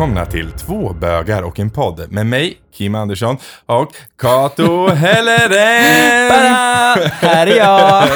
välkomna 0.00 0.26
till 0.26 0.52
Två 0.52 0.92
bögar 0.92 1.42
och 1.42 1.60
en 1.60 1.70
podd 1.70 2.12
med 2.12 2.26
mig, 2.26 2.56
Kim 2.74 2.94
Andersson 2.94 3.36
och 3.66 3.94
Kato 4.18 4.88
Helleren. 4.88 5.82
Här 7.10 7.46
är 7.46 7.56
jag! 7.56 8.08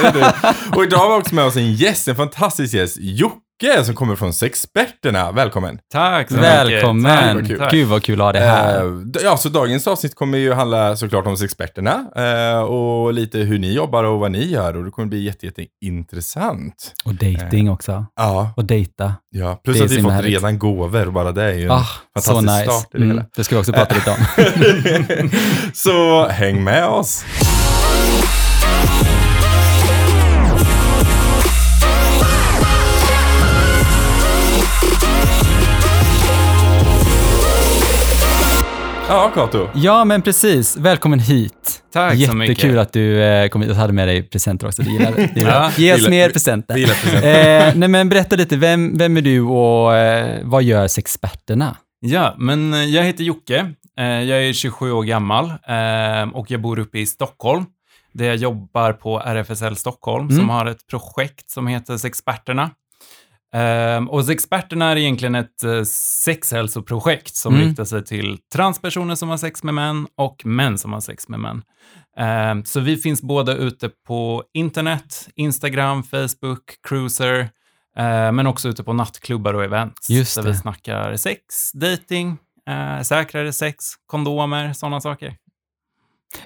Och 0.76 0.84
idag 0.84 0.98
har 0.98 1.08
vi 1.08 1.20
också 1.22 1.34
med 1.34 1.44
oss 1.44 1.56
en 1.56 1.72
gäst, 1.72 2.08
en 2.08 2.16
fantastisk 2.16 2.74
gäst, 2.74 2.96
Jocke 3.00 3.43
som 3.84 3.94
kommer 3.94 4.16
från 4.16 4.32
Sexperterna. 4.34 5.32
Välkommen! 5.32 5.78
Tack 5.92 6.28
så 6.28 6.34
mycket. 6.34 6.50
Välkommen! 6.54 7.46
kul. 7.46 7.58
tack. 7.58 7.72
Gud 7.72 7.88
vad 7.88 8.02
kul 8.02 8.20
att 8.20 8.24
ha 8.24 8.32
dig 8.32 8.42
här. 8.42 9.04
D- 9.12 9.20
ja, 9.22 9.36
så 9.36 9.48
dagens 9.48 9.86
avsnitt 9.86 10.14
kommer 10.14 10.38
ju 10.38 10.52
handla 10.52 10.96
såklart 10.96 11.26
om 11.26 11.36
Sexperterna 11.36 12.04
eh, 12.16 12.60
och 12.62 13.12
lite 13.12 13.38
hur 13.38 13.58
ni 13.58 13.72
jobbar 13.72 14.04
och 14.04 14.20
vad 14.20 14.30
ni 14.32 14.44
gör 14.50 14.76
och 14.76 14.84
det 14.84 14.90
kommer 14.90 15.08
bli 15.08 15.22
jätte, 15.24 15.46
jätte 15.46 15.66
intressant. 15.84 16.92
Och 17.04 17.14
dating 17.14 17.70
också. 17.70 18.06
Ja, 18.16 18.52
Och 18.56 18.64
dejta. 18.64 19.14
ja. 19.30 19.60
plus 19.64 19.78
Det 19.78 19.84
att 19.84 19.90
vi 19.90 19.96
så 19.96 20.02
fått 20.02 20.12
härligt. 20.12 20.32
redan 20.32 20.58
gåvor, 20.58 21.10
bara 21.10 21.32
det 21.32 21.42
är 21.44 21.52
ju 21.54 21.64
en 21.64 21.70
Ah, 21.70 21.86
så 22.20 22.32
fantastisk 22.32 22.66
nice. 22.66 22.78
start 22.80 22.94
i 22.94 22.98
det 22.98 23.04
hela. 23.06 23.20
Mm, 23.20 23.30
det 23.36 23.44
ska 23.44 23.54
vi 23.54 23.60
också 23.60 23.72
prata 23.72 23.94
lite 23.94 24.10
om. 24.10 25.30
så 25.74 26.26
häng 26.28 26.64
med 26.64 26.86
oss! 26.86 27.24
Ja, 39.08 39.30
Kato. 39.34 39.68
Ja, 39.74 40.04
men 40.04 40.22
precis. 40.22 40.76
Välkommen 40.76 41.18
hit. 41.18 41.82
Tack 41.92 42.12
så 42.12 42.16
Jättekul 42.18 42.38
mycket. 42.48 42.76
att 42.78 42.92
du 42.92 43.22
eh, 43.22 43.48
kom 43.48 43.62
hit 43.62 43.70
och 43.70 43.76
hade 43.76 43.92
med 43.92 44.08
dig 44.08 44.22
presenter 44.22 44.66
också. 44.66 44.82
Det 44.82 44.90
gillar 44.90 45.12
det. 45.12 45.30
gillar 45.36 45.62
Ja. 45.64 45.70
Ge 45.76 45.94
oss 45.94 46.08
mer 46.08 46.30
presenter. 46.30 46.76
gillar 46.76 46.94
presenter. 46.94 47.68
Eh, 47.68 47.74
nej, 47.76 47.88
men 47.88 48.08
berätta 48.08 48.36
lite. 48.36 48.56
Vem, 48.56 48.98
vem 48.98 49.16
är 49.16 49.20
du 49.22 49.40
och 49.40 49.96
eh, 49.96 50.40
vad 50.42 50.62
gör 50.62 50.88
Sexperterna? 50.88 51.76
Ja, 52.00 52.34
men 52.38 52.74
eh, 52.74 52.84
jag 52.84 53.02
heter 53.04 53.24
Jocke. 53.24 53.72
Eh, 53.98 54.04
Jag 54.06 54.44
är 54.48 54.52
27 54.52 54.92
år 54.92 55.02
gammal 55.02 55.44
eh, 55.46 56.34
och 56.34 56.50
jag 56.50 56.60
bor 56.60 56.78
uppe 56.78 56.98
i 56.98 57.06
Stockholm. 57.06 57.64
Där 58.12 58.24
jag 58.24 58.36
jobbar 58.36 58.92
på 58.92 59.20
RFSL 59.20 59.76
Stockholm 59.76 60.24
Mm. 60.28 60.36
som 60.38 60.48
har 60.48 60.66
ett 60.66 60.86
projekt 60.90 61.50
som 61.50 61.66
heter 61.66 61.96
Sexperterna. 61.96 62.70
Eh, 63.54 64.04
Och 64.08 64.24
Sexperterna 64.24 64.90
är 64.90 64.96
egentligen 64.96 65.34
ett 65.34 65.64
eh, 65.64 65.82
sexhälsoprojekt 66.44 67.34
som 67.36 67.54
Mm. 67.54 67.68
riktar 67.68 67.84
sig 67.84 68.04
till 68.04 68.38
transpersoner 68.52 69.14
som 69.14 69.28
har 69.28 69.36
sex 69.36 69.62
med 69.62 69.74
män 69.74 70.06
och 70.16 70.46
män 70.46 70.78
som 70.78 70.92
har 70.92 71.00
sex 71.00 71.28
med 71.28 71.40
män. 71.40 71.62
Eh, 72.18 72.64
Så 72.64 72.80
vi 72.80 72.96
finns 72.96 73.22
både 73.22 73.52
ute 73.52 73.90
på 74.06 74.42
internet, 74.54 75.28
Instagram, 75.34 76.02
Facebook, 76.02 76.62
Cruiser, 76.88 77.38
eh, 77.98 78.32
men 78.32 78.46
också 78.46 78.68
ute 78.68 78.84
på 78.84 78.92
nattklubbar 78.92 79.54
och 79.54 79.64
events. 79.64 80.10
Just 80.10 80.34
där 80.36 80.42
vi 80.42 80.54
snackar 80.54 81.16
sex, 81.16 81.72
dating, 81.74 82.36
eh, 82.68 83.02
säkrare 83.02 83.52
sex, 83.52 83.84
kondomer, 84.06 84.72
sådana 84.72 85.00
saker. 85.00 85.36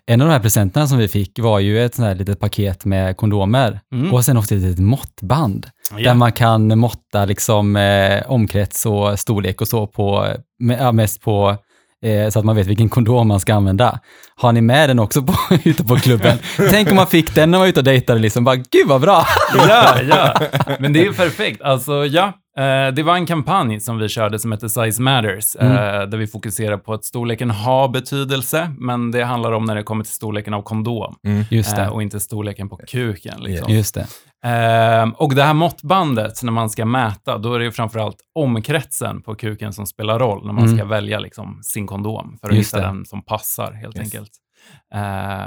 En 0.06 0.20
av 0.20 0.26
de 0.28 0.32
här 0.32 0.40
presenterna 0.40 0.86
som 0.86 0.98
vi 0.98 1.08
fick 1.08 1.38
var 1.38 1.58
ju 1.58 1.84
ett 1.84 1.94
sånt 1.94 2.08
här 2.08 2.14
litet 2.14 2.40
paket 2.40 2.84
med 2.84 3.16
kondomer 3.16 3.80
Mm. 3.94 4.14
och 4.14 4.24
sen 4.24 4.36
också 4.36 4.54
ett 4.54 4.60
litet 4.62 4.78
måttband. 4.84 5.66
Ja. 5.96 6.04
Där 6.08 6.14
man 6.14 6.32
kan 6.32 6.78
måtta 6.78 7.24
liksom 7.24 7.76
eh, 7.76 8.22
omkrets 8.30 8.86
och 8.86 9.18
storlek 9.18 9.60
och 9.60 9.68
så 9.68 9.86
på, 9.86 10.26
med, 10.58 10.78
ja, 10.80 10.92
mest 10.92 11.20
på 11.20 11.56
eh, 12.04 12.30
så 12.30 12.38
att 12.38 12.44
man 12.44 12.56
vet 12.56 12.66
vilken 12.66 12.88
kondom 12.88 13.28
man 13.28 13.40
ska 13.40 13.54
använda. 13.54 14.00
Har 14.36 14.52
ni 14.52 14.60
med 14.60 14.90
den 14.90 14.98
också 14.98 15.22
på, 15.22 15.34
ute 15.64 15.84
på 15.84 15.96
klubben? 15.96 16.38
Tänk 16.70 16.90
om 16.90 16.96
man 16.96 17.06
fick 17.06 17.34
den 17.34 17.50
när 17.50 17.58
man 17.58 17.60
var 17.64 17.68
ute 17.68 17.80
och 17.80 17.84
dejtade 17.84 18.20
liksom, 18.20 18.44
bara 18.44 18.56
gud 18.56 18.86
vad 18.88 19.00
bra! 19.00 19.26
ja, 19.68 19.96
ja. 20.08 20.40
Men 20.78 20.92
det 20.92 21.00
är 21.00 21.04
ju 21.04 21.12
perfekt. 21.12 21.62
Alltså, 21.62 22.06
ja. 22.06 22.32
Eh, 22.58 22.92
det 22.94 23.02
var 23.02 23.14
en 23.14 23.26
kampanj 23.26 23.80
som 23.80 23.98
vi 23.98 24.08
körde 24.08 24.38
som 24.38 24.52
heter 24.52 24.68
Size 24.68 25.02
Matters, 25.02 25.56
eh, 25.56 26.02
där 26.08 26.16
vi 26.18 26.26
fokuserar 26.26 26.76
på 26.76 26.92
att 26.92 27.04
storleken 27.04 27.50
har 27.50 27.88
betydelse, 27.88 28.70
men 28.78 29.10
det 29.10 29.24
handlar 29.24 29.52
om 29.52 29.64
när 29.64 29.74
det 29.74 29.82
kommer 29.82 30.04
till 30.04 30.12
storleken 30.12 30.54
av 30.54 30.62
kondom 30.62 31.14
Just 31.50 31.78
eh, 31.78 31.88
och 31.88 32.02
inte 32.02 32.20
storleken 32.20 32.68
på 32.68 32.76
kuken. 32.76 33.40
Liksom. 33.40 33.72
just 33.74 33.94
det. 33.94 34.06
Eh, 34.44 35.08
och 35.16 35.34
det 35.34 35.42
här 35.42 35.54
måttbandet, 35.54 36.42
när 36.42 36.52
man 36.52 36.70
ska 36.70 36.84
mäta, 36.84 37.38
då 37.38 37.54
är 37.54 37.58
det 37.58 37.64
ju 37.64 37.72
framförallt 37.72 38.16
omkretsen 38.34 39.22
på 39.22 39.34
kuken 39.34 39.72
som 39.72 39.86
spelar 39.86 40.18
roll 40.18 40.46
när 40.46 40.52
man 40.52 40.64
Mm. 40.64 40.76
ska 40.78 40.86
välja 40.86 41.18
liksom, 41.18 41.60
sin 41.62 41.86
kondom 41.86 42.38
för 42.40 42.48
att 42.48 42.54
Just 42.56 42.74
hitta 42.74 42.80
det. 42.80 42.86
den 42.86 43.04
som 43.04 43.22
passar, 43.22 43.72
helt 43.72 43.96
Yes. 43.96 44.04
enkelt. 44.04 44.30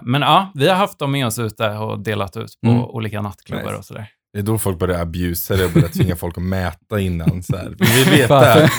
Men 0.03 0.21
ja, 0.21 0.51
vi 0.53 0.67
har 0.67 0.75
haft 0.75 0.99
dem 0.99 1.11
med 1.11 1.25
oss 1.27 1.39
ute 1.39 1.69
och 1.69 1.99
delat 2.03 2.37
ut 2.37 2.51
på 2.65 2.69
Mm. 2.71 2.83
olika 2.83 3.21
nattklubbar 3.21 3.63
Nice. 3.63 3.75
och 3.77 3.85
sådär. 3.85 4.07
Det 4.33 4.39
är 4.39 4.43
då 4.43 4.57
folk 4.57 4.79
börjar 4.79 4.99
abusa 5.01 5.55
det 5.55 5.65
och 5.65 5.71
börjar 5.71 5.87
tvinga 5.87 6.15
folk 6.15 6.37
att 6.37 6.43
mäta 6.43 6.99
innan. 6.99 7.43
Så 7.43 7.57
här. 7.57 7.75
Vi 7.79 8.03
vill 8.03 8.19
veta, 8.19 8.69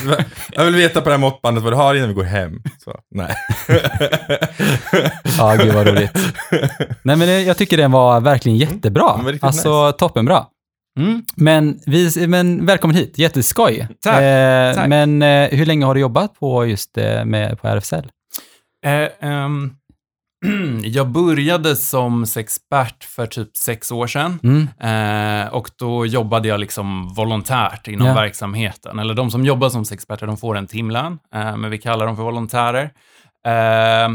jag 0.53 0.65
vill 0.65 0.75
veta 0.75 1.01
på 1.01 1.09
det 1.09 1.15
här 1.15 1.21
måttbandet 1.21 1.65
vad 1.65 1.73
du 1.73 1.77
har 1.77 1.95
innan 1.95 2.09
vi 2.09 2.15
går 2.15 2.23
hem. 2.25 2.63
Så, 2.85 3.01
nej. 3.15 3.35
Ja, 5.39 5.55
gud 5.55 5.75
vad 5.75 5.87
roligt. 5.87 6.19
Nej 7.03 7.17
men 7.17 7.45
jag 7.45 7.57
tycker 7.57 7.77
den 7.77 7.93
var 7.93 8.21
verkligen 8.21 8.59
jättebra. 8.59 9.17
Den 9.17 9.25
var 9.25 9.39
Alltså 9.41 9.93
toppenbra. 9.93 10.47
Mm. 10.99 11.23
Men, 11.37 11.81
vi, 11.87 12.27
men 12.27 12.67
välkommen 12.67 12.97
hit, 12.97 13.19
jätteskoj. 13.19 13.89
Tack, 14.01 14.23
Eh, 14.23 14.75
tack. 14.75 14.89
Men 14.89 15.23
eh, 15.23 15.49
hur 15.51 15.67
länge 15.67 15.85
har 15.87 15.95
du 15.95 16.01
jobbat 16.01 16.35
på 16.35 16.67
just 16.67 16.99
eh, 16.99 17.25
med, 17.25 17.61
på 17.61 17.69
RFSL? 17.69 18.11
Eh, 18.87 19.31
ehm, 19.31 19.71
jag 20.85 21.09
började 21.09 21.77
som 21.77 22.27
sexpert 22.27 23.05
för 23.05 23.27
typ 23.27 23.57
sex 23.57 23.93
år 23.93 24.07
sedan. 24.07 24.39
Mm. 24.43 24.69
Eh, 25.45 25.49
och 25.55 25.71
då 25.79 26.07
jobbade 26.07 26.49
jag 26.49 26.61
liksom 26.61 27.15
volontärt 27.15 27.89
inom 27.89 28.07
Ja. 28.07 28.15
verksamheten. 28.15 28.99
Eller 28.99 29.15
de 29.15 29.31
som 29.31 29.45
jobbar 29.45 29.69
som 29.69 29.85
sexperter, 29.85 30.27
de 30.27 30.37
får 30.37 30.57
en 30.57 30.67
timlön, 30.67 31.19
eh, 31.35 31.57
men 31.57 31.71
vi 31.71 31.79
kallar 31.79 32.07
dem 32.07 32.17
för 32.17 32.23
volontärer. 32.23 32.85
Eh, 33.47 34.09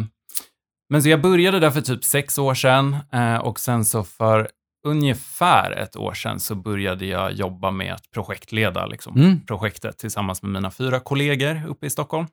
men 0.90 1.04
så 1.04 1.10
jag 1.10 1.22
började 1.22 1.60
där 1.60 1.72
för 1.72 1.82
typ 1.82 2.04
sex 2.04 2.38
år 2.38 2.54
sedan 2.54 2.98
eh, 3.14 3.38
och 3.38 3.60
sen 3.60 3.86
så 3.86 4.04
för 4.04 4.48
ungefär 4.88 5.72
ett 5.72 5.96
år 5.96 6.14
sedan 6.14 6.40
så 6.40 6.56
började 6.56 7.06
jag 7.06 7.32
jobba 7.34 7.72
med 7.72 7.94
att 7.94 8.12
projektleda 8.14 8.86
liksom, 8.86 9.16
Mm. 9.16 9.46
projektet 9.46 9.98
tillsammans 9.98 10.42
med 10.44 10.52
mina 10.52 10.72
fyra 10.72 11.00
kollegor 11.00 11.62
uppe 11.68 11.86
i 11.86 11.90
Stockholm. 11.90 12.28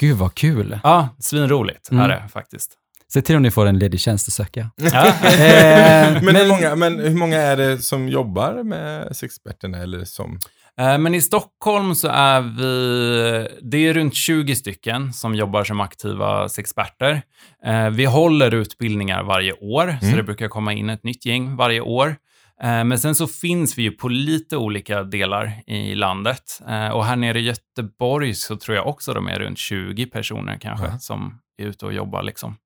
Gud 0.00 0.16
vad 0.16 0.34
kul. 0.34 0.80
Ja, 0.82 1.08
svinroligt 1.18 1.90
Mm. 1.90 2.04
är 2.04 2.08
det 2.08 2.28
faktiskt. 2.32 2.74
Se 3.12 3.22
till 3.22 3.36
om 3.36 3.42
ni 3.42 3.50
får 3.50 3.66
en 3.66 3.78
ledig 3.78 4.00
tjänst 4.00 4.28
att 4.28 4.34
söka. 4.34 4.70
Ja. 4.76 5.06
Eh, 5.06 6.22
Men, 6.22 6.36
hur 6.36 6.48
många, 6.48 6.76
men 6.76 6.98
hur 6.98 7.14
många 7.14 7.36
är 7.36 7.56
det 7.56 7.78
som 7.78 8.08
jobbar 8.08 8.62
med 8.62 9.16
sexperterna? 9.16 9.78
Eller 9.78 10.04
som, 10.04 10.38
Eh, 10.80 10.98
Men 10.98 11.14
i 11.14 11.20
Stockholm 11.20 11.94
så 11.94 12.08
är 12.08 12.40
vi, 12.40 13.48
det 13.62 13.86
är 13.86 13.94
runt 13.94 14.14
20 14.14 14.56
stycken 14.56 15.12
som 15.12 15.34
jobbar 15.34 15.64
som 15.64 15.80
aktiva 15.80 16.48
sexperter. 16.48 17.22
Eh, 17.66 17.90
Vi 17.90 18.04
håller 18.04 18.54
utbildningar 18.54 19.22
varje 19.22 19.52
år, 19.52 19.96
så 20.00 20.06
Mm. 20.06 20.16
det 20.16 20.22
brukar 20.22 20.48
komma 20.48 20.72
in 20.72 20.90
ett 20.90 21.04
nytt 21.04 21.26
gäng 21.26 21.56
varje 21.56 21.80
år. 21.80 22.16
Men 22.62 22.98
sen 22.98 23.14
så 23.14 23.26
finns 23.26 23.78
vi 23.78 23.82
ju 23.82 23.90
på 23.90 24.08
lite 24.08 24.56
olika 24.56 25.02
delar 25.02 25.52
i 25.66 25.94
landet. 25.94 26.60
Och 26.92 27.04
här 27.04 27.16
nere 27.16 27.38
i 27.40 27.42
Göteborg 27.42 28.34
så 28.34 28.56
tror 28.56 28.76
jag 28.76 28.86
också 28.86 29.14
de 29.14 29.26
är 29.28 29.38
runt 29.38 29.58
20 29.58 30.06
personer 30.06 30.58
kanske 30.60 30.86
Ja. 30.86 30.98
som 30.98 31.38
är 31.62 31.64
ute 31.66 31.86
och 31.86 31.92
jobbar 31.92 32.22
liksom 32.22 32.56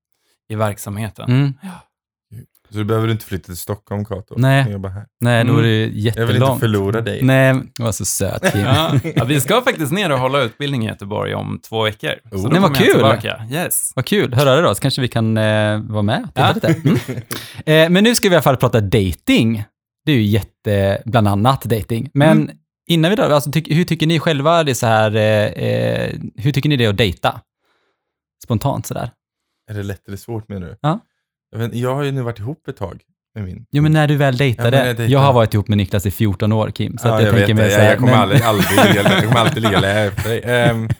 i 0.53 0.55
verksamheten. 0.55 1.31
mm. 1.31 1.55
så 2.71 2.79
du 2.79 2.85
behöver 2.85 3.09
inte 3.09 3.25
flytta 3.25 3.45
till 3.45 3.57
Stockholm, 3.57 4.05
Kato. 4.05 4.35
Nej. 4.39 4.71
Jobba 4.73 4.89
här. 4.89 5.05
Nej, 5.21 5.45
då 5.45 5.59
är 5.59 5.63
det 5.63 5.69
Jag 5.81 5.87
vill 5.89 6.07
inte 6.07 6.21
jättelångt. 6.21 6.61
förlora 6.61 7.01
dig. 7.01 7.23
Nej, 7.23 7.55
du 7.77 7.83
var 7.83 7.93
så 7.93 8.05
söt 8.05 8.53
Kim. 8.53 8.61
Ja. 8.61 8.93
Ja, 9.17 9.25
vi 9.25 9.41
ska 9.41 9.63
faktiskt 9.63 9.93
ner 9.93 10.13
och 10.13 10.19
hålla 10.19 10.41
utbildning 10.43 10.85
i 10.85 10.89
Göteborg 10.89 11.35
om 11.35 11.61
två 11.69 11.83
veckor. 11.83 12.13
Så 12.31 12.37
Oh. 12.37 12.43
då 12.43 12.49
Nej, 12.49 12.61
vad 12.61 12.77
kul. 12.77 12.87
tillbaka. 12.93 13.47
Yes. 13.51 13.93
Vad 13.95 14.05
kul, 14.07 14.35
hör 14.35 14.47
av 14.47 14.55
dig 14.57 14.63
då, 14.63 14.75
så 14.75 14.81
kanske 14.83 15.01
vi 15.01 15.09
kan 15.09 15.37
eh, 15.37 15.79
vara 15.81 16.03
med 16.03 16.29
Ja. 16.35 16.53
lite. 16.55 16.67
Mm. 16.69 16.97
Eh, 17.67 17.91
men 17.91 18.05
nu 18.05 18.15
ska 18.15 18.29
vi 18.29 18.33
i 18.33 18.37
alla 18.37 18.43
fall 18.43 18.57
prata 18.57 18.81
dating. 18.81 19.65
Det 20.05 20.13
är 20.13 20.17
ju 20.17 20.23
jätte, 20.23 21.03
bland 21.05 21.29
annat 21.29 21.63
dating. 21.65 22.11
Men 22.15 22.43
Mm. 22.43 22.57
innan 22.89 23.11
vi 23.11 23.17
drar, 23.17 23.31
alltså, 23.31 23.51
tyck, 23.53 23.71
hur 23.71 23.85
tycker 23.85 24.07
ni 24.07 24.19
själva 24.21 24.65
det 24.65 24.73
är 24.73 24.75
så 24.75 24.87
här, 24.87 25.17
eh, 25.17 25.47
eh, 25.47 26.13
hur 26.37 26.53
tycker 26.53 26.69
ni 26.69 26.77
det 26.77 26.85
är 26.85 26.89
att 26.89 26.97
dejta? 26.97 27.41
Spontant 28.45 28.87
sådär. 28.87 29.11
Är 29.71 29.75
det 29.75 29.83
lätt 29.83 30.09
eller 30.09 30.17
svårt 30.17 30.49
menar 30.49 30.67
du? 30.67 30.77
Ja. 30.81 31.01
Jag, 31.51 31.59
vet, 31.59 31.75
jag 31.75 31.95
har 31.95 32.03
ju 32.03 32.13
nu 32.13 32.23
varit 32.23 32.39
ihop 32.39 32.69
ett 32.69 32.77
tag 32.77 33.03
med 33.35 33.45
min. 33.45 33.67
Jo, 33.71 33.83
men 33.83 33.93
när 33.93 34.09
du 34.09 34.17
väl 34.17 34.35
Ja, 34.35 34.39
dejtade. 34.39 34.71
men 34.71 34.79
jag 34.81 34.89
jag, 34.89 34.97
dejtade. 34.97 35.19
har 35.27 35.33
varit 35.33 35.55
ihop 35.55 35.69
med 35.69 35.79
Niklas 35.79 36.07
i 36.07 36.11
14 36.11 36.53
år, 36.53 36.71
Kim. 36.71 36.99
Så 36.99 37.09
ja, 37.09 37.13
jag, 37.21 37.29
jag, 37.29 37.35
tänker 37.35 37.55
mig 37.55 37.71
så 37.71 37.77
här, 37.77 37.85
Jag, 37.85 37.93
jag 37.93 37.99
kommer 37.99 38.13
men- 38.13 38.21
aldrig, 38.21 38.43
aldrig, 38.43 38.97
jag 38.97 39.23
kommer 39.25 39.37
alltid 39.41 39.63
ligga 39.63 39.81
lägre 39.81 40.01
efter 40.13 40.29
dig. 40.31 40.43
Ehm, 40.45 40.81
nej, 40.83 40.97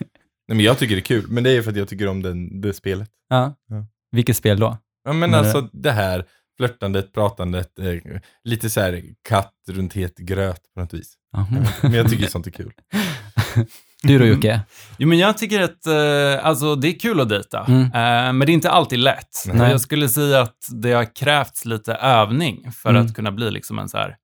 men 0.47 0.59
jag 0.59 0.77
tycker 0.79 0.95
det 0.95 0.99
är 0.99 1.05
kul, 1.05 1.25
men 1.29 1.43
det 1.43 1.51
är 1.51 1.61
för 1.61 1.71
att 1.71 1.77
jag 1.77 1.87
tycker 1.87 2.07
om 2.07 2.21
den, 2.21 2.61
det 2.61 2.73
spelet. 2.73 3.09
Ja. 3.29 3.55
Ja. 3.69 3.85
Vilket 4.11 4.37
spel 4.37 4.59
då? 4.59 4.77
Ja, 5.05 5.13
men 5.13 5.33
alltså 5.33 5.69
det 5.73 5.91
här 5.91 6.25
flörtandet, 6.57 7.13
pratandet, 7.13 7.79
eh, 7.79 8.19
lite 8.43 8.69
så 8.69 8.81
här 8.81 9.01
katt 9.29 9.53
runt 9.69 9.93
het 9.93 10.17
gröt 10.17 10.61
på 10.73 10.79
något 10.81 10.93
vis. 10.93 11.13
Aha. 11.35 11.47
Jag 11.55 11.65
Men 11.91 11.93
jag 11.93 12.09
tycker 12.09 12.27
sånt 12.27 12.47
är 12.47 12.51
kul. 12.51 12.71
Du 14.03 14.19
då 14.19 14.25
Jocke? 14.25 14.61
Jo, 14.97 15.07
men 15.07 15.17
jag 15.17 15.37
tycker 15.37 15.61
att 15.61 15.85
eh, 15.87 16.45
alltså, 16.45 16.75
det 16.75 16.87
är 16.87 16.99
kul 16.99 17.19
att 17.19 17.29
dejta, 17.29 17.65
Mm. 17.67 17.81
eh, 17.83 18.33
men 18.33 18.39
det 18.39 18.51
är 18.51 18.53
inte 18.53 18.69
alltid 18.71 18.99
lätt. 18.99 19.43
Nej. 19.53 19.71
Jag 19.71 19.81
skulle 19.81 20.09
säga 20.09 20.41
att 20.41 20.57
det 20.81 20.91
har 20.91 21.15
krävts 21.15 21.65
lite 21.65 21.93
övning 21.93 22.71
för 22.71 22.89
Mm. 22.89 23.05
att 23.05 23.15
kunna 23.15 23.31
bli 23.31 23.51
liksom 23.51 23.79
en 23.79 23.89
så 23.89 23.97
här 23.97 24.15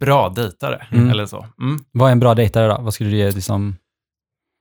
bra 0.00 0.28
dejtare. 0.28 0.86
Mm. 0.92 1.10
Eller 1.10 1.26
så. 1.26 1.46
Mm. 1.60 1.78
Vad 1.92 2.08
är 2.08 2.12
en 2.12 2.20
bra 2.20 2.34
dejtare 2.34 2.66
då? 2.68 2.78
Vad 2.82 2.94
skulle 2.94 3.10
du 3.10 3.16
ge 3.16 3.30
liksom? 3.30 3.76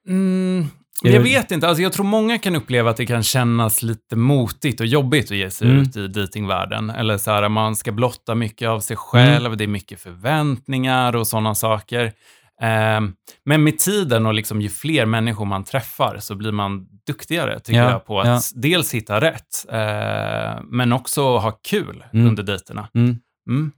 Mm, 0.09 0.65
Jag 1.01 1.19
vet 1.21 1.51
inte, 1.51 1.67
alltså 1.67 1.83
jag 1.83 1.93
tror 1.93 2.05
många 2.05 2.37
kan 2.39 2.55
uppleva 2.55 2.89
att 2.89 2.97
det 2.97 3.05
kan 3.05 3.23
kännas 3.23 3.83
lite 3.83 4.15
motigt 4.15 4.79
och 4.79 4.85
jobbigt 4.85 5.31
att 5.31 5.37
ge 5.37 5.49
sig 5.51 5.67
Mm. 5.69 5.81
ut 5.81 5.95
i 5.97 6.07
datingvärlden. 6.07 6.89
Eller 6.89 7.17
så 7.17 7.31
här, 7.31 7.49
man 7.49 7.75
ska 7.75 7.91
blotta 7.91 8.35
mycket 8.35 8.69
av 8.69 8.79
sig 8.79 8.97
själv, 8.97 9.57
det 9.57 9.63
är 9.63 9.67
mycket 9.67 9.99
förväntningar 9.99 11.15
och 11.15 11.27
sådana 11.27 11.55
saker. 11.55 12.13
Ehm, 12.61 13.13
men 13.45 13.63
med 13.63 13.79
tiden 13.79 14.25
och 14.25 14.33
liksom 14.33 14.61
ju 14.61 14.69
fler 14.69 15.05
människor 15.05 15.45
man 15.45 15.63
träffar 15.63 16.17
så 16.19 16.35
blir 16.35 16.51
man 16.51 16.87
duktigare, 17.07 17.59
tycker 17.59 17.79
Ja, 17.79 17.91
jag, 17.91 18.05
på 18.05 18.19
att 18.19 18.27
ja. 18.27 18.39
dels 18.55 18.93
hitta 18.93 19.21
rätt, 19.21 19.65
eh, 19.71 20.61
men 20.63 20.93
också 20.93 21.21
ha 21.37 21.51
kul 21.51 22.03
Mm. 22.13 22.27
under 22.27 22.43
dejterna. 22.43 22.87
Mm. 22.95 23.15
Mm. 23.49 23.71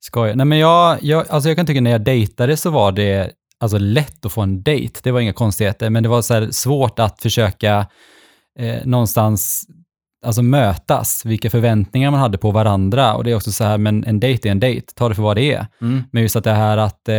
Skoj. 0.00 0.34
Nej, 0.36 0.46
men 0.46 0.58
jag, 0.58 0.98
jag, 1.02 1.28
alltså 1.28 1.48
jag 1.50 1.56
kan 1.56 1.66
tycka 1.66 1.80
när 1.80 1.90
jag 1.90 2.04
dejtade 2.04 2.56
så 2.56 2.70
var 2.70 2.92
det 2.92 3.32
alltså 3.60 3.78
lätt 3.78 4.26
att 4.26 4.32
få 4.32 4.40
en 4.42 4.62
dejt. 4.62 5.00
Det 5.02 5.10
var 5.10 5.20
inga 5.20 5.32
konstigheter, 5.32 5.90
men 5.90 6.02
det 6.02 6.08
var 6.08 6.22
så 6.22 6.52
svårt 6.52 6.98
att 6.98 7.22
försöka 7.22 7.86
eh, 8.58 8.86
någonstans 8.86 9.66
alltså 10.24 10.42
mötas, 10.42 11.24
vilka 11.24 11.50
förväntningar 11.50 12.10
man 12.10 12.20
hade 12.20 12.38
på 12.38 12.50
varandra. 12.50 13.14
Och 13.14 13.24
det 13.24 13.30
är 13.30 13.34
också 13.34 13.52
så 13.52 13.64
här, 13.64 13.78
men 13.78 14.04
en 14.04 14.20
dejt 14.20 14.48
är 14.48 14.52
en 14.52 14.60
dejt, 14.60 14.86
ta 14.94 15.08
det 15.08 15.14
för 15.14 15.22
vad 15.22 15.36
det 15.36 15.52
är. 15.52 15.66
Mm. 15.80 16.02
Men 16.10 16.22
just 16.22 16.36
att 16.36 16.44
det 16.44 16.52
här 16.52 16.78
att 16.78 17.08
eh, 17.08 17.14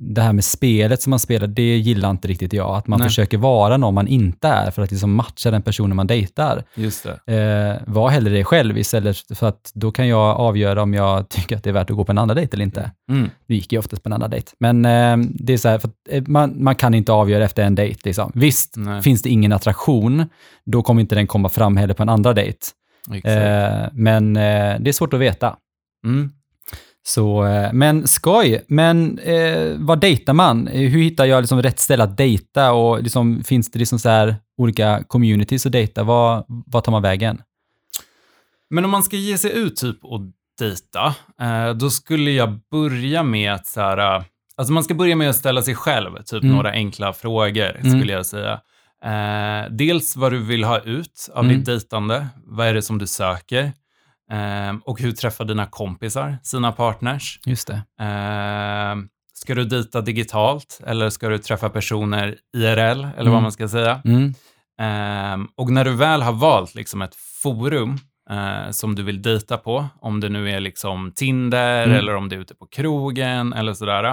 det 0.00 0.22
här 0.22 0.32
med 0.32 0.44
spelet 0.44 1.02
som 1.02 1.10
man 1.10 1.18
spelar, 1.18 1.46
det 1.46 1.76
gillar 1.76 2.10
inte 2.10 2.28
riktigt 2.28 2.52
jag. 2.52 2.76
Att 2.76 2.86
man 2.86 2.98
Nej. 2.98 3.08
försöker 3.08 3.38
vara 3.38 3.76
någon 3.76 3.94
man 3.94 4.08
inte 4.08 4.48
är 4.48 4.70
för 4.70 4.82
att 4.82 4.90
liksom 4.90 5.14
matcha 5.14 5.50
den 5.50 5.62
personen 5.62 5.96
man 5.96 6.06
dejtar. 6.06 6.64
Just 6.74 7.06
det. 7.26 7.80
Eh, 7.86 7.92
var 7.92 8.10
hellre 8.10 8.32
dig 8.32 8.44
själv 8.44 8.78
istället 8.78 9.16
för 9.38 9.48
att 9.48 9.70
då 9.74 9.92
kan 9.92 10.08
jag 10.08 10.36
avgöra 10.36 10.82
om 10.82 10.94
jag 10.94 11.28
tycker 11.28 11.56
att 11.56 11.64
det 11.64 11.70
är 11.70 11.74
värt 11.74 11.90
att 11.90 11.96
gå 11.96 12.04
på 12.04 12.12
en 12.12 12.18
andra 12.18 12.34
dejt 12.34 12.54
eller 12.54 12.64
inte. 12.64 12.90
Mm. 13.10 13.30
Nu 13.46 13.54
gick 13.54 13.72
jag 13.72 13.80
oftast 13.80 14.02
på 14.02 14.08
en 14.08 14.12
annan 14.12 14.30
dejt. 14.30 14.52
Men 14.58 14.84
eh, 14.84 15.16
det 15.34 15.52
är 15.52 15.56
så 15.56 15.68
här, 15.68 15.78
för 15.78 15.90
eh, 16.08 16.22
man, 16.26 16.62
man 16.62 16.74
kan 16.74 16.94
inte 16.94 17.12
avgöra 17.12 17.44
efter 17.44 17.62
en 17.62 17.74
dejt. 17.74 18.00
Liksom. 18.04 18.32
Visst, 18.34 18.74
Nej. 18.76 19.02
finns 19.02 19.22
det 19.22 19.30
ingen 19.30 19.52
attraktion, 19.52 20.24
då 20.64 20.82
kommer 20.82 21.00
inte 21.00 21.14
den 21.14 21.26
komma 21.26 21.48
fram 21.48 21.76
heller 21.76 21.94
på 21.94 22.02
en 22.02 22.08
andra 22.08 22.32
dejt. 22.32 22.58
Eh, 23.24 23.88
men 23.92 24.36
eh, 24.36 24.80
det 24.80 24.90
är 24.90 24.92
svårt 24.92 25.12
att 25.14 25.20
veta. 25.20 25.56
Mm. 26.04 26.30
Så, 27.02 27.44
eh, 27.46 27.72
men 27.72 28.06
skoj. 28.06 28.64
Men 28.68 29.18
eh, 29.18 29.72
vad 29.78 30.00
dejtar 30.00 30.32
man? 30.32 30.68
Eh, 30.68 30.90
Hur 30.90 31.02
hittar 31.02 31.24
jag 31.24 31.40
liksom 31.40 31.62
rätt 31.62 31.78
ställe 31.78 32.04
att 32.04 32.16
dejta? 32.16 32.72
Och 32.72 33.02
liksom, 33.02 33.44
finns 33.44 33.70
det 33.70 33.78
liksom 33.78 33.98
så 33.98 34.34
olika 34.56 35.04
communities 35.06 35.66
att 35.66 35.72
dejta? 35.72 36.04
Vad, 36.04 36.44
vad 36.48 36.84
tar 36.84 36.92
man 36.92 37.02
vägen? 37.02 37.42
Men 38.70 38.84
om 38.84 38.90
man 38.90 39.02
ska 39.02 39.16
ge 39.16 39.38
sig 39.38 39.58
ut 39.58 39.76
typ 39.76 40.04
och 40.04 40.20
dejta, 40.60 41.14
eh, 41.40 41.70
då 41.74 41.90
skulle 41.90 42.30
jag 42.30 42.60
börja 42.70 43.22
med 43.22 43.52
att 43.54 43.66
så 43.66 43.80
här, 43.80 44.16
eh, 44.16 44.22
alltså 44.56 44.72
man 44.72 44.84
ska 44.84 44.94
börja 44.94 45.16
med 45.16 45.30
att 45.30 45.36
ställa 45.36 45.62
sig 45.62 45.74
själv 45.74 46.22
typ 46.22 46.42
Mm. 46.42 46.56
några 46.56 46.70
enkla 46.70 47.12
frågor 47.12 47.76
Mm. 47.80 47.98
skulle 48.00 48.12
jag 48.12 48.26
säga. 48.26 48.60
Eh, 49.04 49.70
dels 49.70 50.16
vad 50.16 50.32
du 50.32 50.38
vill 50.38 50.64
ha 50.64 50.78
ut 50.78 51.28
av 51.34 51.44
Mm. 51.44 51.56
ditt 51.56 51.66
dejtande, 51.66 52.26
vad 52.44 52.66
är 52.66 52.74
det 52.74 52.82
som 52.82 52.98
du 52.98 53.06
söker? 53.06 53.72
Eh, 54.32 54.74
och 54.84 55.00
hur 55.00 55.12
träffar 55.12 55.44
dina 55.44 55.66
kompisar 55.66 56.36
sina 56.42 56.72
partners? 56.72 57.40
Just 57.46 57.66
det. 57.68 57.82
Eh, 58.04 58.96
ska 59.34 59.54
du 59.54 59.64
dejta 59.64 60.00
digitalt 60.00 60.80
eller 60.86 61.10
ska 61.10 61.28
du 61.28 61.38
träffa 61.38 61.68
personer 61.68 62.36
IRL 62.56 62.78
eller 63.04 63.14
vad 63.16 63.26
Mm. 63.26 63.42
man 63.42 63.52
ska 63.52 63.68
säga? 63.68 64.00
Mm. 64.04 64.34
Och 65.56 65.72
när 65.72 65.84
du 65.84 65.94
väl 65.96 66.22
har 66.22 66.32
valt 66.32 66.74
liksom 66.74 67.02
ett 67.02 67.14
forum 67.42 67.98
eh, 68.30 68.70
som 68.70 68.94
du 68.94 69.02
vill 69.02 69.22
dejta 69.22 69.56
på, 69.56 69.86
om 70.00 70.20
det 70.20 70.28
nu 70.28 70.50
är 70.50 70.60
liksom 70.60 71.12
Tinder 71.14 71.82
Mm. 71.84 71.96
eller 71.98 72.14
om 72.16 72.28
det 72.28 72.36
är 72.36 72.40
ute 72.40 72.54
på 72.54 72.66
krogen 72.66 73.52
eller 73.52 73.72
sådär. 73.74 74.04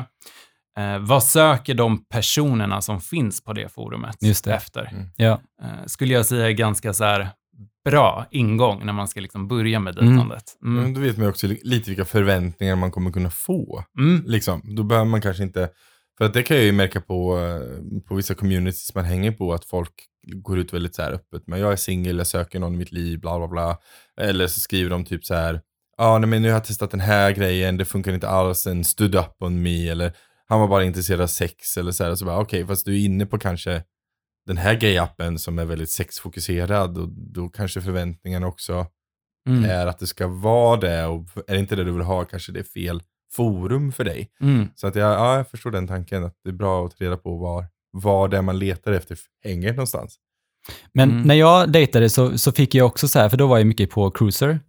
Eh, 0.78 1.00
vad 1.00 1.24
söker 1.24 1.74
de 1.74 2.06
personerna 2.10 2.82
som 2.82 3.02
finns 3.02 3.44
på 3.44 3.54
det 3.54 3.70
forumet 3.74 4.18
Just 4.22 4.46
det. 4.46 4.54
efter? 4.54 4.90
Mm. 4.94 5.08
Ja. 5.16 5.42
Eh, 5.64 5.86
skulle 5.86 6.14
jag 6.14 6.26
säga 6.26 6.48
är 6.48 6.52
ganska 6.52 6.94
så 6.94 7.04
här 7.04 7.30
bra 7.90 8.26
ingång 8.32 8.86
när 8.86 8.94
man 8.94 9.08
ska 9.08 9.20
liksom 9.20 9.48
börja 9.48 9.80
med 9.80 9.98
Mm. 10.00 10.10
dejtandet. 10.10 10.44
Men 10.62 10.78
Mm. 10.80 10.94
då 10.94 11.00
vet 11.02 11.18
man 11.18 11.28
också 11.28 11.48
li- 11.48 11.62
lite 11.64 11.90
vilka 11.90 12.06
förväntningar 12.06 12.76
man 12.76 12.92
kommer 12.92 13.12
kunna 13.12 13.30
få. 13.30 13.84
Mm. 14.00 14.24
Liksom. 14.26 14.62
Då 14.76 14.84
behöver 14.84 15.06
man 15.10 15.22
kanske 15.22 15.44
inte, 15.44 15.70
för 16.18 16.26
att 16.26 16.34
det 16.34 16.44
kan 16.44 16.58
jag 16.58 16.66
ju 16.66 16.72
märka 16.72 17.02
på, 17.02 17.40
eh, 17.40 18.02
på 18.08 18.16
vissa 18.16 18.36
communities 18.36 18.96
man 18.96 19.06
hänger 19.06 19.32
på, 19.32 19.54
att 19.54 19.66
folk 19.66 19.94
går 20.36 20.60
ut 20.60 20.74
väldigt 20.74 20.96
så 20.96 21.02
här 21.02 21.12
öppet. 21.12 21.44
Men 21.48 21.60
jag 21.60 21.72
är 21.72 21.76
singel, 21.76 22.18
jag 22.18 22.28
söker 22.28 22.60
någon 22.60 22.74
i 22.74 22.78
mitt 22.78 22.92
liv, 22.92 23.20
bla 23.20 23.38
bla 23.38 23.48
bla. 23.48 23.78
Eller 24.22 24.48
så 24.48 24.60
skriver 24.60 24.90
de 24.90 25.06
typ 25.06 25.26
så 25.26 25.34
här, 25.34 25.62
ja 25.98 26.06
ah, 26.06 26.18
nej 26.20 26.30
men 26.30 26.42
nu 26.42 26.48
har 26.48 26.54
jag 26.56 26.64
testat 26.64 26.92
den 26.92 27.00
här 27.00 27.32
grejen, 27.32 27.78
det 27.78 27.86
funkar 27.86 28.14
inte 28.14 28.28
alls, 28.30 28.68
en 28.68 28.84
stood 28.84 29.16
up 29.16 29.36
on 29.40 29.62
me. 29.62 29.90
Eller 29.90 30.14
han 30.48 30.60
var 30.60 30.68
bara 30.68 30.84
intresserad 30.84 31.22
av 31.22 31.28
sex. 31.28 31.78
Eller 31.78 31.92
så 31.92 32.04
här, 32.04 32.16
så 32.16 32.26
bara 32.26 32.40
okej, 32.40 32.68
fast 32.68 32.86
du 32.86 32.94
är 33.02 33.06
inne 33.06 33.26
på 33.26 33.40
kanske 33.40 33.84
den 34.46 34.58
här 34.58 34.74
gayappen 34.76 35.40
som 35.40 35.60
är 35.60 35.66
väldigt 35.66 35.90
sexfokuserad. 35.90 36.98
Och 36.98 37.10
då 37.10 37.50
kanske 37.50 37.82
förväntningarna 37.82 38.48
också 38.48 38.88
Mm. 39.48 39.64
är 39.70 39.88
att 39.88 40.00
det 40.00 40.08
ska 40.08 40.28
vara 40.28 40.80
det 40.80 41.06
och 41.06 41.28
är 41.48 41.54
det 41.54 41.60
inte 41.60 41.76
det 41.76 41.84
du 41.84 41.92
vill 41.92 42.02
ha 42.02 42.26
kanske 42.26 42.52
det 42.52 42.60
är 42.60 42.64
fel 42.64 43.02
forum 43.36 43.92
för 43.92 44.04
dig. 44.04 44.30
Mm. 44.42 44.68
Så 44.76 44.88
att 44.88 44.96
jag, 44.96 45.12
ja, 45.14 45.38
jag 45.38 45.50
förstår 45.50 45.72
den 45.72 45.88
tanken 45.88 46.24
att 46.24 46.34
det 46.44 46.50
är 46.50 46.54
bra 46.54 46.86
att 46.86 46.98
ta 46.98 47.04
reda 47.06 47.18
på 47.18 47.38
var, 47.38 47.66
var 47.92 48.28
det 48.28 48.42
man 48.42 48.60
letar 48.60 48.92
efter 48.92 49.18
hänger 49.44 49.72
någonstans. 49.72 50.16
Men 50.94 51.12
Mm. 51.12 51.22
när 51.22 51.36
jag 51.36 51.72
dejtade 51.72 52.10
så, 52.10 52.38
så 52.38 52.52
fick 52.52 52.76
jag 52.76 52.88
också 52.88 53.08
så 53.08 53.20
här, 53.20 53.30
för 53.30 53.38
då 53.38 53.48
var 53.48 53.58
jag 53.58 53.68
mycket 53.68 53.90
på 53.90 54.12
cruiser. 54.12 54.60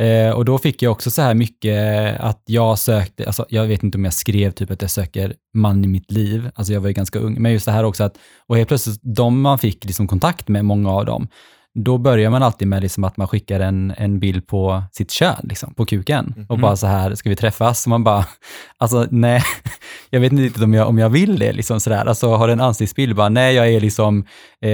Eh, 0.00 0.30
och 0.30 0.44
då 0.44 0.58
fick 0.58 0.82
jag 0.82 0.92
också 0.92 1.10
så 1.10 1.22
här 1.22 1.34
mycket 1.34 2.20
att 2.20 2.42
jag 2.46 2.78
sökte, 2.78 3.26
alltså 3.26 3.46
jag 3.48 3.66
vet 3.66 3.82
inte 3.82 3.98
om 3.98 4.04
jag 4.04 4.14
skrev 4.14 4.50
typ 4.50 4.70
att 4.70 4.82
jag 4.82 4.90
söker 4.90 5.34
man 5.54 5.84
i 5.84 5.88
mitt 5.88 6.10
liv, 6.10 6.50
alltså 6.54 6.72
jag 6.72 6.80
var 6.80 6.88
ju 6.88 6.94
ganska 6.94 7.18
ung, 7.18 7.42
men 7.42 7.52
just 7.52 7.66
det 7.66 7.72
här 7.72 7.84
också 7.84 8.04
att, 8.04 8.18
och 8.46 8.56
helt 8.56 8.68
plötsligt, 8.68 9.00
de 9.02 9.40
man 9.40 9.58
fick 9.58 9.84
liksom 9.84 10.06
kontakt 10.08 10.48
med, 10.48 10.64
många 10.64 10.90
av 10.90 11.06
dem, 11.06 11.28
då 11.76 11.98
börjar 11.98 12.30
man 12.30 12.42
alltid 12.42 12.68
med 12.68 12.82
liksom 12.82 13.04
att 13.04 13.16
man 13.16 13.28
skickar 13.28 13.60
en, 13.60 13.94
en 13.96 14.20
bild 14.20 14.46
på 14.46 14.82
sitt 14.92 15.10
kön, 15.10 15.36
liksom, 15.42 15.74
på 15.74 15.86
kuken. 15.86 16.46
Och 16.48 16.58
bara 16.58 16.76
så 16.76 16.86
här, 16.86 17.14
ska 17.14 17.28
vi 17.28 17.36
träffas? 17.36 17.86
Och 17.86 17.90
man 17.90 18.04
bara, 18.04 18.26
alltså 18.78 19.06
nej, 19.10 19.42
jag 20.10 20.20
vet 20.20 20.32
inte 20.32 20.44
riktigt 20.44 20.62
om 20.62 20.74
jag, 20.74 20.88
om 20.88 20.98
jag 20.98 21.08
vill 21.08 21.38
det. 21.38 21.52
Liksom 21.52 21.80
sådär. 21.80 22.06
Alltså 22.06 22.34
har 22.34 22.46
du 22.46 22.52
en 22.52 22.60
ansiktsbild, 22.60 23.16
bara 23.16 23.28
nej, 23.28 23.54
jag 23.54 23.68
är 23.68 23.80
liksom, 23.80 24.24
eh, 24.62 24.70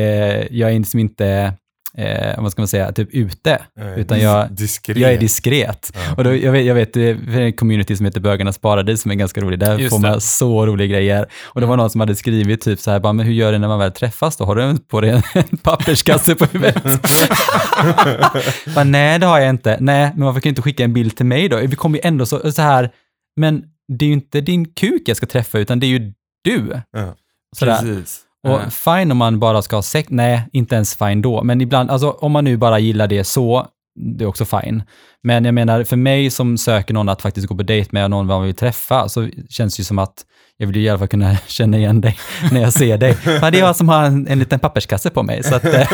jag 0.56 0.70
är 0.72 0.78
liksom 0.78 1.00
inte, 1.00 1.54
eh, 1.98 2.42
vad 2.42 2.52
ska 2.52 2.62
man 2.62 2.68
säga, 2.68 2.92
typ 2.92 3.08
ute, 3.14 3.62
Eh, 3.80 3.98
utan 3.98 4.20
jag, 4.20 4.52
diskret. 4.52 4.96
jag 4.96 5.12
är 5.12 5.18
diskret. 5.18 5.92
Ja. 5.94 6.14
Och 6.16 6.24
då, 6.24 6.34
jag 6.36 6.52
vet, 6.52 6.64
jag 6.66 6.74
vet, 6.74 6.92
det 6.94 7.08
är 7.10 7.40
en 7.40 7.52
community 7.52 7.96
som 7.96 8.06
heter 8.06 8.20
Bögarnas 8.20 8.58
paradis 8.58 9.02
som 9.02 9.10
är 9.10 9.14
ganska 9.14 9.40
rolig. 9.40 9.58
Där 9.58 9.78
Just 9.78 9.90
får 9.94 9.98
man 9.98 10.12
det. 10.12 10.20
så 10.20 10.66
roliga 10.66 10.86
grejer. 10.86 11.26
Och 11.44 11.60
det 11.60 11.66
var 11.66 11.76
någon 11.76 11.90
som 11.90 12.00
hade 12.00 12.14
skrivit 12.16 12.60
typ 12.60 12.80
så 12.80 12.90
här, 12.90 13.00
bara, 13.00 13.12
men 13.12 13.26
hur 13.26 13.32
gör 13.32 13.52
du 13.52 13.58
när 13.58 13.68
man 13.68 13.78
väl 13.78 13.92
träffas 13.92 14.36
då? 14.36 14.44
Har 14.44 14.56
du 14.56 14.78
på 14.78 15.00
dig 15.00 15.10
en, 15.10 15.22
en 15.34 15.56
papperskasse 15.62 16.34
på 16.34 16.44
huvudet? 16.44 16.82
bara, 18.74 18.84
nej, 18.84 19.18
det 19.18 19.26
har 19.26 19.40
jag 19.40 19.50
inte. 19.50 19.76
Nej, 19.80 20.10
men 20.16 20.26
varför 20.26 20.40
kan 20.40 20.48
du 20.48 20.50
inte 20.50 20.62
skicka 20.62 20.84
en 20.84 20.92
bild 20.92 21.16
till 21.16 21.26
mig 21.26 21.48
då? 21.48 21.56
Vi 21.56 21.76
kommer 21.76 21.98
ju 21.98 22.02
ändå 22.08 22.26
så, 22.26 22.52
så 22.52 22.62
här, 22.62 22.90
men 23.36 23.62
det 23.98 24.04
är 24.04 24.06
ju 24.06 24.12
inte 24.12 24.40
din 24.40 24.64
kuk 24.74 25.02
jag 25.06 25.16
ska 25.16 25.26
träffa, 25.26 25.58
utan 25.58 25.80
det 25.80 25.86
är 25.86 25.88
ju 25.88 26.12
du. 26.44 26.80
Ja. 26.92 27.14
Sådär. 27.56 27.78
Precis. 27.80 28.20
Och 28.48 28.60
Eh, 28.60 28.68
fine 28.68 29.12
om 29.12 29.18
man 29.18 29.38
bara 29.38 29.62
ska 29.62 29.76
ha 29.76 29.82
sex, 29.82 30.08
nej, 30.10 30.48
inte 30.52 30.74
ens 30.74 30.94
fine 30.96 31.22
då. 31.22 31.42
Men 31.42 31.60
ibland, 31.60 31.90
alltså 31.90 32.10
om 32.10 32.32
man 32.32 32.44
nu 32.44 32.56
bara 32.56 32.78
gillar 32.78 33.06
det 33.06 33.24
så, 33.24 33.66
det 33.94 34.24
är 34.24 34.28
också 34.28 34.44
fine. 34.44 34.82
Men 35.22 35.44
jag 35.44 35.54
menar, 35.54 35.84
för 35.84 35.96
mig 35.96 36.30
som 36.30 36.58
söker 36.58 36.94
någon 36.94 37.08
att 37.08 37.22
faktiskt 37.22 37.46
gå 37.46 37.56
på 37.56 37.62
dejt 37.62 37.88
med 37.92 38.04
och 38.04 38.10
någon 38.10 38.26
man 38.26 38.42
vill 38.42 38.54
träffa, 38.54 39.08
så 39.08 39.28
känns 39.48 39.76
det 39.76 39.80
ju 39.80 39.84
som 39.84 39.98
att 39.98 40.14
jag 40.56 40.66
vill 40.66 40.76
ju 40.76 40.82
i 40.82 40.88
alla 40.88 40.98
fall 40.98 41.08
kunna 41.08 41.36
känna 41.46 41.76
igen 41.78 42.00
dig 42.00 42.18
när 42.52 42.60
jag 42.60 42.72
ser 42.72 42.98
dig. 42.98 43.16
Men 43.40 43.52
det 43.52 43.58
är 43.58 43.64
jag 43.64 43.76
som 43.76 43.88
har 43.88 44.04
en, 44.04 44.26
en 44.28 44.38
liten 44.38 44.58
papperskasse 44.58 45.10
på 45.10 45.22
mig, 45.22 45.42
så 45.42 45.54
att... 45.54 45.64
Eh, 45.64 45.88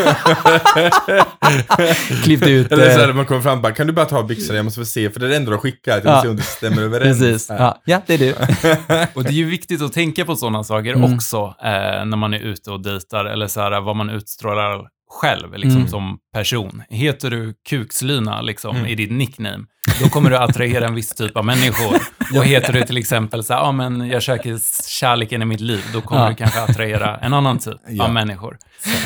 klippt 2.25 2.47
ut... 2.47 2.73
Eller 2.73 2.91
så 2.91 3.01
Eh, 3.01 3.07
här, 3.07 3.13
man 3.13 3.27
kommer 3.27 3.41
fram 3.41 3.59
och 3.59 3.63
bara, 3.63 3.73
kan 3.75 3.87
du 3.87 3.93
bara 3.93 4.07
ta 4.07 4.23
byxorna, 4.23 4.57
jag 4.57 4.65
måste 4.65 4.81
få 4.81 4.85
se, 4.87 5.11
för 5.11 5.21
det 5.21 5.27
är 5.27 5.31
det 5.31 5.37
enda 5.37 5.51
du 5.51 5.57
har 5.57 5.61
skickat, 5.63 5.87
jag 5.87 5.97
vill 6.03 6.11
Ja. 6.11 6.23
se 6.23 6.29
om 6.29 6.37
det 6.37 6.43
stämmer 6.43 6.83
överens. 6.83 7.19
precis. 7.19 7.49
Ja, 7.59 7.83
ja, 7.85 8.01
det 8.07 8.15
är 8.15 8.19
du. 8.19 8.33
Och 9.15 9.23
det 9.25 9.31
är 9.31 9.33
ju 9.33 9.45
viktigt 9.51 9.83
att 9.83 9.93
tänka 9.93 10.25
på 10.25 10.37
sådana 10.37 10.65
saker 10.65 10.93
Mm. 10.95 11.15
också 11.15 11.55
eh, 11.65 12.05
när 12.05 12.17
man 12.17 12.35
är 12.35 12.39
ute 12.39 12.71
och 12.71 12.83
dejtar, 12.83 13.25
eller 13.25 13.47
så 13.47 13.61
här, 13.61 13.81
vad 13.81 13.97
man 13.97 14.11
utstrålar 14.11 14.81
själv 15.21 15.53
liksom, 15.55 15.77
Mm. 15.77 15.89
som 15.89 16.19
person. 16.35 16.83
Heter 16.91 17.31
du 17.31 17.55
Kukslina 17.69 18.43
liksom, 18.43 18.77
Mm. 18.77 18.89
i 18.89 18.95
ditt 18.95 19.11
nickname, 19.13 19.65
då 20.03 20.09
kommer 20.09 20.31
du 20.31 20.37
attrahera 20.37 20.87
en 20.87 20.95
viss 20.95 21.15
typ 21.15 21.37
av 21.37 21.45
människor. 21.45 21.97
Och 22.39 22.45
heter 22.45 22.73
du 22.73 22.83
till 22.83 22.97
exempel 22.97 23.45
så 23.45 23.53
här, 23.55 23.61
ja 23.61 23.73
men 23.73 24.09
jag 24.09 24.23
söker 24.23 24.59
kärleken 24.89 25.43
i 25.43 25.45
mitt 25.45 25.61
liv, 25.61 25.81
då 25.93 26.01
kommer 26.01 26.23
Ja. 26.23 26.29
du 26.29 26.35
kanske 26.35 26.61
attrahera 26.63 27.17
en 27.17 27.35
annan 27.35 27.59
typ 27.59 27.75
Ja. 27.89 28.05
av 28.05 28.13
människor. 28.13 28.57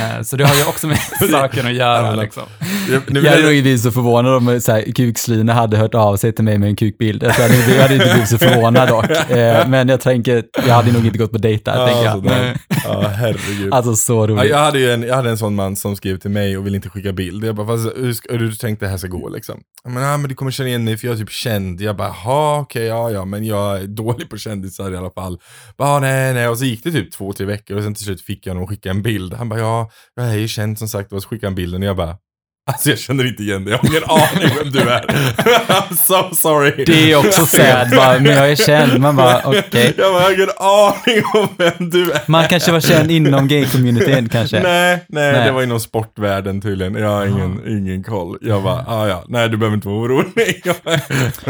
Eh, 0.01 0.23
så 0.23 0.37
det 0.37 0.45
har 0.45 0.55
ju 0.57 0.63
också 0.65 0.87
med 0.87 0.99
saken 1.31 1.67
att 1.67 1.73
göra. 1.75 2.07
Ja, 2.07 2.15
Liksom. 2.23 2.43
Jag, 2.93 3.03
nu 3.07 3.15
vill 3.21 3.25
Jag 3.25 3.31
hade 3.31 3.43
nog 3.43 3.51
blivit 3.51 3.81
så 3.83 3.91
förvånad 3.93 4.35
om 4.35 4.61
så 4.61 4.73
här, 4.73 4.93
kukslina 4.93 5.53
hade 5.53 5.77
hört 5.77 5.95
av 5.95 6.17
sig 6.17 6.33
till 6.33 6.45
mig 6.45 6.59
med 6.59 6.69
en 6.69 6.77
kukbild. 6.77 7.23
Jag 7.23 7.31
hade, 7.31 7.55
jag 7.75 7.83
hade 7.83 7.95
inte 7.95 8.07
blivit 8.11 8.29
så 8.29 8.39
förvånad 8.39 8.89
dock. 8.89 9.05
Eh, 9.31 9.69
men 9.69 9.89
jag 9.89 10.01
tänker, 10.01 10.45
jag 10.67 10.75
hade 10.75 10.93
nog 10.93 11.07
inte 11.07 11.19
gått 11.19 11.33
på 11.33 11.39
dejt 11.39 11.71
där, 11.71 11.87
tänker 11.87 12.03
ja, 12.05 12.05
jag. 12.05 12.13
sådär. 12.23 12.57
ja, 12.85 13.09
herregud. 13.09 13.75
Alltså 13.75 13.97
så 13.97 14.13
Ja, 14.23 14.27
roligt. 14.27 14.51
jag, 14.51 14.59
hade 14.59 14.79
ju 14.79 14.93
en, 14.93 15.03
jag 15.03 15.15
hade 15.17 15.31
en 15.31 15.39
sån 15.39 15.55
man 15.55 15.77
som 15.77 15.97
skrev 15.97 16.19
till 16.19 16.31
mig 16.31 16.57
och 16.59 16.67
ville 16.67 16.77
inte 16.77 16.89
skicka 16.89 17.12
bild. 17.13 17.45
Jag 17.45 17.55
bara, 17.57 17.67
fast, 17.67 17.87
hur, 17.97 18.13
ska- 18.13 18.33
hur 18.33 18.39
du 18.39 18.53
tänkt 18.55 18.81
det 18.81 18.89
här 18.89 18.97
ska 18.97 19.09
gå 19.09 19.29
liksom? 19.29 19.61
Men, 19.85 19.97
ah, 20.05 20.17
men 20.17 20.29
du 20.29 20.35
kommer 20.35 20.51
känna 20.51 20.69
igen 20.69 20.85
mig 20.85 20.97
för 20.97 21.07
jag 21.07 21.15
är 21.15 21.19
typ 21.19 21.31
känd. 21.31 21.81
Jag 21.81 21.97
bara, 21.97 22.09
jaha 22.09 22.61
okej, 22.61 22.85
ja 22.85 23.11
ja, 23.11 23.25
men 23.25 23.45
jag 23.45 23.81
är 23.81 23.87
dålig 23.87 24.31
på 24.31 24.37
kändisar 24.39 24.93
i 24.93 24.97
alla 24.97 25.11
fall. 25.11 25.41
Bara, 25.79 25.89
ah, 25.89 26.01
nej 26.01 26.35
nej, 26.35 26.49
och 26.49 26.59
så 26.59 26.65
gick 26.65 26.85
det 26.85 26.93
typ 26.93 27.13
två, 27.13 27.33
tre 27.33 27.47
veckor 27.47 27.77
och 27.77 27.83
sen 27.83 27.95
till 27.95 28.05
slut 28.05 28.23
fick 28.23 28.47
jag 28.47 28.51
honom 28.51 28.65
att 28.65 28.71
skicka 28.71 28.91
en 28.91 29.03
bild. 29.03 29.33
Han 29.35 29.49
bara, 29.49 29.61
ja, 29.61 29.91
jag 30.15 30.27
är 30.27 30.35
ju 30.37 30.49
känd 30.49 30.79
som 30.79 30.89
sagt, 30.89 31.13
och 31.13 31.23
så 31.23 31.29
skickade 31.29 31.47
han 31.47 31.55
bilden 31.55 31.83
och 31.83 31.89
jag 31.89 31.97
bara, 31.97 32.17
Alltså 32.65 32.91
jag 32.91 32.99
känner 32.99 33.27
inte 33.27 33.43
igen 33.43 33.65
dig, 33.65 33.73
jag 33.73 33.79
har 33.79 33.89
ingen 33.89 34.05
aning 34.05 34.57
vem 34.63 34.73
du 34.73 34.81
är. 34.81 35.01
I'm 35.69 35.95
so 35.97 36.35
sorry. 36.35 36.85
Det 36.85 37.13
är 37.13 37.17
också 37.17 37.47
sad, 37.47 37.91
bara, 37.91 38.19
men 38.19 38.33
jag 38.33 38.51
är 38.51 38.57
känd. 38.57 39.01
Man 39.01 39.17
bara, 39.17 39.41
okej. 39.45 39.95
Jag 39.99 40.13
bara, 40.13 40.23
jag 40.23 40.29
har 40.29 40.33
ingen 40.33 40.49
aning 40.59 41.25
om 41.35 41.49
vem 41.59 41.91
du 41.91 42.13
är. 42.13 42.21
Man 42.27 42.49
kanske 42.49 42.73
var 42.73 42.81
känd 42.81 43.11
inom 43.11 43.49
gay-communityn 43.49 44.29
kanske. 44.29 44.63
Nej, 44.63 45.05
nej, 45.09 45.33
Nej. 45.33 45.47
det 45.47 45.53
var 45.53 45.63
inom 45.63 45.81
sportvärlden 45.81 46.61
tydligen. 46.61 46.95
Jag 46.95 47.09
har 47.09 47.27
ingen, 47.27 47.69
ingen 47.69 48.03
koll. 48.03 48.39
Jag 48.41 48.63
bara, 48.63 48.85
ah, 48.89 49.09
ja, 49.09 49.25
nej 49.29 49.49
du 49.49 49.57
behöver 49.57 49.75
inte 49.77 49.89
vara 49.89 49.99
orolig. 49.99 50.63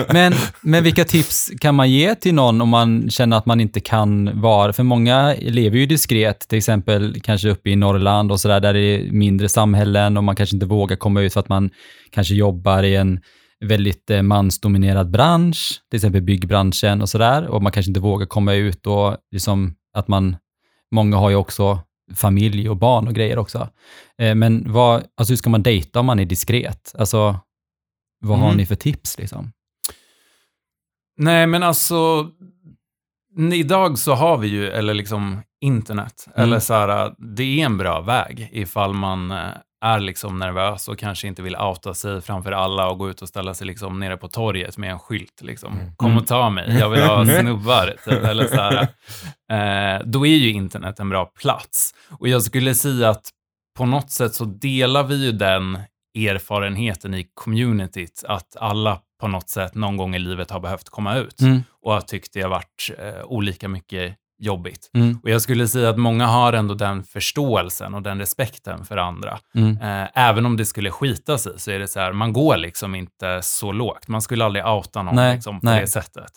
Men, 0.12 0.35
men 0.61 0.85
vilka 0.85 1.04
tips 1.04 1.50
kan 1.61 1.75
man 1.75 1.90
ge 1.90 2.14
till 2.14 2.35
någon 2.35 2.61
om 2.61 2.69
man 2.69 3.11
känner 3.11 3.37
att 3.37 3.47
man 3.47 3.61
inte 3.61 3.81
kan 3.81 4.40
vara, 4.40 4.73
för 4.73 4.83
många 4.83 5.35
lever 5.40 5.78
ju 5.78 5.87
diskret, 5.87 6.49
till 6.49 6.59
exempel 6.59 7.21
kanske 7.23 7.49
uppe 7.49 7.71
i 7.71 7.76
Norrland 7.76 8.33
och 8.33 8.40
sådär, 8.40 8.61
där 8.61 8.73
det 8.73 8.81
är 8.81 9.12
mindre 9.12 9.49
samhällen 9.49 10.16
och 10.16 10.25
man 10.25 10.37
kanske 10.37 10.57
inte 10.57 10.66
vågar 10.66 10.97
komma 11.02 11.21
ut 11.21 11.32
för 11.32 11.40
att 11.40 11.49
man 11.49 11.71
kanske 12.11 12.35
jobbar 12.35 12.82
i 12.82 12.97
en 12.97 13.21
väldigt 13.64 14.11
eh, 14.11 14.23
mansdominerad 14.23 15.11
bransch, 15.11 15.80
till 15.90 15.97
exempel 15.97 16.23
byggbranschen 16.23 17.02
och 17.02 17.09
sådär, 17.09 17.47
och 17.47 17.62
man 17.62 17.73
kanske 17.73 17.90
inte 17.90 18.00
vågar 18.00 18.26
komma 18.26 18.54
ut 18.54 18.87
och 18.87 19.16
liksom 19.30 19.75
att 19.94 20.09
man, 20.09 20.37
många 20.94 21.16
har 21.16 21.30
ju 21.30 21.37
också 21.37 21.80
familj 22.14 22.68
och 22.68 22.76
barn 22.76 23.09
och 23.09 23.14
grejer 23.14 23.38
också. 23.38 23.68
Eh, 24.18 24.35
Men 24.35 24.73
vad, 24.73 25.04
alltså 25.16 25.32
hur 25.32 25.37
ska 25.37 25.50
man 25.50 25.62
dejta 25.62 26.00
om 26.00 26.06
man 26.06 26.18
är 26.21 26.25
diskret? 26.25 26.94
Alltså, 26.99 27.40
vad 28.21 28.38
har 28.38 28.47
Mm. 28.47 28.56
ni 28.56 28.66
för 28.66 28.75
tips 28.75 29.18
liksom? 29.18 29.52
Nej, 31.16 31.47
men 31.47 31.62
alltså, 31.62 32.30
idag 33.52 33.99
så 33.99 34.14
har 34.14 34.38
vi 34.38 34.49
ju, 34.49 34.68
eller 34.68 34.94
liksom 34.94 35.42
internet, 35.61 36.26
Mm. 36.35 36.42
eller 36.49 36.59
så 36.59 36.75
här, 36.75 37.14
det 37.37 37.42
är 37.61 37.64
en 37.66 37.78
bra 37.78 38.00
väg 38.00 38.49
ifall 38.52 38.94
man 38.94 39.30
eh, 39.30 39.38
är 39.82 40.00
liksom 40.00 40.38
nervös 40.38 40.88
och 40.88 40.98
kanske 40.98 41.28
inte 41.28 41.42
vill 41.42 41.56
outa 41.56 41.94
sig 41.94 42.20
framför 42.20 42.52
alla 42.52 42.88
och 42.90 42.98
gå 42.98 43.10
ut 43.10 43.22
och 43.22 43.28
ställa 43.28 43.54
sig 43.54 43.66
liksom 43.66 44.00
nere 44.00 44.16
på 44.16 44.28
torget 44.28 44.78
med 44.78 44.90
en 44.90 44.98
skylt. 44.98 45.42
Liksom. 45.42 45.78
Kom 45.96 46.16
och 46.16 46.26
ta 46.26 46.50
mig, 46.50 46.78
jag 46.78 46.90
vill 46.90 47.02
ha 47.02 47.26
snubbar. 47.40 47.94
Typ, 48.04 48.24
eller 48.24 48.46
så 48.48 48.54
här. 48.56 48.82
Eh, 49.52 50.02
då 50.04 50.26
är 50.26 50.36
ju 50.36 50.50
internet 50.52 51.00
en 51.00 51.08
bra 51.08 51.24
plats. 51.24 51.94
Och 52.18 52.28
jag 52.28 52.42
skulle 52.42 52.74
säga 52.74 53.10
att 53.10 53.30
på 53.78 53.86
något 53.86 54.10
sätt 54.10 54.34
så 54.34 54.44
delar 54.44 55.04
vi 55.04 55.24
ju 55.24 55.32
den 55.32 55.78
erfarenheten 56.18 57.14
i 57.14 57.26
communityt, 57.34 58.24
att 58.28 58.56
alla 58.60 59.00
på 59.20 59.28
något 59.28 59.48
sätt 59.48 59.74
någon 59.74 59.96
gång 59.96 60.14
i 60.14 60.18
livet 60.18 60.50
har 60.50 60.60
behövt 60.60 60.88
komma 60.88 61.16
ut 61.16 61.40
Mm. 61.40 61.62
och 61.82 61.92
har 61.92 62.00
tyckt 62.00 62.32
det 62.32 62.42
har 62.42 62.48
varit 62.48 62.90
eh, 62.98 63.24
olika 63.24 63.68
mycket 63.68 64.16
jobbigt. 64.42 64.90
Mm. 64.94 65.18
Och 65.22 65.30
jag 65.30 65.42
skulle 65.42 65.68
säga 65.68 65.88
att 65.90 65.99
många 65.99 66.26
har 66.26 66.52
ändå 66.52 66.75
den 66.75 67.04
förståelsen 67.04 67.94
och 67.94 68.02
den 68.02 68.18
respekten 68.18 68.84
för 68.84 68.96
andra. 68.96 69.38
Mm. 69.54 69.76
Eh, 69.80 70.08
även 70.14 70.46
om 70.46 70.56
det 70.56 70.64
skulle 70.64 70.90
skita 70.90 71.38
sig 71.38 71.52
så 71.56 71.70
är 71.70 71.78
det 71.78 71.88
så 71.88 72.00
här, 72.00 72.12
man 72.12 72.32
går 72.32 72.56
liksom 72.56 72.94
inte 72.94 73.42
så 73.42 73.72
lågt. 73.72 74.08
Man 74.08 74.22
skulle 74.22 74.44
aldrig 74.44 74.66
outa 74.66 75.02
någon 75.02 75.14
Nej, 75.14 75.34
liksom, 75.34 75.61
på 75.61 75.66
nej. 75.66 75.80
det 75.80 75.87
sättet. 75.87 76.32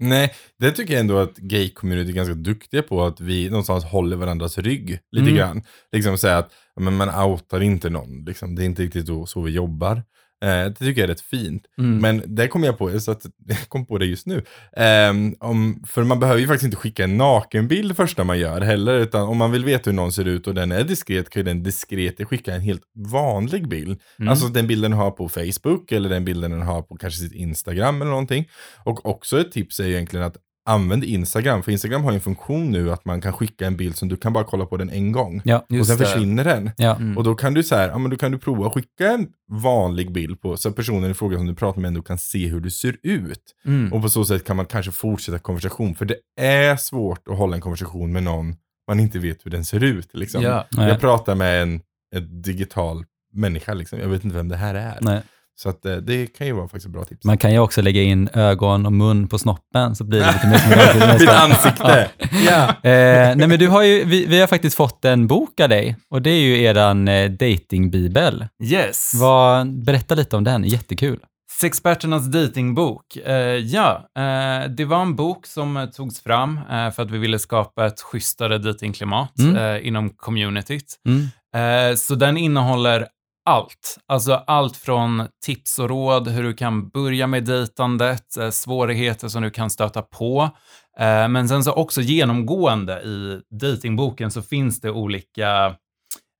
Nej, 0.00 0.34
det 0.58 0.70
tycker 0.70 0.92
jag 0.94 1.00
ändå 1.00 1.18
att 1.18 1.36
gay-community 1.38 2.08
är 2.08 2.12
ganska 2.12 2.34
duktiga 2.34 2.82
på, 2.82 3.04
att 3.04 3.20
vi 3.20 3.50
någonstans 3.50 3.84
håller 3.84 4.16
varandras 4.16 4.58
rygg 4.58 4.98
lite 5.12 5.30
Mm. 5.30 5.36
grann. 5.36 5.62
Liksom 5.92 6.18
säga 6.18 6.38
att 6.38 6.50
men 6.80 6.96
man 6.96 7.08
outar 7.24 7.60
inte 7.60 7.90
någon, 7.90 8.24
liksom. 8.24 8.54
det 8.54 8.62
är 8.62 8.66
inte 8.66 8.82
riktigt 8.82 9.06
så 9.26 9.40
vi 9.40 9.50
jobbar. 9.50 10.02
Eh, 10.44 10.64
det 10.64 10.74
tycker 10.74 11.00
jag 11.00 11.10
är 11.10 11.14
rätt 11.14 11.20
fint. 11.20 11.62
Mm. 11.78 11.98
Men 11.98 12.22
det 12.36 12.48
kom 12.48 12.64
jag 12.64 12.78
på, 12.78 13.00
så 13.00 13.10
att 13.10 13.26
jag 13.46 13.68
kom 13.68 13.86
på 13.86 13.98
det 13.98 14.06
just 14.06 14.26
nu. 14.26 14.44
Ehm, 14.76 15.34
om, 15.40 15.84
för 15.86 16.04
man 16.04 16.20
behöver 16.20 16.40
ju 16.40 16.46
faktiskt 16.46 16.64
inte 16.64 16.76
skicka 16.76 17.04
en 17.04 17.16
nakenbild 17.16 17.96
första 17.96 18.24
man 18.24 18.38
gör 18.38 18.60
heller, 18.60 18.94
utan 18.98 19.22
om 19.22 19.36
man 19.36 19.52
vill 19.52 19.64
veta 19.64 19.90
hur 19.90 19.96
någon 19.96 20.12
ser 20.12 20.24
ut 20.24 20.46
och 20.46 20.54
den 20.54 20.72
är 20.72 20.84
diskret, 20.84 21.30
kan 21.30 21.40
ju 21.40 21.44
den 21.44 21.62
diskret 21.62 22.28
skicka 22.28 22.54
en 22.54 22.60
helt 22.60 22.82
vanlig 22.94 23.68
bild. 23.68 24.00
Mm. 24.18 24.28
Alltså 24.28 24.48
den 24.48 24.66
bilden 24.66 24.90
den 24.90 25.00
har 25.00 25.10
på 25.10 25.28
Facebook, 25.28 25.92
eller 25.92 26.08
den 26.08 26.24
bilden 26.24 26.50
den 26.50 26.62
har 26.62 26.82
på 26.82 26.96
kanske 26.96 27.20
sitt 27.20 27.32
Instagram 27.32 28.02
eller 28.02 28.10
någonting. 28.10 28.48
Och 28.84 29.06
också 29.06 29.40
ett 29.40 29.52
tips 29.52 29.80
är 29.80 29.84
ju 29.84 29.92
egentligen 29.92 30.26
att 30.26 30.36
använd 30.68 31.04
Instagram, 31.04 31.62
för 31.62 31.72
Instagram 31.72 32.04
har 32.04 32.10
ju 32.10 32.14
en 32.14 32.20
funktion 32.20 32.70
nu 32.70 32.92
att 32.92 33.04
man 33.04 33.20
kan 33.20 33.32
skicka 33.32 33.66
en 33.66 33.76
bild 33.76 33.96
som 33.96 34.08
du 34.08 34.16
kan 34.16 34.32
bara 34.32 34.44
kolla 34.44 34.66
på 34.66 34.76
den 34.76 34.90
en 34.90 35.12
gång. 35.12 35.42
Ja, 35.44 35.66
och 35.80 35.86
sen 35.86 35.98
det. 35.98 36.04
försvinner 36.04 36.44
den. 36.44 36.70
ja. 36.76 36.96
Mm. 36.96 37.18
Och 37.18 37.24
då 37.24 37.34
kan 37.34 37.54
du 37.54 37.62
så 37.62 37.74
här, 37.74 37.88
ja 37.88 37.98
men 37.98 38.10
då 38.10 38.16
kan 38.16 38.32
du 38.32 38.38
prova 38.38 38.66
att 38.66 38.74
skicka 38.74 39.10
en 39.10 39.28
vanlig 39.50 40.12
bild 40.12 40.40
på, 40.40 40.56
så 40.56 40.68
att 40.68 40.76
personen 40.76 41.10
i 41.10 41.14
fråga 41.14 41.36
som 41.36 41.46
du 41.46 41.54
pratar 41.54 41.80
med 41.80 41.88
ändå 41.88 42.02
kan 42.02 42.18
se 42.18 42.46
hur 42.46 42.60
du 42.60 42.70
ser 42.70 42.96
ut. 43.02 43.42
Mm. 43.66 43.92
Och 43.92 44.02
på 44.02 44.08
så 44.08 44.24
sätt 44.24 44.44
kan 44.44 44.56
man 44.56 44.66
kanske 44.66 44.92
fortsätta 44.92 45.38
konversation, 45.38 45.94
för 45.94 46.04
det 46.04 46.16
är 46.40 46.76
svårt 46.76 47.28
att 47.28 47.38
hålla 47.38 47.56
en 47.56 47.60
konversation 47.60 48.12
med 48.12 48.22
någon 48.22 48.56
man 48.88 49.00
inte 49.00 49.18
vet 49.18 49.46
hur 49.46 49.50
den 49.50 49.64
ser 49.64 49.84
ut. 49.84 50.08
Liksom. 50.12 50.42
Ja. 50.42 50.66
Jag 50.70 51.00
pratar 51.00 51.34
med 51.34 51.62
en, 51.62 51.80
en 52.16 52.42
digital 52.42 53.04
människa, 53.32 53.74
liksom. 53.74 53.98
jag 53.98 54.08
vet 54.08 54.24
inte 54.24 54.36
vem 54.36 54.48
det 54.48 54.56
här 54.56 54.74
är. 54.74 54.98
Nej. 55.00 55.22
Så 55.62 55.68
att, 55.68 55.84
eh, 55.86 55.96
det 55.96 56.26
kan 56.26 56.46
ju 56.46 56.52
vara 56.52 56.64
faktiskt 56.68 56.86
ett 56.86 56.92
bra 56.92 57.04
tips. 57.04 57.24
Man 57.24 57.38
kan 57.38 57.52
ju 57.52 57.58
också 57.58 57.82
lägga 57.82 58.02
in 58.02 58.28
ögon 58.34 58.86
och 58.86 58.92
mun 58.92 59.28
på 59.28 59.38
snoppen 59.38 59.94
så 59.96 60.04
blir 60.04 60.20
det 60.20 60.32
lite 60.32 60.46
mer 60.46 60.58
som 60.58 60.98
människa. 60.98 61.32
ansikte! 61.38 62.10
ja. 62.46 62.68
Eh, 62.90 63.36
nej 63.36 63.48
men 63.48 63.58
du 63.58 63.68
har 63.68 63.82
ju, 63.82 64.04
vi, 64.04 64.26
vi 64.26 64.40
har 64.40 64.46
faktiskt 64.46 64.76
fått 64.76 65.04
en 65.04 65.26
bok 65.26 65.60
av 65.60 65.68
dig 65.68 65.96
och 66.10 66.22
det 66.22 66.30
är 66.30 66.40
ju 66.40 66.62
eran 66.62 67.08
eh, 67.08 67.30
datingbibel. 67.30 68.46
Yes. 68.62 69.12
Vad, 69.14 69.84
berätta 69.84 70.14
lite 70.14 70.36
om 70.36 70.44
den, 70.44 70.64
jättekul. 70.64 71.18
Sexperternas 71.60 72.26
datingbok. 72.26 73.16
Eh, 73.16 73.34
ja, 73.56 74.08
eh, 74.18 74.70
det 74.70 74.84
var 74.84 75.02
en 75.02 75.16
bok 75.16 75.46
som 75.46 75.88
togs 75.94 76.22
fram 76.22 76.58
eh, 76.70 76.90
för 76.90 77.02
att 77.02 77.10
vi 77.10 77.18
ville 77.18 77.38
skapa 77.38 77.86
ett 77.86 78.00
schysstare 78.00 78.58
datingklimat 78.58 79.38
Mm. 79.38 79.56
eh, 79.56 79.86
inom 79.86 80.10
communityt. 80.10 80.94
Mm. 81.06 81.90
Eh, 81.90 81.96
så 81.96 82.14
den 82.14 82.36
innehåller 82.36 83.06
allt. 83.48 83.98
Alltså 84.06 84.32
allt 84.46 84.76
från 84.76 85.28
tips 85.44 85.78
och 85.78 85.88
råd, 85.88 86.28
hur 86.28 86.42
du 86.42 86.54
kan 86.54 86.88
börja 86.88 87.26
med 87.26 87.44
dejtandet, 87.44 88.36
eh, 88.36 88.50
svårigheter 88.50 89.28
som 89.28 89.42
du 89.42 89.50
kan 89.50 89.70
stöta 89.70 90.02
på. 90.02 90.50
Eh, 90.98 91.28
men 91.28 91.48
sen 91.48 91.64
så 91.64 91.72
också 91.72 92.00
genomgående 92.00 92.92
i 92.92 93.40
datingboken 93.60 94.30
så 94.30 94.42
finns 94.42 94.80
det 94.80 94.90
olika 94.90 95.74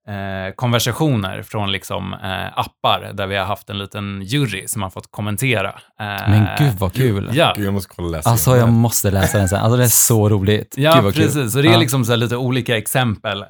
eh, 0.08 0.54
konversationer 0.56 1.42
från 1.42 1.72
liksom, 1.72 2.12
eh, 2.14 2.58
appar 2.58 3.10
där 3.14 3.26
vi 3.26 3.36
har 3.36 3.44
haft 3.44 3.70
en 3.70 3.78
liten 3.78 4.22
jury 4.22 4.68
som 4.68 4.82
har 4.82 4.90
fått 4.90 5.10
kommentera. 5.10 5.68
Eh, 6.00 6.30
Men 6.30 6.48
gud 6.58 6.74
vad 6.78 6.92
kul. 6.94 7.30
Ja, 7.32 7.52
Gud, 7.56 7.66
jag 7.66 7.74
måste 7.74 7.94
kolla 7.96 8.08
läsa 8.08 8.30
Alltså 8.30 8.56
jag 8.56 8.68
den. 8.68 8.74
måste 8.74 9.10
läsa 9.10 9.38
den 9.38 9.48
sen. 9.48 9.58
Alltså 9.60 9.76
det 9.76 9.84
är 9.84 9.88
så 9.88 10.28
roligt. 10.34 10.74
Ja, 10.78 10.94
gud 10.94 11.04
vad 11.04 11.14
kul. 11.14 11.22
precis. 11.22 11.52
Så 11.52 11.62
det 11.62 11.68
är 11.68 11.78
liksom 11.78 12.04
så 12.04 12.12
här 12.12 12.16
lite 12.16 12.36
olika 12.36 12.76
exempel 12.76 13.42
eh, 13.42 13.48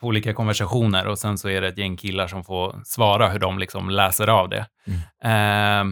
på 0.00 0.06
olika 0.06 0.34
konversationer 0.34 1.06
och 1.06 1.18
sen 1.18 1.38
så 1.38 1.48
är 1.48 1.60
det 1.60 1.68
ett 1.68 1.78
gäng 1.78 1.96
killar 1.96 2.26
som 2.26 2.44
får 2.44 2.74
svara 2.84 3.28
hur 3.28 3.38
de 3.38 3.58
liksom 3.58 3.90
läser 3.90 4.28
av 4.28 4.48
det. 4.48 4.66
Eh, 5.24 5.84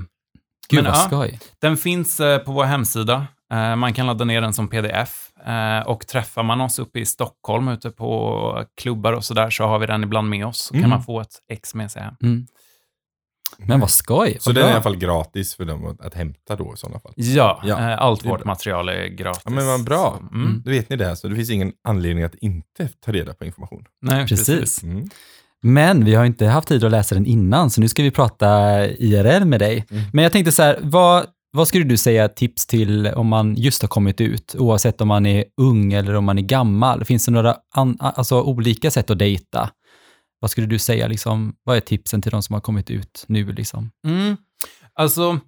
Gud 0.68 0.82
men 0.82 0.92
vad 0.92 1.00
ja. 1.00 1.06
skoj. 1.06 1.38
den 1.60 1.76
finns 1.76 2.16
på 2.44 2.52
vår 2.52 2.64
hemsida. 2.64 3.26
Eh, 3.52 3.76
man 3.76 3.94
kan 3.94 4.06
ladda 4.06 4.24
ner 4.24 4.40
den 4.40 4.52
som 4.52 4.68
pdf. 4.68 5.30
Eh, 5.46 5.80
och 5.86 6.06
träffar 6.06 6.42
man 6.42 6.60
oss 6.60 6.78
uppe 6.78 6.98
i 7.00 7.06
Stockholm 7.06 7.68
ute 7.68 7.90
på 7.90 8.64
klubbar 8.80 9.12
och 9.12 9.24
sådär 9.24 9.50
så 9.50 9.64
har 9.64 9.78
vi 9.78 9.86
den 9.86 10.02
ibland 10.04 10.28
med 10.28 10.46
oss. 10.46 10.58
Så 10.58 10.74
Mm. 10.74 10.82
kan 10.82 10.90
man 10.90 11.02
få 11.02 11.20
ett 11.20 11.34
ex 11.52 11.74
med 11.74 11.90
sig 11.90 12.02
hem. 12.02 12.14
Mm. 12.22 12.46
Men 13.58 13.80
vad 13.80 13.90
skoj. 13.90 14.36
Så 14.40 14.50
vad 14.50 14.54
den 14.54 14.64
är 14.64 14.68
i 14.68 14.72
alla 14.72 14.82
fall 14.82 14.96
gratis 14.96 15.54
för 15.54 15.64
dem 15.64 15.96
att, 16.00 16.14
hämta 16.14 16.56
då 16.56 16.72
i 16.74 16.76
sådana 16.76 17.00
fall. 17.00 17.12
Ja, 17.16 17.60
Ja, 17.64 17.78
eh, 17.90 17.98
allt 18.02 18.24
vårt 18.24 18.38
bra. 18.42 18.46
material 18.46 18.88
är 18.88 19.06
gratis. 19.08 19.42
Ja 19.44 19.50
men 19.50 19.66
vad 19.66 19.84
bra. 19.84 20.16
Så, 20.30 20.34
mm. 20.36 20.62
Då 20.64 20.70
vet 20.70 20.88
ni 20.90 20.96
det, 20.96 21.16
så 21.16 21.28
det 21.28 21.36
finns 21.36 21.50
ingen 21.50 21.72
anledning 21.84 22.24
att 22.24 22.34
inte 22.34 22.88
ta 23.04 23.12
reda 23.12 23.34
på 23.34 23.44
information. 23.44 23.84
Nej, 24.02 24.26
Precis. 24.26 24.46
precis. 24.46 24.82
Mm. 24.82 25.08
Men 25.62 26.04
vi 26.04 26.14
har 26.14 26.24
inte 26.24 26.46
haft 26.46 26.68
tid 26.68 26.84
att 26.84 26.90
läsa 26.90 27.14
den 27.14 27.26
innan, 27.26 27.70
så 27.70 27.80
nu 27.80 27.88
ska 27.88 28.02
vi 28.02 28.10
prata 28.10 28.86
IRL 28.86 29.44
med 29.44 29.60
dig. 29.60 29.86
Mm. 29.90 30.02
Men 30.12 30.22
jag 30.22 30.32
tänkte 30.32 30.52
så 30.52 30.62
här, 30.62 30.78
vad, 30.82 31.26
vad 31.54 31.68
skulle 31.68 31.84
du 31.84 31.96
säga 31.96 32.28
tips 32.28 32.66
till 32.66 33.06
om 33.06 33.26
man 33.28 33.54
just 33.54 33.82
har 33.82 33.88
kommit 33.88 34.20
ut, 34.20 34.54
oavsett 34.58 35.00
om 35.00 35.08
man 35.08 35.26
är 35.26 35.44
ung 35.60 35.92
eller 35.92 36.14
om 36.14 36.24
man 36.24 36.38
är 36.38 36.42
gammal? 36.42 37.04
Finns 37.04 37.24
det 37.26 37.32
några 37.32 37.56
an, 37.74 37.96
alltså, 38.00 38.42
olika 38.42 38.90
sätt 38.90 39.10
att 39.10 39.18
dejta? 39.18 39.70
Vad 40.40 40.50
skulle 40.50 40.66
du 40.66 40.78
säga, 40.78 41.06
liksom, 41.06 41.54
vad 41.64 41.76
är 41.76 41.80
tipsen 41.80 42.22
till 42.22 42.30
de 42.32 42.42
som 42.42 42.54
har 42.54 42.60
kommit 42.60 42.90
ut 42.90 43.24
nu? 43.28 43.52
Liksom? 43.52 43.90
Mm. 44.06 44.36
Alltså, 44.94 45.38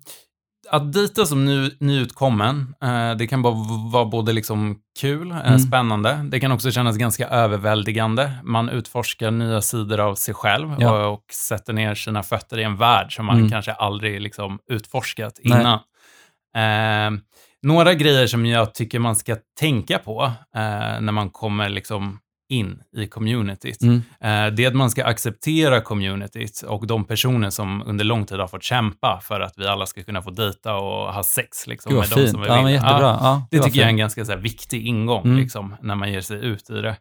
att 0.71 0.93
dejta 0.93 1.27
som 1.27 1.45
ny, 1.45 1.71
nyutkommen, 1.81 2.75
eh, 2.83 3.13
det 3.19 3.27
kan 3.27 3.43
bara 3.43 3.55
vara 3.93 4.05
både 4.05 4.33
liksom 4.33 4.77
kul, 5.01 5.31
eh, 5.31 5.47
Mm. 5.47 5.59
spännande. 5.59 6.27
Det 6.31 6.41
kan 6.41 6.53
också 6.53 6.71
kännas 6.71 6.97
ganska 6.97 7.29
överväldigande. 7.29 8.33
Man 8.45 8.69
utforskar 8.69 9.31
nya 9.31 9.63
sidor 9.63 10.01
av 10.01 10.15
sig 10.15 10.35
själv 10.35 10.75
Ja. 10.79 11.07
och, 11.07 11.13
och 11.15 11.25
sätter 11.33 11.73
ner 11.73 11.95
sina 11.95 12.23
fötter 12.23 12.59
i 12.59 12.63
en 12.63 12.77
värld 12.77 13.17
som 13.17 13.27
man 13.27 13.37
Mm. 13.39 13.51
kanske 13.51 13.73
aldrig 13.73 14.21
liksom 14.21 14.59
utforskat 14.71 15.39
Nej. 15.45 15.79
Innan. 16.57 17.15
Eh, 17.15 17.21
några 17.63 17.95
grejer 17.95 18.27
som 18.27 18.47
jag 18.47 18.75
tycker 18.75 18.99
man 18.99 19.17
ska 19.17 19.37
tänka 19.61 19.99
på 19.99 20.25
eh, 20.57 21.01
när 21.01 21.13
man 21.13 21.31
kommer 21.31 21.69
liksom 21.69 22.19
in 22.49 22.83
i 22.97 23.07
communityt. 23.07 23.83
Mm. 23.83 23.97
Eh, 24.21 24.55
det 24.55 24.65
är 24.65 24.69
att 24.69 24.75
man 24.75 24.91
ska 24.91 25.05
acceptera 25.05 25.81
communityt 25.81 26.63
och 26.67 26.87
de 26.87 27.05
personer 27.05 27.51
som 27.51 27.83
under 27.87 28.05
lång 28.05 28.25
tid 28.27 28.39
har 28.39 28.47
fått 28.49 28.63
kämpa 28.63 29.21
för 29.23 29.41
att 29.41 29.53
vi 29.57 29.67
alla 29.67 29.87
ska 29.87 30.03
kunna 30.03 30.23
få 30.23 30.31
dejta 30.31 30.75
och 30.75 31.15
ha 31.15 31.23
sex 31.23 31.67
liksom, 31.67 31.91
Gud 31.93 31.99
med 32.01 32.09
vad 32.09 32.19
de 32.19 32.23
fint. 32.23 32.31
som 32.31 32.41
vi 32.41 32.47
vill. 32.73 32.75
Ja, 32.75 33.01
Ja, 33.01 33.47
det 33.51 33.59
var 33.59 33.65
tycker 33.65 33.79
jag 33.79 33.85
är 33.87 33.91
en 33.91 33.99
fint. 33.99 34.15
ganska 34.17 34.35
här, 34.35 34.41
viktig 34.41 34.87
ingång 34.87 35.25
Mm. 35.25 35.37
liksom, 35.39 35.77
när 35.81 35.95
man 35.95 36.13
ger 36.13 36.21
sig 36.21 36.45
ut 36.45 36.71
i 36.71 36.81
det. 36.81 36.97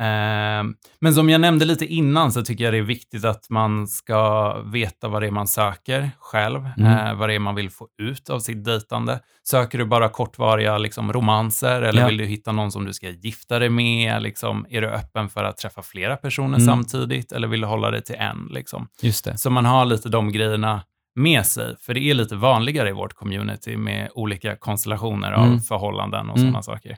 Eh, 0.00 0.64
men 1.00 1.14
som 1.14 1.30
jag 1.30 1.40
nämnde 1.40 1.64
lite 1.64 1.86
innan 1.86 2.32
så 2.32 2.42
tycker 2.44 2.64
jag 2.64 2.72
det 2.74 2.78
är 2.78 2.82
viktigt 2.82 3.24
att 3.24 3.50
man 3.50 3.86
ska 3.88 4.52
veta 4.62 5.08
vad 5.08 5.22
det 5.22 5.26
är 5.26 5.30
man 5.30 5.46
söker 5.48 6.10
själv, 6.18 6.68
Mm. 6.78 7.06
eh, 7.06 7.14
vad 7.14 7.28
det 7.28 7.34
är 7.34 7.38
man 7.38 7.54
vill 7.54 7.70
få 7.70 7.88
ut 8.02 8.30
av 8.30 8.40
sitt 8.40 8.64
dejtande. 8.64 9.20
Söker 9.48 9.78
du 9.78 9.84
bara 9.84 10.08
kortvariga 10.08 10.78
liksom, 10.78 11.12
romanser 11.12 11.82
eller 11.82 12.00
Ja. 12.00 12.06
vill 12.08 12.16
du 12.16 12.24
hitta 12.24 12.52
någon 12.52 12.72
som 12.72 12.84
du 12.84 12.92
ska 12.92 13.08
gifta 13.10 13.58
dig 13.58 13.68
med? 13.70 14.22
Liksom, 14.22 14.66
är 14.70 14.80
du 14.80 14.88
öppen 14.88 15.28
för 15.28 15.44
att 15.44 15.56
träffa 15.56 15.82
flera 15.82 16.16
personer 16.16 16.48
Mm. 16.58 16.60
samtidigt 16.66 17.32
eller 17.32 17.48
vill 17.48 17.60
du 17.60 17.66
hålla 17.66 17.90
dig 17.90 18.02
till 18.02 18.16
en? 18.18 18.48
Liksom? 18.50 18.88
Just 19.02 19.24
det. 19.24 19.38
Så 19.38 19.50
man 19.50 19.64
har 19.64 19.84
lite 19.84 20.08
de 20.08 20.32
grejerna 20.32 20.82
med 21.14 21.46
sig, 21.46 21.76
för 21.80 21.94
det 21.94 22.00
är 22.00 22.14
lite 22.14 22.36
vanligare 22.36 22.88
i 22.88 22.92
vårt 22.92 23.12
community 23.14 23.76
med 23.76 24.08
olika 24.14 24.56
konstellationer 24.56 25.32
av 25.32 25.46
Mm. 25.46 25.60
förhållanden 25.60 26.30
och 26.30 26.36
Mm. 26.36 26.48
sådana 26.48 26.62
saker. 26.62 26.96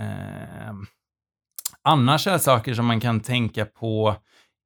Ehm, 0.00 0.86
annars 1.84 2.26
är 2.26 2.38
saker 2.38 2.74
som 2.74 2.86
man 2.86 3.00
kan 3.00 3.20
tänka 3.20 3.64
på 3.64 4.16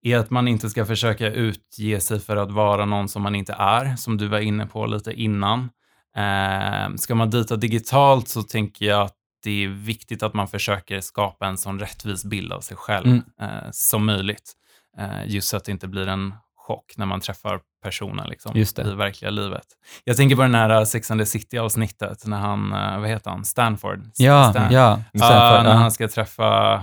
är 0.02 0.16
att 0.18 0.30
man 0.30 0.48
inte 0.48 0.70
ska 0.70 0.86
försöka 0.86 1.26
utge 1.30 2.00
sig 2.00 2.20
för 2.20 2.36
att 2.36 2.50
vara 2.50 2.84
någon 2.84 3.08
som 3.08 3.22
man 3.22 3.34
inte 3.34 3.52
är, 3.58 3.96
som 3.96 4.16
du 4.16 4.28
var 4.28 4.38
inne 4.38 4.66
på 4.66 4.86
lite 4.86 5.12
innan. 5.12 5.68
Ehm, 6.16 6.98
ska 6.98 7.14
man 7.14 7.30
dejta 7.30 7.56
digitalt 7.56 8.28
så 8.28 8.42
tänker 8.42 8.86
jag 8.86 9.02
att 9.02 9.14
det 9.44 9.64
är 9.64 9.68
viktigt 9.68 10.22
att 10.22 10.34
man 10.34 10.48
försöker 10.48 11.00
skapa 11.00 11.46
en 11.46 11.58
sån 11.58 11.80
rättvis 11.80 12.24
bild 12.24 12.52
av 12.52 12.60
sig 12.60 12.76
själv 12.76 13.06
Mm. 13.06 13.22
eh, 13.40 13.70
som 13.70 14.06
möjligt. 14.06 14.52
Eh, 14.98 15.26
just 15.26 15.48
så 15.48 15.56
att 15.56 15.64
det 15.64 15.72
inte 15.72 15.88
blir 15.88 16.08
en 16.08 16.34
chock 16.66 16.94
när 16.96 17.06
man 17.06 17.20
träffar 17.20 17.60
personen 17.82 18.28
liksom, 18.28 18.56
i 18.56 18.94
verkliga 18.94 19.30
livet. 19.30 19.66
Jag 20.04 20.16
tänker 20.16 20.36
på 20.36 20.42
den 20.42 20.54
här 20.54 20.84
Sex 20.84 21.10
and 21.10 21.20
the 21.20 21.26
City-avsnittet 21.26 22.26
när 22.26 22.38
han, 22.38 22.72
eh, 22.72 22.98
vad 23.00 23.08
heter 23.08 23.30
han, 23.30 23.44
Stanford? 23.44 24.00
Ja, 24.16 24.50
Stan- 24.52 24.72
ja. 24.72 25.00
Stanford, 25.16 25.64
när 25.64 25.70
ja. 25.70 25.76
han 25.76 25.92
ska 25.92 26.08
träffa 26.08 26.82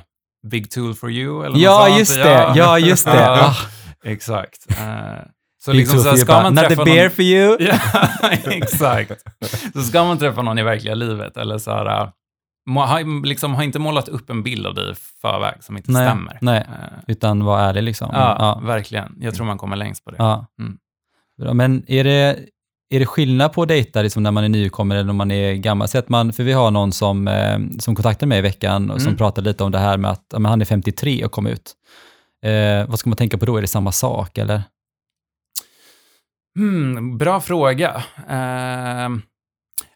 Big 0.51 0.71
Tool 0.71 0.93
for 0.95 1.11
you 1.11 1.45
eller 1.45 1.57
Ja, 1.59 1.87
något 1.89 1.99
just 1.99 2.15
det. 2.15 2.53
Ja, 2.55 2.79
just 2.79 3.05
det. 3.05 3.11
Ja, 3.15 3.47
Ah, 3.49 3.55
Exakt. 4.09 4.65
Eh, 4.69 4.75
så 5.65 5.71
Big 5.71 5.79
liksom 5.79 5.99
så 5.99 6.17
ska 6.17 6.41
man 6.41 6.55
träffa 6.55 6.83
någon... 6.83 7.09
for 7.09 7.21
you. 7.21 7.57
Ja, 7.59 8.29
exakt. 8.45 9.23
Så 9.73 9.81
ska 9.81 10.03
man 10.03 10.17
träffa 10.17 10.41
någon 10.41 10.59
i 10.59 10.63
verkliga 10.63 10.95
livet 10.95 11.37
eller 11.37 11.57
så 11.57 11.71
här, 11.71 12.01
äh, 12.01 12.09
må- 12.69 12.85
ha, 12.85 12.99
liksom, 13.23 13.53
ha 13.55 13.63
inte 13.63 13.79
målat 13.79 14.07
upp 14.07 14.29
en 14.29 14.43
bild 14.43 14.67
av 14.67 14.73
dig 14.75 14.91
i 14.91 14.95
förväg 15.21 15.63
som 15.63 15.77
inte 15.77 15.91
Nej, 15.91 16.07
stämmer. 16.07 16.37
nej. 16.41 16.57
Eh, 16.69 16.99
Utan 17.07 17.43
var 17.45 17.59
ärlig 17.59 17.83
liksom. 17.83 18.09
ja, 18.13 18.35
ja. 18.39 18.67
verkligen. 18.67 19.15
Jag 19.19 19.35
tror 19.35 19.45
man 19.45 19.57
kommer 19.57 19.75
längst 19.75 20.05
på 20.05 20.11
det. 20.11 20.17
Ja. 20.19 20.45
Mm. 20.59 20.77
Bra, 21.41 21.53
men 21.53 21.83
är 21.87 22.03
det, 22.03 22.39
är 22.95 22.99
det 22.99 23.05
skillnad 23.05 23.53
på 23.53 23.61
att 23.61 23.67
dejta 23.67 24.01
liksom 24.01 24.23
när 24.23 24.31
man 24.31 24.43
är 24.43 24.49
nykommen 24.49 24.97
eller 24.97 25.05
när 25.07 25.13
man 25.13 25.31
är 25.31 25.53
gammal? 25.53 25.87
Så 25.87 25.97
att 25.97 26.09
man, 26.09 26.33
för 26.33 26.43
vi 26.43 26.51
har 26.53 26.71
någon 26.71 26.91
som, 26.91 27.27
eh, 27.27 27.59
som 27.79 27.95
kontaktade 27.95 28.27
mig 28.29 28.37
i 28.37 28.41
veckan 28.41 28.91
och 28.91 29.01
som 29.01 29.07
Mm. 29.07 29.17
pratade 29.17 29.49
lite 29.49 29.63
om 29.63 29.71
det 29.71 29.79
här 29.79 29.97
med 29.97 30.11
att 30.11 30.25
ja, 30.33 30.47
han 30.47 30.61
är 30.61 30.65
53 30.65 31.25
och 31.25 31.31
kom 31.31 31.47
ut. 31.47 31.73
Eh, 32.45 32.89
vad 32.89 32.99
ska 32.99 33.09
man 33.09 33.17
tänka 33.17 33.37
på 33.37 33.45
då? 33.45 33.57
Är 33.57 33.61
det 33.61 33.67
samma 33.67 33.91
sak 33.91 34.37
eller? 34.37 34.61
Hmm, 36.55 37.17
bra 37.17 37.41
fråga. 37.41 38.03
Eh, 38.29 39.09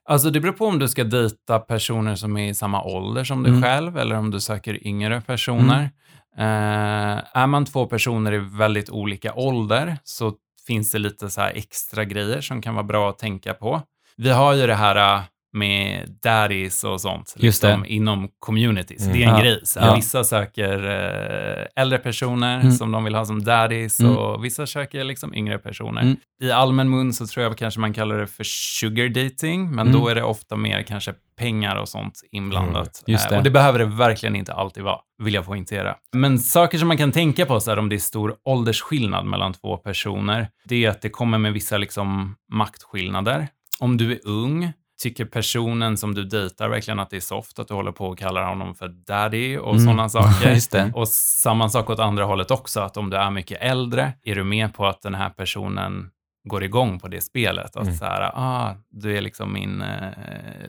alltså 0.09 0.29
det 0.29 0.39
beror 0.39 0.53
på 0.53 0.65
om 0.65 0.79
du 0.79 0.87
ska 0.87 1.03
dejta 1.03 1.59
personer 1.59 2.15
som 2.15 2.37
är 2.37 2.49
i 2.49 2.53
samma 2.53 2.83
ålder 2.83 3.23
som 3.23 3.43
du 3.43 3.49
Mm. 3.49 3.61
själv 3.63 3.97
eller 3.97 4.15
om 4.15 4.31
du 4.31 4.39
söker 4.39 4.87
yngre 4.87 5.21
personer. 5.21 5.89
Eh, 6.37 7.17
är 7.33 7.47
man 7.47 7.65
två 7.65 7.85
personer 7.85 8.33
i 8.33 8.37
väldigt 8.37 8.89
olika 8.89 9.33
ålder 9.33 9.97
så 10.03 10.33
finns 10.67 10.91
det 10.91 10.99
lite 10.99 11.29
så 11.29 11.41
extra 11.41 12.05
grejer 12.05 12.41
som 12.41 12.61
kan 12.61 12.75
vara 12.75 12.83
bra 12.83 13.09
att 13.09 13.19
tänka 13.19 13.53
på. 13.53 13.81
Vi 14.17 14.29
har 14.29 14.53
ju 14.53 14.67
det 14.67 14.75
här 14.75 15.15
äh, 15.15 15.21
med 15.53 16.09
daddies 16.23 16.83
och 16.83 17.01
sånt 17.01 17.33
liksom, 17.37 17.85
inom 17.85 18.29
communities. 18.39 19.01
Mm. 19.01 19.13
Det 19.13 19.23
är 19.23 19.27
en 19.27 19.35
Ja. 19.35 19.41
grej. 19.41 19.61
Ja. 19.75 19.95
Vissa 19.95 20.23
söker 20.23 20.85
eh, 20.89 21.81
äldre 21.81 21.97
personer 21.99 22.59
Mm. 22.59 22.71
som 22.71 22.91
de 22.91 23.03
vill 23.03 23.15
ha 23.15 23.25
som 23.25 23.43
daddies 23.43 23.99
Mm. 23.99 24.17
och 24.17 24.45
vissa 24.45 24.67
söker 24.67 25.03
liksom 25.03 25.33
yngre 25.33 25.57
personer. 25.59 26.01
Mm. 26.01 26.15
I 26.43 26.51
allmän 26.51 26.89
mun 26.89 27.13
så 27.13 27.27
tror 27.27 27.43
jag 27.43 27.57
kanske 27.57 27.79
man 27.79 27.93
kallar 27.93 28.17
det 28.17 28.27
för 28.27 28.43
sugar 28.43 29.07
dating, 29.09 29.71
men 29.75 29.87
Mm. 29.87 29.99
då 30.01 30.07
är 30.07 30.15
det 30.15 30.23
ofta 30.23 30.55
mer 30.55 30.81
kanske 30.83 31.13
pengar 31.37 31.75
och 31.75 31.89
sånt 31.89 32.21
inblandat. 32.31 33.03
Just 33.07 33.25
Eh, 33.25 33.31
det. 33.31 33.37
och 33.37 33.43
det 33.43 33.49
behöver 33.51 33.79
det 33.79 33.85
verkligen 33.85 34.35
inte 34.35 34.53
alltid 34.53 34.83
vara, 34.83 34.99
vill 35.23 35.33
jag 35.33 35.45
poängtera. 35.45 35.95
Men 36.13 36.39
saker 36.39 36.77
som 36.77 36.87
man 36.87 36.97
kan 36.97 37.11
tänka 37.11 37.45
på 37.45 37.59
så 37.59 37.71
här, 37.71 37.79
om 37.79 37.89
det 37.89 37.95
är 37.95 37.99
stor 37.99 38.35
åldersskillnad 38.45 39.25
mellan 39.25 39.53
två 39.53 39.77
personer, 39.77 40.49
det 40.65 40.85
är 40.85 40.89
att 40.89 41.01
det 41.01 41.09
kommer 41.09 41.37
med 41.37 41.53
vissa 41.53 41.77
liksom, 41.77 42.35
maktskillnader. 42.53 43.47
Om 43.79 43.97
du 43.97 44.11
är 44.11 44.19
ung, 44.25 44.71
tycker 45.03 45.25
personen 45.25 45.97
som 45.97 46.15
du 46.15 46.23
dejtar 46.23 46.69
verkligen 46.69 46.99
att 46.99 47.09
det 47.09 47.15
är 47.15 47.21
soft 47.21 47.59
att 47.59 47.67
du 47.67 47.73
håller 47.73 47.91
på 47.91 48.07
och 48.07 48.17
kallar 48.19 48.43
honom 48.49 48.75
för 48.75 48.87
daddy 48.87 49.57
och 49.57 49.71
Mm. 49.75 49.85
sådana 49.85 50.09
saker. 50.09 50.91
Och 50.95 51.07
samma 51.07 51.69
sak 51.69 51.89
åt 51.89 51.99
andra 51.99 52.23
hållet 52.25 52.51
också, 52.51 52.79
att 52.81 52.97
om 52.97 53.09
du 53.09 53.17
är 53.17 53.31
mycket 53.31 53.57
äldre, 53.61 54.13
är 54.23 54.35
du 54.35 54.43
med 54.43 54.73
på 54.73 54.85
att 54.87 55.01
den 55.01 55.15
här 55.15 55.29
personen 55.29 56.09
går 56.47 56.63
igång 56.63 56.99
på 56.99 57.07
det 57.07 57.21
spelet? 57.21 57.75
Att 57.75 57.83
Mm. 57.83 57.95
så 57.95 58.05
här, 58.05 58.31
ah, 58.35 58.75
du 58.89 59.17
är 59.17 59.21
liksom 59.21 59.53
min 59.53 59.81
eh, 59.81 60.09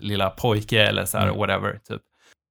lilla 0.01 0.31
pojke 0.31 0.83
eller 0.83 1.05
så 1.05 1.19
här, 1.19 1.27
Mm. 1.27 1.39
whatever, 1.39 1.79
typ. 1.89 2.03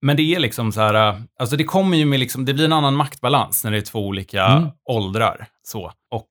Men 0.02 0.18
det 0.18 0.36
är 0.36 0.40
liksom 0.40 0.72
så 0.72 0.82
här, 0.82 1.22
alltså 1.40 1.56
det 1.58 1.64
kommer 1.64 1.98
ju 1.98 2.06
med 2.06 2.20
liksom, 2.20 2.46
det 2.46 2.54
blir 2.54 2.66
en 2.66 2.74
annan 2.74 2.96
maktbalans 2.96 3.64
när 3.64 3.72
det 3.72 3.78
är 3.78 3.82
två 3.82 4.08
olika 4.08 4.46
Mm. 4.46 4.70
åldrar. 4.90 5.48
Så. 5.64 5.92
Och 6.12 6.28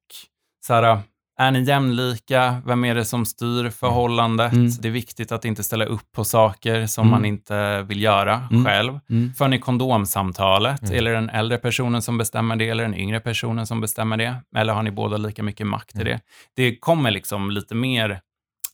så 0.66 0.74
här, 0.74 0.98
är 1.38 1.50
ni 1.50 1.62
jämlika? 1.64 2.62
Vem 2.66 2.84
är 2.84 2.94
det 2.94 3.04
som 3.04 3.26
styr 3.26 3.70
förhållandet? 3.70 4.52
Mm. 4.52 4.70
Det 4.80 4.88
är 4.88 4.92
viktigt 4.92 5.32
att 5.32 5.44
inte 5.44 5.62
ställa 5.62 5.84
upp 5.84 6.12
på 6.12 6.24
saker 6.24 6.86
som 6.86 7.02
Mm. 7.06 7.10
man 7.10 7.24
inte 7.24 7.82
vill 7.82 8.02
göra 8.02 8.48
Mm. 8.50 8.64
själv. 8.64 8.98
Mm. 9.10 9.34
För 9.34 9.48
ni 9.48 9.58
kondomsamtalet? 9.58 10.82
Mm. 10.82 10.94
Är 10.94 11.02
det 11.02 11.12
den 11.12 11.30
äldre 11.30 11.58
personen 11.58 12.02
som 12.02 12.18
bestämmer 12.18 12.56
det 12.56 12.68
eller 12.68 12.82
den 12.82 12.94
yngre 12.94 13.20
personen 13.20 13.66
som 13.66 13.80
bestämmer 13.80 14.16
det? 14.16 14.36
Eller 14.56 14.72
har 14.72 14.82
ni 14.82 14.90
båda 14.90 15.16
lika 15.16 15.42
mycket 15.42 15.66
makt 15.66 15.94
i 15.96 16.00
Mm. 16.00 16.06
det? 16.06 16.20
Det 16.56 16.76
kommer 16.78 17.10
liksom 17.10 17.50
lite 17.50 17.74
mer 17.74 18.20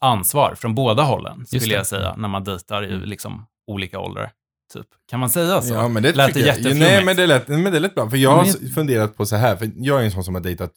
ansvar 0.01 0.55
från 0.55 0.75
båda 0.75 1.03
hållen, 1.03 1.39
Just 1.39 1.57
skulle 1.63 1.75
jag 1.75 1.87
säga, 1.87 2.15
när 2.17 2.29
man 2.29 2.45
dejtar 2.45 2.85
i 2.85 2.95
Mm. 2.95 3.09
liksom 3.09 3.47
olika 3.67 3.99
åldrar. 4.01 4.31
Typ. 4.75 4.87
Kan 5.11 5.21
man 5.21 5.31
säga 5.31 5.63
så? 5.63 5.75
Ja, 5.75 5.89
men 5.89 6.03
det 6.03 6.17
Lät 6.17 6.35
det 6.35 6.41
jätteflummigt? 6.41 6.81
Nej, 6.81 7.05
men 7.05 7.17
det 7.17 7.27
lät, 7.27 7.49
men 7.49 7.65
det 7.73 7.81
lät 7.81 7.95
bra. 7.95 8.11
För 8.11 8.17
jag 8.17 8.31
har 8.31 8.45
Men 8.63 8.71
funderat 8.75 9.17
på 9.17 9.27
så 9.27 9.37
här, 9.37 9.57
för 9.57 9.71
jag 9.77 10.01
är 10.01 10.05
en 10.05 10.11
sån 10.11 10.25
som 10.25 10.35
har 10.35 10.43
dejtat 10.43 10.71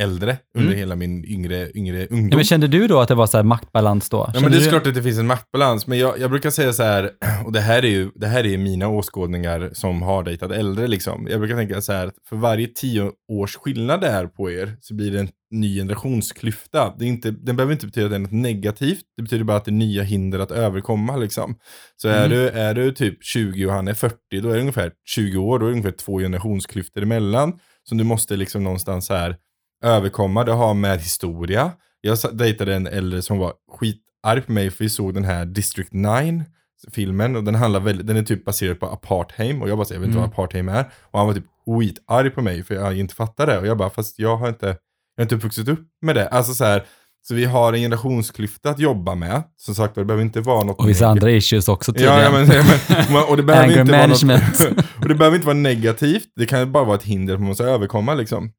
äldre 0.00 0.36
under 0.56 0.68
Mm. 0.68 0.78
hela 0.78 0.96
min 0.96 1.24
yngre, 1.24 1.70
yngre 1.74 2.06
ungdom. 2.06 2.28
Ja, 2.30 2.36
men 2.36 2.44
kände 2.44 2.68
du 2.68 2.86
då 2.86 3.00
att 3.00 3.08
det 3.08 3.14
var 3.14 3.26
så 3.26 3.36
här 3.36 3.44
maktbalans 3.44 4.08
då? 4.08 4.30
Ja, 4.34 4.40
men 4.40 4.50
det 4.50 4.56
är 4.58 4.60
du- 4.60 4.68
klart 4.68 4.86
att 4.86 4.94
det 4.94 5.02
finns 5.02 5.18
en 5.18 5.26
maktbalans, 5.26 5.86
men 5.86 5.98
jag, 5.98 6.18
jag 6.18 6.30
brukar 6.30 6.50
säga 6.50 6.72
så 6.72 6.82
här, 6.82 7.10
och 7.44 7.52
det 7.52 7.60
här 7.60 7.84
är 7.84 7.88
ju 7.88 8.10
det 8.14 8.26
här 8.26 8.46
är 8.46 8.58
mina 8.58 8.88
åskådningar 8.88 9.70
som 9.72 10.02
har 10.02 10.22
dejtat 10.22 10.50
äldre 10.52 10.86
liksom. 10.86 11.26
Jag 11.30 11.40
brukar 11.40 11.56
tänka 11.56 11.80
så 11.80 11.92
här, 11.92 12.10
för 12.28 12.36
varje 12.36 12.66
tio 12.66 13.10
års 13.32 13.56
skillnad 13.56 14.00
det 14.00 14.06
är 14.08 14.26
på 14.26 14.50
er 14.50 14.76
så 14.80 14.94
blir 14.94 15.12
det 15.12 15.20
en 15.20 15.28
ny 15.52 15.76
generationsklyfta. 16.20 16.94
Det 16.98 17.04
är 17.04 17.08
inte, 17.08 17.30
den 17.30 17.56
behöver 17.56 17.72
inte 17.72 17.86
betyda 17.86 18.06
att 18.06 18.10
det 18.10 18.16
är 18.16 18.18
något 18.18 18.32
negativt, 18.32 19.00
det 19.16 19.22
betyder 19.22 19.44
bara 19.44 19.56
att 19.56 19.64
det 19.64 19.70
är 19.70 19.72
nya 19.72 20.02
hinder 20.02 20.38
att 20.38 20.50
överkomma 20.50 21.16
liksom. 21.16 21.54
Så 21.96 22.08
är, 22.08 22.26
Mm. 22.26 22.30
du, 22.30 22.48
är 22.48 22.74
du 22.74 22.92
typ 22.92 23.24
20 23.24 23.66
och 23.66 23.72
han 23.72 23.88
är 23.88 23.94
40, 23.94 24.16
då 24.42 24.48
är 24.48 24.54
det 24.54 24.60
ungefär 24.60 24.92
20 25.08 25.38
år, 25.38 25.58
då 25.58 25.64
är 25.66 25.70
det 25.70 25.72
ungefär 25.76 25.96
två 25.96 26.18
generationsklyftor 26.18 27.02
emellan. 27.02 27.52
Som 27.88 27.98
du 27.98 28.04
måste 28.04 28.36
liksom 28.36 28.64
någonstans 28.64 29.06
så 29.06 29.14
här 29.14 29.36
överkomma, 29.84 30.44
det 30.44 30.52
har 30.52 30.74
med 30.74 30.98
historia. 31.00 31.72
Jag 32.00 32.18
dejtade 32.32 32.74
en 32.74 32.86
äldre 32.86 33.22
som 33.22 33.38
var 33.38 33.52
skitarg 33.78 34.40
på 34.42 34.52
mig 34.52 34.70
för 34.70 34.84
vi 34.84 34.90
såg 34.90 35.14
den 35.14 35.24
här 35.24 35.44
District 35.44 35.92
9 35.92 36.44
filmen 36.92 37.36
och 37.36 37.44
den 37.44 37.54
handlar 37.54 37.80
väldigt, 37.80 38.06
den 38.06 38.16
är 38.16 38.22
typ 38.22 38.44
baserad 38.44 38.80
på 38.80 38.86
apartheid 38.86 39.62
och 39.62 39.68
jag 39.68 39.78
bara 39.78 39.84
säger 39.84 39.96
jag 39.96 40.00
vet 40.00 40.08
inte 40.08 40.18
Mm. 40.18 40.30
vad 40.30 40.44
apartheid 40.44 40.68
är 40.68 40.90
och 41.10 41.18
han 41.18 41.26
var 41.28 41.34
typ 41.34 41.46
skitarg 41.66 42.30
på 42.30 42.42
mig 42.42 42.62
för 42.64 42.74
jag 42.74 42.98
inte 42.98 43.14
fattar 43.14 43.46
det 43.46 43.58
och 43.58 43.66
jag 43.66 43.76
bara 43.78 43.90
fast 43.90 44.18
jag 44.18 44.36
har 44.36 44.48
inte, 44.48 44.66
jag 44.66 44.76
har 45.16 45.22
inte 45.22 45.36
vuxit 45.36 45.68
upp 45.68 45.86
med 46.02 46.16
det. 46.16 46.28
Alltså 46.28 46.54
så 46.54 46.64
här, 46.64 46.84
så 47.28 47.34
vi 47.34 47.44
har 47.44 47.72
en 47.72 47.78
generationsklyfta 47.80 48.70
att 48.70 48.78
jobba 48.78 49.14
med. 49.14 49.42
Som 49.56 49.74
sagt 49.74 49.94
det 49.94 50.04
behöver 50.04 50.24
inte 50.24 50.40
vara 50.40 50.64
något 50.64 50.78
Och 50.78 50.88
vissa 50.88 51.06
andra 51.06 51.30
issues 51.30 51.68
också 51.68 51.92
tydligen. 51.92 52.14
Ja, 52.16 52.22
ja, 52.22 52.30
men, 52.30 52.46
ja, 52.48 53.04
men, 53.10 53.22
och 53.28 53.36
det 53.36 53.42
behöver 53.42 53.80
inte 53.80 53.92
vara 53.92 54.06
något, 54.06 54.60
och 55.02 55.08
det 55.08 55.14
behöver 55.14 55.36
inte 55.36 55.46
vara 55.46 55.56
negativt, 55.56 56.26
det 56.36 56.46
kan 56.46 56.72
bara 56.72 56.84
vara 56.84 56.96
ett 56.96 57.02
hinder 57.02 57.36
man 57.36 57.46
måste 57.46 57.64
överkomma 57.64 58.14
liksom. 58.14 58.50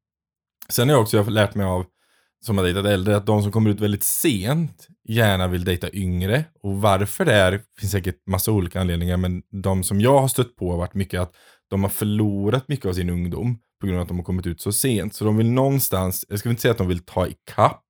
Sen 0.68 0.88
har 0.88 0.96
jag 0.96 1.02
också 1.02 1.22
lärt 1.22 1.54
mig 1.54 1.66
av, 1.66 1.84
som 2.44 2.58
har 2.58 2.64
dejtat 2.64 2.86
äldre, 2.86 3.16
att 3.16 3.26
de 3.26 3.42
som 3.42 3.52
kommer 3.52 3.70
ut 3.70 3.80
väldigt 3.80 4.04
sent 4.04 4.88
gärna 5.08 5.48
vill 5.48 5.64
dejta 5.64 5.92
yngre. 5.92 6.44
Och 6.62 6.80
varför 6.80 7.24
det 7.24 7.34
är, 7.34 7.60
finns 7.80 7.92
säkert 7.92 8.26
massa 8.26 8.52
olika 8.52 8.80
anledningar, 8.80 9.16
men 9.16 9.42
de 9.62 9.84
som 9.84 10.00
jag 10.00 10.20
har 10.20 10.28
stött 10.28 10.56
på 10.56 10.70
har 10.70 10.78
varit 10.78 10.94
mycket 10.94 11.20
att 11.20 11.34
de 11.70 11.82
har 11.82 11.90
förlorat 11.90 12.68
mycket 12.68 12.86
av 12.86 12.92
sin 12.92 13.10
ungdom 13.10 13.58
på 13.80 13.86
grund 13.86 13.98
av 13.98 14.02
att 14.02 14.08
de 14.08 14.16
har 14.16 14.24
kommit 14.24 14.46
ut 14.46 14.60
så 14.60 14.72
sent. 14.72 15.14
Så 15.14 15.24
de 15.24 15.36
vill 15.36 15.50
någonstans, 15.50 16.24
jag 16.28 16.38
ska 16.38 16.50
inte 16.50 16.62
säga 16.62 16.72
att 16.72 16.78
de 16.78 16.88
vill 16.88 17.04
ta 17.04 17.26
i 17.26 17.36
kapp, 17.54 17.84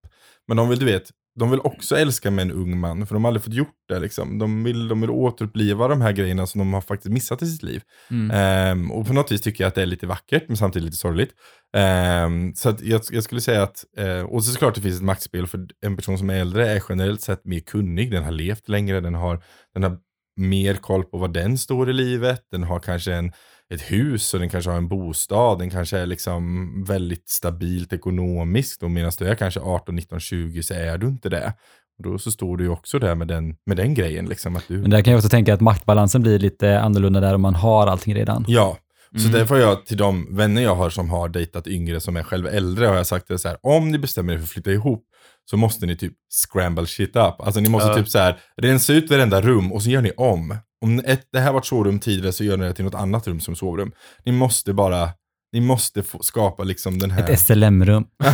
men 0.48 0.56
de 0.56 0.68
vill 0.68 0.78
du 0.78 0.84
vet, 0.84 1.10
de 1.34 1.50
vill 1.50 1.60
också 1.60 1.96
älska 1.96 2.30
med 2.30 2.42
en 2.42 2.52
ung 2.52 2.80
man, 2.80 3.06
för 3.06 3.14
de 3.14 3.24
har 3.24 3.28
aldrig 3.28 3.44
fått 3.44 3.54
gjort 3.54 3.74
det. 3.88 3.98
Liksom. 3.98 4.38
De, 4.38 4.64
vill, 4.64 4.88
de 4.88 5.00
vill 5.00 5.10
återuppliva 5.10 5.88
de 5.88 6.00
här 6.00 6.12
grejerna 6.12 6.46
som 6.46 6.58
de 6.58 6.72
har 6.74 6.80
faktiskt 6.80 7.12
missat 7.12 7.42
i 7.42 7.46
sitt 7.46 7.62
liv. 7.62 7.82
Mm. 8.10 8.30
Ehm, 8.30 8.90
och 8.90 9.06
på 9.06 9.12
något 9.12 9.32
vis 9.32 9.40
tycker 9.40 9.64
jag 9.64 9.68
att 9.68 9.74
det 9.74 9.82
är 9.82 9.86
lite 9.86 10.06
vackert, 10.06 10.44
men 10.48 10.56
samtidigt 10.56 10.84
lite 10.84 10.96
sorgligt. 10.96 11.30
Ehm, 11.76 12.54
så 12.54 12.76
jag, 12.82 13.00
jag 13.10 13.24
skulle 13.24 13.40
säga 13.40 13.62
att, 13.62 13.84
eh, 13.96 14.20
och 14.20 14.44
så 14.44 14.52
såklart 14.52 14.74
det 14.74 14.80
finns 14.80 14.96
ett 14.96 15.02
maktspel, 15.02 15.46
för 15.46 15.66
en 15.80 15.96
person 15.96 16.18
som 16.18 16.30
är 16.30 16.40
äldre 16.40 16.70
är 16.70 16.82
generellt 16.88 17.20
sett 17.20 17.44
mer 17.44 17.60
kunnig, 17.60 18.10
den 18.10 18.24
har 18.24 18.32
levt 18.32 18.68
längre, 18.68 19.00
den 19.00 19.14
har, 19.14 19.44
den 19.74 19.82
har 19.82 19.98
mer 20.36 20.74
koll 20.74 21.04
på 21.04 21.18
vad 21.18 21.32
den 21.32 21.58
står 21.58 21.90
i 21.90 21.92
livet, 21.92 22.40
den 22.50 22.62
har 22.62 22.80
kanske 22.80 23.14
en 23.14 23.32
ett 23.74 23.80
hus 23.82 24.34
och 24.34 24.40
den 24.40 24.48
kanske 24.48 24.70
har 24.70 24.78
en 24.78 24.88
bostad, 24.88 25.58
den 25.58 25.70
kanske 25.70 25.98
är 25.98 26.06
liksom 26.06 26.84
väldigt 26.84 27.28
stabilt 27.28 27.92
ekonomiskt 27.92 28.82
och 28.82 28.90
medan 28.90 29.12
du 29.18 29.28
är 29.28 29.34
kanske 29.34 29.60
18, 29.60 29.94
19, 29.96 30.20
20 30.20 30.62
så 30.62 30.74
är 30.74 30.98
du 30.98 31.06
inte 31.06 31.28
det. 31.28 31.52
Och 31.98 32.04
då 32.04 32.18
så 32.18 32.30
står 32.30 32.56
du 32.56 32.64
ju 32.64 32.70
också 32.70 32.98
där 32.98 33.14
med 33.14 33.28
den, 33.28 33.56
med 33.66 33.76
den 33.76 33.94
grejen. 33.94 34.26
Liksom, 34.26 34.56
att 34.56 34.64
du... 34.68 34.78
Men 34.78 34.90
där 34.90 35.02
kan 35.02 35.10
jag 35.10 35.18
också 35.18 35.28
tänka 35.28 35.54
att 35.54 35.60
maktbalansen 35.60 36.22
blir 36.22 36.38
lite 36.38 36.80
annorlunda 36.80 37.20
där 37.20 37.34
om 37.34 37.40
man 37.40 37.54
har 37.54 37.86
allting 37.86 38.14
redan. 38.14 38.44
Ja, 38.48 38.78
så 39.16 39.28
Mm. 39.28 39.32
därför 39.32 39.54
har 39.54 39.62
jag 39.62 39.86
till 39.86 39.96
de 39.96 40.36
vänner 40.36 40.62
jag 40.62 40.74
har 40.74 40.90
som 40.90 41.10
har 41.10 41.28
dejtat 41.28 41.66
yngre 41.66 42.00
som 42.00 42.16
är 42.16 42.22
själv 42.22 42.46
äldre 42.46 42.86
har 42.86 42.94
jag 42.94 43.06
sagt 43.06 43.28
det 43.28 43.38
så 43.38 43.48
här, 43.48 43.56
om 43.62 43.90
ni 43.90 43.98
bestämmer 43.98 44.32
er 44.32 44.36
för 44.36 44.44
att 44.44 44.48
flytta 44.50 44.72
ihop 44.72 45.04
så 45.52 45.56
måste 45.56 45.86
ni 45.86 45.96
typ 45.96 46.12
scramble 46.30 46.86
shit 46.86 47.16
up. 47.16 47.34
Alltså 47.40 47.60
ni 47.60 47.68
måste 47.68 47.88
Ja. 47.88 47.94
typ 47.94 48.08
så 48.08 48.18
här 48.18 48.38
rensa 48.56 48.92
ut 48.92 49.10
varenda 49.10 49.40
rum 49.40 49.72
och 49.72 49.82
så 49.82 49.90
gör 49.90 50.02
ni 50.02 50.10
om. 50.16 50.56
Om 50.84 51.02
ett, 51.06 51.28
det 51.32 51.40
här 51.40 51.52
var 51.52 51.58
ett 51.60 51.66
sovrum 51.66 51.98
tidigare 51.98 52.32
så 52.32 52.44
gör 52.44 52.56
ni 52.56 52.64
det 52.64 52.72
till 52.74 52.84
något 52.84 52.94
annat 52.94 53.26
rum 53.26 53.40
som 53.40 53.56
sovrum. 53.56 53.92
Ni 54.24 54.32
måste 54.32 54.72
bara, 54.72 55.08
ni 55.52 55.60
måste 55.60 56.02
få 56.02 56.22
skapa 56.22 56.64
liksom 56.64 56.98
den 56.98 57.10
här... 57.10 57.30
Ett 57.30 57.40
SLM-rum. 57.40 58.04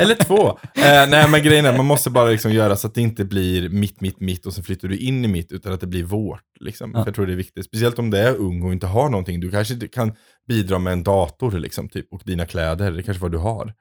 Eller 0.00 0.24
två. 0.24 0.48
Eh, 0.74 1.08
nej 1.10 1.28
men 1.30 1.42
grejen 1.42 1.64
är, 1.66 1.76
man 1.76 1.86
måste 1.86 2.10
bara 2.10 2.28
liksom 2.30 2.52
göra 2.52 2.76
så 2.76 2.86
att 2.86 2.94
det 2.94 3.00
inte 3.00 3.24
blir 3.24 3.68
mitt, 3.68 4.00
mitt, 4.00 4.20
mitt 4.20 4.46
och 4.46 4.54
sen 4.54 4.64
flyttar 4.64 4.88
du 4.88 4.96
in 4.96 5.24
i 5.24 5.28
mitt, 5.28 5.52
utan 5.52 5.72
att 5.72 5.80
det 5.80 5.86
blir 5.86 6.04
vårt. 6.04 6.42
Liksom. 6.60 6.90
Ja. 6.94 6.98
För 7.02 7.08
jag 7.08 7.14
tror 7.14 7.26
det 7.26 7.32
är 7.32 7.36
viktigt. 7.36 7.64
Speciellt 7.64 7.98
om 7.98 8.10
det 8.10 8.18
är 8.18 8.36
ung 8.36 8.62
och 8.62 8.72
inte 8.72 8.86
har 8.86 9.08
någonting. 9.08 9.40
Du 9.40 9.50
kanske 9.50 9.74
inte 9.74 9.88
kan 9.88 10.12
bidra 10.48 10.78
med 10.78 10.92
en 10.92 11.02
dator 11.02 11.52
liksom, 11.58 11.88
typ, 11.88 12.06
och 12.12 12.22
dina 12.24 12.46
kläder. 12.46 12.92
Det 12.92 13.00
är 13.00 13.02
kanske 13.02 13.22
vad 13.22 13.32
du 13.32 13.38
har. 13.38 13.72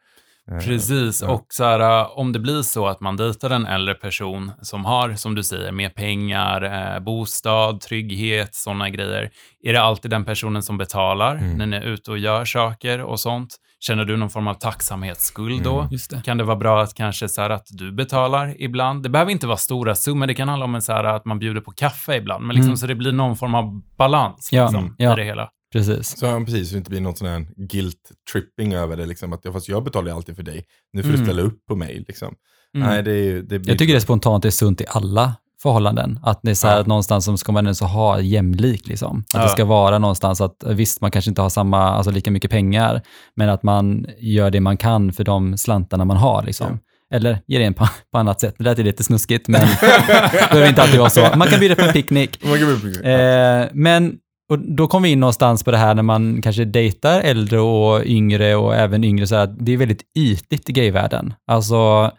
Eh, 0.52 0.58
Precis, 0.60 1.22
och 1.22 1.46
så 1.50 1.64
här, 1.64 2.00
äh, 2.02 2.08
om 2.20 2.32
det 2.32 2.40
blir 2.40 2.62
så 2.62 2.88
att 2.88 3.00
man 3.00 3.18
dejtar 3.18 3.50
en 3.50 3.66
äldre 3.66 3.94
person 3.96 4.52
som 4.62 4.86
har, 4.86 5.14
som 5.14 5.36
du 5.36 5.44
säger, 5.44 5.72
mer 5.72 5.90
pengar, 5.90 6.94
eh, 6.96 7.00
bostad, 7.00 7.82
trygghet, 7.82 8.56
sådana 8.56 8.90
grejer. 8.90 9.30
Är 9.64 9.74
det 9.74 9.82
alltid 9.82 10.12
den 10.12 10.26
personen 10.26 10.64
som 10.64 10.78
betalar 10.78 11.36
Mm. 11.36 11.58
när 11.58 11.66
ni 11.66 11.78
är 11.78 11.82
ute 11.82 12.12
och 12.12 12.18
gör 12.18 12.46
saker 12.46 13.02
och 13.02 13.20
sånt? 13.20 13.56
Känner 13.82 14.06
du 14.06 14.18
någon 14.18 14.30
form 14.30 14.48
av 14.48 14.54
tacksamhetsskuld 14.54 15.64
då? 15.64 15.80
Mm. 15.80 15.92
Just 15.92 16.10
det. 16.12 16.22
Kan 16.26 16.38
det 16.38 16.44
vara 16.44 16.56
bra 16.56 16.82
att 16.82 16.94
kanske 16.94 17.30
så 17.30 17.42
här 17.42 17.50
att 17.50 17.68
du 17.72 17.92
betalar 17.92 18.56
ibland? 18.62 19.04
Det 19.04 19.10
behöver 19.10 19.32
inte 19.32 19.48
vara 19.48 19.58
stora 19.58 19.96
summor, 19.96 20.28
det 20.28 20.34
kan 20.34 20.50
handla 20.50 20.66
om 20.66 20.76
en 20.76 20.82
så 20.82 20.94
här 20.94 21.04
att 21.04 21.26
man 21.26 21.40
bjuder 21.40 21.62
på 21.62 21.72
kaffe 21.72 22.16
ibland, 22.16 22.46
men 22.46 22.56
liksom 22.56 22.70
Mm. 22.70 22.78
så 22.78 22.88
det 22.88 22.96
blir 22.96 23.12
någon 23.12 23.36
form 23.38 23.56
av 23.56 23.82
balans 23.98 24.50
Ja, 24.52 24.64
liksom, 24.64 24.96
ja. 24.98 25.14
i 25.14 25.16
det 25.16 25.24
hela. 25.24 25.50
Precis. 25.74 26.18
Så 26.18 26.26
ja, 26.26 26.42
precis, 26.46 26.68
så 26.70 26.74
det 26.74 26.78
inte 26.78 26.90
blir 26.90 27.02
någon 27.02 27.16
sån 27.16 27.28
här 27.28 27.46
guilt 27.56 28.12
tripping 28.32 28.74
över 28.74 28.98
det. 28.98 29.06
Liksom, 29.06 29.34
att, 29.34 29.40
ja, 29.44 29.52
fast 29.54 29.70
jag 29.70 29.84
betalar 29.84 30.08
ju 30.08 30.16
alltid 30.16 30.36
för 30.36 30.44
dig. 30.44 30.66
Nu 30.94 31.02
får 31.04 31.10
Mm. 31.10 31.20
du 31.20 31.26
ställa 31.26 31.42
upp 31.42 31.66
på 31.68 31.76
mig. 31.76 32.06
Liksom. 32.08 32.34
Mm. 32.76 32.88
Nej, 32.90 33.04
det, 33.04 33.12
är, 33.12 33.36
det 33.42 33.60
blir... 33.60 33.70
Jag 33.70 33.78
tycker 33.80 33.94
det 33.94 34.02
spontant 34.02 34.46
är 34.46 34.50
sunt 34.50 34.82
i 34.82 34.86
alla 34.88 35.34
förhållanden. 35.62 36.20
Att 36.24 36.40
det 36.44 36.52
är 36.52 36.56
så 36.56 36.68
här 36.68 36.76
Ja. 36.76 36.82
att 36.82 36.88
någonstans 36.88 37.26
som 37.26 37.38
ska 37.38 37.52
man 37.52 37.66
ändå 37.66 37.76
så 37.76 37.86
ha 37.86 38.20
jämlik 38.20 38.88
liksom. 38.88 39.20
Att 39.20 39.34
Ja. 39.34 39.44
det 39.44 39.50
ska 39.50 39.66
vara 39.66 40.00
någonstans 40.00 40.42
att 40.42 40.64
visst, 40.68 41.02
man 41.02 41.12
kanske 41.12 41.32
inte 41.32 41.42
har 41.42 41.50
samma, 41.50 41.84
alltså 41.90 42.12
lika 42.12 42.32
mycket 42.32 42.52
pengar, 42.52 43.02
men 43.36 43.50
att 43.50 43.64
man 43.64 44.06
gör 44.20 44.52
det 44.52 44.60
man 44.62 44.78
kan 44.78 45.14
för 45.14 45.24
de 45.24 45.58
slantarna 45.58 46.06
man 46.06 46.18
har 46.18 46.44
liksom. 46.44 46.80
Eller 47.14 47.40
ger 47.48 47.60
en 47.62 47.74
på, 47.74 47.88
på 48.12 48.18
annat 48.18 48.42
sätt. 48.42 48.56
Det 48.58 48.64
lät 48.64 48.80
ju 48.80 48.84
lite 48.84 49.04
snuskigt, 49.04 49.48
men 49.48 49.62
det 49.62 49.78
behöver 50.52 50.70
inte 50.70 50.82
alltid 50.82 51.00
vara 51.00 51.10
så. 51.10 51.28
Man 51.36 51.48
kan 51.48 51.60
bjuda 51.60 51.76
på 51.76 51.82
en 51.82 51.94
picknick. 51.94 52.44
Eh, 52.46 53.68
men 53.74 54.18
och 54.50 54.60
då 54.60 54.88
kom 54.88 55.04
vi 55.04 55.10
in 55.10 55.20
någonstans 55.20 55.64
på 55.64 55.72
det 55.72 55.78
här 55.78 55.96
när 55.96 56.04
man 56.04 56.42
kanske 56.42 56.66
dejtar 56.66 57.22
äldre 57.22 57.60
och 57.60 58.06
yngre 58.06 58.56
och 58.56 58.76
även 58.76 59.04
yngre, 59.04 59.28
så 59.28 59.36
här, 59.36 59.56
det 59.60 59.72
är 59.72 59.78
väldigt 59.78 60.04
ytligt 60.18 60.70
i 60.70 60.74
gayvärlden. 60.74 61.34
Alltså, 61.48 62.12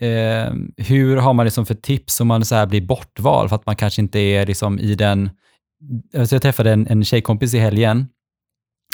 eh, 0.00 0.52
hur 0.76 1.16
har 1.16 1.32
man 1.32 1.46
liksom 1.46 1.66
för 1.66 1.74
tips 1.74 2.20
om 2.20 2.28
man 2.28 2.44
så 2.44 2.54
här 2.54 2.66
blir 2.66 2.80
bortvald 2.80 3.48
för 3.48 3.56
att 3.56 3.66
man 3.66 3.76
kanske 3.76 4.02
inte 4.02 4.18
är 4.18 4.46
liksom 4.46 4.78
i 4.78 4.94
den... 4.94 5.30
Alltså 6.16 6.34
jag 6.34 6.42
träffade 6.42 6.72
en, 6.72 6.86
en 6.86 7.04
tjejkompis 7.04 7.54
i 7.54 7.58
helgen 7.58 8.06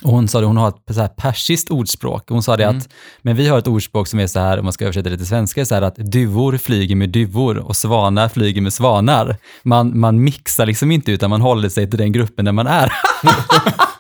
och 0.05 0.11
hon 0.11 0.29
sa 0.29 0.41
det, 0.41 0.47
hon 0.47 0.57
har 0.57 0.69
ett 0.69 0.95
så 0.95 1.01
här 1.01 1.09
persiskt 1.09 1.71
ordspråk. 1.71 2.25
Hon 2.29 2.43
sa 2.43 2.57
det 2.57 2.65
Mm. 2.65 2.79
att, 2.79 2.89
men 3.23 3.37
vi 3.37 3.49
har 3.49 3.59
ett 3.59 3.67
ordspråk 3.67 4.09
som 4.09 4.21
är 4.21 4.27
så 4.27 4.41
här, 4.41 4.59
om 4.59 4.65
man 4.65 4.73
ska 4.73 4.85
översätta 4.85 5.11
det 5.11 5.17
till 5.17 5.27
svenska, 5.27 5.65
så 5.65 5.75
här 5.75 5.83
att 5.83 5.97
duvor 5.97 6.57
flyger 6.57 6.97
med 6.97 7.09
duvor 7.11 7.59
och 7.59 7.77
svanar 7.77 8.29
flyger 8.29 8.61
med 8.61 8.73
svanar. 8.73 9.37
Man, 9.63 9.99
man 10.01 10.25
mixar 10.25 10.67
liksom 10.67 10.91
inte, 10.93 11.13
utan 11.13 11.31
man 11.31 11.41
håller 11.41 11.69
sig 11.69 11.91
till 11.91 11.99
den 11.99 12.13
gruppen 12.13 12.45
där 12.45 12.53
man 12.53 12.67
är. 12.67 12.93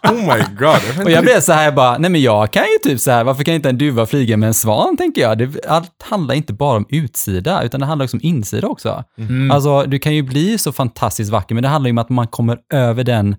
Oh 0.08 0.14
my 0.36 0.42
god. 0.58 1.04
Och 1.04 1.10
jag 1.10 1.24
blev 1.24 1.40
så 1.40 1.52
här 1.52 1.72
bara, 1.72 1.98
nej 1.98 2.10
men 2.10 2.22
jag 2.22 2.50
kan 2.50 2.62
ju 2.62 2.90
typ 2.90 3.00
så 3.00 3.10
här, 3.10 3.24
varför 3.24 3.44
kan 3.44 3.54
inte 3.54 3.68
en 3.68 3.78
duva 3.78 4.06
flyga 4.06 4.36
med 4.36 4.46
en 4.46 4.54
svan, 4.54 4.96
tänker 4.96 5.20
jag. 5.22 5.38
Det, 5.38 5.66
allt 5.68 6.02
handlar 6.02 6.34
inte 6.34 6.52
bara 6.52 6.76
om 6.76 6.86
utsida, 6.88 7.62
utan 7.62 7.80
det 7.80 7.86
handlar 7.86 8.04
också 8.04 8.16
om 8.16 8.20
insida 8.22 8.66
också. 8.68 9.04
Mm. 9.18 9.50
Alltså, 9.50 9.82
du 9.82 9.98
kan 9.98 10.14
ju 10.14 10.22
bli 10.22 10.58
så 10.58 10.72
fantastiskt 10.72 11.30
vacker, 11.30 11.54
men 11.54 11.62
det 11.62 11.68
handlar 11.68 11.88
ju 11.88 11.92
om 11.92 11.98
att 11.98 12.08
man 12.08 12.26
kommer 12.26 12.58
över 12.74 13.04
den 13.04 13.36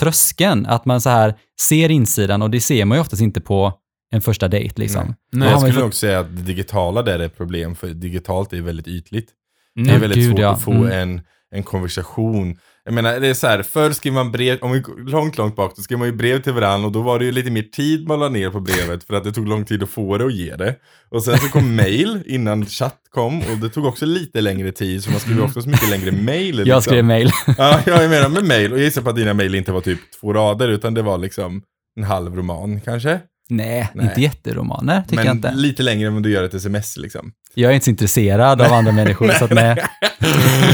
tröskeln, 0.00 0.66
att 0.66 0.84
man 0.84 1.00
så 1.00 1.10
här 1.10 1.34
ser 1.60 1.90
insidan 1.90 2.42
och 2.42 2.50
det 2.50 2.60
ser 2.60 2.84
man 2.84 2.98
ju 2.98 3.00
oftast 3.02 3.22
inte 3.22 3.40
på 3.40 3.72
en 4.12 4.20
första 4.20 4.48
dejt 4.48 4.74
liksom. 4.82 5.06
Nej. 5.06 5.14
Nej, 5.32 5.50
jag 5.50 5.60
skulle 5.60 5.80
nog 5.80 5.94
säga 5.94 6.20
att 6.20 6.36
det 6.36 6.42
digitala 6.42 7.02
där 7.02 7.18
är 7.18 7.24
ett 7.26 7.36
problem, 7.36 7.74
för 7.74 7.88
digitalt 7.88 8.52
är 8.52 8.60
väldigt 8.60 8.88
ytligt. 8.88 9.28
Det 9.74 9.80
Mm. 9.80 9.94
är 9.94 9.98
väldigt 10.00 10.18
gud, 10.18 10.30
svårt 10.30 10.40
ja. 10.40 10.50
att 10.52 10.62
få 10.62 10.72
Mm. 10.72 10.92
en, 10.92 11.20
en 11.54 11.62
konversation. 11.62 12.56
Jag 12.84 12.94
menar, 12.94 13.20
det 13.20 13.26
är 13.28 13.34
så 13.34 13.46
här, 13.46 13.62
förr 13.62 13.90
skrev 13.90 14.12
man 14.12 14.32
brev, 14.32 14.58
om 14.60 14.72
vi 14.72 14.80
går 14.80 15.10
långt, 15.10 15.38
långt 15.38 15.56
bak, 15.56 15.72
då 15.76 15.82
skrev 15.82 15.98
man 15.98 16.08
ju 16.08 16.14
brev 16.14 16.42
till 16.42 16.52
varandra 16.52 16.86
och 16.86 16.92
då 16.92 17.02
var 17.02 17.18
det 17.18 17.24
ju 17.24 17.32
lite 17.32 17.50
mer 17.50 17.62
tid 17.62 18.08
man 18.08 18.20
la 18.20 18.28
ner 18.28 18.50
på 18.50 18.60
brevet 18.60 19.04
för 19.04 19.14
att 19.14 19.24
det 19.24 19.32
tog 19.32 19.48
lång 19.48 19.64
tid 19.64 19.82
att 19.82 19.90
få 19.90 20.18
det 20.18 20.24
och 20.24 20.30
ge 20.30 20.56
det. 20.56 20.76
Och 21.08 21.24
sen 21.24 21.38
så 21.38 21.48
kom 21.48 21.76
mail 21.76 22.22
innan 22.26 22.66
chatt 22.66 23.00
kom 23.10 23.38
och 23.38 23.58
det 23.62 23.68
tog 23.68 23.84
också 23.84 24.06
lite 24.06 24.40
längre 24.40 24.72
tid 24.72 25.04
så 25.04 25.10
man 25.10 25.20
skrev 25.20 25.42
också 25.42 25.62
så 25.62 25.68
mycket 25.68 25.90
längre 25.90 26.12
mail. 26.12 26.56
liksom. 26.56 26.70
Jag 26.70 26.82
skrev 26.82 27.04
mail. 27.04 27.30
Ja, 27.58 27.80
jag 27.86 28.10
menar 28.10 28.28
med 28.28 28.44
mail 28.44 28.72
och 28.72 28.78
jag 28.78 28.84
gissar 28.84 29.02
på 29.02 29.10
att 29.10 29.16
dina 29.16 29.34
mail 29.34 29.54
inte 29.54 29.72
var 29.72 29.80
typ 29.80 29.98
två 30.20 30.32
rader 30.32 30.68
utan 30.68 30.94
det 30.94 31.02
var 31.02 31.18
liksom 31.18 31.62
en 31.96 32.04
halv 32.04 32.36
roman 32.36 32.80
kanske. 32.80 33.20
Nej, 33.50 33.88
Nej. 33.94 34.06
inte 34.06 34.20
jätteromaner, 34.20 35.02
tycker 35.02 35.16
jag 35.16 35.24
Men 35.26 35.36
inte. 35.36 35.52
lite 35.52 35.82
längre 35.82 36.08
än 36.08 36.14
vad 36.14 36.22
du 36.22 36.30
gör 36.30 36.42
ett 36.42 36.54
sms 36.54 36.96
liksom. 36.96 37.32
Jag 37.54 37.70
är 37.70 37.74
inte 37.74 37.84
så 37.84 37.90
intresserad 37.90 38.60
av 38.62 38.72
andra 38.72 38.92
människor, 38.92 39.28
så 39.28 39.44
att 39.44 39.50
nej. 39.50 39.76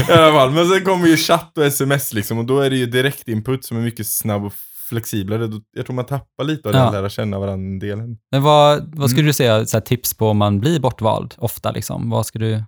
I 0.09 0.11
alla 0.11 0.31
fall, 0.33 0.51
men 0.51 0.69
sen 0.69 0.85
kommer 0.85 1.07
ju 1.07 1.17
chatt 1.17 1.57
och 1.57 1.65
sms 1.65 2.13
liksom 2.13 2.37
och 2.37 2.45
då 2.45 2.59
är 2.59 2.69
det 2.69 2.75
ju 2.77 2.85
direktinput 2.85 3.65
som 3.65 3.77
är 3.77 3.81
mycket 3.81 4.07
snabb 4.07 4.45
och 4.45 4.53
flexiblare. 4.89 5.47
Då- 5.47 5.61
Jag 5.77 5.85
tror 5.85 5.95
man 5.95 6.05
tappar 6.05 6.43
lite 6.43 6.69
av 6.69 6.75
Ja. 6.75 6.83
den 6.83 6.93
lära 6.93 7.09
känna 7.09 7.39
varandra-delen. 7.39 8.17
Men 8.31 8.41
vad, 8.41 8.79
vad 8.79 8.95
Mm. 8.95 9.07
skulle 9.09 9.27
du 9.27 9.33
säga, 9.33 9.65
så 9.65 9.77
här, 9.77 9.81
tips 9.81 10.13
på 10.13 10.29
om 10.29 10.37
man 10.37 10.59
blir 10.59 10.79
bortvald 10.79 11.33
ofta 11.37 11.71
liksom? 11.71 12.09
Vad 12.09 12.25
ska, 12.25 12.39
du, 12.39 12.63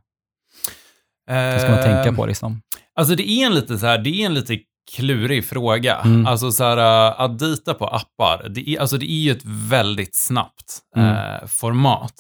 vad 1.28 1.62
ska 1.62 1.70
man 1.72 1.84
tänka 1.84 2.04
Ehm, 2.10 2.16
på 2.16 2.26
liksom? 2.26 2.62
Alltså 2.96 3.16
det 3.16 3.30
är 3.30 3.46
en 3.46 3.54
lite 3.56 3.78
så 3.78 3.86
här, 3.86 3.98
det 3.98 4.10
är 4.10 4.26
en 4.26 4.34
lite 4.34 4.58
klurig 4.96 5.46
fråga. 5.46 5.96
Mm. 5.96 6.26
Alltså 6.28 6.52
så 6.52 6.64
här, 6.64 6.78
äh, 7.08 7.22
att 7.22 7.40
dita 7.40 7.74
på 7.74 7.88
appar, 7.88 8.50
det 8.50 8.70
är, 8.70 8.80
alltså 8.80 8.98
det 8.98 9.12
är 9.12 9.20
ju 9.22 9.32
ett 9.32 9.46
väldigt 9.46 10.16
snabbt 10.16 10.80
Mm. 10.96 11.10
eh, 11.16 11.48
format. 11.48 12.14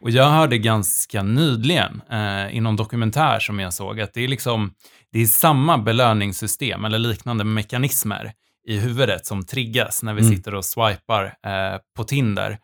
Och 0.00 0.10
jag 0.10 0.30
hörde 0.30 0.58
ganska 0.58 1.22
nyligen 1.22 2.02
eh, 2.10 2.56
i 2.56 2.60
någon 2.60 2.76
dokumentär 2.76 3.38
som 3.40 3.60
jag 3.60 3.74
såg 3.74 4.00
att 4.00 4.14
det 4.14 4.24
är 4.24 4.28
liksom, 4.28 4.72
det 5.12 5.22
är 5.22 5.26
samma 5.26 5.78
belöningssystem 5.78 6.84
eller 6.84 6.98
liknande 6.98 7.44
mekanismer 7.44 8.32
i 8.68 8.78
huvudet 8.78 9.26
som 9.26 9.44
triggas 9.44 10.02
när 10.02 10.14
vi 10.14 10.20
Mm. 10.22 10.36
sitter 10.36 10.54
och 10.54 10.64
swipar 10.64 11.24
eh, 11.24 11.78
på 11.96 12.04
Tinder 12.04 12.58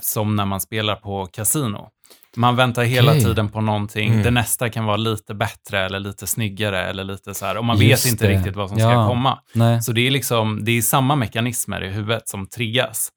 som 0.00 0.36
när 0.36 0.44
man 0.44 0.60
spelar 0.60 0.96
på 0.96 1.26
kasino. 1.26 1.88
Man 2.36 2.56
väntar 2.56 2.82
hela 2.84 3.10
Okej. 3.12 3.24
tiden 3.24 3.48
på 3.48 3.60
någonting. 3.60 4.10
Mm. 4.10 4.22
Det 4.22 4.30
nästa 4.30 4.68
kan 4.70 4.84
vara 4.84 4.96
lite 4.96 5.34
bättre 5.34 5.80
eller 5.84 6.00
lite 6.00 6.26
snyggare 6.26 6.84
eller 6.86 7.04
lite 7.04 7.34
så 7.34 7.46
här. 7.46 7.56
Och 7.56 7.64
man 7.64 7.78
Just 7.78 8.06
vet 8.06 8.12
inte 8.12 8.26
det. 8.28 8.34
riktigt 8.36 8.56
vad 8.56 8.68
som 8.68 8.78
ska 8.78 8.90
Ja. 8.92 9.08
komma. 9.08 9.38
Nej. 9.52 9.82
Så 9.82 9.92
det 9.92 10.06
är 10.06 10.10
liksom, 10.10 10.64
det 10.64 10.72
är 10.72 10.82
samma 10.82 11.16
mekanismer 11.16 11.84
i 11.84 11.88
huvudet 11.90 12.28
som 12.28 12.46
triggas. 12.46 13.08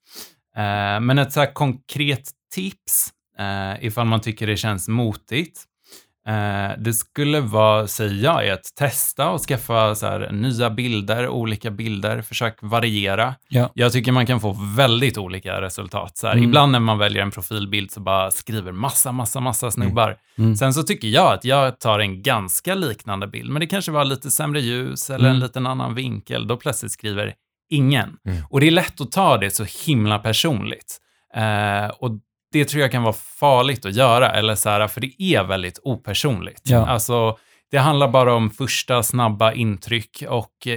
Eh, 0.56 1.00
men 1.00 1.18
ett 1.18 1.32
så 1.32 1.40
här 1.40 1.52
konkret 1.54 2.30
tips, 2.54 3.10
eh, 3.38 3.84
ifall 3.86 4.06
man 4.06 4.20
tycker 4.20 4.46
det 4.46 4.56
känns 4.56 4.88
motigt, 4.88 5.64
eh, 6.28 6.78
det 6.78 6.92
skulle 6.92 7.40
vara, 7.40 7.86
säger 7.86 8.24
jag, 8.24 8.48
att 8.48 8.64
testa 8.78 9.30
och 9.30 9.40
skaffa 9.40 9.94
så 9.94 10.06
här, 10.06 10.32
nya 10.32 10.70
bilder, 10.70 11.28
olika 11.28 11.70
bilder, 11.70 12.22
försök 12.22 12.58
variera. 12.62 13.34
Ja. 13.48 13.70
Jag 13.74 13.92
tycker 13.92 14.12
man 14.12 14.26
kan 14.26 14.40
få 14.40 14.56
väldigt 14.76 15.18
olika 15.18 15.60
resultat. 15.60 16.16
Så 16.18 16.26
här, 16.26 16.34
Mm. 16.34 16.44
Ibland 16.48 16.72
när 16.72 16.80
man 16.80 16.98
väljer 16.98 17.22
en 17.22 17.30
profilbild 17.30 17.90
så 17.90 18.00
bara 18.00 18.30
skriver 18.30 18.72
massa, 18.72 19.12
massa, 19.12 19.40
massa 19.40 19.70
snubbar. 19.70 20.16
Mm. 20.38 20.56
Sen 20.56 20.74
så 20.74 20.82
tycker 20.82 21.08
jag 21.08 21.32
att 21.32 21.44
jag 21.44 21.80
tar 21.80 21.98
en 21.98 22.22
ganska 22.22 22.74
liknande 22.74 23.26
bild, 23.26 23.50
men 23.50 23.60
det 23.60 23.66
kanske 23.66 23.90
var 23.92 24.04
lite 24.04 24.30
sämre 24.30 24.60
ljus 24.60 25.10
eller 25.10 25.28
en 25.28 25.36
Mm. 25.36 25.42
liten 25.42 25.66
annan 25.66 25.94
vinkel. 25.94 26.46
Då 26.46 26.56
plötsligt 26.56 26.92
skriver 26.92 27.34
ingen. 27.70 28.16
Mm. 28.26 28.42
Och 28.50 28.60
det 28.60 28.66
är 28.66 28.70
lätt 28.70 29.00
att 29.00 29.12
ta 29.12 29.38
det 29.38 29.50
så 29.50 29.64
himla 29.86 30.18
personligt. 30.18 30.98
Eh, 31.34 31.88
och 31.88 32.10
det 32.52 32.64
tror 32.64 32.80
jag 32.82 32.92
kan 32.92 33.02
vara 33.02 33.12
farligt 33.12 33.86
att 33.86 33.94
göra, 33.94 34.30
eller 34.30 34.54
så 34.54 34.68
här, 34.68 34.88
för 34.88 35.00
det 35.00 35.22
är 35.22 35.44
väldigt 35.44 35.78
opersonligt. 35.82 36.62
Ja. 36.64 36.86
Alltså, 36.86 37.38
det 37.70 37.78
handlar 37.78 38.08
bara 38.08 38.34
om 38.34 38.50
första 38.50 39.02
snabba 39.02 39.52
intryck 39.52 40.24
och 40.28 40.68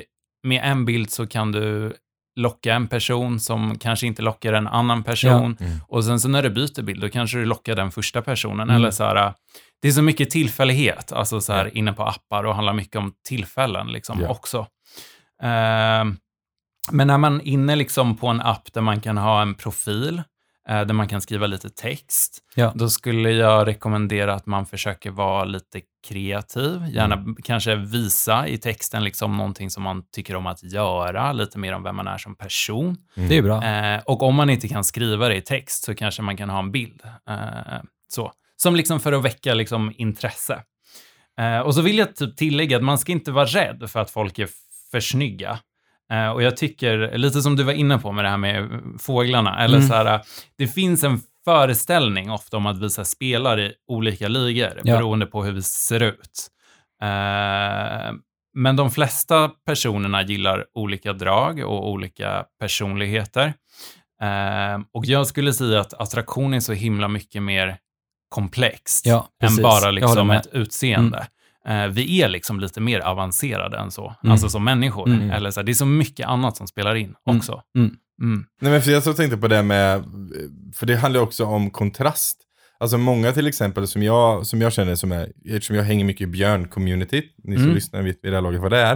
med 0.44 0.62
en 0.64 0.86
bild 0.86 1.12
så 1.12 1.28
kan 1.28 1.52
du 1.52 1.94
locka 2.36 2.74
en 2.74 2.88
person 2.88 3.40
som 3.40 3.78
kanske 3.80 4.08
inte 4.08 4.22
lockar 4.22 4.54
en 4.54 4.68
annan 4.68 5.04
person. 5.04 5.58
Mm. 5.60 5.78
Och 5.88 6.04
sen 6.04 6.20
så 6.20 6.28
när 6.30 6.44
du 6.44 6.50
byter 6.50 6.82
bild, 6.82 7.02
då 7.02 7.10
kanske 7.10 7.38
du 7.38 7.46
lockar 7.46 7.76
den 7.76 7.92
första 7.92 8.22
personen. 8.22 8.70
Mm. 8.70 8.76
Eller 8.76 8.92
så 8.92 9.04
här, 9.04 9.34
det 9.82 9.88
är 9.88 9.92
så 9.92 10.02
mycket 10.02 10.30
tillfällighet, 10.30 11.12
alltså 11.12 11.42
så 11.42 11.54
här, 11.54 11.78
inne 11.78 11.94
på 11.94 12.04
appar 12.04 12.44
och 12.44 12.56
handlar 12.56 12.74
mycket 12.74 12.96
om 12.96 13.14
tillfällen 13.28 13.88
liksom 13.88 14.22
Ja. 14.22 14.30
också. 14.30 14.68
Ehm, 15.44 16.18
men 16.92 17.08
när 17.08 17.18
man 17.18 17.36
är 17.42 17.48
inne 17.48 17.76
liksom 17.76 18.18
på 18.18 18.28
en 18.28 18.42
app 18.42 18.74
där 18.74 18.82
man 18.82 19.02
kan 19.02 19.18
ha 19.18 19.42
en 19.42 19.56
profil, 19.56 20.24
där 20.68 20.94
man 20.94 21.08
kan 21.08 21.22
skriva 21.22 21.48
lite 21.48 21.70
text, 21.70 22.40
Ja. 22.56 22.72
då 22.76 22.90
skulle 22.90 23.32
jag 23.32 23.68
rekommendera 23.68 24.34
att 24.34 24.46
man 24.46 24.66
försöker 24.66 25.12
vara 25.12 25.44
lite 25.44 25.82
kreativ. 26.08 26.82
Gärna 26.90 27.16
Mm. 27.16 27.36
kanske 27.44 27.76
visa 27.76 28.48
i 28.48 28.58
texten 28.58 29.04
liksom 29.04 29.38
någonting 29.38 29.70
som 29.70 29.84
man 29.84 30.04
tycker 30.16 30.36
om 30.36 30.48
att 30.48 30.64
göra, 30.64 31.34
lite 31.34 31.58
mer 31.60 31.74
om 31.74 31.84
vem 31.84 31.96
man 31.96 32.08
är 32.08 32.18
som 32.18 32.36
person. 32.36 32.98
Mm. 33.18 33.30
Det 33.30 33.38
är 33.38 33.42
bra. 33.42 33.64
Eh, 33.64 34.02
och 34.06 34.24
om 34.24 34.36
man 34.36 34.50
inte 34.50 34.68
kan 34.68 34.84
skriva 34.84 35.28
det 35.30 35.36
i 35.36 35.42
text 35.42 35.84
så 35.84 35.96
kanske 35.96 36.22
man 36.22 36.38
kan 36.38 36.50
ha 36.50 36.60
en 36.60 36.72
bild. 36.72 37.02
Eh, 37.30 37.36
så. 38.08 38.32
Som 38.58 38.76
liksom 38.76 39.00
för 39.00 39.14
att 39.14 39.24
väcka 39.26 39.54
liksom 39.54 39.94
intresse. 39.98 40.64
Eh, 41.40 41.60
och 41.60 41.76
så 41.76 41.82
vill 41.82 41.98
jag 41.98 42.16
typ 42.16 42.38
tillägga 42.38 42.78
att 42.78 42.84
man 42.84 42.98
ska 42.98 43.12
inte 43.12 43.32
vara 43.32 43.46
rädd 43.46 43.90
för 43.90 44.00
att 44.00 44.12
folk 44.12 44.40
är 44.40 44.50
för 44.92 45.00
snygga. 45.00 45.60
Eh, 46.12 46.30
och 46.30 46.44
jag 46.44 46.58
tycker, 46.58 47.18
lite 47.18 47.42
som 47.42 47.56
du 47.56 47.64
var 47.64 47.74
inne 47.74 47.98
på 47.98 48.12
med 48.12 48.26
det 48.26 48.30
här 48.30 48.38
med 48.38 48.70
fåglarna, 49.00 49.64
eller 49.64 49.78
Mm. 49.78 49.90
så 49.90 49.96
här, 49.96 50.22
det 50.58 50.68
finns 50.68 51.04
en 51.04 51.22
föreställning 51.46 52.32
ofta 52.32 52.58
om 52.58 52.66
att 52.66 52.80
visa 52.80 53.06
spelare 53.06 53.62
i 53.66 53.74
olika 53.88 54.28
ligor, 54.28 54.82
Ja. 54.84 54.96
beroende 54.98 55.26
på 55.26 55.44
hur 55.44 55.52
vi 55.52 55.62
ser 55.62 56.00
ut. 56.04 56.48
Eh, 57.02 58.14
men 58.54 58.76
de 58.76 58.92
flesta 58.92 59.50
personerna 59.66 60.22
gillar 60.24 60.66
olika 60.74 61.14
drag 61.14 61.60
och 61.60 61.90
olika 61.90 62.46
personligheter. 62.60 63.54
Eh, 64.22 64.80
och 64.94 65.06
jag 65.06 65.28
skulle 65.28 65.54
säga 65.54 65.80
att 65.80 65.94
attraktion 65.94 66.54
är 66.54 66.60
så 66.60 66.74
himla 66.74 67.08
mycket 67.08 67.44
mer 67.44 67.78
komplext 68.30 69.06
Ja, 69.06 69.28
än 69.44 69.56
bara 69.64 69.92
liksom 69.92 70.32
ett 70.32 70.48
utseende. 70.52 71.28
Eh, 71.68 71.88
vi 71.88 72.22
är 72.22 72.30
liksom 72.30 72.60
lite 72.60 72.82
mer 72.82 73.00
avancerade 73.00 73.78
än 73.78 73.92
så, 73.92 74.16
Mm. 74.24 74.32
alltså 74.32 74.50
som 74.50 74.64
människor. 74.64 75.08
Mm. 75.10 75.32
Eller 75.32 75.52
så 75.52 75.60
här, 75.60 75.66
det 75.66 75.72
är 75.72 75.74
så 75.74 75.86
mycket 75.86 76.28
annat 76.28 76.58
som 76.58 76.68
spelar 76.68 76.96
in 76.96 77.16
Mm. 77.28 77.38
också. 77.38 77.62
Mm. 77.78 77.96
Mm. 78.22 78.46
Nej 78.62 78.72
men 78.72 78.82
för 78.82 78.92
jag 78.92 79.04
så 79.04 79.14
tänkte 79.14 79.38
på 79.38 79.48
det 79.48 79.64
med, 79.64 80.04
för 80.76 80.86
det 80.86 80.96
handlar 80.96 81.22
också 81.22 81.46
om 81.46 81.70
kontrast. 81.72 82.38
Alltså 82.80 82.98
många 82.98 83.32
till 83.32 83.48
exempel 83.48 83.88
som 83.88 84.04
jag, 84.04 84.46
som 84.48 84.62
jag 84.62 84.74
känner 84.74 84.96
som 84.96 85.12
är, 85.12 85.32
eftersom 85.50 85.76
jag 85.76 85.84
hänger 85.84 86.06
mycket 86.06 86.22
i 86.22 86.32
björn-communityt, 86.32 87.24
ni 87.44 87.56
som 87.56 87.64
Mm. 87.64 87.76
lyssnar 87.76 88.02
vet 88.02 88.20
vid 88.24 88.32
det 88.32 88.38
här 88.38 88.42
laget 88.42 88.62
vad 88.62 88.72
det 88.72 88.80
är. 88.80 88.94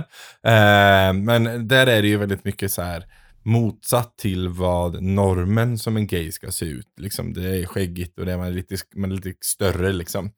Eh, 1.10 1.13
men 1.13 1.67
där 1.67 1.88
är 1.88 2.01
det 2.01 2.08
ju 2.08 2.17
väldigt 2.17 2.45
mycket 2.45 2.71
så 2.71 2.82
här 2.82 3.06
motsatt 3.43 4.17
till 4.17 4.49
vad 4.49 5.04
normen 5.04 5.78
som 5.78 5.97
en 5.97 6.08
gay 6.08 6.32
ska 6.32 6.51
se 6.51 6.65
ut. 6.65 6.88
Liksom, 7.01 7.34
det 7.34 7.58
är 7.62 7.65
skäggigt 7.65 8.19
och 8.19 8.25
det 8.25 8.34
är 8.34 8.38
man 8.38 8.47
är 8.47 8.51
lite, 8.51 8.75
man 8.95 9.12
är 9.12 9.15
lite 9.15 9.34
större 9.41 9.93
liksom. 9.93 10.30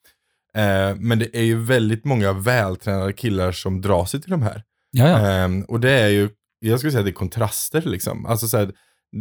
Eh, 0.57 0.95
men 0.99 1.19
det 1.19 1.37
är 1.37 1.43
ju 1.43 1.55
väldigt 1.63 2.05
många 2.05 2.33
vältränade 2.33 3.13
killar 3.13 3.51
som 3.51 3.81
drar 3.81 4.05
sig 4.05 4.21
till 4.21 4.31
de 4.31 4.41
här. 4.41 4.63
Ehm, 5.45 5.61
och 5.63 5.79
det 5.79 5.91
är 5.91 6.07
ju, 6.09 6.29
jag 6.59 6.79
skulle 6.79 6.91
säga 6.91 6.99
att 6.99 7.05
det 7.05 7.11
är 7.11 7.13
kontraster 7.13 7.81
liksom. 7.85 8.25
Alltså 8.25 8.47
så 8.47 8.57
här, 8.57 8.71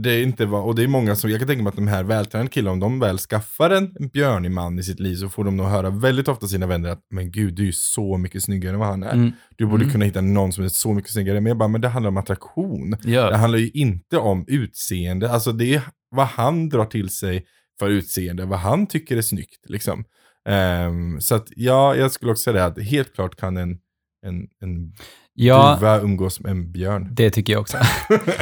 det 0.02 0.10
är 0.10 0.22
inte, 0.22 0.46
va- 0.46 0.60
och 0.62 0.74
det 0.74 0.82
är 0.82 0.88
många 0.88 1.16
som, 1.16 1.30
jag 1.30 1.38
kan 1.40 1.48
tänka 1.48 1.62
mig 1.62 1.70
att 1.70 1.76
de 1.76 1.88
här 1.88 2.04
vältränade 2.04 2.50
killarna, 2.50 2.72
om 2.72 2.80
de 2.80 3.00
väl 3.00 3.18
skaffar 3.18 3.70
en, 3.70 3.94
björnig 4.12 4.50
man 4.50 4.78
i 4.78 4.82
sitt 4.82 5.00
liv 5.00 5.16
så 5.16 5.28
får 5.28 5.44
de 5.44 5.56
nog 5.56 5.66
höra 5.66 5.90
väldigt 5.90 6.28
ofta 6.28 6.46
sina 6.46 6.66
vänner 6.66 6.88
att 6.88 7.00
men 7.10 7.30
gud, 7.30 7.54
du 7.54 7.62
är 7.62 7.66
ju 7.66 7.72
så 7.72 8.16
mycket 8.16 8.42
snyggare 8.42 8.72
än 8.74 8.78
vad 8.78 8.88
han 8.88 9.02
är. 9.02 9.12
Mm. 9.12 9.32
Du 9.56 9.66
borde 9.66 9.82
Mm. 9.82 9.92
kunna 9.92 10.04
hitta 10.04 10.20
någon 10.20 10.52
som 10.52 10.64
är 10.64 10.68
så 10.68 10.92
mycket 10.94 11.10
snyggare. 11.10 11.40
Men 11.40 11.50
jag 11.50 11.58
bara, 11.58 11.68
men 11.68 11.80
det 11.80 11.88
handlar 11.88 12.08
om 12.08 12.16
attraktion. 12.16 12.90
Det 13.02 13.10
Ja. 13.10 13.36
handlar 13.36 13.58
ju 13.58 13.70
inte 13.70 14.18
om 14.18 14.44
utseende. 14.48 15.30
Alltså 15.30 15.52
det 15.52 15.74
är 15.74 15.82
vad 16.10 16.26
han 16.26 16.68
drar 16.68 16.84
till 16.84 17.08
sig 17.08 17.44
för 17.78 17.88
utseende, 17.88 18.44
vad 18.44 18.58
han 18.58 18.86
tycker 18.86 19.16
är 19.16 19.22
snyggt 19.22 19.64
liksom. 19.68 20.04
Ehm, 20.46 21.20
så 21.20 21.34
att 21.34 21.46
ja, 21.56 21.94
jag 21.96 22.12
skulle 22.12 22.32
också 22.32 22.42
säga 22.42 22.54
det 22.54 22.64
att 22.64 22.82
helt 22.82 23.14
klart 23.14 23.36
kan 23.36 23.56
en, 23.56 23.78
en, 24.26 24.46
en 24.62 24.92
ja 25.34 25.74
duva 25.74 26.00
umgås 26.00 26.40
med 26.40 26.50
en 26.50 26.72
björn. 26.72 27.08
det 27.12 27.30
tycker 27.30 27.52
jag 27.52 27.60
också. 27.60 27.78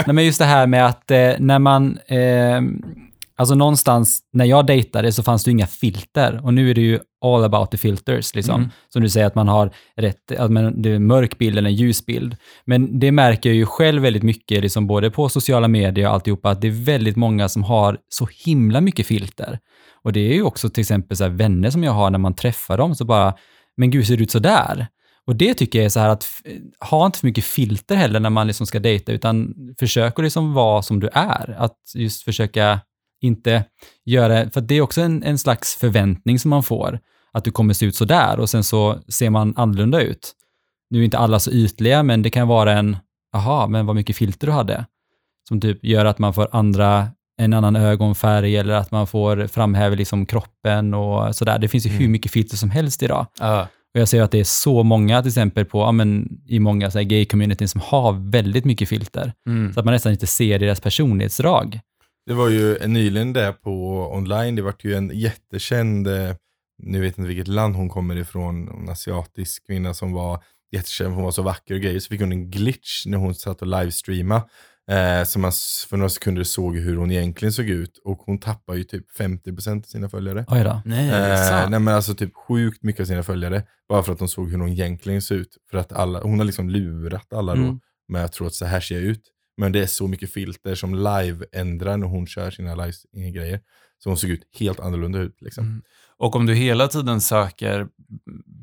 Nej, 0.06 0.14
men 0.14 0.24
just 0.24 0.38
det 0.38 0.44
här 0.44 0.66
med 0.66 0.86
att 0.86 1.10
eh, 1.10 1.32
när 1.38 1.58
man, 1.58 1.98
eh, 2.06 2.60
alltså 3.36 3.54
någonstans, 3.54 4.20
när 4.32 4.44
jag 4.44 4.66
dejtade 4.66 5.12
så 5.12 5.22
fanns 5.22 5.44
det 5.44 5.48
ju 5.48 5.52
inga 5.52 5.66
filter 5.66 6.40
och 6.44 6.54
nu 6.54 6.70
är 6.70 6.74
det 6.74 6.80
ju 6.80 6.98
all 7.24 7.44
about 7.44 7.70
the 7.70 7.76
filters, 7.76 8.34
liksom. 8.34 8.54
Mm. 8.54 8.70
Som 8.88 9.02
du 9.02 9.08
säger 9.08 9.26
att 9.26 9.34
man 9.34 9.48
har 9.48 9.70
rätt, 9.96 10.32
att 10.38 10.50
man, 10.50 10.82
det 10.82 10.90
är 10.90 10.94
en 10.94 11.06
mörk 11.06 11.38
bild 11.38 11.58
eller 11.58 11.68
en 11.68 11.76
ljus 11.76 12.06
bild. 12.06 12.36
Men 12.64 12.98
det 12.98 13.12
märker 13.12 13.48
jag 13.48 13.56
ju 13.56 13.66
själv 13.66 14.02
väldigt 14.02 14.22
mycket, 14.22 14.62
liksom 14.62 14.86
både 14.86 15.10
på 15.10 15.28
sociala 15.28 15.68
medier 15.68 16.06
och 16.06 16.14
alltihopa, 16.14 16.50
att 16.50 16.60
det 16.60 16.68
är 16.68 16.84
väldigt 16.84 17.16
många 17.16 17.48
som 17.48 17.62
har 17.62 17.98
så 18.08 18.28
himla 18.44 18.80
mycket 18.80 19.06
filter. 19.06 19.58
Och 20.04 20.12
det 20.12 20.20
är 20.20 20.34
ju 20.34 20.42
också 20.42 20.68
till 20.68 20.80
exempel 20.80 21.16
så 21.16 21.24
här 21.24 21.30
vänner 21.30 21.70
som 21.70 21.84
jag 21.84 21.92
har 21.92 22.10
när 22.10 22.18
man 22.18 22.34
träffar 22.34 22.78
dem, 22.78 22.94
så 22.94 23.04
bara, 23.04 23.34
men 23.76 23.90
gud, 23.90 24.06
ser 24.06 24.16
du 24.16 24.22
ut 24.22 24.30
så 24.30 24.38
där? 24.38 24.86
Och 25.26 25.36
det 25.36 25.54
tycker 25.54 25.78
jag 25.78 25.86
är 25.86 25.90
så 25.90 26.00
här 26.00 26.08
att 26.08 26.26
ha 26.80 27.06
inte 27.06 27.18
för 27.18 27.26
mycket 27.26 27.44
filter 27.44 27.96
heller 27.96 28.20
när 28.20 28.30
man 28.30 28.46
liksom 28.46 28.66
ska 28.66 28.80
dejta, 28.80 29.12
utan 29.12 29.54
försök 29.78 30.18
att 30.18 30.24
liksom 30.24 30.52
vara 30.54 30.82
som 30.82 31.00
du 31.00 31.08
är. 31.12 31.56
Att 31.58 31.78
just 31.94 32.22
försöka 32.22 32.80
inte 33.20 33.64
göra, 34.04 34.50
för 34.50 34.60
det 34.60 34.74
är 34.74 34.80
också 34.80 35.00
en, 35.00 35.22
en 35.22 35.38
slags 35.38 35.74
förväntning 35.74 36.38
som 36.38 36.48
man 36.48 36.62
får, 36.62 37.00
att 37.32 37.44
du 37.44 37.50
kommer 37.50 37.74
se 37.74 37.86
ut 37.86 37.96
så 37.96 38.04
där 38.04 38.40
och 38.40 38.50
sen 38.50 38.64
så 38.64 38.98
ser 39.08 39.30
man 39.30 39.54
annorlunda 39.56 40.00
ut. 40.00 40.32
Nu 40.90 41.00
är 41.00 41.04
inte 41.04 41.18
alla 41.18 41.38
så 41.38 41.50
ytliga, 41.50 42.02
men 42.02 42.22
det 42.22 42.30
kan 42.30 42.48
vara 42.48 42.72
en, 42.72 42.96
aha, 43.34 43.66
men 43.66 43.86
vad 43.86 43.96
mycket 43.96 44.16
filter 44.16 44.46
du 44.46 44.52
hade, 44.52 44.86
som 45.48 45.60
typ 45.60 45.84
gör 45.84 46.04
att 46.04 46.18
man 46.18 46.34
får 46.34 46.48
andra, 46.52 47.08
en 47.40 47.52
annan 47.52 47.76
ögonfärg 47.76 48.56
eller 48.56 48.74
att 48.74 48.90
man 48.90 49.06
får 49.06 49.46
framhäva 49.46 49.94
liksom 49.94 50.26
kroppen 50.26 50.94
och 50.94 51.36
sådär. 51.36 51.58
Det 51.58 51.68
finns 51.68 51.86
ju 51.86 51.90
hur 51.90 51.98
Mm. 52.00 52.12
mycket 52.12 52.32
filter 52.32 52.56
som 52.56 52.70
helst 52.70 53.02
idag. 53.02 53.26
Ja. 53.40 53.68
Och 53.94 54.00
jag 54.00 54.08
ser 54.08 54.22
att 54.22 54.30
det 54.30 54.40
är 54.40 54.44
så 54.44 54.82
många, 54.82 55.22
till 55.22 55.28
exempel 55.28 55.64
på, 55.64 55.78
ja, 55.78 55.92
men, 55.92 56.38
i 56.46 56.58
många 56.58 56.88
gay-communityn 56.88 57.66
som 57.68 57.80
har 57.80 58.30
väldigt 58.30 58.64
mycket 58.64 58.88
filter. 58.88 59.32
Mm. 59.48 59.72
Så 59.72 59.80
att 59.80 59.86
man 59.86 59.92
nästan 59.94 60.12
inte 60.12 60.26
ser 60.26 60.58
deras 60.58 60.80
personlighetsdrag. 60.80 61.80
Det 62.26 62.34
var 62.34 62.48
ju 62.48 62.78
nyligen 62.86 63.32
där 63.32 63.52
på 63.52 63.72
online, 64.14 64.54
det 64.56 64.62
var 64.62 64.74
ju 64.82 64.94
en 64.94 65.10
jättekänd, 65.14 66.06
eh, 66.06 66.34
nu 66.82 67.00
vet 67.00 67.18
jag 67.18 67.22
inte 67.22 67.28
vilket 67.28 67.48
land 67.48 67.76
hon 67.76 67.88
kommer 67.88 68.16
ifrån, 68.16 68.68
en 68.68 68.88
asiatisk 68.88 69.66
kvinna 69.66 69.94
som 69.94 70.12
var 70.12 70.42
jättekänd, 70.72 71.14
hon 71.14 71.24
var 71.24 71.30
så 71.30 71.42
vacker 71.42 71.74
och 71.74 71.80
grejer, 71.80 72.00
så 72.00 72.08
fick 72.08 72.20
hon 72.20 72.32
en 72.32 72.50
glitch 72.50 73.06
när 73.06 73.18
hon 73.18 73.34
satt 73.34 73.62
och 73.62 73.68
livestreama. 73.68 74.42
Eh, 74.90 75.24
så 75.24 75.38
man 75.38 75.52
för 75.88 75.96
några 75.96 76.08
sekunder 76.08 76.44
såg 76.44 76.76
hur 76.76 76.96
hon 76.96 77.10
egentligen 77.10 77.52
såg 77.52 77.68
ut 77.68 77.98
och 78.04 78.18
hon 78.18 78.38
tappar 78.38 78.74
ju 78.74 78.84
typ 78.84 79.04
50% 79.18 79.78
av 79.78 79.82
sina 79.82 80.08
följare. 80.08 80.44
Oj 80.48 80.64
då. 80.64 80.82
Nej, 80.84 81.08
Eh, 81.10 81.70
nej 81.70 81.80
men 81.80 81.94
alltså 81.94 82.14
typ 82.14 82.34
sjukt 82.48 82.82
mycket 82.82 83.00
av 83.00 83.04
sina 83.04 83.22
följare. 83.22 83.62
Bara 83.88 84.02
för 84.02 84.12
att 84.12 84.18
de 84.18 84.28
såg 84.28 84.50
hur 84.50 84.58
hon 84.58 84.68
egentligen 84.68 85.22
såg 85.22 85.38
ut. 85.38 85.56
För 85.70 85.78
att 85.78 85.92
alla, 85.92 86.20
hon 86.20 86.38
har 86.38 86.44
liksom 86.46 86.70
lurat 86.70 87.32
alla 87.32 87.54
då 87.54 87.62
Mm. 87.62 87.80
med 88.08 88.24
att 88.24 88.32
tro 88.32 88.46
att 88.46 88.54
så 88.54 88.64
här 88.66 88.80
ser 88.80 88.94
jag 88.94 89.04
ut. 89.04 89.22
Men 89.56 89.72
det 89.72 89.80
är 89.82 89.86
så 89.86 90.06
mycket 90.08 90.32
filter 90.32 90.74
som 90.74 90.94
live 90.94 91.44
ändrar 91.52 91.96
när 91.96 92.06
hon 92.06 92.26
kör 92.26 92.50
sina 92.50 92.74
live-grejer. 92.74 93.60
Så 93.98 94.10
hon 94.10 94.16
såg 94.16 94.30
ut 94.30 94.42
helt 94.58 94.80
annorlunda 94.80 95.18
ut 95.18 95.36
liksom. 95.42 95.64
Mm. 95.64 95.82
Och 96.16 96.36
om 96.36 96.46
du 96.46 96.54
hela 96.54 96.88
tiden 96.88 97.20
söker 97.20 97.86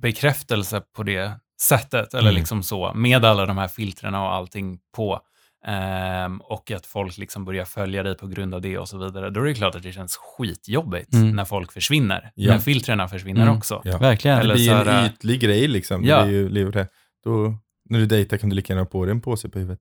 bekräftelse 0.02 0.82
på 0.96 1.04
det 1.04 1.32
sättet, 1.62 2.14
eller 2.14 2.30
Mm. 2.30 2.36
liksom 2.40 2.64
så, 2.64 2.94
med 2.96 3.26
alla 3.26 3.46
de 3.46 3.58
här 3.58 3.68
filtrerna 3.68 4.24
och 4.24 4.34
allting 4.34 4.80
på, 4.96 5.20
ehm, 5.68 6.42
och 6.42 6.72
att 6.72 6.86
folk 6.86 7.18
liksom 7.18 7.46
börjar 7.46 7.66
följa 7.66 8.04
dig 8.04 8.18
på 8.18 8.28
grund 8.28 8.54
av 8.56 8.62
det 8.62 8.78
och 8.78 8.90
så 8.90 8.98
vidare, 8.98 9.30
då 9.30 9.42
är 9.42 9.46
det 9.46 9.54
klart 9.54 9.76
att 9.76 9.84
det 9.84 9.92
känns 9.92 10.18
skitjobbigt 10.18 11.14
Mm. 11.14 11.36
när 11.36 11.46
folk 11.46 11.72
försvinner. 11.72 12.32
Ja. 12.36 12.52
När 12.54 12.60
filtrerna 12.60 13.08
försvinner 13.08 13.42
Mm. 13.44 13.58
också. 13.58 13.82
Ja. 13.84 13.98
Verkligen. 13.98 14.38
Eller 14.40 14.54
det 14.56 14.60
blir 14.62 14.72
en 14.72 14.88
här, 14.88 15.06
ytlig 15.06 15.40
grej 15.42 15.68
liksom. 15.68 16.04
Ja. 16.06 16.16
Det 16.22 16.28
är 16.28 16.32
ju 16.32 16.50
livet 16.50 16.74
det. 16.74 16.88
Då, 17.24 17.56
när 17.90 18.00
du 18.00 18.06
dejtar 18.06 18.38
kan 18.38 18.50
du 18.50 18.56
lika 18.56 18.74
gärna 18.74 18.82
ha 18.82 18.86
på 18.90 19.06
dig 19.06 19.12
en 19.12 19.22
påse 19.22 19.50
på 19.50 19.60
huvudet. 19.60 19.80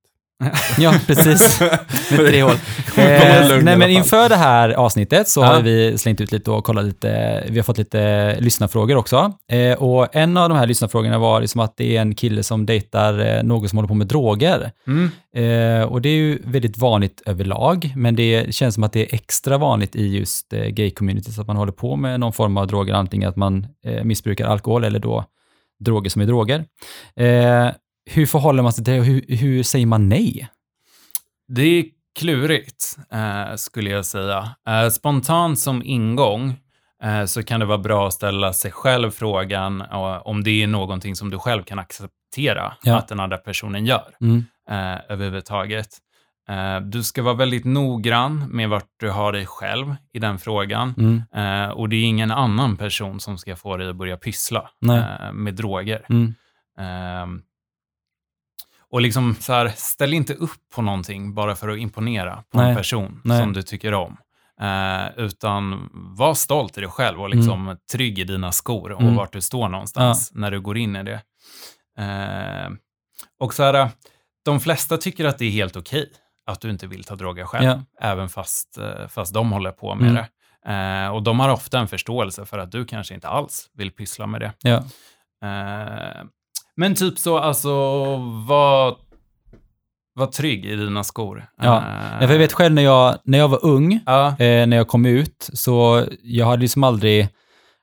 Ja, 0.78 0.94
precis. 1.06 1.60
Med 2.10 2.26
tre 2.28 2.42
hål. 2.42 2.52
Eh, 2.96 3.62
nej, 3.62 3.76
men 3.76 3.90
inför 3.90 4.28
det 4.28 4.36
här 4.36 4.70
avsnittet 4.70 5.28
så 5.28 5.40
Ja. 5.40 5.46
har 5.46 5.60
vi 5.62 5.98
slängt 5.98 6.20
ut 6.20 6.32
lite 6.32 6.50
och 6.50 6.64
kollat 6.64 6.84
lite, 6.84 7.44
vi 7.48 7.58
har 7.58 7.62
fått 7.64 7.78
lite 7.78 8.36
lyssnarfrågor 8.40 8.96
också. 8.96 9.32
Eh, 9.52 9.72
och 9.82 10.16
en 10.16 10.36
av 10.36 10.48
de 10.48 10.58
här 10.58 10.66
lyssnarfrågorna 10.66 11.18
var 11.18 11.40
liksom 11.40 11.60
att 11.60 11.76
det 11.76 11.96
är 11.96 12.00
en 12.00 12.14
kille 12.14 12.42
som 12.42 12.66
dejtar 12.66 13.18
eh, 13.36 13.42
någon 13.42 13.68
som 13.68 13.78
håller 13.78 13.88
på 13.88 13.94
med 13.94 14.06
droger. 14.06 14.70
Mm. 14.86 15.10
Eh, 15.36 15.82
och 15.86 16.02
det 16.02 16.08
är 16.08 16.16
ju 16.16 16.38
väldigt 16.44 16.78
vanligt 16.78 17.22
överlag, 17.26 17.92
men 17.96 18.16
det 18.16 18.54
känns 18.54 18.74
som 18.74 18.84
att 18.84 18.92
det 18.92 19.00
är 19.00 19.14
extra 19.14 19.58
vanligt 19.58 19.96
i 19.96 20.06
just 20.16 20.52
eh, 20.52 20.58
gay-communities 20.64 21.40
att 21.40 21.46
man 21.46 21.56
håller 21.56 21.72
på 21.72 21.96
med 21.96 22.20
någon 22.20 22.32
form 22.32 22.56
av 22.56 22.66
droger, 22.66 22.94
antingen 22.94 23.28
att 23.28 23.36
man 23.36 23.66
eh, 23.86 24.04
missbrukar 24.04 24.46
alkohol 24.46 24.84
eller 24.84 24.98
då 24.98 25.24
droger 25.84 26.10
som 26.10 26.22
är 26.22 26.26
droger. 26.26 26.64
Eh, 27.16 27.68
hur 28.14 28.26
förhåller 28.26 28.62
man 28.62 28.72
sig 28.72 28.84
till 28.84 28.94
det 28.94 29.00
och 29.00 29.06
hur, 29.06 29.24
hur 29.36 29.62
säger 29.62 29.86
man 29.86 30.08
nej? 30.08 30.48
Det 31.48 31.84
klurigt, 32.18 32.96
eh, 33.12 33.54
skulle 33.56 33.90
jag 33.90 34.06
säga. 34.06 34.48
Eh, 34.68 34.88
spontant 34.88 35.58
som 35.58 35.82
ingång 35.84 36.54
eh, 37.02 37.24
så 37.24 37.42
kan 37.42 37.60
det 37.60 37.66
vara 37.66 37.78
bra 37.78 38.06
att 38.08 38.14
ställa 38.14 38.52
sig 38.52 38.70
själv 38.72 39.10
frågan 39.10 39.80
eh, 39.80 40.26
om 40.26 40.44
det 40.44 40.62
är 40.62 40.66
någonting 40.66 41.16
som 41.16 41.30
du 41.30 41.38
själv 41.38 41.62
kan 41.62 41.78
acceptera 41.78 42.72
Ja. 42.82 42.96
att 42.98 43.08
den 43.08 43.20
andra 43.20 43.36
personen 43.38 43.86
gör 43.86 44.14
Mm. 44.20 44.44
eh, 44.70 44.98
överhuvudtaget. 45.08 45.88
Eh, 46.48 46.80
du 46.80 47.02
ska 47.02 47.22
vara 47.22 47.34
väldigt 47.34 47.64
noggrann 47.64 48.48
med 48.50 48.68
vart 48.68 48.88
du 49.00 49.10
har 49.10 49.32
dig 49.32 49.46
själv 49.46 49.94
i 50.12 50.18
den 50.18 50.38
frågan. 50.38 50.94
Mm. 50.98 51.70
Och 51.72 51.88
det 51.88 51.96
är 51.96 52.04
ingen 52.04 52.30
annan 52.30 52.76
person 52.76 53.20
som 53.20 53.38
ska 53.38 53.56
få 53.56 53.76
dig 53.76 53.88
att 53.88 53.96
börja 53.96 54.16
pyssla 54.16 54.70
Nej. 54.80 55.04
med 55.32 55.54
droger. 55.54 56.06
Mm. 56.08 56.34
Och 58.90 59.00
liksom 59.00 59.34
så 59.40 59.52
här, 59.52 59.68
ställ 59.76 60.14
inte 60.14 60.34
upp 60.34 60.50
på 60.74 60.82
någonting 60.82 61.34
bara 61.34 61.56
för 61.56 61.68
att 61.68 61.78
imponera 61.78 62.44
på 62.52 62.58
Nej. 62.58 62.70
en 62.70 62.76
person 62.76 63.20
Nej. 63.24 63.40
som 63.40 63.52
du 63.52 63.62
tycker 63.62 63.94
om. 63.94 64.16
Eh, 64.60 65.06
utan 65.16 65.88
var 65.92 66.34
stolt 66.34 66.78
i 66.78 66.80
dig 66.80 66.90
själv 66.90 67.20
och 67.20 67.30
liksom 67.30 67.76
trygg 67.92 68.18
i 68.18 68.24
dina 68.24 68.52
skor 68.52 68.92
och 68.92 69.00
Mm. 69.02 69.16
vart 69.16 69.32
du 69.32 69.40
står 69.40 69.68
någonstans 69.68 70.30
när 70.34 70.50
du 70.50 70.60
går 70.60 70.78
in 70.78 70.96
i 70.96 71.02
det. 71.02 71.20
Eh, 71.98 72.70
och 73.40 73.54
så 73.54 73.62
här, 73.62 73.88
de 74.44 74.60
flesta 74.60 74.96
tycker 74.96 75.24
att 75.24 75.38
det 75.38 75.44
är 75.44 75.50
helt 75.50 75.76
okej 75.76 76.12
att 76.46 76.60
du 76.60 76.70
inte 76.70 76.86
vill 76.86 77.04
ta 77.04 77.14
droger 77.16 77.44
själv, 77.44 77.64
Ja. 77.64 77.82
även 78.00 78.28
fast, 78.28 78.78
eh, 78.78 79.08
fast 79.08 79.34
de 79.34 79.52
håller 79.52 79.72
på 79.72 79.94
med 79.94 80.10
Mm. 80.10 80.14
det. 80.14 80.28
Eh, 80.72 81.08
och 81.08 81.22
de 81.22 81.40
har 81.40 81.48
ofta 81.48 81.78
en 81.78 81.88
förståelse 81.88 82.44
för 82.46 82.58
att 82.58 82.72
du 82.72 82.84
kanske 82.84 83.14
inte 83.14 83.28
alls 83.28 83.70
vill 83.74 83.90
pyssla 83.90 84.26
med 84.26 84.40
det. 84.40 84.52
Ja. 84.62 84.76
Eh, 85.48 86.24
men 86.76 86.94
typ 86.94 87.18
så, 87.18 87.38
alltså, 87.38 87.70
var, 88.46 88.96
var 90.14 90.26
trygg 90.26 90.64
i 90.66 90.76
dina 90.76 91.04
skor. 91.04 91.46
Ja. 91.62 91.84
Eh, 92.20 92.30
jag 92.30 92.38
vet 92.38 92.52
själv 92.52 92.74
när 92.74 92.82
jag, 92.82 93.18
när 93.24 93.38
jag 93.38 93.48
var 93.48 93.64
ung, 93.64 94.00
Ja, 94.06 94.28
eh, 94.28 94.66
när 94.66 94.76
jag 94.76 94.88
kom 94.88 95.06
ut, 95.06 95.50
så 95.52 96.04
jag 96.22 96.46
hade 96.46 96.62
liksom 96.62 96.84
aldrig 96.84 97.28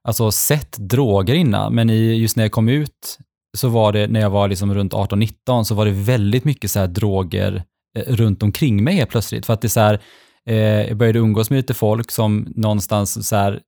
alltså, 0.04 0.32
sett 0.32 0.78
droger 0.78 1.34
innan, 1.34 1.76
men 1.76 1.90
i, 1.90 2.14
just 2.14 2.36
när 2.36 2.44
jag 2.44 2.52
kom 2.52 2.70
ut 2.70 3.18
så 3.58 3.70
var 3.70 3.94
det, 3.94 4.08
när 4.08 4.20
jag 4.20 4.30
var 4.30 4.48
liksom 4.48 4.74
runt 4.74 4.94
18-19, 4.94 5.64
så 5.64 5.76
var 5.76 5.86
det 5.86 5.92
väldigt 5.92 6.46
mycket 6.46 6.72
så 6.72 6.80
här 6.80 6.88
droger 6.88 7.64
eh, 7.98 8.16
runt 8.16 8.44
omkring 8.44 8.84
mig 8.84 8.96
helt 8.96 9.10
plötsligt. 9.10 9.46
För 9.46 9.54
att 9.54 9.62
det 9.62 9.68
är 9.68 9.70
så 9.70 9.80
här, 9.80 10.00
eh, 10.46 10.88
jag 10.88 10.98
började 10.98 11.20
umgås 11.20 11.50
med 11.50 11.58
lite 11.58 11.74
folk 11.74 12.12
som 12.12 12.54
någonstans 12.56 13.28
så 13.28 13.36
här 13.36 13.60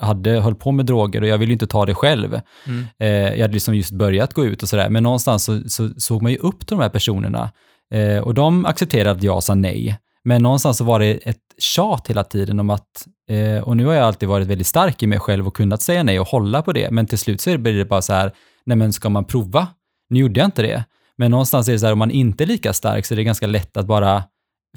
hade, 0.00 0.30
höll 0.30 0.54
på 0.54 0.72
med 0.72 0.86
droger 0.86 1.20
och 1.22 1.28
jag 1.28 1.38
ville 1.38 1.52
inte 1.52 1.66
ta 1.66 1.86
det 1.86 1.94
själv. 1.94 2.40
Mm. 2.66 2.84
Eh, 2.98 3.08
jag 3.08 3.40
hade 3.40 3.54
liksom 3.54 3.74
just 3.74 3.92
börjat 3.92 4.34
gå 4.34 4.44
ut 4.44 4.62
och 4.62 4.68
sådär, 4.68 4.88
men 4.88 5.02
någonstans 5.02 5.44
så, 5.44 5.68
så 5.68 5.90
såg 5.96 6.22
man 6.22 6.32
ju 6.32 6.38
upp 6.38 6.58
till 6.58 6.76
de 6.76 6.80
här 6.82 6.88
personerna 6.88 7.50
eh, 7.94 8.18
och 8.18 8.34
de 8.34 8.66
accepterade 8.66 9.10
att 9.10 9.22
jag 9.22 9.42
sa 9.42 9.54
nej. 9.54 9.98
Men 10.24 10.42
någonstans 10.42 10.78
så 10.78 10.84
var 10.84 11.00
det 11.00 11.28
ett 11.28 11.36
tjat 11.58 12.08
hela 12.08 12.24
tiden 12.24 12.60
om 12.60 12.70
att, 12.70 13.06
eh, 13.30 13.62
och 13.62 13.76
nu 13.76 13.86
har 13.86 13.94
jag 13.94 14.04
alltid 14.04 14.28
varit 14.28 14.46
väldigt 14.46 14.66
stark 14.66 15.02
i 15.02 15.06
mig 15.06 15.20
själv 15.20 15.46
och 15.46 15.56
kunnat 15.56 15.82
säga 15.82 16.02
nej 16.02 16.20
och 16.20 16.26
hålla 16.26 16.62
på 16.62 16.72
det, 16.72 16.90
men 16.90 17.06
till 17.06 17.18
slut 17.18 17.40
så 17.40 17.58
blir 17.58 17.74
det 17.74 17.84
bara 17.84 18.02
så 18.02 18.12
här, 18.12 18.32
nej 18.66 18.76
men 18.76 18.92
ska 18.92 19.08
man 19.08 19.24
prova? 19.24 19.68
Nu 20.08 20.20
gjorde 20.20 20.40
jag 20.40 20.46
inte 20.46 20.62
det. 20.62 20.84
Men 21.18 21.30
någonstans 21.30 21.68
är 21.68 21.72
det 21.72 21.78
så 21.78 21.86
här, 21.86 21.92
om 21.92 21.98
man 21.98 22.10
inte 22.10 22.44
är 22.44 22.46
lika 22.46 22.72
stark 22.72 23.06
så 23.06 23.14
är 23.14 23.16
det 23.16 23.24
ganska 23.24 23.46
lätt 23.46 23.76
att 23.76 23.86
bara 23.86 24.24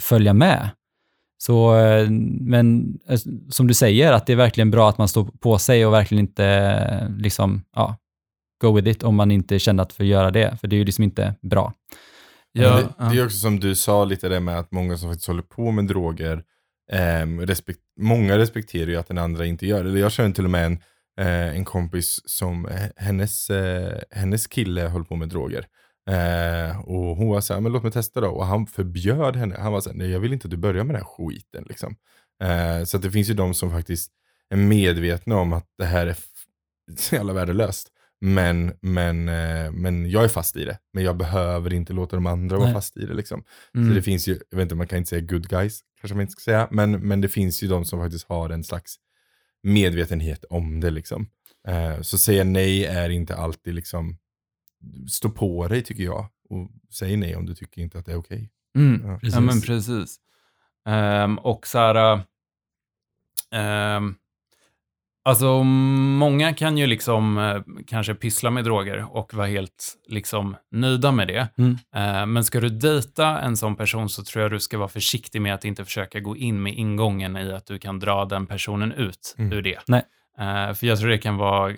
följa 0.01 0.33
med. 0.33 0.69
Så, 1.41 1.77
eh, 1.77 2.09
men 2.41 2.99
eh, 3.07 3.19
som 3.49 3.67
du 3.67 3.73
säger, 3.73 4.13
att 4.13 4.25
det 4.25 4.33
är 4.33 4.37
verkligen 4.37 4.71
bra 4.71 4.89
att 4.89 4.97
man 4.97 5.07
står 5.07 5.23
på 5.23 5.59
sig 5.59 5.85
och 5.85 5.93
verkligen 5.93 6.25
inte 6.25 6.45
eh, 6.45 7.09
liksom, 7.17 7.63
ja, 7.75 7.97
go 8.61 8.75
with 8.75 8.87
it 8.87 9.03
om 9.03 9.15
man 9.15 9.31
inte 9.31 9.59
känner 9.59 9.83
att 9.83 9.93
för 9.93 10.03
göra 10.03 10.31
det, 10.31 10.57
för 10.61 10.67
det 10.67 10.75
är 10.75 10.77
ju 10.77 10.85
liksom 10.85 11.03
inte 11.03 11.35
bra. 11.41 11.73
ja, 12.51 12.75
det, 12.75 12.87
ja. 12.97 13.05
det 13.05 13.19
är 13.19 13.25
också 13.25 13.37
som 13.37 13.59
du 13.59 13.75
sa 13.75 14.05
lite 14.05 14.29
det 14.29 14.39
med 14.39 14.59
att 14.59 14.71
många 14.71 14.97
som 14.97 15.09
faktiskt 15.09 15.27
håller 15.27 15.41
på 15.41 15.71
med 15.71 15.87
droger, 15.87 16.43
ehm, 16.91 17.41
respekt, 17.41 17.79
många 17.99 18.37
respekterar 18.37 18.87
ju 18.87 18.95
att 18.95 19.07
den 19.07 19.17
andra 19.17 19.45
inte 19.45 19.67
gör 19.67 19.83
det. 19.83 19.99
Jag 19.99 20.11
känner 20.11 20.31
till 20.31 20.45
och 20.45 20.51
med 20.51 20.65
en, 20.65 20.79
eh, 21.19 21.55
en 21.55 21.65
kompis 21.65 22.21
som, 22.25 22.65
eh, 22.65 22.81
hennes, 22.95 23.49
eh, 23.49 23.99
hennes 24.11 24.47
kille 24.47 24.81
höll 24.81 25.05
på 25.05 25.15
med 25.15 25.29
droger. 25.29 25.65
Eh, 26.09 26.79
och 26.79 27.15
hon 27.15 27.29
var 27.29 27.41
såhär, 27.41 27.61
men 27.61 27.71
låt 27.71 27.83
mig 27.83 27.91
testa 27.91 28.21
då. 28.21 28.29
Och 28.29 28.45
han 28.45 28.67
förbjöd 28.67 29.35
henne. 29.35 29.55
Han 29.59 29.71
var 29.71 29.81
såhär, 29.81 29.97
nej 29.97 30.09
jag 30.09 30.19
vill 30.19 30.33
inte 30.33 30.47
att 30.47 30.51
du 30.51 30.57
börjar 30.57 30.83
med 30.83 30.95
den 30.95 31.01
här 31.01 31.09
skiten. 31.17 31.65
Liksom. 31.69 31.95
Eh, 32.43 32.83
så 32.83 32.97
det 32.97 33.11
finns 33.11 33.29
ju 33.29 33.33
de 33.33 33.53
som 33.53 33.71
faktiskt 33.71 34.11
är 34.49 34.57
medvetna 34.57 35.37
om 35.37 35.53
att 35.53 35.65
det 35.77 35.85
här 35.85 36.07
är 36.07 36.15
så 36.97 37.15
jävla 37.15 37.33
värdelöst. 37.33 37.91
Men, 38.21 38.73
men, 38.81 39.29
eh, 39.29 39.71
men 39.71 40.09
jag 40.09 40.23
är 40.23 40.27
fast 40.27 40.57
i 40.57 40.65
det. 40.65 40.77
Men 40.93 41.03
jag 41.03 41.17
behöver 41.17 41.73
inte 41.73 41.93
låta 41.93 42.15
de 42.15 42.25
andra 42.25 42.57
vara 42.57 42.65
Nej. 42.65 42.73
fast 42.73 42.97
i 42.97 43.05
det. 43.05 43.13
Liksom. 43.13 43.43
Mm. 43.75 43.89
Så 43.89 43.95
det 43.95 44.01
finns 44.01 44.27
ju, 44.27 44.39
jag 44.49 44.57
vet 44.57 44.63
inte, 44.63 44.75
man 44.75 44.87
kan 44.87 44.97
inte 44.97 45.09
säga 45.09 45.21
good 45.21 45.49
guys, 45.49 45.79
kanske 46.01 46.15
man 46.15 46.21
inte 46.21 46.31
ska 46.31 46.41
säga. 46.41 46.67
Men, 46.71 46.91
men 46.91 47.21
det 47.21 47.29
finns 47.29 47.63
ju 47.63 47.67
de 47.67 47.85
som 47.85 47.99
faktiskt 47.99 48.29
har 48.29 48.49
en 48.49 48.63
slags 48.63 48.95
medvetenhet 49.63 50.45
om 50.49 50.79
det. 50.79 50.89
Liksom. 50.89 51.27
Eh, 51.67 52.01
så 52.01 52.17
säga 52.17 52.43
nej 52.43 52.85
är 52.85 53.09
inte 53.09 53.35
alltid 53.35 53.73
liksom, 53.73 54.17
stå 55.09 55.29
på 55.29 55.67
dig 55.67 55.81
tycker 55.83 56.03
jag. 56.03 56.25
Och 56.49 56.69
säg 56.93 57.17
nej 57.17 57.35
om 57.35 57.45
du 57.45 57.55
tycker 57.55 57.81
inte 57.81 57.99
att 57.99 58.05
det 58.05 58.11
är 58.11 58.17
okej. 58.19 58.49
Mm. 58.75 59.01
Ja, 59.05 59.19
Ja, 59.21 59.39
men 59.39 59.61
precis. 59.61 59.65
precis. 59.87 60.19
Ehm, 60.87 61.37
och 61.39 61.67
så 61.67 61.77
här, 61.79 62.21
ehm, 63.51 64.15
alltså 65.23 65.63
många 65.63 66.53
kan 66.53 66.77
ju 66.77 66.87
liksom 66.87 67.37
eh, 67.37 67.61
kanske 67.87 68.15
pyssla 68.15 68.49
med 68.51 68.63
droger 68.63 69.15
och 69.15 69.33
vara 69.33 69.47
helt 69.47 69.97
liksom 70.07 70.55
nöjda 70.71 71.11
med 71.11 71.27
det. 71.27 71.47
Mm. 71.57 71.77
Eh, 71.95 72.25
men 72.25 72.43
ska 72.43 72.59
du 72.59 72.69
dejta 72.69 73.39
en 73.39 73.57
sån 73.57 73.75
person 73.75 74.09
så 74.09 74.23
tror 74.23 74.41
jag 74.41 74.51
du 74.51 74.59
ska 74.59 74.77
vara 74.77 74.87
försiktig 74.89 75.41
med 75.41 75.53
att 75.53 75.65
inte 75.65 75.85
försöka 75.85 76.19
gå 76.19 76.37
in 76.37 76.63
med 76.63 76.73
ingången 76.73 77.37
i 77.37 77.53
att 77.53 77.65
du 77.65 77.79
kan 77.79 77.99
dra 77.99 78.25
den 78.25 78.47
personen 78.47 78.91
ut 78.91 79.35
Mm. 79.37 79.53
ur 79.53 79.61
det. 79.61 79.79
Nej. 79.87 80.03
Eh, 80.39 80.73
för 80.73 80.87
jag 80.87 80.99
tror 80.99 81.09
det 81.09 81.17
kan 81.17 81.37
vara 81.37 81.73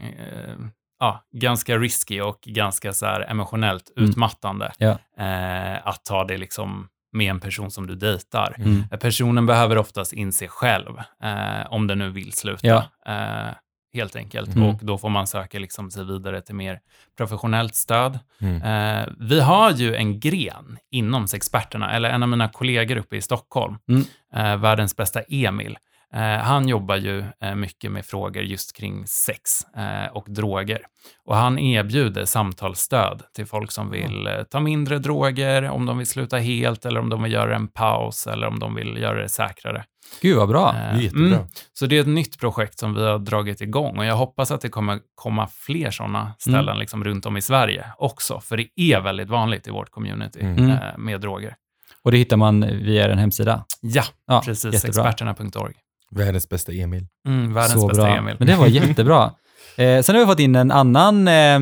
ja, 1.01 1.23
ganska 1.33 1.77
risky 1.77 2.21
och 2.21 2.39
ganska 2.45 2.93
så 2.93 3.05
emotionellt 3.05 3.91
Mm. 3.97 4.09
utmattande 4.09 4.71
Ja. 4.77 4.97
eh, 5.17 5.87
att 5.87 6.05
ta 6.05 6.23
det 6.23 6.37
liksom 6.37 6.87
med 7.13 7.29
en 7.29 7.39
person 7.39 7.71
som 7.71 7.87
du 7.87 7.95
dejtar. 7.95 8.55
Mm. 8.57 8.83
Eh, 8.91 8.99
Personen 8.99 9.45
behöver 9.45 9.77
oftast 9.77 10.13
inse 10.13 10.47
själv 10.47 10.97
eh, 11.23 11.71
om 11.73 11.87
den 11.87 11.97
nu 11.99 12.09
vill 12.09 12.33
sluta. 12.33 12.67
Ja. 12.67 12.83
Eh, 13.05 13.53
helt 13.93 14.15
enkelt. 14.15 14.55
Mm. 14.55 14.67
Och 14.69 14.79
då 14.81 14.97
får 14.97 15.09
man 15.09 15.27
söka 15.27 15.59
liksom 15.59 15.91
sig 15.91 16.05
vidare 16.05 16.41
till 16.41 16.55
mer 16.55 16.79
professionellt 17.17 17.75
stöd. 17.75 18.19
Mm. 18.41 18.61
Eh, 18.61 19.07
vi 19.19 19.39
har 19.41 19.71
ju 19.71 19.95
en 19.95 20.19
gren 20.19 20.77
inom 20.91 21.27
Sexperterna, 21.27 21.91
eller 21.93 22.09
en 22.09 22.23
av 22.23 22.29
mina 22.29 22.49
kollegor 22.49 22.97
uppe 22.97 23.15
i 23.15 23.21
Stockholm, 23.21 23.77
Mm. 23.89 24.03
eh, 24.35 24.57
världens 24.57 24.95
bästa 24.95 25.21
Emil. 25.21 25.77
Eh, 26.13 26.19
han 26.43 26.67
jobbar 26.67 26.95
ju 26.95 27.23
eh, 27.43 27.55
mycket 27.55 27.91
med 27.91 28.05
frågor 28.05 28.43
just 28.43 28.77
kring 28.77 29.07
sex 29.07 29.49
eh, 29.77 30.11
och 30.13 30.25
droger. 30.29 30.81
Och 31.25 31.35
han 31.35 31.59
erbjuder 31.59 32.25
samtalsstöd 32.25 33.23
till 33.35 33.45
folk 33.45 33.71
som 33.71 33.91
vill 33.91 34.27
eh, 34.27 34.43
ta 34.43 34.59
mindre 34.59 34.99
droger, 34.99 35.63
om 35.69 35.85
de 35.85 35.97
vill 35.97 36.07
sluta 36.07 36.37
helt, 36.37 36.85
eller 36.85 36.99
om 36.99 37.09
de 37.09 37.23
vill 37.23 37.31
göra 37.31 37.55
en 37.55 37.67
paus, 37.67 38.27
eller 38.27 38.47
om 38.47 38.59
de 38.59 38.75
vill 38.75 38.97
göra 38.97 39.21
det 39.21 39.29
säkrare. 39.29 39.83
Gud 40.21 40.37
vad 40.37 40.47
bra. 40.49 40.71
Det 40.71 40.77
är 40.79 40.97
jättebra. 41.01 41.25
mm. 41.27 41.47
Så 41.73 41.85
det 41.85 41.97
är 41.97 42.01
ett 42.01 42.07
nytt 42.07 42.39
projekt 42.39 42.79
som 42.79 42.93
vi 42.93 43.03
har 43.05 43.19
dragit 43.19 43.61
igång 43.61 43.97
och 43.97 44.05
jag 44.05 44.15
hoppas 44.15 44.51
att 44.51 44.61
det 44.61 44.69
kommer 44.69 44.99
komma 45.15 45.47
fler 45.47 45.91
sådana 45.91 46.33
ställen 46.39 46.61
Mm. 46.69 46.77
liksom 46.79 47.03
runt 47.03 47.25
om 47.25 47.37
i 47.37 47.41
Sverige 47.41 47.85
också, 47.97 48.39
för 48.39 48.57
det 48.57 48.67
är 48.75 49.01
väldigt 49.01 49.29
vanligt 49.29 49.67
i 49.67 49.71
vårt 49.71 49.89
community 49.91 50.39
Mm. 50.41 50.69
eh, 50.69 50.77
med 50.97 51.21
droger. 51.21 51.55
Och 52.03 52.11
det 52.11 52.17
hittar 52.17 52.37
man 52.37 52.61
via 52.61 53.11
en 53.11 53.17
hemsida. 53.17 53.65
Ja, 53.81 54.03
Ja, 54.27 54.41
precis. 54.45 54.85
Experterna.org. 54.85 55.73
Världens 56.15 56.49
bästa 56.49 56.71
Emil. 56.71 57.07
Mm, 57.27 57.53
världens 57.53 57.81
Så 57.81 57.87
bästa 57.87 58.03
bra. 58.03 58.17
Emil. 58.17 58.35
Men 58.39 58.47
det 58.47 58.55
var 58.55 58.67
jättebra. 58.87 59.31
Eh, 59.75 60.01
sen 60.01 60.15
har 60.15 60.19
vi 60.19 60.25
fått 60.25 60.39
in 60.39 60.55
en 60.55 60.71
annan 60.71 61.27
eh, 61.27 61.59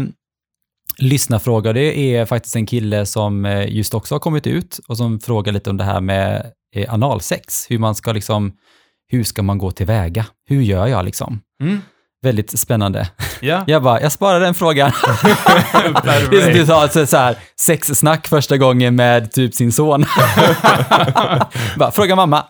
lyssnarfråga. 0.97 1.73
Det 1.73 2.15
är 2.15 2.25
faktiskt 2.25 2.55
en 2.55 2.65
kille 2.65 3.05
som 3.05 3.45
eh, 3.45 3.67
just 3.69 3.93
också 3.93 4.15
har 4.15 4.19
kommit 4.19 4.47
ut 4.47 4.79
och 4.87 4.97
som 4.97 5.19
frågar 5.19 5.53
lite 5.53 5.69
om 5.69 5.77
det 5.77 5.83
här 5.83 6.01
med 6.01 6.51
eh, 6.75 6.93
analsex. 6.93 7.65
Hur 7.71 7.79
man 7.79 7.95
ska 7.95 8.11
liksom, 8.11 8.51
hur 9.11 9.23
ska 9.23 9.41
man 9.43 9.57
gå 9.57 9.71
tillväga? 9.71 10.25
Hur 10.49 10.61
gör 10.61 10.87
jag 10.87 11.05
liksom? 11.05 11.41
Mm. 11.63 11.81
Väldigt 12.21 12.59
spännande. 12.59 13.09
Ja, 13.41 13.63
Jag 13.67 13.83
bara, 13.83 14.01
jag 14.01 14.11
sparar 14.11 14.39
den 14.39 14.53
frågan. 14.53 14.91
det 16.31 16.37
är 16.37 16.43
som 16.43 16.53
du 16.53 16.65
sa, 16.65 17.05
så 17.07 17.17
här, 17.17 17.37
sexsnack 17.59 18.27
första 18.27 18.57
gången 18.57 18.95
med 18.95 19.31
typ 19.31 19.53
sin 19.55 19.71
son. 19.71 20.01
bara, 21.77 21.91
fråga 21.91 22.15
mamma. 22.15 22.45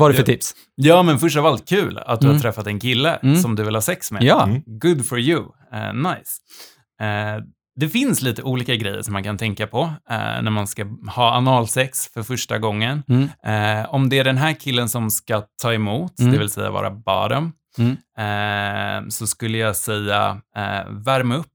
Vad 0.00 0.06
har 0.06 0.10
du 0.10 0.16
för 0.16 0.22
tips? 0.32 0.54
Ja, 0.74 1.02
men 1.02 1.18
först 1.18 1.36
av 1.36 1.46
allt 1.46 1.68
kul 1.68 1.98
att 1.98 2.20
du 2.20 2.26
Mm. 2.26 2.36
har 2.36 2.42
träffat 2.42 2.66
en 2.66 2.80
kille 2.80 3.14
Mm. 3.22 3.36
som 3.36 3.56
du 3.56 3.62
vill 3.64 3.74
ha 3.74 3.82
sex 3.82 4.12
med. 4.12 4.22
Ja. 4.22 4.42
Mm. 4.44 4.62
Good 4.66 5.06
for 5.08 5.18
you. 5.18 5.44
Eh, 5.72 5.94
nice. 5.94 6.32
Eh, 7.02 7.42
det 7.80 7.88
finns 7.88 8.22
lite 8.22 8.42
olika 8.42 8.74
grejer 8.74 9.02
som 9.02 9.12
man 9.12 9.24
kan 9.24 9.38
tänka 9.38 9.66
på 9.66 9.82
eh, 10.10 10.16
när 10.42 10.50
man 10.50 10.66
ska 10.66 10.84
ha 11.14 11.30
analsex 11.36 12.08
för 12.12 12.22
första 12.22 12.58
gången. 12.58 13.02
Mm. 13.08 13.28
Eh, 13.80 13.94
om 13.94 14.08
det 14.08 14.18
är 14.18 14.24
den 14.24 14.36
här 14.38 14.52
killen 14.52 14.88
som 14.88 15.10
ska 15.10 15.42
ta 15.62 15.72
emot, 15.74 16.20
Mm. 16.20 16.32
det 16.32 16.38
vill 16.38 16.50
säga 16.50 16.70
vara 16.70 16.90
bottom, 16.90 17.52
Mm. 17.78 17.96
eh, 18.18 19.08
så 19.08 19.26
skulle 19.26 19.58
jag 19.58 19.76
säga 19.76 20.40
eh, 20.56 20.88
värm 20.90 21.32
upp 21.32 21.46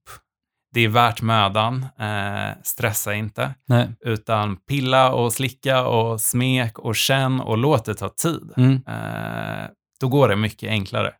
det 0.75 0.81
är 0.81 0.87
värt 0.89 1.21
mödan, 1.21 1.85
eh, 1.99 2.57
stressa 2.63 3.13
inte, 3.13 3.53
Nej. 3.67 3.89
utan 4.05 4.57
pilla 4.57 5.11
och 5.13 5.33
slicka 5.33 5.87
och 5.87 6.21
smek 6.21 6.79
och 6.79 6.95
känn 6.95 7.41
och 7.41 7.57
låt 7.57 7.85
det 7.85 7.95
ta 7.95 8.09
tid. 8.09 8.51
Mm. 8.57 8.73
Eh, 8.87 9.67
då 9.99 10.07
går 10.07 10.29
det 10.29 10.35
mycket 10.35 10.69
enklare. 10.69 11.13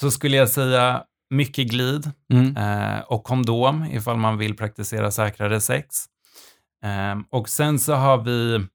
Så 0.00 0.10
skulle 0.10 0.36
jag 0.36 0.48
säga 0.48 1.02
mycket 1.30 1.70
glid 1.70 2.10
Mm. 2.32 2.56
eh, 2.56 3.00
och 3.00 3.24
kondom 3.24 3.84
ifall 3.84 4.16
man 4.16 4.38
vill 4.38 4.56
praktisera 4.56 5.10
säkrare 5.10 5.60
sex. 5.60 5.88
Eh, 6.84 7.20
och 7.30 7.48
sen 7.48 7.78
så 7.78 7.94
har 7.94 8.18
vi 8.18 8.66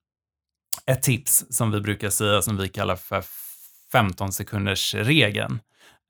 ett 0.91 1.04
tips 1.04 1.45
som 1.50 1.72
vi 1.72 1.82
brukar 1.82 2.10
säga 2.10 2.41
som 2.41 2.58
vi 2.58 2.70
kallar 2.70 2.95
för 2.95 3.24
15 3.91 4.32
sekunders 4.32 4.95
regeln. 4.95 5.60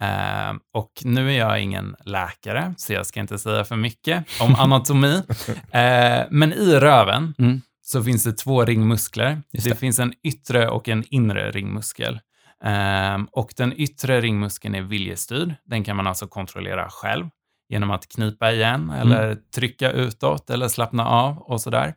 Eh, 0.01 0.53
och 0.73 0.91
nu 1.03 1.33
är 1.33 1.37
jag 1.37 1.61
ingen 1.61 1.95
läkare, 2.05 2.73
så 2.77 2.93
jag 2.93 3.05
ska 3.05 3.19
inte 3.19 3.39
säga 3.39 3.63
för 3.63 3.75
mycket 3.75 4.25
om 4.41 4.55
anatomi. 4.55 5.21
Eh, 5.71 6.25
men 6.29 6.53
i 6.53 6.75
röven 6.79 7.33
Mm. 7.39 7.61
så 7.81 8.03
finns 8.03 8.23
det 8.23 8.33
två 8.33 8.65
ringmuskler. 8.65 9.41
Det. 9.51 9.69
det. 9.69 9.75
finns 9.75 9.99
en 9.99 10.13
yttre 10.23 10.69
och 10.69 10.89
en 10.89 11.03
inre 11.09 11.51
ringmuskel. 11.51 12.19
Ehm, 12.63 13.27
och 13.31 13.53
den 13.57 13.73
yttre 13.77 14.21
ringmuskeln 14.21 14.75
är 14.75 14.81
viljestyrd. 14.81 15.53
Den 15.65 15.83
kan 15.83 15.95
man 15.95 16.07
alltså 16.07 16.27
kontrollera 16.27 16.89
själv 16.89 17.25
genom 17.69 17.91
att 17.91 18.07
knipa 18.07 18.51
igen 18.51 18.89
eller 18.89 19.37
trycka 19.55 19.91
utåt 19.91 20.49
eller 20.49 20.67
slappna 20.67 21.05
av 21.07 21.37
och 21.37 21.61
sådär. 21.61 21.93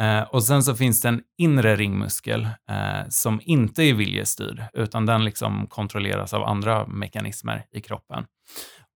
Eh, 0.00 0.20
och 0.22 0.44
sen 0.44 0.62
så 0.62 0.74
finns 0.74 1.00
det 1.00 1.08
en 1.08 1.22
inre 1.38 1.76
ringmuskel 1.76 2.44
eh, 2.70 3.08
som 3.08 3.40
inte 3.44 3.82
är 3.82 3.94
viljestyrd, 3.94 4.62
utan 4.72 5.06
den 5.06 5.24
liksom 5.24 5.66
kontrolleras 5.66 6.34
av 6.34 6.44
andra 6.44 6.86
mekanismer 6.86 7.64
i 7.72 7.80
kroppen. 7.80 8.24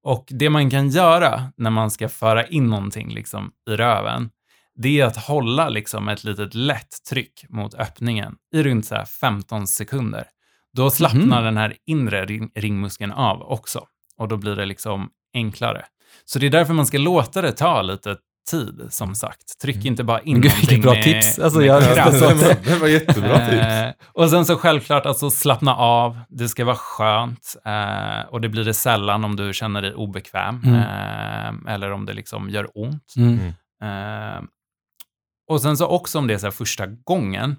Och 0.03 0.27
det 0.31 0.51
man 0.51 0.71
kan 0.71 0.89
göra 0.91 1.53
när 1.57 1.71
man 1.71 1.91
ska 1.91 2.09
föra 2.09 2.47
in 2.47 2.67
någonting 2.67 3.15
liksom 3.15 3.53
i 3.71 3.77
röven, 3.77 4.31
det 4.75 5.01
är 5.01 5.05
att 5.07 5.17
hålla 5.17 5.69
liksom 5.69 6.09
ett 6.09 6.25
litet 6.25 6.55
lätt 6.55 7.05
tryck 7.11 7.45
mot 7.49 7.75
öppningen 7.75 8.35
i 8.55 8.63
runt 8.63 8.87
så 8.87 8.95
här 8.95 9.05
15 9.05 9.67
sekunder. 9.67 10.25
Då 10.77 10.91
slappnar 10.91 11.37
Mhm. 11.37 11.45
den 11.45 11.57
här 11.57 11.77
inre 11.87 12.25
ring, 12.27 12.51
ringmuskeln 12.55 13.13
av 13.13 13.43
också 13.43 13.87
och 14.17 14.29
då 14.29 14.37
blir 14.37 14.57
det 14.57 14.67
liksom 14.67 15.09
enklare. 15.35 15.85
Så 16.25 16.39
det 16.39 16.47
är 16.47 16.51
därför 16.51 16.75
man 16.75 16.87
ska 16.87 16.99
låta 16.99 17.43
det 17.43 17.53
ta 17.53 17.83
lite 17.83 18.17
tid, 18.51 18.87
som 18.91 19.15
sagt. 19.15 19.59
Tryck 19.63 19.85
inte 19.85 20.05
bara 20.05 20.21
in 20.21 20.41
gud, 20.41 20.53
någonting 20.53 20.81
bra 20.83 20.93
med, 20.93 21.03
tips. 21.05 21.39
Alltså, 21.39 21.59
med 21.59 21.69
jag- 21.69 21.95
kraft. 21.95 22.21
det, 22.21 22.35
var, 22.35 22.65
det 22.65 22.77
var 22.81 22.89
jättebra 22.89 23.39
tips. 23.47 23.67
Eh, 23.67 23.93
och 24.13 24.31
sen 24.31 24.45
så 24.47 24.57
självklart, 24.57 25.07
alltså 25.07 25.31
slappna 25.31 25.75
av. 25.77 26.19
Det 26.29 26.49
ska 26.49 26.65
vara 26.65 26.77
skönt. 26.77 27.57
Eh, 27.67 28.21
och 28.31 28.41
det 28.41 28.49
blir 28.49 28.65
det 28.65 28.75
sällan 28.75 29.25
om 29.25 29.37
du 29.37 29.53
känner 29.53 29.83
dig 29.83 29.95
obekväm. 29.95 30.63
Mm. 30.65 30.75
Eh, 31.67 31.75
eller 31.75 31.91
om 31.93 32.07
det 32.07 32.13
liksom 32.13 32.51
gör 32.51 32.69
ont. 32.75 33.15
Mm. 33.17 33.39
Eh, 33.83 34.43
och 35.49 35.63
sen 35.63 35.77
så 35.77 35.87
också 35.87 36.19
om 36.19 36.27
det 36.27 36.35
är 36.35 36.39
så 36.39 36.47
här 36.47 36.51
första 36.51 36.87
gången 36.87 37.57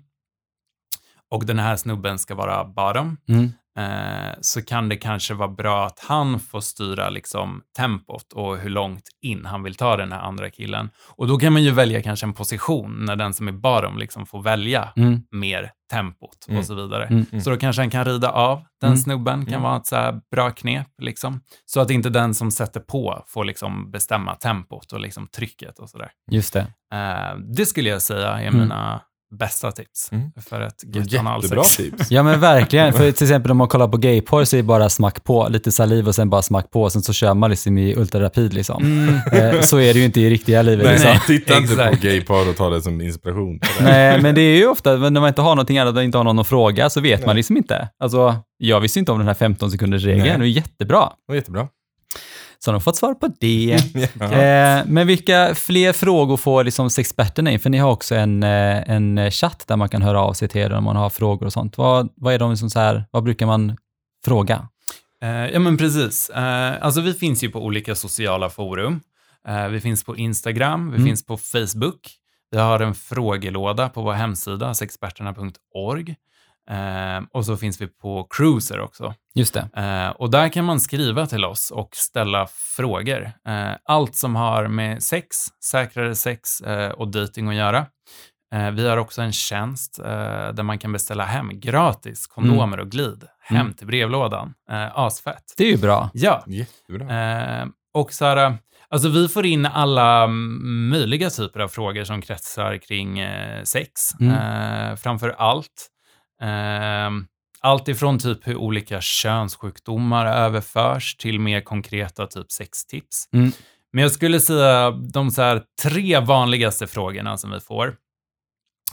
och 1.31 1.45
den 1.45 1.59
här 1.59 1.75
snubben 1.75 2.19
ska 2.19 2.35
vara 2.35 2.65
bottom, 2.65 3.17
Mm. 3.29 3.51
Eh, 3.79 4.33
så 4.41 4.61
kan 4.61 4.89
det 4.89 4.95
kanske 4.97 5.33
vara 5.33 5.47
bra 5.49 5.85
att 5.85 5.99
han 6.07 6.39
får 6.39 6.59
styra 6.61 7.09
liksom 7.09 7.61
tempot 7.77 8.33
och 8.33 8.57
hur 8.57 8.69
långt 8.69 9.03
in 9.21 9.45
han 9.45 9.63
vill 9.63 9.75
ta 9.75 9.97
den 9.97 10.11
här 10.11 10.19
andra 10.19 10.49
killen. 10.49 10.89
Och 11.15 11.27
då 11.27 11.37
kan 11.37 11.53
man 11.53 11.63
ju 11.63 11.71
välja 11.71 12.01
kanske 12.01 12.25
en 12.25 12.33
position 12.33 13.05
när 13.05 13.15
den 13.15 13.33
som 13.33 13.47
är 13.47 13.51
bottom 13.51 13.97
liksom 13.97 14.25
får 14.25 14.41
välja 14.43 14.93
Mm. 14.95 15.19
mer 15.31 15.71
tempot 15.91 16.45
Mm. 16.47 16.59
och 16.59 16.65
så 16.65 16.75
vidare. 16.75 17.05
Mm. 17.05 17.41
Så 17.41 17.49
då 17.49 17.57
kanske 17.57 17.81
han 17.81 17.89
kan 17.89 18.05
rida 18.05 18.31
av 18.31 18.61
den 18.81 18.87
Mm. 18.89 18.97
snubben, 18.97 19.45
kan 19.45 19.53
Mm. 19.53 19.61
vara 19.63 19.77
ett 19.77 19.85
så 19.87 20.21
bra 20.31 20.49
knep. 20.51 20.87
Liksom. 21.01 21.41
Så 21.65 21.79
att 21.81 21.89
inte 21.91 22.09
den 22.09 22.33
som 22.33 22.51
sätter 22.51 22.79
på 22.79 23.23
får 23.27 23.45
liksom 23.45 23.91
bestämma 23.91 24.35
tempot 24.35 24.91
och 24.93 24.99
liksom 24.99 25.27
trycket 25.27 25.79
och 25.79 25.89
sådär. 25.89 26.11
Just 26.31 26.53
det. 26.53 26.67
Eh, 26.93 27.37
det 27.57 27.65
skulle 27.65 27.89
jag 27.89 28.01
säga 28.01 28.29
är 28.29 28.47
Mm. 28.47 28.59
mina 28.59 29.01
bästa 29.39 29.71
tips 29.71 30.11
Mm. 30.11 30.31
för 30.49 30.61
ett 30.61 30.95
gött 30.95 31.11
Jättebra 31.11 31.63
tips. 31.63 32.11
Ja 32.11 32.23
men 32.23 32.39
verkligen, 32.39 32.93
för 32.97 33.11
till 33.11 33.25
exempel 33.25 33.51
om 33.51 33.57
man 33.57 33.67
kollar 33.67 33.87
på 33.87 33.97
gayporr 33.97 34.43
så 34.43 34.55
är 34.55 34.57
det 34.57 34.63
bara 34.63 34.89
smack 34.89 35.23
på, 35.23 35.47
lite 35.49 35.71
saliv 35.71 36.07
och 36.07 36.15
sen 36.15 36.29
bara 36.29 36.41
smack 36.41 36.71
på 36.71 36.81
och 36.83 36.91
sen 36.91 37.01
så 37.01 37.13
kör 37.13 37.33
man 37.33 37.49
liksom 37.49 37.77
i 37.77 37.95
ultrarapid 37.95 38.53
liksom. 38.53 38.83
Mm. 38.83 39.15
Eh, 39.31 39.61
så 39.61 39.77
är 39.77 39.93
det 39.93 39.99
ju 39.99 40.05
inte 40.05 40.21
i 40.21 40.29
riktiga 40.29 40.61
livet 40.61 40.85
Nej, 40.85 40.93
liksom. 40.93 41.19
titta 41.27 41.57
inte 41.57 41.75
på 41.75 41.95
gaypar 42.01 42.49
och 42.49 42.55
ta 42.55 42.69
det 42.69 42.81
som 42.81 43.01
inspiration. 43.01 43.59
det. 43.59 43.83
Nej, 43.83 44.21
men 44.21 44.35
det 44.35 44.41
är 44.41 44.57
ju 44.57 44.67
ofta 44.67 44.95
när 44.95 45.11
man 45.21 45.27
inte 45.27 45.41
har 45.41 45.55
någonting 45.55 45.77
annat 45.77 45.95
och 45.95 46.03
inte 46.03 46.17
har 46.17 46.23
någon 46.25 46.39
att 46.39 46.47
fråga 46.47 46.89
så 46.89 47.01
vet 47.01 47.19
man 47.19 47.27
Nej. 47.27 47.35
liksom 47.35 47.57
inte. 47.57 47.89
Alltså, 48.03 48.35
jag 48.57 48.79
visste 48.79 48.99
inte 48.99 49.11
om 49.11 49.17
den 49.17 49.27
här 49.27 49.33
15 49.33 49.71
sekunders 49.71 50.03
regeln, 50.03 50.27
Nej. 50.27 50.37
det 50.37 50.45
är 50.45 50.47
jättebra. 50.47 50.99
Det 50.99 51.31
var 51.31 51.35
jättebra. 51.35 51.67
Så 52.65 52.71
de 52.71 52.75
har 52.75 52.79
fått 52.79 52.95
svar 52.95 53.13
på 53.13 53.27
det. 53.39 53.79
Eh, 54.21 54.85
men 54.87 55.07
vilka 55.07 55.55
fler 55.55 55.93
frågor 55.93 56.37
får 56.37 56.63
liksom 56.63 56.89
experterna 56.99 57.51
in? 57.51 57.59
För 57.59 57.69
ni 57.69 57.77
har 57.77 57.91
också 57.91 58.15
en, 58.15 58.43
eh, 58.43 58.89
en 58.91 59.31
chatt 59.31 59.63
där 59.67 59.75
man 59.77 59.89
kan 59.89 60.01
höra 60.01 60.21
av 60.21 60.33
sig 60.33 60.47
till 60.47 60.61
er 60.61 60.73
om 60.73 60.83
man 60.83 60.95
har 60.95 61.09
frågor 61.09 61.45
och 61.45 61.53
sånt. 61.53 61.77
Vad, 61.77 62.09
vad 62.15 62.33
är 62.33 62.39
de 62.39 62.57
som 62.57 62.69
så 62.69 62.79
här, 62.79 63.05
vad 63.11 63.23
brukar 63.23 63.45
man 63.45 63.77
fråga? 64.25 64.67
Eh, 65.23 65.29
ja, 65.29 65.59
men 65.59 65.77
precis. 65.77 66.29
Eh, 66.29 66.73
alltså, 66.81 67.01
vi 67.01 67.13
finns 67.13 67.43
ju 67.43 67.49
på 67.49 67.59
olika 67.65 67.95
sociala 67.95 68.49
forum. 68.49 68.99
Eh, 69.47 69.67
vi 69.67 69.81
finns 69.81 70.03
på 70.03 70.17
Instagram, 70.17 70.89
vi 70.91 70.95
Mm. 70.95 71.07
finns 71.07 71.25
på 71.25 71.37
Facebook. 71.37 72.11
Vi 72.51 72.57
har 72.57 72.79
en 72.79 72.95
frågelåda 72.95 73.89
på 73.89 74.01
vår 74.01 74.13
hemsida, 74.13 74.73
sexperterna.org. 74.73 76.15
Eh, 76.69 77.23
och 77.33 77.45
så 77.45 77.57
finns 77.57 77.81
vi 77.81 77.87
på 77.87 78.27
Cruiser 78.29 78.79
också. 78.79 79.13
Just 79.35 79.53
det. 79.53 79.69
Eh, 79.81 80.09
och 80.09 80.31
där 80.31 80.49
kan 80.49 80.65
man 80.65 80.79
skriva 80.79 81.25
till 81.27 81.45
oss 81.45 81.71
och 81.71 81.89
ställa 81.95 82.47
frågor. 82.75 83.31
Eh, 83.47 83.71
allt 83.85 84.15
som 84.15 84.35
har 84.35 84.67
med 84.67 85.03
sex, 85.03 85.37
säkrare 85.63 86.15
sex 86.15 86.61
eh, 86.61 86.91
och 86.91 87.07
dating 87.07 87.47
att 87.49 87.55
göra. 87.55 87.85
Eh, 88.55 88.71
vi 88.71 88.87
har 88.89 88.97
också 88.97 89.21
en 89.21 89.31
tjänst 89.33 89.99
eh, 89.99 90.05
där 90.53 90.63
man 90.63 90.79
kan 90.79 90.91
beställa 90.93 91.23
hem 91.25 91.59
gratis 91.59 92.27
kondomer 92.27 92.79
och 92.79 92.89
glid 92.91 93.23
hem 93.41 93.61
Mm. 93.61 93.73
till 93.73 93.87
brevlådan. 93.87 94.53
Eh, 94.71 94.97
asfett. 94.99 95.53
Det 95.57 95.63
är 95.63 95.71
ju 95.71 95.77
bra. 95.77 96.09
Ja, 96.13 96.43
Jättebra. 96.47 97.59
eh, 97.61 97.65
och 97.93 98.13
så 98.13 98.25
här, 98.25 98.57
alltså 98.89 99.09
vi 99.09 99.27
får 99.27 99.45
in 99.45 99.65
alla 99.65 100.23
mm, 100.23 100.89
möjliga 100.89 101.29
typer 101.29 101.59
av 101.59 101.67
frågor 101.67 102.03
som 102.03 102.21
kretsar 102.21 102.77
kring 102.77 103.19
eh, 103.19 103.63
sex, 103.63 104.11
Mm. 104.19 104.33
eh, 104.91 104.95
framför 104.95 105.29
allt. 105.37 105.87
Eh, 106.41 107.09
allt 107.59 107.87
ifrån 107.87 108.19
typ 108.19 108.47
hur 108.47 108.55
olika 108.55 109.01
könssjukdomar 109.01 110.25
överförs 110.25 111.15
till 111.15 111.39
mer 111.39 111.61
konkreta 111.61 112.27
typ 112.27 112.51
sextips. 112.51 113.29
Mm. 113.33 113.51
Men 113.93 114.01
jag 114.01 114.11
skulle 114.11 114.39
säga 114.39 114.91
de 114.91 115.31
så 115.31 115.61
tre 115.83 116.19
vanligaste 116.19 116.87
frågorna 116.87 117.37
som 117.37 117.51
vi 117.51 117.59
får 117.59 117.95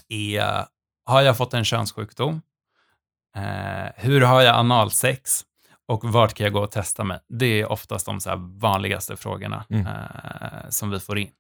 är, 0.09 0.65
har 1.05 1.23
jag 1.23 1.37
fått 1.37 1.55
en 1.55 1.65
könssjukdom? 1.65 2.43
Eh, 3.37 3.93
hur 3.97 4.21
har 4.21 4.43
jag 4.43 4.57
analsex? 4.57 5.45
Och 5.87 6.05
vart 6.05 6.35
kan 6.35 6.45
jag 6.45 6.53
gå 6.53 6.61
och 6.63 6.71
testa 6.71 7.05
mig? 7.05 7.19
Det 7.29 7.47
är 7.61 7.73
oftast 7.73 8.07
de 8.07 8.21
så 8.21 8.37
vanligaste 8.61 9.17
frågorna 9.17 9.65
Mm. 9.71 9.87
eh, 9.87 10.69
som 10.69 10.91
vi 10.91 11.01
får 11.01 11.19
in. 11.19 11.31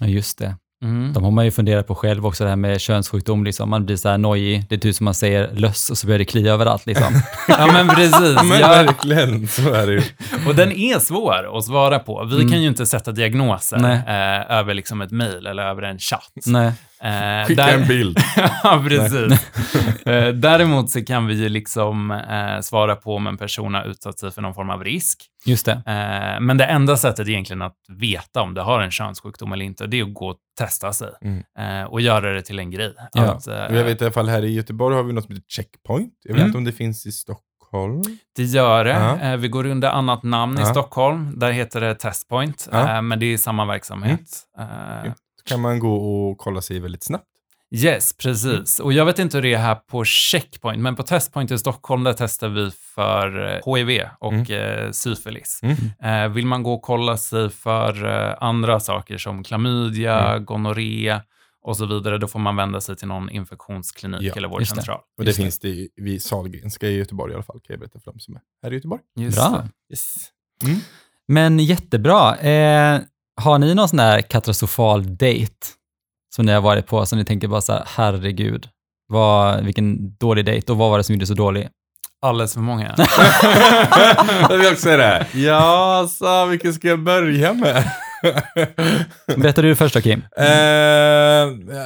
Ja, 0.00 0.06
just 0.06 0.38
det. 0.38 0.56
Mm. 0.84 1.12
De 1.12 1.24
har 1.24 1.30
man 1.30 1.44
ju 1.44 1.50
funderat 1.50 1.86
på 1.86 1.94
själv 1.94 2.26
också, 2.26 2.44
det 2.44 2.50
här 2.50 2.56
med 2.56 2.80
könssjukdom. 2.80 3.44
Liksom. 3.44 3.70
Man 3.70 3.86
blir 3.86 3.96
så 3.96 4.08
här 4.08 4.18
nojig. 4.18 4.64
Det 4.68 4.74
är 4.74 4.78
typ 4.78 4.96
som 4.96 5.04
man 5.04 5.14
säger 5.14 5.50
löss 5.54 5.90
och 5.90 5.98
så 5.98 6.06
börjar 6.06 6.18
det 6.18 6.24
klia 6.24 6.52
överallt. 6.52 6.86
Liksom. 6.86 7.14
Ja, 7.48 7.66
men 7.72 7.88
precis. 7.88 8.34
Ja, 8.36 8.42
men 8.42 8.60
Ja, 8.60 8.68
verkligen, 8.68 9.48
så 9.48 9.72
är 9.74 9.86
det 9.86 9.92
ju. 9.92 10.02
och 10.48 10.54
den 10.54 10.72
är 10.72 10.98
svår 10.98 11.58
att 11.58 11.64
svara 11.64 11.98
på. 11.98 12.24
Vi 12.24 12.34
Mm. 12.36 12.50
kan 12.50 12.62
ju 12.62 12.68
inte 12.68 12.86
sätta 12.86 13.12
diagnoser 13.12 13.76
eh, 14.06 14.58
över 14.58 14.74
liksom 14.74 15.00
ett 15.00 15.10
mejl 15.10 15.46
eller 15.46 15.62
över 15.62 15.82
en 15.82 15.98
chatt. 15.98 16.32
Nej. 16.46 16.72
Eh, 17.02 17.46
Skicka 17.46 17.66
där- 17.66 17.74
en 17.78 17.88
bild. 17.88 18.18
ja, 18.62 18.84
precis. 18.88 19.48
Eh, 20.06 20.28
Däremot 20.28 20.90
så 20.90 21.04
kan 21.04 21.26
vi 21.26 21.34
ju 21.34 21.48
liksom 21.48 22.10
eh, 22.10 22.60
svara 22.60 22.96
på 22.96 23.14
om 23.16 23.26
en 23.26 23.36
person 23.38 23.74
har 23.74 23.84
utsatt 23.84 24.18
sig 24.18 24.30
för 24.30 24.42
någon 24.42 24.54
form 24.54 24.70
av 24.70 24.84
risk. 24.84 25.18
Just 25.46 25.66
det. 25.66 25.72
Eh, 25.72 26.40
men 26.40 26.56
det 26.58 26.64
enda 26.64 26.96
sättet 26.96 27.28
egentligen 27.28 27.62
att 27.62 27.76
veta 27.88 28.42
om 28.42 28.54
du 28.54 28.60
har 28.60 28.80
en 28.80 28.90
könssjukdom 28.90 29.52
eller 29.52 29.64
inte, 29.64 29.86
det 29.86 29.98
är 30.00 30.02
att 30.04 30.14
gå 30.14 30.28
och 30.28 30.36
testa 30.58 30.92
sig 30.92 31.08
Mm. 31.22 31.88
och 31.88 32.00
göra 32.00 32.32
det 32.32 32.42
till 32.42 32.58
en 32.58 32.70
grej. 32.70 32.94
Ja. 33.12 33.22
Att, 33.22 33.46
Jag 33.46 33.84
vet 33.84 34.00
i 34.02 34.04
alla 34.04 34.12
fall 34.12 34.28
här 34.28 34.44
i 34.44 34.54
Göteborg 34.54 34.96
har 34.96 35.02
vi 35.02 35.12
något 35.12 35.24
som 35.24 35.34
heter 35.34 35.48
Checkpoint. 35.48 36.12
Jag 36.24 36.32
vet 36.34 36.38
Mm. 36.40 36.46
inte 36.46 36.58
om 36.58 36.64
det 36.64 36.72
finns 36.72 37.06
i 37.06 37.12
Stockholm. 37.12 38.02
Det 38.36 38.42
gör 38.44 38.84
det. 38.84 39.18
Eh, 39.22 39.36
vi 39.36 39.48
går 39.48 39.66
under 39.66 39.88
annat 39.90 40.22
namn 40.22 40.58
i 40.58 40.60
Ja. 40.60 40.66
Stockholm. 40.66 41.38
Där 41.38 41.50
heter 41.50 41.80
det 41.80 41.94
Testpoint, 41.94 42.68
eh, 42.72 43.02
men 43.02 43.18
det 43.20 43.26
är 43.26 43.36
samma 43.38 43.64
verksamhet. 43.64 44.20
Så 44.28 45.12
kan 45.48 45.60
man 45.60 45.78
gå 45.78 45.94
och 45.96 46.38
kolla 46.38 46.60
sig 46.60 46.78
väldigt 46.80 47.02
snabbt. 47.04 47.24
Yes, 47.74 48.12
precis. 48.12 48.80
Och 48.80 48.92
jag 48.92 49.04
vet 49.04 49.18
inte 49.18 49.36
hur 49.36 49.42
det 49.42 49.54
är 49.54 49.58
här 49.58 49.74
på 49.74 50.04
Checkpoint, 50.04 50.82
men 50.82 50.96
på 50.96 51.02
Testpoint 51.02 51.50
i 51.50 51.58
Stockholm 51.58 52.04
där 52.04 52.12
testar 52.18 52.48
vi 52.48 52.70
för 52.70 53.54
eh, 53.66 53.74
HIV 53.76 54.02
och 54.20 54.50
eh, 54.50 54.90
syfilis. 54.90 55.60
Mm. 55.62 55.76
Eh, 56.24 56.28
vill 56.34 56.46
man 56.46 56.62
gå 56.62 56.72
och 56.74 56.82
kolla 56.82 57.16
sig 57.16 57.50
för 57.50 58.06
eh, 58.06 58.34
andra 58.40 58.80
saker 58.80 59.18
som 59.18 59.44
klamydia, 59.44 60.28
Mm. 60.30 60.44
gonorré 60.44 61.20
och 61.62 61.76
så 61.76 61.86
vidare, 61.86 62.18
då 62.18 62.28
får 62.28 62.38
man 62.38 62.56
vända 62.56 62.80
sig 62.80 62.96
till 62.96 63.08
någon 63.08 63.30
infektionsklinik 63.30 64.22
Ja, 64.22 64.32
eller 64.36 64.48
vårdcentral. 64.48 65.00
Och 65.18 65.24
det 65.24 65.28
Just 65.28 65.36
det. 65.38 65.42
finns 65.42 65.58
det 65.58 65.68
i- 65.68 65.88
vid 65.96 66.22
Sahlgrenska 66.22 66.86
i 66.88 66.96
Göteborg 66.96 67.32
i 67.32 67.34
alla 67.34 67.42
fall, 67.44 67.60
kan 67.60 67.66
jag 67.74 67.80
berätta 67.80 67.98
för 68.00 68.10
dem 68.10 68.20
som 68.20 68.34
är 68.34 68.40
här 68.62 68.70
i 68.72 68.74
Göteborg. 68.74 69.00
Just 69.16 69.38
Bra. 69.38 69.48
det. 69.88 69.92
Yes. 69.94 70.30
Men 71.28 71.58
jättebra. 71.58 72.36
Eh, 72.36 73.00
har 73.38 73.58
ni 73.58 73.74
någon 73.74 73.88
sån 73.88 73.98
här 73.98 74.20
katastrofal 74.20 75.16
date 75.16 75.66
som 76.34 76.46
ni 76.46 76.52
har 76.52 76.60
varit 76.60 76.86
på, 76.86 77.06
som 77.06 77.18
ni 77.18 77.24
tänker 77.24 77.48
bara 77.48 77.60
så 77.60 77.72
här, 77.72 77.84
herregud, 77.96 78.68
vad, 79.08 79.64
vilken 79.64 80.16
dålig 80.16 80.44
dejt 80.44 80.72
och 80.72 80.78
vad 80.78 80.90
var 80.90 80.98
det 80.98 81.04
som 81.04 81.14
gjorde 81.14 81.26
så 81.26 81.34
dålig? 81.34 81.68
Alldeles 82.22 82.52
för 82.54 82.60
många. 82.60 82.94
jag 84.48 84.58
vill 84.58 84.66
också 84.66 84.82
säga 84.82 84.96
det. 84.96 85.26
Ja, 85.38 86.08
så 86.10 86.46
vilken 86.46 86.74
ska 86.74 86.88
jag 86.88 86.98
börja 87.02 87.52
med? 87.54 87.90
Berättar 89.36 89.62
du 89.62 89.76
först 89.76 89.94
då 89.94 90.00
Kim? 90.00 90.18
Eh, 90.36 90.44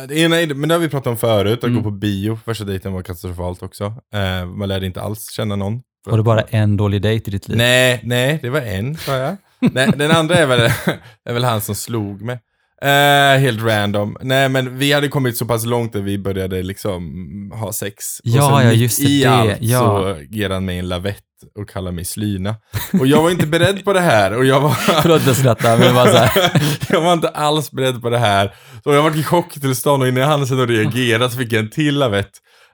det 0.09 0.15
ena, 0.19 0.41
är- 0.41 0.55
men 0.55 0.69
det 0.69 0.75
har 0.75 0.81
vi 0.81 0.89
pratat 0.89 1.07
om 1.07 1.17
förut, 1.17 1.59
att 1.59 1.65
Mm. 1.65 1.77
gå 1.77 1.83
på 1.83 1.91
bio. 1.91 2.39
Första 2.45 2.65
dejten 2.65 2.93
var 2.93 3.03
katastrofalt 3.03 3.63
också. 3.63 3.85
Eh, 4.15 4.47
man 4.47 4.69
lärde 4.69 4.87
inte 4.87 5.03
alls 5.03 5.31
känna 5.33 5.57
någon. 5.57 5.81
Var 6.07 6.17
det 6.17 6.23
bara 6.23 6.41
en 6.41 6.77
dålig 6.77 7.03
dejt 7.03 7.31
i 7.31 7.33
ditt 7.33 7.49
liv? 7.49 7.59
Nej, 7.59 8.01
nej, 8.05 8.39
det 8.43 8.51
var 8.51 8.61
en, 8.61 8.97
sa 8.97 9.17
jag. 9.17 9.37
Nej, 9.73 9.91
den 9.97 10.11
andra 10.11 10.37
är 10.37 10.47
väl, 10.47 10.61
är 11.25 11.33
väl 11.33 11.45
han 11.45 11.61
som 11.61 11.75
slog 11.75 12.23
mig. 12.23 12.39
Eh, 12.83 13.39
helt 13.39 13.63
random. 13.63 14.17
Nej, 14.21 14.49
men 14.49 14.79
vi 14.79 14.93
hade 14.93 15.09
kommit 15.09 15.37
så 15.37 15.47
pass 15.47 15.65
långt 15.67 15.97
att 15.97 16.03
vi 16.03 16.19
började 16.19 16.63
liksom 16.63 17.53
ha 17.55 17.73
sex. 17.73 18.21
Ja, 18.23 18.55
och 18.55 18.63
ja, 18.63 18.73
just 18.73 18.99
det, 18.99 19.09
i 19.09 19.23
det, 19.23 19.31
allt 19.31 19.57
ja. 19.61 19.79
så 19.79 20.17
ger 20.31 20.51
han 20.51 20.65
mig 20.65 20.79
en 20.79 20.89
lavett 20.89 21.25
och 21.59 21.69
kallar 21.69 21.93
mig 21.93 22.05
slyna. 22.05 22.55
Och 23.01 23.07
jag 23.07 23.23
var 23.23 23.31
inte 23.31 23.47
beredd 23.47 23.85
på 23.85 23.93
det 23.93 24.01
här. 24.01 24.37
Och 24.37 24.45
jag 24.45 24.61
var... 24.61 24.71
Förlåt 25.03 25.27
jag 25.27 25.37
skrattar, 25.37 25.79
men 25.79 25.95
var 25.95 26.07
så 26.07 26.17
här. 26.17 26.53
jag 26.89 27.01
var 27.01 27.13
inte 27.13 27.29
alls 27.29 27.71
beredd 27.71 28.03
på 28.03 28.11
det 28.11 28.19
här. 28.19 28.55
Så 28.85 28.93
jag 28.93 29.03
var 29.03 29.19
i 29.19 29.23
chocktillstånd 29.23 30.03
och 30.03 30.09
innan 30.09 30.29
hann 30.29 30.47
sedan 30.47 30.69
reagera 30.69 31.31
så 31.31 31.39
fick 31.39 31.53
jag 31.53 31.61
en 31.61 31.71
till 31.71 31.99
lavett. 31.99 32.31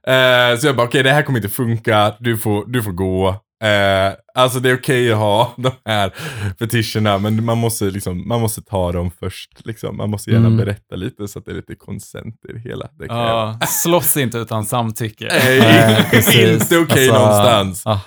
Eh, 0.07 0.59
så 0.59 0.67
jag 0.67 0.77
bara, 0.77 0.87
okej 0.87 1.03
det 1.03 1.13
här 1.13 1.23
kommer 1.23 1.39
inte 1.39 1.49
funka, 1.49 2.15
du 2.21 2.39
får, 2.39 2.65
du 2.67 2.83
får 2.83 2.93
gå. 2.93 3.37
Eh, 3.65 4.13
alltså 4.35 4.61
det 4.61 4.71
är 4.71 4.75
okej 4.77 5.13
att 5.13 5.19
ha 5.19 5.55
de 5.59 5.71
här 5.85 6.13
fetischerna, 6.59 7.19
men 7.19 7.45
man 7.45 7.59
måste, 7.59 7.85
liksom, 7.85 8.29
man 8.29 8.41
måste 8.41 8.63
ta 8.63 8.93
dem 8.93 9.11
först. 9.21 9.51
Liksom. 9.67 9.97
Man 9.97 10.11
måste 10.11 10.31
gärna 10.31 10.47
Mm. 10.47 10.59
berätta 10.59 10.97
lite 10.97 11.29
så 11.29 11.39
att 11.39 11.45
det 11.45 11.51
är 11.51 11.55
lite 11.55 11.75
konsent 11.75 12.35
i 12.49 12.53
det 12.53 12.59
hela. 12.59 12.87
Det. 12.99 13.07
Ja, 13.07 13.59
slåss 13.69 14.17
inte 14.17 14.39
utan 14.39 14.65
samtycke. 14.67 15.25
Nej, 15.33 16.07
inte 16.55 16.79
okej 16.79 17.09
Alltså, 17.11 17.13
någonstans. 17.19 17.83
ah. 17.87 18.01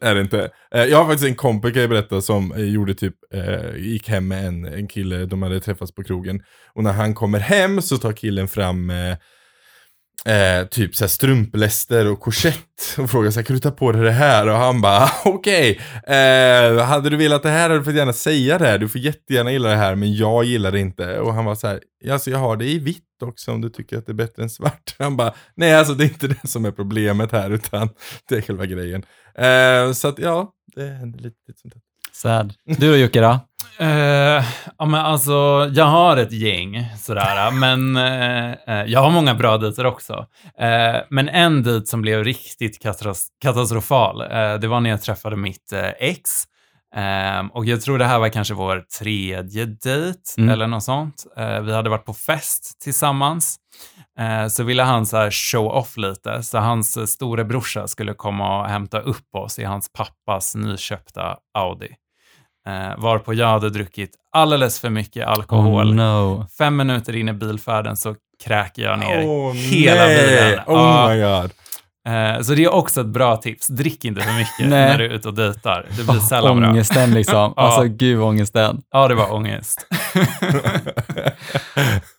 Är 0.00 0.14
det 0.14 0.20
inte. 0.20 0.50
Eh, 0.74 0.84
Jag 0.84 0.98
har 0.98 1.04
faktiskt 1.04 1.28
en 1.28 1.34
kompis 1.34 1.72
kan 1.72 1.80
jag 1.80 1.90
berätta 1.90 2.20
som 2.20 2.52
eh, 2.52 2.64
gjorde 2.64 2.94
typ, 2.94 3.14
eh, 3.34 3.76
gick 3.76 4.08
hem 4.08 4.28
med 4.28 4.46
en, 4.46 4.64
en 4.64 4.88
kille, 4.88 5.26
de 5.26 5.42
hade 5.42 5.60
träffats 5.60 5.94
på 5.94 6.04
krogen. 6.04 6.40
Och 6.74 6.82
när 6.84 6.92
han 6.92 7.14
kommer 7.14 7.38
hem 7.38 7.82
så 7.82 7.96
tar 7.98 8.12
killen 8.12 8.48
fram 8.48 8.92
eh, 10.24 10.66
typ 10.66 10.96
såhär 10.96 11.08
strumpläster 11.08 12.06
och 12.06 12.20
korsett 12.20 12.96
och 12.98 13.10
frågar 13.10 13.30
såhär, 13.30 13.44
kan 13.44 13.56
du 13.56 13.60
ta 13.60 13.70
på 13.70 13.92
dig 13.92 14.02
det 14.02 14.10
här? 14.10 14.48
Och 14.48 14.56
han 14.56 14.80
bara, 14.80 15.10
okej, 15.24 15.80
eh, 16.06 16.84
hade 16.84 17.10
du 17.10 17.16
velat 17.16 17.42
det 17.42 17.50
här 17.50 17.62
hade 17.62 17.78
du 17.78 17.84
fått 17.84 17.94
gärna 17.94 18.12
säga 18.12 18.58
det, 18.58 18.78
du 18.78 18.88
får 18.88 19.00
jättegärna 19.00 19.52
gilla 19.52 19.68
det 19.68 19.76
här, 19.76 19.94
men 19.94 20.14
jag 20.14 20.44
gillar 20.44 20.72
det 20.72 20.80
inte. 20.80 21.18
Och 21.18 21.34
han 21.34 21.44
var 21.44 21.54
såhär, 21.54 21.80
alltså 22.10 22.30
jag 22.30 22.38
har 22.38 22.56
det 22.56 22.64
i 22.64 22.78
vitt 22.78 23.04
också 23.22 23.52
om 23.52 23.60
du 23.60 23.70
tycker 23.70 23.98
att 23.98 24.06
det 24.06 24.12
är 24.12 24.14
bättre 24.14 24.42
än 24.42 24.50
svart. 24.50 24.96
Han 24.98 25.16
bara, 25.16 25.34
nej 25.54 25.74
alltså 25.74 25.94
det 25.94 26.04
är 26.04 26.08
inte 26.08 26.28
det 26.28 26.48
som 26.48 26.64
är 26.64 26.70
problemet 26.70 27.32
här, 27.32 27.50
utan 27.50 27.88
det 28.28 28.36
är 28.36 28.40
själva 28.40 28.66
grejen. 28.66 29.02
Eh, 29.34 29.92
så 29.92 30.08
att 30.08 30.18
ja, 30.18 30.52
det 30.76 30.86
händer 30.86 31.18
lite, 31.18 31.36
lite 31.48 31.60
sånt 31.60 31.74
där. 31.74 31.82
Sad. 32.12 32.54
Du 32.64 32.90
då 32.90 32.96
Jocke 32.96 33.20
då? 33.20 33.47
Eh, 33.80 34.44
ja, 34.78 34.84
men 34.86 34.94
alltså, 34.94 35.70
jag 35.72 35.84
har 35.84 36.16
ett 36.16 36.32
gäng 36.32 36.86
sådär, 36.98 37.50
men 37.50 37.96
eh, 37.96 38.84
jag 38.92 39.00
har 39.00 39.10
många 39.10 39.34
bra 39.34 39.58
dejter 39.58 39.86
också. 39.86 40.26
Eh, 40.58 40.96
men 41.10 41.28
en 41.28 41.62
dejt 41.62 41.86
som 41.86 42.02
blev 42.02 42.24
riktigt 42.24 42.78
katastrofal, 43.42 44.18
det 44.60 44.66
var 44.68 44.80
när 44.80 44.90
jag 44.90 45.02
träffade 45.02 45.36
mitt 45.36 45.72
ex. 45.98 46.44
Eh, 46.96 47.46
och 47.52 47.64
jag 47.66 47.80
tror 47.80 47.98
det 47.98 48.04
här 48.04 48.18
var 48.18 48.28
kanske 48.28 48.54
vår 48.54 48.84
tredje 48.98 49.64
dejt 49.64 50.20
Mm. 50.38 50.50
eller 50.50 50.66
något 50.66 50.82
sånt. 50.84 51.26
Vi 51.62 51.72
hade 51.74 51.90
varit 51.90 52.04
på 52.04 52.14
fest 52.14 52.80
tillsammans. 52.82 53.56
Så 54.50 54.64
ville 54.64 54.82
han 54.82 55.06
så 55.06 55.30
show 55.30 55.66
off 55.66 55.96
lite, 55.96 56.42
så 56.42 56.58
hans 56.58 57.10
storebrorsa 57.12 57.86
skulle 57.86 58.14
komma 58.14 58.60
och 58.60 58.68
hämta 58.68 59.00
upp 59.00 59.34
oss 59.34 59.58
i 59.58 59.64
hans 59.64 59.92
pappas 59.92 60.54
nyköpta 60.54 61.36
Audi. 61.58 61.88
Eh, 62.68 62.94
varpå 62.98 63.34
jag 63.34 63.46
hade 63.46 63.70
druckit 63.70 64.10
alldeles 64.32 64.80
för 64.80 64.90
mycket 64.90 65.26
alkohol. 65.26 65.88
Oh 65.88 65.94
no. 65.94 66.46
Fem 66.58 66.76
minuter 66.76 67.16
in 67.16 67.28
i 67.28 67.32
bilfärden 67.32 67.96
så 67.96 68.14
kräker 68.44 68.82
jag 68.82 68.98
ner 68.98 69.24
Åh, 69.28 69.52
hela 69.52 70.00
nej. 70.06 70.26
bilen. 70.26 70.60
Oh 70.66 70.74
Ja, 70.76 71.08
my 71.08 71.20
god. 71.20 71.50
eh, 72.08 72.40
så 72.42 72.54
det 72.54 72.64
är 72.64 72.74
också 72.74 73.00
ett 73.00 73.06
bra 73.06 73.36
tips. 73.36 73.66
Drick 73.66 74.04
inte 74.04 74.20
för 74.20 74.32
mycket 74.32 74.68
när 74.68 74.98
du 74.98 75.04
är 75.04 75.08
ute 75.10 75.28
och 75.28 75.34
dejtar. 75.34 75.86
Det 75.96 76.02
blir 76.12 76.20
sällan 76.20 76.60
bra. 76.60 76.68
Ångesten 76.70 77.14
liksom. 77.14 77.54
Alltså 77.56 77.84
gud 77.84 78.20
ångesten. 78.20 78.80
Ja, 78.90 79.08
det 79.08 79.14
var 79.14 79.32
ångest. 79.34 79.86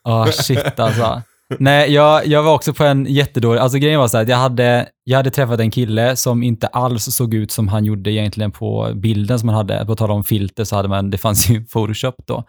Ja, 0.04 0.26
shit 0.32 0.80
alltså. 0.80 1.22
Nej, 1.58 1.92
jag, 1.92 2.28
jag 2.28 2.44
var 2.44 2.54
också 2.54 2.74
på 2.74 2.84
en 2.84 3.06
jättedålig, 3.06 3.60
alltså 3.60 3.78
grejen 3.78 4.00
var 4.00 4.08
så 4.08 4.18
här, 4.18 4.24
att 4.24 4.30
jag 4.30 4.38
hade, 4.38 4.90
jag 5.04 5.18
hade 5.18 5.32
träffat 5.32 5.60
en 5.60 5.72
kille 5.72 6.16
som 6.16 6.44
inte 6.44 6.68
alls 6.68 7.04
såg 7.04 7.34
ut 7.34 7.52
som 7.52 7.68
han 7.68 7.86
gjorde 7.86 8.12
egentligen 8.12 8.52
på 8.52 8.92
bilden 8.96 9.40
som 9.40 9.50
han 9.50 9.58
hade. 9.58 9.86
På 9.86 9.96
tal 9.96 10.12
om 10.12 10.24
filter 10.24 10.64
så 10.64 10.76
hade 10.76 10.90
man, 10.90 11.10
det 11.10 11.18
fanns 11.18 11.50
ju 11.50 11.66
Photoshop 11.74 12.16
då. 12.28 12.44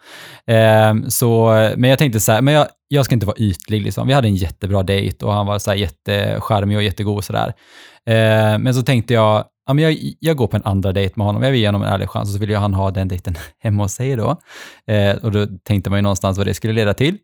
Eh, 0.53 0.93
så, 1.07 1.45
men 1.77 1.89
jag 1.89 1.99
tänkte 1.99 2.19
så 2.19 2.31
här, 2.31 2.41
men 2.41 2.53
jag, 2.53 2.67
jag 2.87 3.05
ska 3.05 3.15
inte 3.15 3.25
vara 3.25 3.37
ytlig 3.37 3.81
liksom. 3.81 4.07
Vi 4.07 4.13
hade 4.13 4.27
en 4.27 4.35
jättebra 4.35 4.83
dejt 4.83 5.25
och 5.25 5.33
han 5.33 5.45
var 5.45 5.59
så 5.59 5.69
här 5.69 5.77
jättecharmig 5.77 6.77
och 6.77 6.83
jättegod 6.83 7.17
och 7.17 7.23
sådär. 7.23 7.53
Eh, 8.07 8.59
men 8.59 8.73
så 8.73 8.81
tänkte 8.81 9.13
jag, 9.13 9.45
ja, 9.67 9.73
men 9.73 9.83
jag, 9.83 9.97
jag 10.19 10.37
går 10.37 10.47
på 10.47 10.57
en 10.57 10.63
andra 10.65 10.91
dejt 10.91 11.13
med 11.15 11.25
honom. 11.25 11.43
Jag 11.43 11.51
vill 11.51 11.59
ge 11.59 11.67
honom 11.67 11.83
en 11.83 11.89
ärlig 11.89 12.09
chans 12.09 12.29
och 12.29 12.33
så 12.33 12.39
vill 12.39 12.49
ju 12.49 12.55
han 12.55 12.73
ha 12.73 12.91
den 12.91 13.07
dejten 13.07 13.35
hemma 13.59 13.83
hos 13.83 13.93
sig 13.93 14.15
då. 14.15 14.41
Eh, 14.87 15.15
och 15.15 15.31
då 15.31 15.47
tänkte 15.63 15.89
man 15.89 15.97
ju 15.97 16.03
någonstans 16.03 16.37
vad 16.37 16.47
det 16.47 16.53
skulle 16.53 16.73
leda 16.73 16.93
till. 16.93 17.17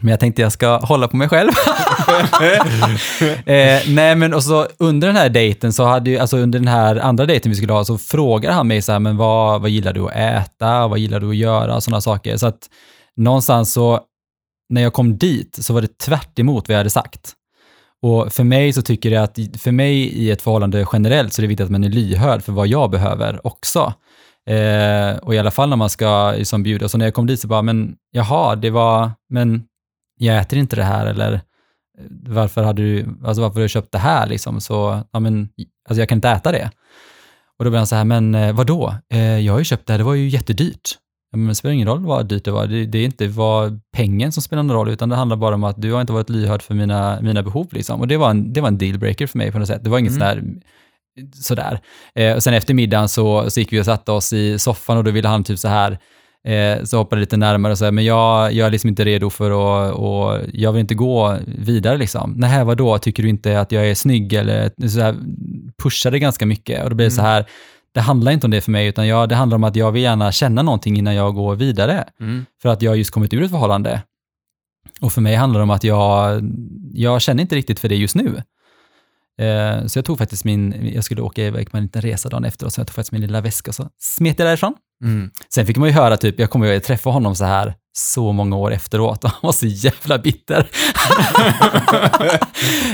Men 0.00 0.10
jag 0.10 0.20
tänkte 0.20 0.42
jag 0.42 0.52
ska 0.52 0.78
hålla 0.78 1.08
på 1.08 1.16
mig 1.16 1.28
själv. 1.28 1.50
eh, 3.46 3.80
nej 3.88 4.16
men 4.16 4.34
och 4.34 4.42
så 4.42 4.66
under 4.78 5.06
den 5.06 5.16
här 5.16 5.28
dejten 5.28 5.72
så 5.72 5.84
hade 5.84 6.10
ju, 6.10 6.18
alltså 6.18 6.36
under 6.36 6.58
den 6.58 6.68
här 6.68 6.96
andra 6.96 7.26
dejten 7.26 7.50
vi 7.50 7.56
skulle 7.56 7.72
ha 7.72 7.84
så 7.84 7.98
frågar 7.98 8.52
han 8.52 8.68
mig 8.68 8.82
så 8.82 8.92
här, 8.92 8.98
men 8.98 9.16
vad, 9.16 9.60
vad 9.60 9.70
gillar 9.70 9.92
du 9.92 10.04
att 10.06 10.16
äta? 10.16 10.88
Vad 10.88 10.98
gillar 10.98 11.20
du 11.20 11.30
att 11.30 11.36
göra? 11.36 11.80
Sådana 11.80 12.00
saker. 12.00 12.36
Så 12.36 12.46
att 12.46 12.70
någonstans 13.16 13.72
så, 13.72 14.00
när 14.68 14.82
jag 14.82 14.92
kom 14.92 15.18
dit 15.18 15.58
så 15.60 15.74
var 15.74 15.82
det 15.82 15.98
tvärt 15.98 16.38
emot 16.38 16.68
vad 16.68 16.74
jag 16.74 16.80
hade 16.80 16.90
sagt. 16.90 17.34
Och 18.02 18.32
för 18.32 18.44
mig 18.44 18.72
så 18.72 18.82
tycker 18.82 19.10
jag 19.10 19.24
att, 19.24 19.38
för 19.58 19.72
mig 19.72 19.94
i 19.96 20.30
ett 20.30 20.42
förhållande 20.42 20.86
generellt 20.92 21.32
så 21.32 21.40
är 21.40 21.42
det 21.42 21.48
viktigt 21.48 21.64
att 21.64 21.70
man 21.70 21.84
är 21.84 21.88
lyhörd 21.88 22.42
för 22.42 22.52
vad 22.52 22.66
jag 22.66 22.90
behöver 22.90 23.46
också. 23.46 23.92
Eh, 24.48 25.16
och 25.22 25.34
i 25.34 25.38
alla 25.38 25.50
fall 25.50 25.68
när 25.68 25.76
man 25.76 25.90
ska 25.90 26.32
liksom 26.32 26.62
bjuda. 26.62 26.88
Så 26.88 26.98
när 26.98 27.06
jag 27.06 27.14
kom 27.14 27.26
dit 27.26 27.40
så 27.40 27.48
bara, 27.48 27.62
men 27.62 27.94
jaha, 28.10 28.56
det 28.56 28.70
var, 28.70 29.10
men 29.30 29.62
jag 30.26 30.38
äter 30.38 30.58
inte 30.58 30.76
det 30.76 30.84
här 30.84 31.06
eller 31.06 31.32
eh, 31.32 31.40
varför 32.26 32.62
hade 32.62 32.82
du, 32.82 33.18
alltså 33.24 33.42
varför 33.42 33.54
har 33.54 33.62
du 33.62 33.68
köpt 33.68 33.92
det 33.92 33.98
här 33.98 34.26
liksom? 34.26 34.60
Så, 34.60 35.02
ja 35.12 35.20
men, 35.20 35.48
alltså 35.88 36.00
jag 36.00 36.08
kan 36.08 36.18
inte 36.18 36.28
äta 36.28 36.52
det. 36.52 36.70
Och 37.58 37.64
då 37.64 37.70
blev 37.70 37.78
han 37.78 37.86
så 37.86 37.96
här, 37.96 38.04
men 38.04 38.34
eh, 38.34 38.52
vadå? 38.52 38.94
Eh, 39.12 39.38
jag 39.38 39.52
har 39.52 39.58
ju 39.58 39.64
köpt 39.64 39.86
det 39.86 39.92
här, 39.92 39.98
det 39.98 40.04
var 40.04 40.14
ju 40.14 40.28
jättedyrt. 40.28 40.90
Men 41.36 41.46
det 41.46 41.54
spelar 41.54 41.72
ingen 41.72 41.88
roll 41.88 42.04
vad 42.06 42.26
dyrt 42.28 42.44
det 42.44 42.50
var. 42.50 42.66
Det, 42.66 42.86
det 42.86 42.98
är 42.98 43.04
inte 43.04 43.28
vad 43.28 43.80
pengen 43.92 44.32
som 44.32 44.42
spelar 44.42 44.62
någon 44.62 44.76
roll, 44.76 44.88
utan 44.88 45.08
det 45.08 45.16
handlar 45.16 45.36
bara 45.36 45.54
om 45.54 45.64
att 45.64 45.82
du 45.82 45.92
har 45.92 46.00
inte 46.00 46.12
varit 46.12 46.30
lyhörd 46.30 46.62
för 46.62 46.74
mina, 46.74 47.18
mina 47.22 47.42
behov. 47.42 47.68
Liksom. 47.72 48.00
Och 48.00 48.08
det 48.08 48.16
var, 48.16 48.30
en, 48.30 48.52
det 48.52 48.60
var 48.60 48.68
en 48.68 48.78
dealbreaker 48.78 49.26
för 49.26 49.38
mig 49.38 49.52
på 49.52 49.58
något 49.58 49.68
sätt. 49.68 49.84
Det 49.84 49.90
var 49.90 49.98
inget 49.98 50.12
Mm. 50.12 50.20
sådär, 50.20 50.42
sådär. 51.34 51.80
Eh, 52.14 52.34
och 52.36 52.42
sen 52.42 52.54
efter 52.54 52.74
middagen 52.74 53.08
så, 53.08 53.50
så 53.50 53.60
gick 53.60 53.72
vi 53.72 53.80
och 53.80 53.84
satte 53.84 54.12
oss 54.12 54.32
i 54.32 54.58
soffan 54.58 54.96
och 54.96 55.04
då 55.04 55.10
ville 55.10 55.28
han 55.28 55.44
typ 55.44 55.58
så 55.58 55.68
här, 55.68 55.98
eh, 56.48 56.84
så 56.84 56.96
hoppade 56.96 57.20
lite 57.20 57.36
närmare 57.36 57.72
och 57.72 57.78
sa, 57.78 57.90
men 57.90 58.04
jag, 58.04 58.52
jag 58.52 58.66
är 58.66 58.70
liksom 58.70 58.88
inte 58.88 59.04
redo 59.04 59.30
för 59.30 59.50
att, 59.50 59.94
och 59.94 60.38
jag 60.52 60.72
vill 60.72 60.80
inte 60.80 60.94
gå 60.94 61.36
vidare 61.46 61.98
liksom. 61.98 62.34
Nej, 62.36 62.64
vadå, 62.64 62.98
tycker 62.98 63.22
du 63.22 63.28
inte 63.28 63.60
att 63.60 63.72
jag 63.72 63.90
är 63.90 63.94
snygg 63.94 64.32
eller 64.32 64.88
så 64.88 65.00
här, 65.00 65.16
pushade 65.82 66.18
ganska 66.18 66.46
mycket 66.46 66.84
och 66.84 66.90
då 66.90 66.96
blir 66.96 67.06
det 67.06 67.12
så 67.12 67.22
här, 67.22 67.46
det 67.94 68.00
handlar 68.00 68.32
inte 68.32 68.46
om 68.46 68.50
det 68.50 68.60
för 68.60 68.70
mig, 68.70 68.86
utan 68.86 69.06
jag, 69.06 69.28
det 69.28 69.34
handlar 69.34 69.56
om 69.56 69.64
att 69.64 69.76
jag 69.76 69.92
vill 69.92 70.02
gärna 70.02 70.32
känna 70.32 70.62
någonting 70.62 70.98
innan 70.98 71.14
jag 71.14 71.34
går 71.34 71.56
vidare. 71.56 72.04
Mm. 72.20 72.46
För 72.62 72.68
att 72.68 72.82
jag 72.82 72.90
har 72.90 72.96
just 72.96 73.10
kommit 73.10 73.34
ur 73.34 73.42
ett 73.42 73.50
förhållande. 73.50 74.02
Och 75.00 75.12
för 75.12 75.20
mig 75.20 75.34
handlar 75.34 75.60
det 75.60 75.64
om 75.64 75.70
att 75.70 75.84
jag, 75.84 76.42
jag 76.92 77.22
känner 77.22 77.42
inte 77.42 77.56
riktigt 77.56 77.80
för 77.80 77.88
det 77.88 77.96
just 77.96 78.14
nu. 78.14 78.42
Eh, 79.40 79.86
så 79.86 79.98
jag 79.98 80.04
tog 80.04 80.18
faktiskt 80.18 80.44
min, 80.44 80.90
jag 80.94 81.04
skulle 81.04 81.22
åka 81.22 81.42
iväg 81.42 81.70
på 81.70 81.76
en 81.76 81.82
liten 81.82 82.02
resa 82.02 82.28
dagen 82.28 82.44
efter, 82.44 82.66
och 82.66 82.72
så 82.72 82.80
jag 82.80 82.86
tog 82.86 82.94
faktiskt 82.94 83.12
min 83.12 83.20
lilla 83.20 83.40
väska 83.40 83.70
och 83.70 83.74
så 83.74 83.88
smet 83.98 84.38
jag 84.38 84.48
därifrån. 84.48 84.74
Mm. 85.04 85.30
Sen 85.54 85.66
fick 85.66 85.76
man 85.76 85.88
ju 85.88 85.94
höra, 85.94 86.16
typ, 86.16 86.40
jag 86.40 86.50
kommer 86.50 86.72
ju 86.72 86.80
träffa 86.80 87.10
honom 87.10 87.36
så 87.36 87.44
här 87.44 87.74
så 87.92 88.32
många 88.32 88.56
år 88.56 88.72
efteråt 88.72 89.24
och 89.24 89.30
han 89.30 89.38
var 89.42 89.52
så 89.52 89.66
jävla 89.66 90.18
bitter. 90.18 90.58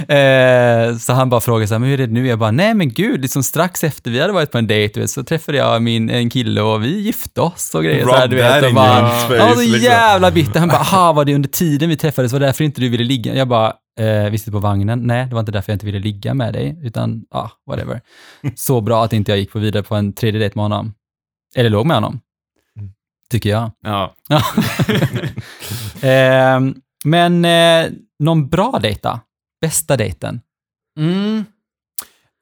eh, 0.09 0.97
så 0.97 1.13
han 1.13 1.31
bara 1.31 1.41
frågade 1.41 1.69
så 1.69 1.75
här, 1.75 1.79
men 1.79 1.89
hur 1.89 2.01
är 2.01 2.07
det 2.07 2.13
nu? 2.13 2.27
Jag 2.27 2.39
bara, 2.39 2.51
nej 2.51 2.75
men 2.75 2.93
gud, 2.93 3.21
liksom 3.21 3.43
strax 3.43 3.85
efter 3.85 4.11
vi 4.11 4.21
hade 4.21 4.33
varit 4.33 4.51
på 4.51 4.59
en 4.59 4.67
dejt, 4.67 5.09
så 5.09 5.25
träffade 5.25 5.59
jag 5.59 5.83
min, 5.83 6.11
en 6.11 6.31
kille 6.31 6.61
och 6.61 6.85
vi 6.85 7.01
gifte 7.01 7.41
oss 7.41 7.75
och 7.75 7.85
grejer. 7.85 8.05
så 8.05 8.15
här, 8.15 8.29
du 8.29 8.37
vet, 8.37 8.65
och 8.65 8.75
bara, 8.75 8.87
han 8.87 9.29
var 9.29 9.55
så 9.55 9.61
liksom. 9.61 9.81
jävla 9.81 10.31
bitter. 10.31 10.61
Han 10.61 10.69
bara, 10.69 10.81
aha, 10.81 11.13
var 11.13 11.25
det 11.25 11.35
under 11.35 11.49
tiden 11.49 11.89
vi 11.89 11.97
träffades, 11.97 12.33
var 12.33 12.41
det 12.41 12.47
därför 12.47 12.65
inte 12.65 12.81
du 12.81 12.89
ville 12.89 13.05
ligga? 13.05 13.35
Jag 13.35 13.49
bara, 13.49 13.73
eh, 13.99 14.31
visste 14.31 14.51
på 14.51 14.59
vagnen? 14.59 15.01
Nej, 15.03 15.27
det 15.27 15.35
var 15.35 15.41
inte 15.41 15.53
därför 15.53 15.73
jag 15.73 15.75
inte 15.75 15.87
ville 15.87 15.99
ligga 15.99 16.35
med 16.35 16.53
dig, 16.53 16.79
utan 16.83 17.27
ja, 17.31 17.39
ah, 17.39 17.51
whatever. 17.67 18.01
Så 18.55 18.81
bra 18.81 19.05
att 19.05 19.13
inte 19.13 19.33
jag 19.33 19.39
gick 19.39 19.53
på 19.53 19.59
vidare 19.59 19.83
på 19.83 19.95
en 19.95 20.13
tredje 20.13 20.41
dejt 20.41 20.55
med 20.55 20.65
honom. 20.65 20.95
Eller 21.55 21.71
låg 21.71 21.87
med 21.87 21.97
honom. 21.97 22.21
tycker 23.31 23.51
jag. 23.51 23.71
Ja. 23.81 24.15
Eh, 26.03 26.61
men 27.05 27.45
eh, 27.45 27.91
någon 28.19 28.49
bra 28.49 28.79
dejt 28.83 29.01
då? 29.03 29.21
Bästa 29.61 29.97
dejten? 29.97 30.41
Mm. 30.99 31.45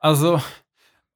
Alltså, 0.00 0.40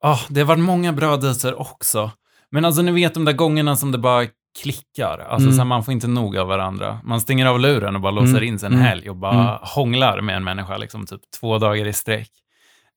ah, 0.03 0.19
det 0.29 0.41
har 0.41 0.47
varit 0.47 0.63
många 0.63 0.93
bra 0.93 1.17
dejter 1.17 1.61
också. 1.61 2.11
Men 2.51 2.65
alltså 2.65 2.83
ni 2.83 2.93
vet 2.93 3.15
de 3.15 3.25
där 3.25 3.33
gångerna 3.33 3.77
som 3.77 3.93
det 3.93 3.99
bara 3.99 4.27
klickar. 4.63 5.19
Alltså 5.19 5.45
Mm. 5.47 5.53
så 5.53 5.59
här, 5.59 5.65
man 5.65 5.85
får 5.85 5.93
inte 5.93 6.07
nog 6.09 6.37
av 6.37 6.47
varandra. 6.49 7.01
Man 7.05 7.21
stänger 7.21 7.47
av 7.47 7.61
luren 7.61 7.95
och 7.95 8.01
bara 8.01 8.13
låser 8.13 8.31
Mm. 8.31 8.43
in 8.45 8.59
sig 8.59 8.67
en 8.67 8.73
Mm. 8.73 8.85
helg 8.85 9.11
och 9.11 9.17
bara 9.17 9.43
Mm. 9.43 9.59
hånglar 9.63 10.21
med 10.21 10.37
en 10.37 10.45
människa 10.45 10.77
liksom 10.77 11.07
typ 11.07 11.21
två 11.41 11.59
dagar 11.59 11.87
i 11.87 11.93
sträck. 11.93 12.31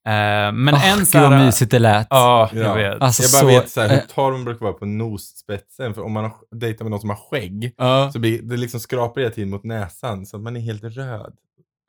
Eh, 0.08 0.12
men 0.52 0.70
Åh, 0.74 0.88
en 0.92 1.06
så 1.06 1.18
gud 1.18 1.30
vad 1.30 1.34
här... 1.38 1.46
mysigt 1.46 1.72
det 1.72 1.80
lät. 1.80 2.08
Ja, 2.10 2.50
Ja. 2.54 2.60
jag 2.60 2.76
vet. 2.76 3.02
Alltså, 3.02 3.24
jag 3.24 3.32
bara 3.32 3.40
så, 3.54 3.62
vet 3.62 3.70
så 3.70 3.82
här, 3.82 3.90
hur 3.90 3.98
eh, 3.98 4.04
tar 4.04 4.32
de 4.32 4.44
brukar 4.46 4.66
vara 4.66 4.74
på 4.74 4.86
nosspetsen. 4.86 5.94
För 5.94 6.02
om 6.02 6.12
man 6.12 6.24
har 6.24 6.34
dejtar 6.56 6.86
med 6.86 6.92
någon 6.92 7.00
som 7.00 7.10
har 7.10 7.18
skägg 7.32 7.74
Ja. 7.78 8.10
så 8.14 8.20
blir 8.20 8.42
det 8.42 8.58
liksom 8.58 8.80
skrapar 8.80 9.22
hela 9.22 9.34
tiden 9.34 9.50
mot 9.50 9.64
näsan 9.64 10.26
så 10.26 10.38
att 10.38 10.44
man 10.44 10.56
är 10.58 10.62
helt 10.62 10.84
röd. 10.84 11.34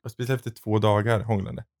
Och 0.05 0.11
speciellt 0.11 0.39
efter 0.47 0.61
två 0.63 0.79
dagar 0.79 1.19
hånglande. 1.19 1.63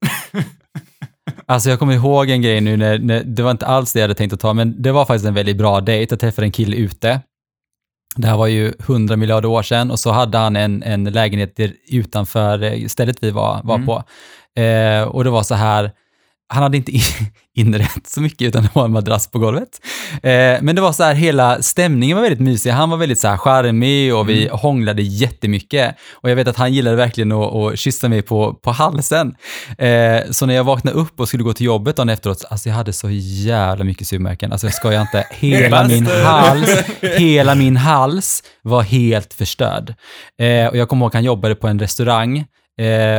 Alltså 1.45 1.69
jag 1.69 1.79
kommer 1.79 1.93
ihåg 1.93 2.29
en 2.29 2.41
grej 2.41 2.61
nu, 2.61 2.77
när, 2.77 2.99
när, 2.99 3.23
det 3.23 3.43
var 3.43 3.51
inte 3.51 3.65
alls 3.65 3.93
det 3.93 3.99
jag 3.99 4.03
hade 4.03 4.13
tänkt 4.15 4.33
att 4.33 4.39
ta, 4.39 4.53
men 4.53 4.81
det 4.81 4.91
var 4.91 5.05
faktiskt 5.05 5.25
en 5.25 5.33
väldigt 5.33 5.57
bra 5.57 5.81
dejt. 5.81 6.13
Jag 6.13 6.19
träffade 6.19 6.45
en 6.47 6.51
kille 6.51 6.75
ute. 6.75 7.21
Det 8.15 8.27
här 8.27 8.37
var 8.37 8.47
ju 8.47 8.73
hundra 8.79 9.15
miljarder 9.15 9.49
år 9.49 9.63
sedan 9.63 9.91
och 9.91 9.99
så 9.99 10.11
hade 10.11 10.37
han 10.37 10.55
en, 10.55 10.83
en 10.83 11.03
lägenhet 11.03 11.59
utanför 11.91 12.63
eh, 12.63 12.73
stället 12.87 13.17
vi 13.23 13.31
var, 13.31 13.61
var 13.63 13.75
Mm. 13.75 13.87
på. 13.87 14.03
Eh, 14.61 15.03
och 15.03 15.23
det 15.23 15.29
var 15.29 15.43
så 15.43 15.55
här, 15.55 15.91
han 16.49 16.63
hade 16.63 16.77
inte 16.77 16.91
inrett 17.55 18.07
så 18.07 18.21
mycket 18.21 18.47
utan 18.47 18.63
det 18.63 18.69
var 18.73 18.85
en 18.85 18.91
madrass 18.91 19.27
på 19.27 19.39
golvet. 19.39 19.69
Eh, 20.13 20.61
men 20.61 20.75
det 20.75 20.81
var 20.81 20.91
så 20.91 21.03
här, 21.03 21.13
hela 21.13 21.61
stämningen 21.61 22.17
var 22.17 22.21
väldigt 22.21 22.39
mysig. 22.39 22.69
Han 22.69 22.89
var 22.89 22.97
väldigt 22.97 23.19
så 23.19 23.27
här 23.27 23.37
charmig 23.37 24.15
och 24.15 24.29
vi 24.29 24.49
hånglade 24.51 25.01
jättemycket. 25.01 25.95
Och 26.13 26.29
jag 26.29 26.35
vet 26.35 26.47
att 26.47 26.57
han 26.57 26.73
gillade 26.73 26.95
verkligen 26.95 27.31
att, 27.31 27.53
att 27.55 27.79
kyssa 27.79 28.09
mig 28.09 28.21
på, 28.21 28.53
på 28.53 28.71
halsen. 28.71 29.35
Eh, 29.77 30.31
så 30.31 30.45
när 30.45 30.53
jag 30.53 30.63
vaknade 30.63 30.97
upp 30.97 31.19
och 31.19 31.27
skulle 31.27 31.43
gå 31.43 31.53
till 31.53 31.65
jobbet 31.65 31.95
dagen 31.95 32.09
efteråt, 32.09 32.45
alltså 32.49 32.69
jag 32.69 32.75
hade 32.75 32.93
så 32.93 33.09
jävla 33.09 33.83
mycket 33.83 34.07
sugmärken. 34.07 34.51
Alltså 34.51 34.67
jag 34.67 34.73
skojar 34.73 35.01
inte. 35.01 35.27
Hela 35.31 35.87
min 35.87 36.07
hals, 36.07 36.83
hela 37.01 37.55
min 37.55 37.77
hals 37.77 38.43
var 38.61 38.81
helt 38.81 39.33
förstörd. 39.33 39.93
Eh, 40.39 40.67
och 40.67 40.77
jag 40.77 40.89
kommer 40.89 41.05
ihåg 41.05 41.09
att 41.09 41.13
han 41.13 41.23
jobbade 41.23 41.55
på 41.55 41.67
en 41.67 41.79
restaurang 41.79 42.45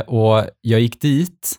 och 0.06 0.44
jag 0.60 0.80
gick 0.80 1.00
dit 1.00 1.58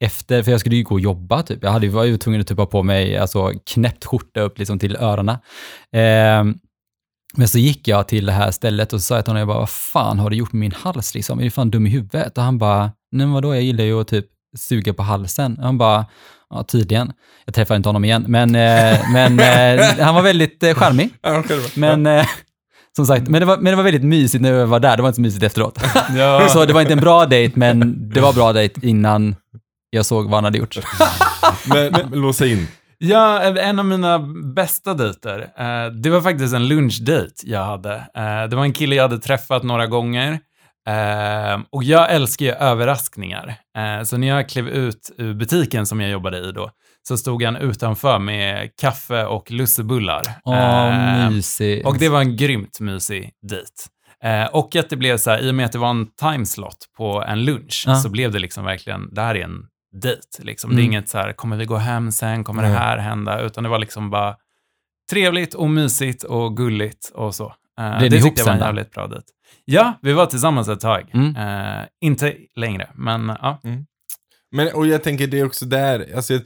efter, 0.00 0.42
för 0.42 0.50
jag 0.50 0.60
skulle 0.60 0.76
ju 0.76 0.82
gå 0.82 0.94
och 0.94 1.00
jobba 1.00 1.42
typ. 1.42 1.58
Jag 1.62 1.70
hade, 1.70 1.86
ju- 1.86 1.92
var 1.92 2.04
ju 2.04 2.16
tvungen 2.16 2.40
att 2.40 2.46
typ 2.46 2.58
ha 2.58 2.66
på 2.66 2.82
mig 2.82 3.16
alltså, 3.18 3.52
knäppt 3.70 4.04
skjorta 4.04 4.40
upp 4.40 4.58
liksom 4.58 4.78
till 4.78 4.96
öronen. 4.96 5.36
Eh, 5.92 6.54
men 7.36 7.48
så 7.48 7.58
gick 7.58 7.88
jag 7.88 8.08
till 8.08 8.26
det 8.26 8.32
här 8.32 8.50
stället 8.50 8.92
och 8.92 9.00
så 9.00 9.04
sa 9.04 9.14
jag 9.14 9.24
till 9.24 9.30
honom, 9.30 9.38
jag 9.38 9.48
bara, 9.48 9.58
vad 9.58 9.70
fan 9.70 10.18
har 10.18 10.30
du 10.30 10.36
gjort 10.36 10.52
med 10.52 10.60
min 10.60 10.72
hals 10.72 11.14
liksom? 11.14 11.38
Är 11.38 11.44
du 11.44 11.50
fan 11.50 11.70
dum 11.70 11.86
i 11.86 11.90
huvudet? 11.90 12.38
Och 12.38 12.44
han 12.44 12.58
bara, 12.58 12.80
nej 13.12 13.26
men 13.26 13.32
vadå, 13.32 13.54
jag 13.54 13.62
gillar 13.62 13.84
ju 13.84 14.00
att 14.00 14.08
typ 14.08 14.26
suga 14.58 14.94
på 14.94 15.02
halsen. 15.02 15.56
Och 15.58 15.64
han 15.64 15.78
bara, 15.78 16.06
ja 16.50 16.62
tydligen. 16.64 17.12
Jag 17.44 17.54
träffade 17.54 17.76
inte 17.76 17.88
honom 17.88 18.04
igen, 18.04 18.24
men, 18.28 18.54
eh, 18.54 18.98
men 19.12 19.38
eh, 19.40 19.84
han 20.04 20.14
var 20.14 20.22
väldigt 20.22 20.62
eh, 20.62 20.74
charmig. 20.74 21.10
Men 21.76 22.06
eh, 22.06 22.26
som 22.96 23.06
sagt, 23.06 23.28
men 23.28 23.40
det, 23.40 23.46
var, 23.46 23.56
men 23.56 23.64
det 23.72 23.76
var 23.76 23.82
väldigt 23.82 24.04
mysigt 24.04 24.42
när 24.42 24.52
jag 24.52 24.66
var 24.66 24.80
där, 24.80 24.96
det 24.96 25.02
var 25.02 25.08
inte 25.08 25.16
så 25.16 25.20
mysigt 25.22 25.42
efteråt. 25.44 25.78
Ja. 26.16 26.48
Så 26.48 26.64
det 26.64 26.72
var 26.72 26.80
inte 26.80 26.92
en 26.92 27.00
bra 27.00 27.26
dejt, 27.26 27.52
men 27.58 28.08
det 28.10 28.20
var 28.20 28.32
bra 28.32 28.52
dejt 28.52 28.86
innan 28.88 29.36
jag 29.90 30.06
såg 30.06 30.24
vad 30.24 30.34
han 30.34 30.44
hade 30.44 30.58
gjort. 30.58 30.76
Men, 31.66 31.92
men 31.92 32.20
låsa 32.20 32.46
in. 32.46 32.68
Ja, 32.98 33.42
en 33.42 33.78
av 33.78 33.84
mina 33.84 34.18
bästa 34.54 34.94
dejter, 34.94 35.40
eh, 35.58 35.92
det 35.92 36.10
var 36.10 36.20
faktiskt 36.20 36.54
en 36.54 36.68
lunchdejt 36.68 37.42
jag 37.44 37.64
hade. 37.64 37.94
Eh, 37.94 38.48
det 38.50 38.56
var 38.56 38.62
en 38.64 38.72
kille 38.72 38.94
jag 38.94 39.02
hade 39.02 39.18
träffat 39.18 39.62
några 39.62 39.86
gånger. 39.86 40.38
Eh, 40.88 41.60
och 41.70 41.84
jag 41.84 42.10
älskar 42.12 42.46
ju 42.46 42.52
överraskningar. 42.52 43.54
Eh, 43.78 44.04
så 44.04 44.16
när 44.16 44.28
jag 44.28 44.48
klev 44.48 44.68
ut 44.68 45.10
ur 45.18 45.34
butiken 45.34 45.86
som 45.86 46.00
jag 46.00 46.10
jobbade 46.10 46.38
i 46.38 46.52
då, 46.52 46.70
så 47.08 47.16
stod 47.16 47.42
han 47.42 47.56
utanför 47.56 48.18
med 48.18 48.70
kaffe 48.80 49.24
och 49.24 49.50
lussebullar. 49.50 50.22
Åh, 50.44 51.24
Eh, 51.24 51.30
mysigt. 51.30 51.86
och 51.86 51.98
det 51.98 52.08
var 52.08 52.20
en 52.20 52.36
grymt 52.36 52.80
mysig 52.80 53.30
dejt. 53.48 53.70
Eh, 54.24 54.44
och 54.54 54.76
att 54.76 54.90
det 54.90 54.96
blev 54.96 55.16
så 55.18 55.30
här, 55.30 55.38
i 55.38 55.50
och 55.50 55.54
med 55.54 55.66
att 55.66 55.72
det 55.72 55.78
var 55.78 55.90
en 55.90 56.06
timeslot 56.20 56.76
på 56.96 57.24
en 57.28 57.44
lunch, 57.44 57.84
Ja. 57.86 57.94
så 57.94 58.08
blev 58.08 58.32
det 58.32 58.38
liksom 58.38 58.64
verkligen, 58.64 59.14
det 59.14 59.20
här 59.22 59.34
är 59.34 59.44
en 59.44 59.62
dejt. 59.92 60.22
Liksom. 60.38 60.70
Det 60.70 60.74
Mm. 60.74 60.82
är 60.82 60.86
inget 60.86 61.08
så 61.08 61.18
här, 61.18 61.32
kommer 61.32 61.56
vi 61.56 61.64
gå 61.64 61.76
hem 61.76 62.12
sen, 62.12 62.44
kommer 62.44 62.62
Nej. 62.62 62.72
det 62.72 62.78
här 62.78 62.98
hända? 62.98 63.40
Utan 63.40 63.64
det 63.64 63.70
var 63.70 63.78
liksom 63.78 64.10
bara 64.10 64.36
trevligt 65.10 65.54
och 65.54 65.70
mysigt 65.70 66.22
och 66.22 66.56
gulligt 66.56 67.10
och 67.14 67.34
så. 67.34 67.54
Blev 67.98 68.10
det 68.10 68.16
ni 68.16 68.22
tyckte 68.22 68.40
jag 68.40 68.46
var 68.46 68.52
en 68.52 68.58
jävligt 68.60 68.90
bra 68.90 69.06
dejt. 69.06 69.26
Ja, 69.64 69.98
vi 70.02 70.12
var 70.12 70.26
tillsammans 70.26 70.68
ett 70.68 70.80
tag. 70.80 71.10
Mm. 71.14 71.36
Eh, 71.36 71.84
inte 72.00 72.36
längre, 72.56 72.90
men 72.94 73.26
ja. 73.42 73.60
Men, 74.52 74.72
och 74.74 74.86
jag 74.86 75.02
tänker 75.02 75.26
det 75.26 75.38
är 75.40 75.46
också 75.46 75.64
där, 75.66 76.06
alltså, 76.16 76.38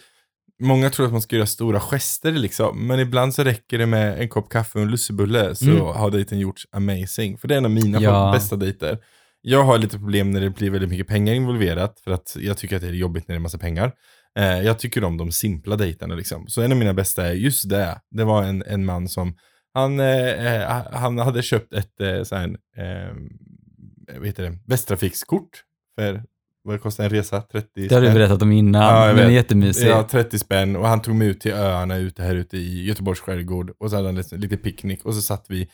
många 0.62 0.90
tror 0.90 1.06
att 1.06 1.12
man 1.12 1.22
ska 1.22 1.36
göra 1.36 1.46
stora 1.46 1.80
gester 1.80 2.32
liksom, 2.32 2.86
men 2.86 3.00
ibland 3.00 3.34
så 3.34 3.44
räcker 3.44 3.78
det 3.78 3.86
med 3.86 4.20
en 4.20 4.28
kopp 4.28 4.48
kaffe 4.50 4.78
och 4.78 4.82
en 4.84 4.90
lussebulle 4.90 5.54
så 5.54 5.64
Mm. 5.70 5.80
har 5.80 6.10
dejten 6.10 6.38
gjorts 6.38 6.66
amazing. 6.72 7.38
För 7.38 7.48
det 7.48 7.54
är 7.54 7.58
en 7.58 7.64
av 7.64 7.70
mina 7.70 8.00
Ja. 8.00 8.32
bästa 8.34 8.56
dejter. 8.56 8.98
Jag 9.46 9.64
har 9.64 9.78
lite 9.78 9.98
problem 9.98 10.30
när 10.30 10.40
det 10.40 10.50
blir 10.50 10.70
väldigt 10.70 10.90
mycket 10.90 11.06
pengar 11.08 11.34
involverat, 11.34 12.00
för 12.04 12.10
att 12.10 12.36
jag 12.40 12.58
tycker 12.58 12.76
att 12.76 12.82
det 12.82 12.88
är 12.88 12.92
jobbigt 12.92 13.28
när 13.28 13.34
det 13.34 13.38
är 13.38 13.40
massa 13.40 13.58
pengar. 13.58 13.92
Eh, 14.38 14.60
jag 14.62 14.78
tycker 14.78 15.04
om 15.04 15.16
de 15.16 15.32
simpla 15.32 15.76
dejterna 15.76 16.14
liksom. 16.14 16.46
Så 16.48 16.62
en 16.62 16.72
av 16.72 16.78
mina 16.78 16.94
bästa 16.94 17.26
är 17.26 17.32
just 17.32 17.68
det. 17.68 18.00
Det 18.10 18.24
var 18.24 18.42
en, 18.42 18.62
en 18.66 18.84
man 18.84 19.08
som, 19.08 19.34
han, 19.74 20.00
eh, 20.00 20.62
eh, 20.62 20.82
han 20.92 21.18
hade 21.18 21.42
köpt 21.42 21.72
ett 21.72 22.00
eh, 22.00 22.22
så 22.22 22.36
här, 22.36 22.48
eh, 22.76 23.14
vad 24.18 24.26
heter 24.26 24.42
det, 24.42 24.58
Västtrafikskort 24.66 25.48
för, 25.98 26.22
vad 26.62 26.80
kostar 26.82 27.04
en 27.04 27.10
resa? 27.10 27.40
30 27.40 27.68
Det 27.88 27.94
har 27.94 28.00
du 28.00 28.06
spänn. 28.06 28.14
berättat 28.14 28.42
om 28.42 28.52
innan, 28.52 28.82
Ja, 28.82 29.06
jag 29.06 29.14
men 29.14 29.24
är 29.24 29.28
vet. 29.28 29.34
jättemysigt. 29.34 29.86
Ja, 29.86 30.08
30 30.10 30.38
spänn 30.38 30.76
och 30.76 30.88
han 30.88 31.02
tog 31.02 31.14
mig 31.14 31.28
ut 31.28 31.40
till 31.40 31.52
öarna 31.52 31.96
ute 31.96 32.22
här 32.22 32.34
ute 32.34 32.56
i 32.56 32.84
Göteborgs 32.84 33.20
skärgård 33.20 33.70
och 33.78 33.90
så 33.90 33.96
hade 33.96 34.08
han 34.08 34.14
lite, 34.14 34.36
lite 34.36 34.56
picknick 34.56 35.04
och 35.04 35.14
så 35.14 35.22
satt 35.22 35.46
vi 35.48 35.68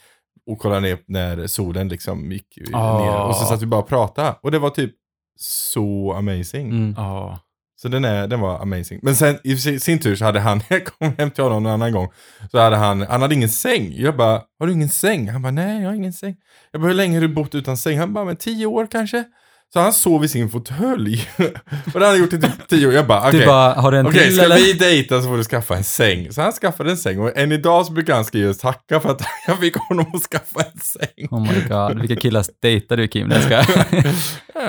och 0.46 0.58
kollade 0.58 0.80
ner 0.80 0.98
när 1.06 1.46
solen 1.46 1.88
liksom 1.88 2.32
gick 2.32 2.58
Ah. 2.72 2.98
ner 3.04 3.28
och 3.28 3.36
så 3.36 3.44
satt 3.44 3.62
vi 3.62 3.66
bara 3.66 3.80
och 3.80 3.88
pratade 3.88 4.34
och 4.42 4.50
det 4.50 4.58
var 4.58 4.70
typ 4.70 4.92
så 5.38 6.12
amazing. 6.12 6.70
Mm. 6.70 6.94
Ja. 6.96 7.38
Så 7.82 7.88
den, 7.88 8.04
är, 8.04 8.26
den 8.28 8.40
var 8.40 8.62
amazing. 8.62 9.00
Men 9.02 9.16
sen 9.16 9.38
i 9.44 9.56
sin 9.56 9.80
sin 9.80 9.98
tur 9.98 10.16
så 10.16 10.24
hade 10.24 10.40
han, 10.40 10.60
jag 10.68 10.84
kom 10.84 11.12
hem 11.18 11.30
till 11.30 11.44
honom 11.44 11.66
en 11.66 11.72
annan 11.72 11.92
gång, 11.92 12.08
så 12.50 12.58
hade 12.58 12.76
han, 12.76 13.00
han 13.02 13.22
hade 13.22 13.34
ingen 13.34 13.48
säng. 13.48 13.92
Jag 13.96 14.16
bara, 14.16 14.42
har 14.58 14.66
du 14.66 14.72
ingen 14.72 14.88
säng? 14.88 15.28
Han 15.28 15.42
bara, 15.42 15.50
nej 15.52 15.80
jag 15.82 15.88
har 15.88 15.94
ingen 15.94 16.12
säng. 16.12 16.36
Jag 16.72 16.80
bara, 16.80 16.88
hur 16.88 16.94
länge 16.94 17.16
har 17.16 17.20
du 17.20 17.28
bott 17.34 17.54
utan 17.54 17.76
säng? 17.76 17.98
Han 17.98 18.12
bara, 18.14 18.24
men 18.24 18.36
tio 18.36 18.66
år 18.66 18.86
kanske. 18.90 19.24
Så 19.72 19.80
han 19.80 19.92
sov 19.92 20.24
i 20.24 20.28
sin 20.28 20.50
fåtölj. 20.50 21.28
och 21.36 21.44
det 21.92 21.92
hade 21.92 22.06
han 22.06 22.18
gjort 22.18 22.32
i 22.32 22.40
typ 22.40 22.68
tio 22.68 22.86
år. 22.86 22.92
Jag 22.92 23.06
bara, 23.06 23.28
okej. 23.28 23.40
Du 23.40 23.46
bara, 23.46 23.72
har 23.74 23.92
du 23.92 23.98
en 23.98 24.06
Okej, 24.06 24.24
till 24.24 24.36
ska 24.36 24.44
eller? 24.44 24.56
vi 24.56 24.72
dejta 24.72 25.22
så 25.22 25.28
får 25.28 25.36
du 25.36 25.44
skaffa 25.44 25.76
en 25.76 25.84
säng. 25.84 26.32
Så 26.32 26.42
han 26.42 26.52
skaffade 26.52 26.90
en 26.90 26.96
säng 26.96 27.18
och 27.18 27.36
än 27.36 27.52
idag 27.52 27.86
så 27.86 27.92
brukar 27.92 28.14
han 28.14 28.24
skriva 28.24 28.50
och 28.50 28.58
tacka 28.58 29.00
för 29.00 29.10
att 29.10 29.22
jag 29.46 29.58
fick 29.58 29.76
honom 29.76 30.06
att 30.14 30.22
skaffa 30.22 30.60
en 30.60 30.80
säng. 30.80 31.28
Oh 31.30 31.40
my 31.40 31.60
god, 31.68 32.00
vilka 32.00 32.20
killar 32.20 32.44
dejtar 32.62 32.96
du 32.96 33.08
Kim? 33.08 33.28
Nej, 33.28 33.38
jag 33.50 33.60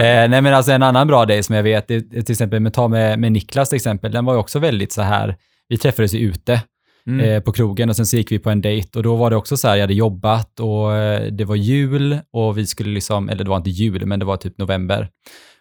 eh, 0.02 0.30
nej 0.30 0.42
men 0.42 0.54
alltså 0.54 0.72
en 0.72 0.84
annan 0.84 1.08
bra 1.08 1.26
dejt 1.26 1.44
som 1.44 1.56
jag 1.56 1.64
vet, 1.64 1.92
är 1.92 2.00
till 2.00 2.32
exempel 2.32 2.60
med, 2.60 2.74
ta 2.74 2.88
med, 2.88 3.20
med 3.20 3.32
Niklas 3.32 3.70
till 3.70 3.76
exempel, 3.76 4.12
den 4.12 4.26
var 4.26 4.34
ju 4.34 4.40
också 4.40 4.60
väldigt 4.60 4.92
så 4.92 5.02
här, 5.02 5.36
vi 5.70 5.78
träffades 5.78 6.14
ju 6.14 6.20
ute 6.20 6.62
Mm. 7.08 7.20
eh, 7.20 7.42
på 7.42 7.52
krogen 7.52 7.90
och 7.90 7.96
sen 7.96 8.06
så 8.06 8.18
gick 8.18 8.32
vi 8.32 8.40
på 8.40 8.50
en 8.50 8.62
dejt 8.62 9.00
och 9.00 9.04
då 9.04 9.16
var 9.16 9.30
det 9.30 9.36
också 9.36 9.58
så 9.58 9.68
här, 9.68 9.76
jag 9.76 9.84
hade 9.84 9.94
jobbat 9.94 10.60
och 10.60 10.96
eh, 10.96 11.32
det 11.32 11.46
var 11.46 11.56
jul 11.56 12.20
och 12.32 12.58
vi 12.58 12.68
skulle 12.68 12.90
liksom, 12.90 13.30
eller 13.30 13.44
det 13.44 13.50
var 13.50 13.58
inte 13.58 13.70
jul, 13.70 14.06
men 14.06 14.20
det 14.20 14.26
var 14.26 14.38
typ 14.38 14.58
november. 14.58 15.10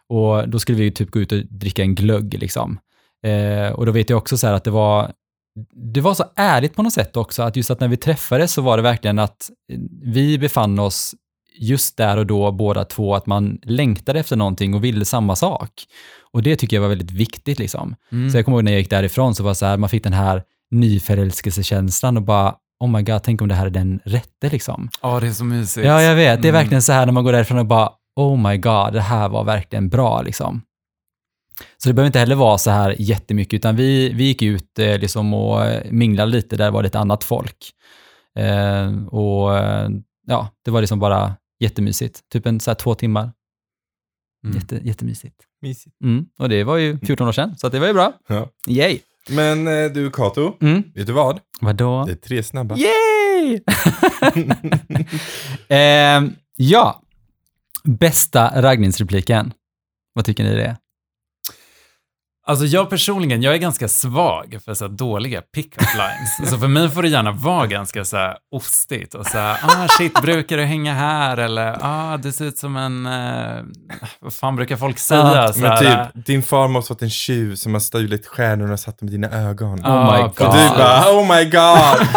Och 0.09 0.49
då 0.49 0.59
skulle 0.59 0.78
vi 0.78 0.91
typ 0.91 1.11
gå 1.11 1.20
ut 1.20 1.32
och 1.32 1.38
dricka 1.51 1.82
en 1.82 1.95
glögg 1.95 2.38
liksom. 2.38 2.78
Eh, 3.26 3.72
och 3.72 3.86
då 3.86 3.93
vet 3.93 4.11
jag 4.11 4.16
också 4.16 4.36
så 4.36 4.47
här 4.47 4.55
att 4.55 4.64
det 4.64 4.70
var, 4.70 5.12
det 5.95 6.01
var 6.01 6.14
så 6.14 6.24
ärligt 6.36 6.74
på 6.76 6.82
något 6.82 6.93
sätt 6.93 7.16
också, 7.16 7.43
att 7.43 7.57
just 7.57 7.70
att 7.70 7.80
när 7.80 7.88
vi 7.88 7.97
träffades 7.97 8.53
så 8.53 8.62
var 8.62 8.76
det 8.76 8.82
verkligen 8.82 9.18
att 9.18 9.51
vi 10.03 10.38
befann 10.38 10.78
oss 10.78 11.14
just 11.61 11.97
där 11.97 12.16
och 12.16 12.26
då 12.26 12.53
båda 12.53 12.84
två, 12.84 13.14
att 13.14 13.26
man 13.26 13.59
längtade 13.62 14.20
efter 14.20 14.36
någonting 14.36 14.74
och 14.74 14.84
ville 14.84 15.05
samma 15.05 15.36
sak. 15.36 15.70
Och 16.32 16.43
det 16.43 16.57
tycker 16.57 16.76
jag 16.76 16.82
var 16.82 16.88
väldigt 16.88 17.11
viktigt 17.11 17.59
liksom. 17.59 17.95
Mm. 18.12 18.30
Så 18.30 18.38
jag 18.38 18.45
kommer 18.45 18.59
ihåg 18.59 18.64
när 18.64 18.72
jag 18.72 18.80
gick 18.80 18.91
därifrån 18.91 19.34
så 19.34 19.43
var 19.43 19.51
det 19.51 19.55
så 19.55 19.66
här, 19.66 19.76
man 19.76 19.88
fick 19.88 20.05
den 20.05 20.12
här 20.12 20.43
nyförälskelsekänslan 20.71 22.16
och 22.16 22.23
bara, 22.23 22.55
oh 22.81 22.91
my 22.91 23.03
god, 23.03 23.23
tänk 23.23 23.43
om 23.43 23.49
det 23.49 23.55
här 23.55 23.66
är 23.66 23.71
den 23.71 24.01
rätte 24.05 24.49
liksom. 24.51 24.91
Ja, 25.03 25.21
det 25.21 25.27
är 25.27 25.33
så 25.33 25.45
mysigt. 25.45 25.87
Ja, 25.87 26.03
jag 26.03 26.14
vet. 26.16 26.43
Det 26.43 26.49
är 26.49 26.51
Mm. 26.53 26.61
verkligen 26.62 26.83
så 26.83 26.93
här 26.93 27.07
när 27.07 27.12
man 27.12 27.25
går 27.25 27.33
därifrån 27.33 27.59
och 27.59 27.66
bara, 27.66 27.91
oh 28.16 28.51
my 28.51 28.57
god, 28.57 28.93
det 28.93 29.01
här 29.01 29.29
var 29.29 29.45
verkligen 29.45 29.89
bra 29.89 30.23
liksom. 30.23 30.62
Så 31.77 31.89
det 31.89 31.93
behöver 31.95 32.07
inte 32.07 32.18
heller 32.18 32.35
vara 32.37 32.59
så 32.59 32.71
här 32.71 32.97
jättemycket, 32.99 33.55
utan 33.55 33.77
vi, 33.77 34.12
vi 34.12 34.25
gick 34.25 34.43
ut 34.43 34.79
eh, 34.79 34.99
liksom 34.99 35.35
och 35.35 35.64
eh, 35.64 35.91
minglade 35.91 36.33
lite, 36.33 36.57
där 36.57 36.71
var 36.71 36.83
det 36.83 36.87
ett 36.89 36.95
annat 36.95 37.25
folk. 37.25 37.57
Eh, 38.39 39.07
och 39.07 39.59
eh, 39.59 39.89
ja, 40.27 40.49
det 40.64 40.71
var 40.71 40.81
liksom 40.81 40.99
bara 40.99 41.37
jättemysigt. 41.61 42.21
Typ 42.33 42.47
en 42.47 42.61
så 42.61 42.71
här 42.71 42.75
två 42.75 42.95
timmar. 42.95 43.33
Mm. 44.45 44.57
Jätte, 44.57 44.81
jättemysigt. 44.85 45.37
Mysigt. 45.62 45.97
Mm. 46.05 46.27
Och 46.39 46.49
det 46.49 46.64
var 46.64 46.77
ju 46.77 46.99
14 46.99 47.29
år 47.29 47.33
sedan, 47.33 47.59
så 47.59 47.66
att 47.66 47.73
det 47.73 47.79
var 47.79 47.87
ju 47.87 47.93
bra. 47.93 48.12
Ja. 48.29 48.49
Yay! 48.68 48.99
Men 49.29 49.68
eh, 49.68 49.85
du 49.93 50.11
Kato, 50.11 50.57
Mm. 50.61 50.83
vet 50.95 51.07
du 51.07 51.12
vad? 51.12 51.41
Vadå? 51.61 52.05
Det 52.07 52.12
är 52.12 52.16
tre 52.16 52.43
snabba. 52.43 52.77
Yay! 52.77 53.61
Eh, 55.68 56.23
ja, 56.57 57.03
bästa 57.85 58.62
raggningsrepliken. 58.62 59.53
Vad 60.14 60.25
tycker 60.25 60.45
ni 60.45 60.55
det 60.55 60.64
är? 60.64 60.77
Alltså 62.51 62.64
jag 62.66 62.90
personligen, 62.90 63.42
jag 63.42 63.55
är 63.55 63.59
ganska 63.59 63.88
svag 63.88 64.59
för 64.64 64.74
så 64.74 64.84
här 64.84 64.92
dåliga 64.92 65.40
pick-up 65.55 65.88
lines. 65.94 66.51
så 66.51 66.59
för 66.59 66.68
mig 66.68 66.88
får 66.90 67.03
det 67.03 67.09
gärna 67.09 67.32
vara 67.32 67.66
ganska 67.66 68.05
så 68.05 68.16
här 68.16 68.36
ostigt 68.53 69.14
och 69.14 69.26
så 69.26 69.38
här, 69.38 69.57
ah 69.62 69.88
shit, 69.88 70.22
brukar 70.22 70.57
du 70.57 70.64
hänga 70.64 70.94
här? 70.94 71.36
Eller 71.36 71.76
ah, 71.80 72.16
du 72.16 72.32
ser 72.32 72.44
ut 72.44 72.59
som 72.59 72.76
en, 72.76 73.07
eh, 73.07 73.62
vad 74.20 74.32
fan 74.32 74.57
brukar 74.57 74.76
folk 74.76 74.98
säga? 74.98 75.20
Ja, 75.34 75.53
så 75.53 75.61
Men 75.61 75.70
här, 75.70 76.05
typ, 76.14 76.26
din 76.26 76.42
far 76.42 76.68
måste 76.68 76.92
varit 76.92 77.03
en 77.03 77.11
tjuv 77.11 77.55
som 77.55 77.72
har 77.72 77.80
stulit 77.80 78.26
stjärnorna 78.26 78.72
och 78.72 78.80
satt 78.80 78.98
dem 78.98 79.09
i 79.09 79.12
dina 79.12 79.28
ögon. 79.30 79.80
ah, 79.84 80.18
Oh 80.18 80.22
my 80.22 80.28
precis. 80.28 80.38
God. 80.38 80.48
Och 80.48 80.55
du 80.55 80.78
bara, 80.78 81.12
oh 81.12 81.36
my 81.36 81.44
god! 81.44 82.09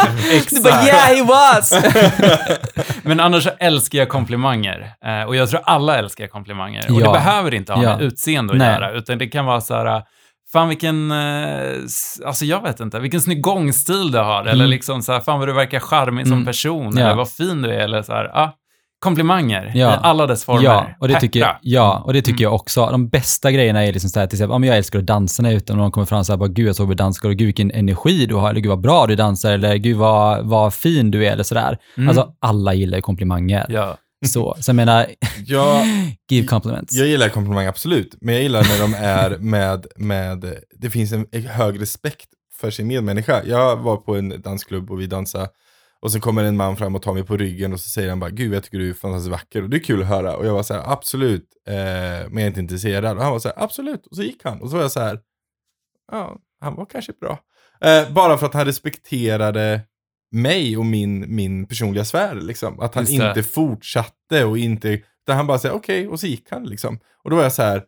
Du 0.49 0.61
bara, 0.63 0.83
yeah 0.85 1.07
he 1.15 1.23
was! 1.23 1.73
Men 3.03 3.19
annars 3.19 3.43
så 3.43 3.49
älskar 3.59 3.99
jag 3.99 4.09
komplimanger. 4.09 4.93
Eh, 5.05 5.23
och 5.27 5.35
jag 5.35 5.49
tror 5.49 5.61
alla 5.63 5.97
älskar 5.97 6.27
komplimanger. 6.27 6.91
Och 6.91 7.01
Ja. 7.01 7.07
det 7.07 7.13
behöver 7.13 7.53
inte 7.53 7.73
ha 7.73 7.83
Ja. 7.83 7.89
med 7.97 8.01
utseende 8.01 8.53
att 8.53 8.59
Nej. 8.59 8.73
göra, 8.73 8.91
utan 8.91 9.17
det 9.17 9.27
kan 9.27 9.45
vara 9.45 9.61
så 9.61 9.73
här, 9.75 10.03
fan 10.53 10.69
vilken, 10.69 11.11
eh, 11.11 11.73
alltså 12.25 12.45
jag 12.45 12.61
vet 12.61 12.79
inte, 12.79 12.99
vilken 12.99 13.21
snygg 13.21 13.41
gångstil 13.41 14.11
du 14.11 14.17
har, 14.19 14.41
eller 14.41 14.53
Mm. 14.53 14.69
liksom 14.69 15.01
så 15.01 15.11
här, 15.13 15.19
fan 15.19 15.39
vad 15.39 15.47
du 15.47 15.53
verkar 15.53 15.79
charmig 15.79 16.27
som 16.27 16.33
Mm. 16.33 16.45
person, 16.45 16.93
Ja. 16.97 17.03
eller 17.05 17.15
vad 17.15 17.29
fin 17.29 17.61
du 17.61 17.69
är, 17.69 17.79
eller 17.79 18.01
så 18.01 18.13
här, 18.13 18.31
ja, 18.33 18.53
komplimanger 18.99 19.71
Ja. 19.75 19.93
i 19.93 19.97
alla 20.01 20.27
dess 20.27 20.45
former. 20.45 20.63
Ja, 20.63 20.85
och 20.99 21.07
det 21.07 21.19
tycker, 21.19 21.57
ja, 21.61 22.03
och 22.05 22.13
det 22.13 22.21
tycker 22.21 22.43
Mm. 22.43 22.43
jag 22.43 22.53
också. 22.53 22.85
De 22.91 23.09
bästa 23.09 23.51
grejerna 23.51 23.85
är 23.85 23.93
liksom 23.93 24.09
så 24.09 24.19
här, 24.19 24.27
till 24.27 24.35
exempel, 24.35 24.55
om 24.55 24.63
jag 24.63 24.77
älskar 24.77 24.99
att 24.99 25.05
dansa 25.05 25.43
när 25.43 25.49
jag 25.49 25.53
är 25.53 25.57
ute 25.57 25.71
och 25.73 25.77
någon 25.77 25.91
kommer 25.91 26.05
fram 26.05 26.19
och 26.19 26.25
säger 26.25 26.47
gud 26.47 26.67
jag 26.67 26.75
såg 26.75 26.87
på 26.87 26.93
danska 26.93 27.27
och 27.27 27.33
gud 27.35 27.45
vilken 27.45 27.71
energi 27.71 28.25
du 28.25 28.35
har, 28.35 28.49
eller 28.49 28.61
gud 28.61 28.69
vad 28.69 28.81
bra 28.81 29.07
du 29.07 29.15
dansar, 29.15 29.51
eller 29.51 29.75
gud 29.75 29.97
vad, 29.97 30.45
vad 30.45 30.73
fin 30.73 31.11
du 31.11 31.25
är, 31.27 31.31
eller 31.31 31.43
sådär. 31.43 31.77
Mm. 31.97 32.09
Alltså 32.09 32.27
alla 32.41 32.73
gillar 32.73 32.97
ju 32.97 33.01
komplimanger. 33.01 33.65
Ja. 33.69 33.97
Så, 34.25 34.55
så 34.59 34.69
jag 34.69 34.75
menar, 34.75 35.07
Jag, 35.45 35.85
give 36.29 36.47
compliments. 36.47 36.93
jag 36.93 37.07
gillar 37.07 37.29
komplimanger 37.29 37.69
absolut, 37.69 38.15
men 38.21 38.33
jag 38.33 38.43
gillar 38.43 38.63
när 38.63 38.79
de 38.79 38.93
är 38.93 39.37
med, 39.37 39.87
med 39.95 40.55
det 40.79 40.89
finns 40.89 41.11
en 41.11 41.27
hög 41.45 41.81
respekt 41.81 42.29
för 42.55 42.71
sin 42.71 42.87
medmänniska. 42.87 43.43
Jag 43.45 43.75
var 43.75 43.97
på 43.97 44.15
en 44.15 44.41
dansklubb 44.41 44.91
och 44.91 45.01
vi 45.01 45.07
dansade 45.07 45.49
och 46.01 46.11
sen 46.11 46.21
kommer 46.21 46.43
en 46.43 46.57
man 46.57 46.77
fram 46.77 46.95
och 46.95 47.01
tar 47.01 47.13
mig 47.13 47.23
på 47.23 47.37
ryggen 47.37 47.73
och 47.73 47.79
så 47.79 47.89
säger 47.89 48.09
han 48.09 48.19
bara 48.19 48.29
Gud 48.29 48.53
jag 48.53 48.63
tycker 48.63 48.77
du 48.77 48.89
är 48.89 48.93
fantastiskt 48.93 49.31
vacker 49.31 49.63
och 49.63 49.69
det 49.69 49.77
är 49.77 49.83
kul 49.83 50.01
att 50.01 50.07
höra. 50.07 50.35
Och 50.37 50.45
jag 50.45 50.53
var 50.53 50.63
så 50.63 50.73
här 50.73 50.91
absolut, 50.91 51.47
eh, 51.67 51.73
men 51.73 52.33
jag 52.33 52.41
är 52.41 52.47
inte 52.47 52.59
intresserad. 52.59 53.17
Och 53.17 53.23
han 53.23 53.31
var 53.31 53.39
så 53.39 53.47
här 53.47 53.63
absolut, 53.63 54.07
och 54.07 54.15
så 54.15 54.23
gick 54.23 54.43
han. 54.43 54.61
Och 54.61 54.69
så 54.69 54.75
var 54.75 54.81
jag 54.83 54.91
så 54.91 54.99
här, 54.99 55.19
ja, 56.11 56.37
han 56.61 56.75
var 56.75 56.85
kanske 56.85 57.13
bra. 57.21 57.39
Eh, 57.81 58.13
bara 58.13 58.37
för 58.37 58.45
att 58.45 58.53
han 58.53 58.65
respekterade 58.65 59.81
mig 60.33 60.77
och 60.77 60.85
min, 60.85 61.35
min 61.35 61.65
personliga 61.65 62.05
sfär. 62.05 62.35
Liksom. 62.35 62.79
Att 62.79 62.95
han 62.95 63.07
inte 63.07 63.43
fortsatte 63.43 64.45
och 64.45 64.57
inte, 64.57 64.89
utan 64.89 65.37
han 65.37 65.47
bara 65.47 65.59
säger 65.59 65.75
okej, 65.75 66.07
och 66.07 66.19
så 66.19 66.27
gick 66.27 66.47
han 66.49 66.63
liksom. 66.63 66.99
Och 67.23 67.29
då 67.29 67.35
var 67.35 67.43
jag 67.43 67.53
så 67.53 67.61
här, 67.63 67.83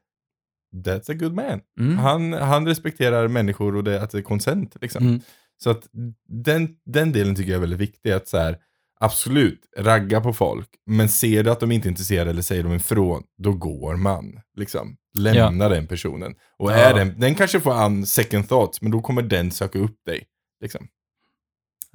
that's 0.75 1.11
a 1.11 1.13
good 1.13 1.33
man. 1.33 1.61
Mm. 1.79 1.97
Han, 1.97 2.33
han 2.33 2.67
respekterar 2.67 3.27
människor 3.27 3.75
och 3.75 3.83
det, 3.83 4.01
att 4.01 4.11
det 4.11 4.17
är 4.17 4.21
konsent. 4.21 4.75
Liksom. 4.81 5.07
Mm. 5.07 5.21
Så 5.57 5.69
att 5.69 5.87
den, 6.27 6.69
den 6.85 7.11
delen 7.11 7.35
tycker 7.35 7.51
jag 7.51 7.57
är 7.57 7.61
väldigt 7.61 7.79
viktig. 7.79 8.11
Att 8.11 8.27
så 8.27 8.37
här, 8.37 8.57
absolut, 8.99 9.61
ragga 9.77 10.21
på 10.21 10.33
folk. 10.33 10.69
Men 10.85 11.09
ser 11.09 11.43
du 11.43 11.51
att 11.51 11.59
de 11.59 11.71
inte 11.71 11.87
är 11.87 11.89
intresserade 11.89 12.29
eller 12.29 12.41
säger 12.41 12.63
de 12.63 12.73
ifrån, 12.73 13.23
då 13.37 13.53
går 13.53 13.95
man. 13.95 14.39
Liksom. 14.57 14.97
Lämna 15.17 15.69
den 15.69 15.87
personen. 15.87 16.35
Och 16.57 16.71
Ja. 16.71 16.75
är 16.75 16.93
den, 16.93 17.19
den 17.19 17.35
kanske 17.35 17.59
får 17.59 17.73
an 17.73 18.05
second 18.05 18.49
thoughts, 18.49 18.81
men 18.81 18.91
då 18.91 19.01
kommer 19.01 19.21
den 19.21 19.51
söka 19.51 19.79
upp 19.79 20.05
dig. 20.05 20.23
Liksom. 20.61 20.87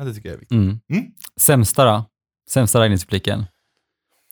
Ja, 0.01 0.07
det 0.07 0.14
tycker 0.14 0.28
jag 0.28 0.34
är 0.36 0.38
viktigt. 0.40 0.57
Mm. 0.57 0.80
Mm. 0.92 1.05
Sämsta 1.40 1.84
då? 1.84 2.05
Sämsta 2.51 2.80
raggningsrepliken? 2.80 3.46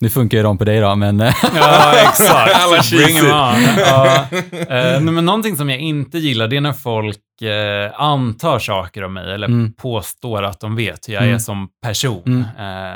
Nu 0.01 0.09
funkar 0.11 0.37
ju 0.37 0.43
de 0.43 0.59
på 0.59 0.65
dig 0.65 0.81
då, 0.81 0.95
men... 0.95 1.21
eh, 1.21 1.35
Ja, 1.55 1.95
exakt. 2.09 2.55
Alla 2.55 2.81
Bring 2.91 3.17
on. 3.17 3.79
Ja. 3.87 4.27
Nej, 4.69 5.01
men 5.01 5.25
någonting 5.25 5.57
som 5.57 5.71
jag 5.71 5.79
inte 5.81 6.19
gillar, 6.19 6.49
det 6.49 6.57
är 6.57 6.61
när 6.61 6.73
folk 6.73 7.43
eh, 7.43 8.01
antar 8.01 8.59
saker 8.59 9.05
om 9.05 9.13
mig 9.15 9.35
eller 9.35 9.47
Mm. 9.47 9.73
påstår 9.73 10.43
att 10.43 10.61
de 10.61 10.77
vet 10.77 11.09
hur 11.09 11.15
jag 11.15 11.23
Mm. 11.23 11.35
är 11.35 11.39
som 11.39 11.69
person. 11.83 12.23
Mm. 12.27 12.41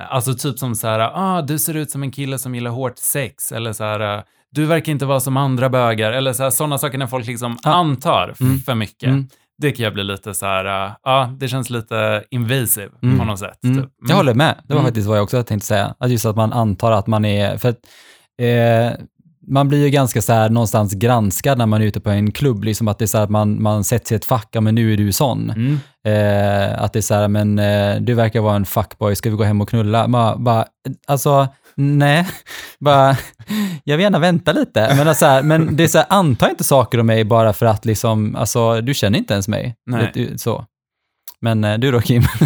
Eh, 0.01 0.13
alltså 0.15 0.35
typ 0.35 0.59
som 0.59 0.75
så 0.75 0.87
här, 0.89 0.99
ah, 1.15 1.43
du 1.43 1.59
ser 1.59 1.75
ut 1.77 1.91
som 1.91 2.03
en 2.03 2.11
kille 2.11 2.39
som 2.39 2.55
gillar 2.55 2.71
hårt 2.71 2.99
sex, 2.99 3.53
eller 3.53 3.73
så 3.73 3.85
här, 3.85 4.23
du 4.51 4.65
verkar 4.67 4.93
inte 4.93 5.07
vara 5.07 5.21
som 5.21 5.37
andra 5.37 5.69
bögar, 5.69 6.13
eller 6.13 6.51
sådana 6.51 6.79
saker 6.79 6.99
när 6.99 7.07
folk 7.07 7.27
liksom 7.27 7.59
Ah. 7.65 7.71
antar 7.73 8.35
Mm. 8.41 8.59
för 8.59 8.75
mycket. 8.75 9.11
Det 9.59 9.73
kan 9.73 9.85
jag 9.85 9.95
bli 9.95 10.05
lite 10.05 10.35
så 10.35 10.47
här, 10.47 10.65
ja, 10.65 10.97
ah, 11.03 11.27
det 11.27 11.49
känns 11.49 11.71
lite 11.71 12.25
invasive 12.31 12.91
Mm. 13.03 13.19
på 13.19 13.25
något 13.25 13.39
sätt. 13.39 13.65
Mm. 13.65 13.77
Typ. 13.77 13.85
Mm. 13.85 14.09
Jag 14.09 14.17
håller 14.17 14.35
med. 14.35 14.55
Det 14.69 14.75
var 14.75 14.81
Mm. 14.81 14.89
faktiskt 14.89 15.09
vad 15.09 15.17
jag 15.17 15.23
också 15.25 15.43
tänkte 15.43 15.67
säga. 15.67 15.95
Att 15.99 16.11
just 16.11 16.27
att 16.27 16.37
man 16.37 16.53
antar 16.53 16.93
att 16.93 17.07
man 17.07 17.25
är... 17.25 17.57
För 17.57 17.69
att, 17.69 17.79
eh, 18.43 19.01
man 19.49 19.69
blir 19.69 19.85
ju 19.85 19.91
ganska 19.91 20.23
så 20.23 20.33
här 20.33 20.51
någonstans 20.51 20.93
granskad 20.95 21.59
när 21.59 21.67
man 21.67 21.83
är 21.83 21.87
ute 21.87 22.01
på 22.01 22.11
en 22.11 22.33
klubb. 22.33 22.65
Liksom 22.65 22.89
att 22.89 22.99
det 22.99 23.05
är 23.05 23.07
så 23.07 23.17
här 23.19 23.25
att 23.25 23.31
man, 23.31 23.63
man 23.63 23.85
sätts 23.85 24.13
i 24.13 24.15
ett 24.15 24.25
fack, 24.25 24.49
ja 24.53 24.61
men 24.61 24.75
nu 24.75 24.93
är 24.93 24.97
du 24.97 25.13
sån. 25.13 25.51
Mm. 25.51 25.79
Eh, 26.07 26.83
att 26.83 26.93
det 26.93 26.99
är 26.99 27.01
så 27.01 27.15
här, 27.15 27.29
men 27.29 27.59
eh, 27.59 27.97
du 28.01 28.15
verkar 28.15 28.41
vara 28.41 28.57
en 28.57 28.65
fuckboy, 28.67 29.15
ska 29.15 29.31
vi 29.31 29.37
gå 29.37 29.45
hem 29.45 29.61
och 29.61 29.69
knulla? 29.69 30.09
Man, 30.09 30.45
bara, 30.45 30.65
alltså, 31.07 31.49
nej. 31.75 32.29
bara, 32.81 33.17
jag 33.85 33.97
vill 33.97 34.05
gärna 34.05 34.19
vänta 34.19 34.53
lite. 34.53 34.95
Men, 34.97 35.09
alltså, 35.09 35.41
men 35.45 35.77
det 35.77 35.85
är 35.85 35.89
så 35.89 35.99
här, 35.99 36.07
anta 36.11 36.51
inte 36.51 36.65
saker 36.65 37.01
om 37.01 37.07
mig 37.07 37.25
bara 37.25 37.53
för 37.53 37.67
att 37.67 37.85
liksom, 37.85 38.37
alltså, 38.37 38.81
du 38.81 38.95
känner 38.95 39.19
inte 39.19 39.35
ens 39.35 39.49
mig. 39.49 39.77
Nej. 39.87 40.39
Så. 40.39 40.67
Men 41.43 41.65
eh, 41.65 41.79
du 41.79 41.91
då 41.91 42.01
Kim? 42.01 42.23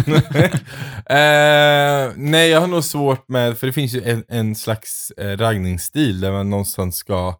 eh, 1.05 2.11
nej, 2.15 2.49
jag 2.49 2.61
har 2.61 2.67
nog 2.67 2.83
svårt 2.83 3.29
med, 3.29 3.57
för 3.57 3.67
det 3.67 3.73
finns 3.73 3.93
ju 3.93 4.03
en, 4.03 4.23
en 4.27 4.55
slags 4.55 5.11
eh, 5.11 5.37
raggningsstil 5.37 6.19
där 6.19 6.31
man 6.31 6.49
någonstans 6.49 6.95
ska 6.95 7.35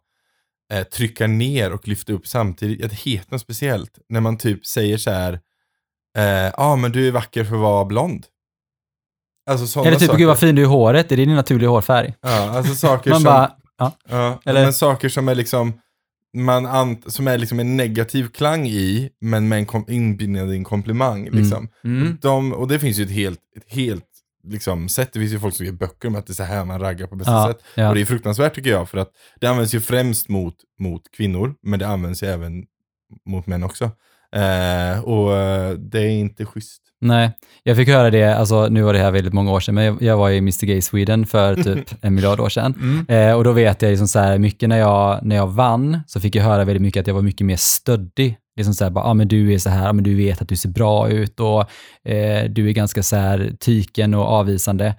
eh, 0.72 0.82
trycka 0.82 1.26
ner 1.26 1.72
och 1.72 1.88
lyfta 1.88 2.12
upp 2.12 2.26
samtidigt. 2.26 2.90
Det 2.90 2.96
heter 2.96 3.32
något 3.32 3.40
speciellt. 3.40 3.98
När 4.08 4.20
man 4.20 4.38
typ 4.38 4.66
säger 4.66 4.98
så 4.98 5.10
här, 5.10 5.40
ja 6.14 6.52
ah, 6.56 6.76
men 6.76 6.92
du 6.92 7.08
är 7.08 7.12
vacker 7.12 7.44
för 7.44 7.54
att 7.54 7.60
vara 7.60 7.84
blond. 7.84 8.26
Alltså 9.48 9.80
Eller 9.80 9.90
typ, 9.96 10.06
saker. 10.06 10.18
gud 10.18 10.26
vad 10.28 10.38
fin 10.38 10.54
du 10.54 10.62
är 10.62 10.66
i 10.66 10.68
håret, 10.68 11.12
är 11.12 11.16
det 11.16 11.24
din 11.24 11.34
naturliga 11.34 11.68
hårfärg? 11.70 12.14
Ja, 12.20 12.50
alltså 12.50 12.74
saker 12.74 13.10
Man 13.10 13.20
som... 13.20 13.24
bara, 13.24 13.50
ja. 13.78 13.92
Ja, 14.08 14.40
Eller- 14.44 14.62
men 14.62 14.72
saker 14.72 15.08
som 15.08 15.28
är 15.28 15.34
liksom, 15.34 15.80
man 16.36 16.66
ant, 16.66 17.12
som 17.12 17.28
är 17.28 17.38
liksom 17.38 17.60
en 17.60 17.76
negativ 17.76 18.28
klang 18.28 18.66
i, 18.66 19.10
men 19.20 19.48
med 19.48 19.58
en 19.58 19.66
kom, 19.66 19.84
inbindad 19.88 20.52
i 20.52 20.56
en 20.56 20.64
komplimang. 20.64 21.28
Liksom. 21.30 21.68
Mm. 21.84 22.18
De, 22.22 22.52
och 22.52 22.68
det 22.68 22.78
finns 22.78 22.98
ju 22.98 23.02
ett 23.04 23.10
helt, 23.10 23.40
ett 23.56 23.72
helt 23.72 24.04
liksom, 24.48 24.88
sätt, 24.88 25.10
det 25.12 25.18
finns 25.20 25.32
ju 25.32 25.38
folk 25.40 25.54
som 25.54 25.66
ger 25.66 25.72
böcker 25.72 26.08
om 26.08 26.16
att 26.16 26.26
det 26.26 26.30
är 26.30 26.34
så 26.34 26.42
här 26.42 26.64
man 26.64 26.80
raggar 26.80 27.06
på 27.06 27.16
bästa 27.16 27.32
Ja, 27.32 27.48
sätt. 27.48 27.64
ja. 27.74 27.88
Och 27.88 27.94
det 27.94 28.00
är 28.00 28.04
fruktansvärt 28.04 28.54
tycker 28.54 28.70
jag, 28.70 28.88
för 28.88 28.98
att 28.98 29.10
det 29.40 29.46
används 29.46 29.74
ju 29.74 29.80
främst 29.80 30.28
mot, 30.28 30.54
mot 30.80 31.02
kvinnor, 31.16 31.54
men 31.62 31.78
det 31.78 31.88
används 31.88 32.22
ju 32.22 32.26
även 32.26 32.64
mot 33.26 33.46
män 33.46 33.62
också. 33.62 33.90
Eh, 34.36 35.04
och 35.04 35.36
eh, 35.36 35.72
det 35.72 36.00
är 36.00 36.10
inte 36.10 36.44
schysst. 36.46 36.82
Nej, 37.00 37.30
jag 37.62 37.76
fick 37.76 37.88
höra 37.88 38.10
det, 38.10 38.36
alltså 38.36 38.68
nu 38.68 38.82
var 38.82 38.92
det 38.92 38.98
här 38.98 39.10
väldigt 39.10 39.32
många 39.32 39.52
år 39.52 39.60
sedan, 39.60 39.74
men 39.74 39.84
jag, 39.84 40.02
jag 40.02 40.16
var 40.16 40.30
i 40.30 40.38
Mr 40.38 40.66
Gay 40.66 40.82
Sweden 40.82 41.26
för 41.26 41.54
typ 41.62 41.94
en 42.00 42.14
miljard 42.14 42.40
år 42.40 42.48
sedan. 42.48 42.74
Mm. 42.80 43.28
Eh, 43.30 43.36
och 43.36 43.44
då 43.44 43.52
vet 43.52 43.82
jag 43.82 43.90
liksom 43.90 44.08
så 44.08 44.18
här, 44.18 44.38
mycket 44.38 44.68
när 44.68 44.78
jag, 44.78 45.18
när 45.22 45.36
jag 45.36 45.46
vann, 45.46 46.00
så 46.06 46.20
fick 46.20 46.34
jag 46.34 46.44
höra 46.44 46.64
väldigt 46.64 46.82
mycket 46.82 47.00
att 47.00 47.06
jag 47.06 47.14
var 47.14 47.22
mycket 47.22 47.46
mer 47.46 47.56
stöddig. 47.56 48.38
Liksom 48.56 48.74
så 48.74 48.84
här, 48.84 48.90
bara, 48.90 49.04
ah, 49.04 49.14
men 49.14 49.28
du 49.28 49.54
är 49.54 49.58
så 49.58 49.70
här, 49.70 49.88
ah, 49.88 49.92
men 49.92 50.04
du 50.04 50.14
vet 50.14 50.42
att 50.42 50.48
du 50.48 50.56
ser 50.56 50.68
bra 50.68 51.08
ut 51.08 51.40
och 51.40 51.60
eh, 52.10 52.44
du 52.50 52.68
är 52.68 52.72
ganska 52.72 53.02
så 53.02 53.16
här 53.16 53.52
tyken 53.60 54.14
och 54.14 54.24
avvisande. 54.24 54.94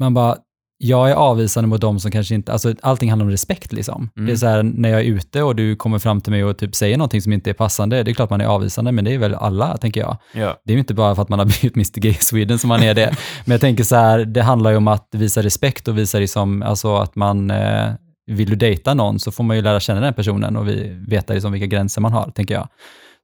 Man 0.00 0.14
bara, 0.14 0.36
jag 0.78 1.10
är 1.10 1.14
avvisande 1.14 1.68
mot 1.68 1.80
dem 1.80 2.00
som 2.00 2.10
kanske 2.10 2.34
inte, 2.34 2.52
alltså 2.52 2.74
allting 2.82 3.10
handlar 3.10 3.26
om 3.26 3.30
respekt 3.30 3.72
liksom. 3.72 4.10
Mm. 4.16 4.26
Det 4.26 4.32
är 4.32 4.36
så 4.36 4.46
här, 4.46 4.62
när 4.62 4.88
jag 4.88 5.00
är 5.00 5.04
ute 5.04 5.42
och 5.42 5.56
du 5.56 5.76
kommer 5.76 5.98
fram 5.98 6.20
till 6.20 6.32
mig 6.32 6.44
och 6.44 6.58
typ 6.58 6.74
säger 6.74 6.96
någonting 6.96 7.22
som 7.22 7.32
inte 7.32 7.50
är 7.50 7.54
passande, 7.54 8.02
det 8.02 8.10
är 8.10 8.14
klart 8.14 8.30
man 8.30 8.40
är 8.40 8.46
avvisande, 8.46 8.92
men 8.92 9.04
det 9.04 9.14
är 9.14 9.18
väl 9.18 9.34
alla, 9.34 9.76
tänker 9.76 10.00
jag. 10.00 10.16
Ja. 10.32 10.60
Det 10.64 10.72
är 10.72 10.74
ju 10.74 10.78
inte 10.78 10.94
bara 10.94 11.14
för 11.14 11.22
att 11.22 11.28
man 11.28 11.38
har 11.38 11.46
blivit 11.60 11.76
Mr 11.76 12.00
Gay 12.00 12.14
Sweden 12.14 12.58
som 12.58 12.68
man 12.68 12.82
är 12.82 12.94
det. 12.94 13.16
Men 13.44 13.52
jag 13.52 13.60
tänker 13.60 13.84
så 13.84 13.96
här, 13.96 14.24
det 14.24 14.42
handlar 14.42 14.70
ju 14.70 14.76
om 14.76 14.88
att 14.88 15.08
visa 15.12 15.42
respekt 15.42 15.88
och 15.88 15.98
visa 15.98 16.18
liksom, 16.18 16.62
alltså 16.62 16.96
att 16.96 17.16
man, 17.16 17.50
eh, 17.50 17.92
vill 18.26 18.50
du 18.50 18.56
dejta 18.56 18.94
någon 18.94 19.18
så 19.18 19.32
får 19.32 19.44
man 19.44 19.56
ju 19.56 19.62
lära 19.62 19.80
känna 19.80 20.00
den 20.00 20.14
personen 20.14 20.56
och 20.56 20.68
vi 20.68 21.04
veta 21.08 21.32
liksom 21.32 21.52
vilka 21.52 21.66
gränser 21.66 22.00
man 22.00 22.12
har, 22.12 22.30
tänker 22.30 22.54
jag. 22.54 22.68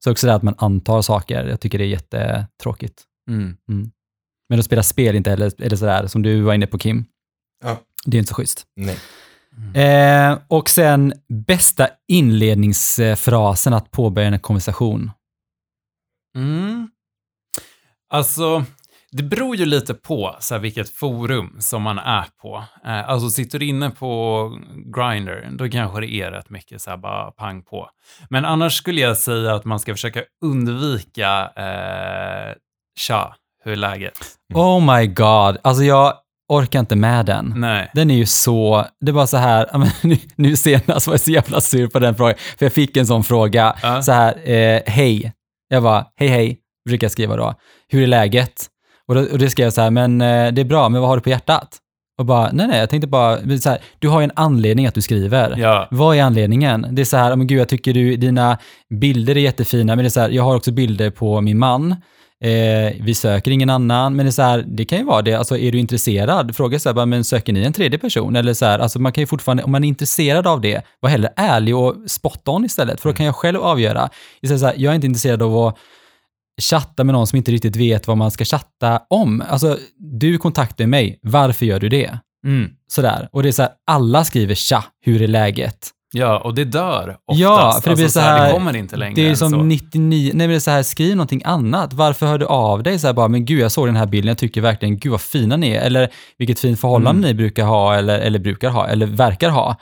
Så 0.04 0.10
också 0.10 0.26
det 0.26 0.34
att 0.34 0.42
man 0.42 0.54
antar 0.58 1.02
saker, 1.02 1.46
jag 1.46 1.60
tycker 1.60 1.78
det 1.78 1.84
är 1.84 1.88
jättetråkigt. 1.88 3.02
Mm. 3.30 3.56
Men 4.48 4.58
att 4.58 4.64
spela 4.64 4.82
spel 4.82 5.16
inte 5.16 5.30
heller, 5.30 5.52
eller 5.58 5.76
sådär, 5.76 6.06
som 6.06 6.22
du 6.22 6.40
var 6.40 6.54
inne 6.54 6.66
på 6.66 6.78
Kim, 6.78 7.04
Ja. 7.62 7.80
det 8.04 8.16
är 8.16 8.18
inte 8.18 8.28
så 8.28 8.34
schysst. 8.34 8.66
Nej. 8.76 8.98
Eh, 9.74 10.38
och 10.48 10.70
sen 10.70 11.12
bästa 11.46 11.88
inledningsfrasen 12.08 13.74
att 13.74 13.90
påbörja 13.90 14.28
en 14.28 14.40
konversation. 14.40 15.10
Mm. 16.36 16.88
Alltså, 18.10 18.64
det 19.12 19.22
beror 19.22 19.56
ju 19.56 19.64
lite 19.64 19.94
på 19.94 20.36
så 20.40 20.54
här, 20.54 20.60
vilket 20.60 20.90
forum 20.90 21.56
som 21.60 21.82
man 21.82 21.98
är 21.98 22.24
på. 22.42 22.64
Eh, 22.84 23.08
alltså, 23.08 23.30
sitter 23.30 23.58
du 23.58 23.66
inne 23.66 23.90
på 23.90 24.52
Grindr, 24.96 25.56
då 25.56 25.68
kanske 25.68 26.00
det 26.00 26.12
är 26.12 26.30
rätt 26.30 26.50
mycket 26.50 26.82
så 26.82 26.90
här, 26.90 26.96
bara 26.96 27.30
pang 27.30 27.62
på. 27.62 27.90
Men 28.30 28.44
annars 28.44 28.76
skulle 28.76 29.00
jag 29.00 29.16
säga 29.16 29.54
att 29.54 29.64
man 29.64 29.80
ska 29.80 29.94
försöka 29.94 30.22
undvika 30.44 31.50
eh, 31.56 32.54
tja, 32.98 33.36
hur 33.64 33.72
är 33.72 33.76
läget? 33.76 34.18
Oh 34.54 34.96
my 34.96 35.06
god, 35.06 35.58
alltså 35.62 35.84
jag 35.84 36.14
orkar 36.58 36.80
inte 36.80 36.96
med 36.96 37.26
den. 37.26 37.54
Nej. 37.56 37.90
Den 37.94 38.10
är 38.10 38.14
ju 38.14 38.26
så, 38.26 38.86
det 39.00 39.12
var 39.12 39.26
så 39.26 39.36
här, 39.36 39.66
nu, 40.06 40.16
nu 40.36 40.56
senast 40.56 41.06
var 41.06 41.14
jag 41.14 41.20
så 41.20 41.30
jävla 41.30 41.60
sur 41.60 41.86
på 41.88 41.98
den 41.98 42.14
frågan, 42.14 42.34
för 42.58 42.64
jag 42.66 42.72
fick 42.72 42.96
en 42.96 43.06
sån 43.06 43.24
fråga, 43.24 43.76
Ja. 43.82 44.02
så 44.02 44.12
här, 44.12 44.50
eh, 44.50 44.80
hej. 44.86 45.32
Jag 45.68 45.82
bara, 45.82 46.04
hej 46.16 46.28
hej, 46.28 46.58
brukar 46.88 47.04
jag 47.04 47.12
skriva 47.12 47.36
då. 47.36 47.54
Hur 47.88 48.02
är 48.02 48.06
läget? 48.06 48.66
Och, 49.08 49.14
då, 49.14 49.20
och 49.20 49.38
det 49.38 49.50
skrev 49.50 49.66
jag 49.66 49.72
så 49.72 49.80
här, 49.80 49.90
men 49.90 50.20
eh, 50.20 50.52
det 50.52 50.60
är 50.60 50.64
bra, 50.64 50.88
men 50.88 51.00
vad 51.00 51.10
har 51.10 51.16
du 51.16 51.22
på 51.22 51.28
hjärtat? 51.30 51.78
Och 52.18 52.26
bara, 52.26 52.50
nej 52.52 52.66
nej, 52.66 52.78
jag 52.80 52.90
tänkte 52.90 53.08
bara, 53.08 53.58
så 53.58 53.68
här, 53.70 53.78
du 53.98 54.08
har 54.08 54.20
ju 54.20 54.24
en 54.24 54.32
anledning 54.36 54.86
att 54.86 54.94
du 54.94 55.02
skriver. 55.02 55.54
Ja. 55.58 55.88
Vad 55.90 56.16
är 56.16 56.22
anledningen? 56.22 56.86
Det 56.90 57.02
är 57.02 57.04
så 57.06 57.16
här, 57.16 57.36
men 57.36 57.46
gud, 57.46 57.60
jag 57.60 57.68
tycker 57.68 57.92
du, 57.94 58.16
dina 58.16 58.58
bilder 59.00 59.36
är 59.36 59.40
jättefina, 59.40 59.96
men 59.96 60.04
det 60.04 60.08
är 60.08 60.10
så 60.10 60.20
här, 60.20 60.30
jag 60.30 60.42
har 60.42 60.56
också 60.56 60.72
bilder 60.72 61.10
på 61.10 61.40
min 61.40 61.58
man. 61.58 61.96
Eh, 62.42 62.92
vi 63.00 63.14
söker 63.14 63.50
ingen 63.50 63.70
annan, 63.70 64.16
men 64.16 64.26
det 64.26 64.30
är 64.30 64.32
så 64.32 64.42
här, 64.42 64.64
det 64.66 64.84
kan 64.84 64.98
ju 64.98 65.04
vara 65.04 65.22
det, 65.22 65.34
alltså 65.34 65.58
är 65.58 65.72
du 65.72 65.78
intresserad? 65.78 66.56
Fråga 66.56 66.78
så 66.78 66.88
här, 66.88 66.94
bara, 66.94 67.06
men 67.06 67.24
söker 67.24 67.52
ni 67.52 67.62
en 67.62 67.72
tredje 67.72 67.98
person? 67.98 68.36
Eller 68.36 68.54
så 68.54 68.64
här, 68.64 68.78
alltså 68.78 68.98
man 68.98 69.12
kan 69.12 69.22
ju 69.22 69.26
fortfarande, 69.26 69.62
om 69.62 69.72
man 69.72 69.84
är 69.84 69.88
intresserad 69.88 70.46
av 70.46 70.60
det, 70.60 70.82
var 71.00 71.10
hellre 71.10 71.32
ärlig 71.36 71.76
och 71.76 71.96
spot 72.06 72.48
on 72.48 72.64
istället, 72.64 73.00
för 73.00 73.08
då 73.08 73.14
kan 73.14 73.26
jag 73.26 73.36
själv 73.36 73.60
avgöra. 73.60 74.08
Istället 74.40 74.60
så 74.60 74.66
här, 74.66 74.74
jag 74.78 74.90
är 74.90 74.94
inte 74.94 75.06
intresserad 75.06 75.42
av 75.42 75.58
att 75.58 75.78
chatta 76.62 77.04
med 77.04 77.12
någon 77.12 77.26
som 77.26 77.36
inte 77.36 77.52
riktigt 77.52 77.76
vet 77.76 78.06
vad 78.06 78.16
man 78.16 78.30
ska 78.30 78.44
chatta 78.44 79.00
om. 79.10 79.42
Alltså, 79.48 79.78
du 79.98 80.38
kontaktar 80.38 80.86
mig, 80.86 81.18
varför 81.22 81.66
gör 81.66 81.80
du 81.80 81.88
det? 81.88 82.18
Mm. 82.46 82.70
Sådär. 82.88 83.28
Och 83.32 83.42
det 83.42 83.48
är 83.48 83.52
så 83.52 83.62
här, 83.62 83.72
alla 83.86 84.24
skriver 84.24 84.54
tja, 84.54 84.84
hur 85.00 85.22
är 85.22 85.28
läget? 85.28 85.90
Ja, 86.14 86.38
och 86.38 86.54
det 86.54 86.64
dör 86.64 87.16
oftast. 87.26 87.40
Ja, 87.40 87.80
för 87.82 87.90
det 87.90 87.96
blir 87.96 88.04
alltså, 88.04 88.18
så 88.20 88.24
här- 88.26 88.46
Det 88.46 88.52
kommer 88.52 88.76
inte 88.76 88.96
längre 88.96 89.14
Det 89.14 89.28
är 89.30 89.34
som 89.34 89.50
så. 89.50 89.56
99, 89.56 90.30
nej 90.34 90.46
men 90.46 90.48
det 90.48 90.54
är 90.56 90.60
så 90.60 90.70
här, 90.70 90.82
skriv 90.82 91.16
någonting 91.16 91.42
annat. 91.44 91.92
Varför 91.92 92.26
hör 92.26 92.38
du 92.38 92.46
av 92.46 92.82
dig? 92.82 92.98
Så 92.98 93.06
här 93.06 93.14
bara, 93.14 93.28
men 93.28 93.44
gud, 93.44 93.60
jag 93.60 93.72
såg 93.72 93.88
den 93.88 93.96
här 93.96 94.06
bilden, 94.06 94.28
jag 94.28 94.38
tycker 94.38 94.60
verkligen, 94.60 94.98
gud 94.98 95.12
vad 95.12 95.20
fina 95.20 95.56
ni 95.56 95.70
är. 95.70 95.80
Eller 95.80 96.08
vilket 96.38 96.58
fint 96.60 96.80
förhållande 96.80 97.10
Mm. 97.18 97.30
ni 97.30 97.34
brukar 97.34 97.64
ha, 97.64 97.94
eller, 97.94 98.18
eller 98.18 98.38
brukar 98.38 98.70
ha, 98.70 98.86
eller 98.88 99.06
verkar 99.06 99.50
ha. 99.50 99.76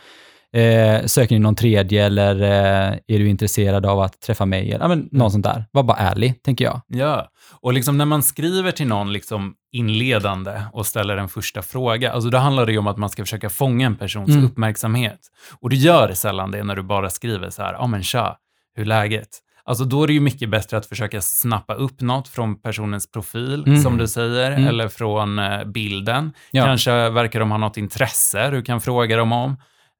Eh, 0.52 1.06
söker 1.06 1.34
ni 1.34 1.38
någon 1.38 1.54
tredje 1.54 2.06
eller 2.06 2.42
eh, 2.42 2.98
är 3.06 3.18
du 3.18 3.28
intresserad 3.28 3.86
av 3.86 4.00
att 4.00 4.20
träffa 4.20 4.46
mig? 4.46 4.72
Eller, 4.72 4.84
ja, 4.84 4.88
men, 4.88 4.98
någon 4.98 5.20
Mm. 5.20 5.30
sånt 5.30 5.44
där. 5.44 5.64
Var 5.70 5.82
bara 5.82 5.96
ärlig, 5.96 6.42
tänker 6.42 6.64
jag. 6.64 6.80
Ja, 6.86 7.28
och 7.60 7.72
liksom 7.72 7.98
när 7.98 8.04
man 8.04 8.22
skriver 8.22 8.70
till 8.72 8.86
någon 8.86 9.12
liksom 9.12 9.54
inledande 9.72 10.62
och 10.72 10.86
ställer 10.86 11.16
en 11.16 11.28
första 11.28 11.62
fråga, 11.62 12.12
alltså 12.12 12.30
då 12.30 12.38
handlar 12.38 12.66
det 12.66 12.72
ju 12.72 12.78
om 12.78 12.86
att 12.86 12.96
man 12.96 13.10
ska 13.10 13.22
försöka 13.22 13.50
fånga 13.50 13.86
en 13.86 13.96
persons 13.96 14.30
Mm. 14.30 14.44
uppmärksamhet. 14.44 15.20
Och 15.60 15.70
du 15.70 15.76
gör 15.76 16.12
sällan 16.12 16.50
det 16.50 16.62
när 16.64 16.76
du 16.76 16.82
bara 16.82 17.10
skriver 17.10 17.50
så 17.50 17.62
här, 17.62 17.72
ja 17.72 17.86
men 17.86 18.02
tja, 18.02 18.36
hur 18.74 18.82
är 18.82 18.86
läget? 18.86 19.28
Alltså 19.64 19.84
då 19.84 20.02
är 20.02 20.06
det 20.06 20.12
ju 20.12 20.20
mycket 20.20 20.50
bättre 20.50 20.76
att 20.76 20.86
försöka 20.86 21.20
snappa 21.20 21.74
upp 21.74 22.00
något 22.00 22.28
från 22.28 22.60
personens 22.62 23.10
profil, 23.12 23.64
Mm. 23.66 23.82
som 23.82 23.96
du 23.98 24.08
säger, 24.08 24.50
Mm. 24.52 24.66
eller 24.68 24.88
från 24.88 25.38
eh, 25.38 25.64
bilden. 25.64 26.32
Ja. 26.50 26.64
Kanske 26.64 27.10
verkar 27.10 27.40
de 27.40 27.50
ha 27.50 27.58
något 27.58 27.76
intresse 27.76 28.50
du 28.50 28.62
kan 28.62 28.80
fråga 28.80 29.16
dem 29.16 29.32
om. 29.32 29.56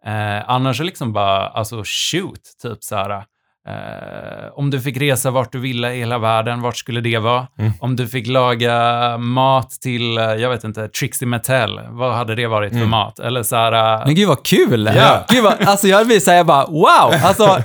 Eh, 0.07 0.51
annars 0.51 0.81
är 0.81 0.85
liksom 0.85 1.13
bara, 1.13 1.49
alltså 1.49 1.83
shoot, 1.85 2.41
typ 2.63 2.85
så 2.85 2.97
här. 2.97 3.25
Eh, 3.69 4.49
om 4.55 4.71
du 4.71 4.81
fick 4.81 4.97
resa 4.97 5.31
vart 5.31 5.53
du 5.53 5.59
ville 5.59 5.95
i 5.95 5.99
hela 5.99 6.19
världen, 6.19 6.61
vart 6.61 6.77
skulle 6.77 7.01
det 7.01 7.19
vara? 7.19 7.47
Mm. 7.59 7.73
Om 7.81 7.97
du 7.97 8.09
fick 8.09 8.27
laga 8.27 9.17
mat 9.19 9.71
till, 9.71 10.19
eh, 10.19 10.25
jag 10.25 10.51
vet 10.51 10.65
inte, 10.65 10.89
Trixie 10.89 11.29
Mattel, 11.29 11.81
vad 11.89 12.15
hade 12.15 12.35
det 12.35 12.47
varit 12.47 12.71
för 12.73 12.77
Mm. 12.79 12.91
mat? 12.91 13.19
Eller 13.19 13.43
så 13.43 13.57
här, 13.57 13.73
eh, 14.01 14.07
Men 14.07 14.15
gud 14.15 14.29
vad 14.29 14.45
kul! 14.47 14.91
Ja. 14.97 15.25
Gud 15.29 15.43
vad, 15.45 15.63
alltså 15.63 15.89
jag 15.89 16.07
blir 16.07 16.21
så 16.21 16.31
här, 16.31 16.37
jag 16.39 16.47
bara, 16.47 16.67
wow! 16.67 17.15
Alltså, 17.25 17.63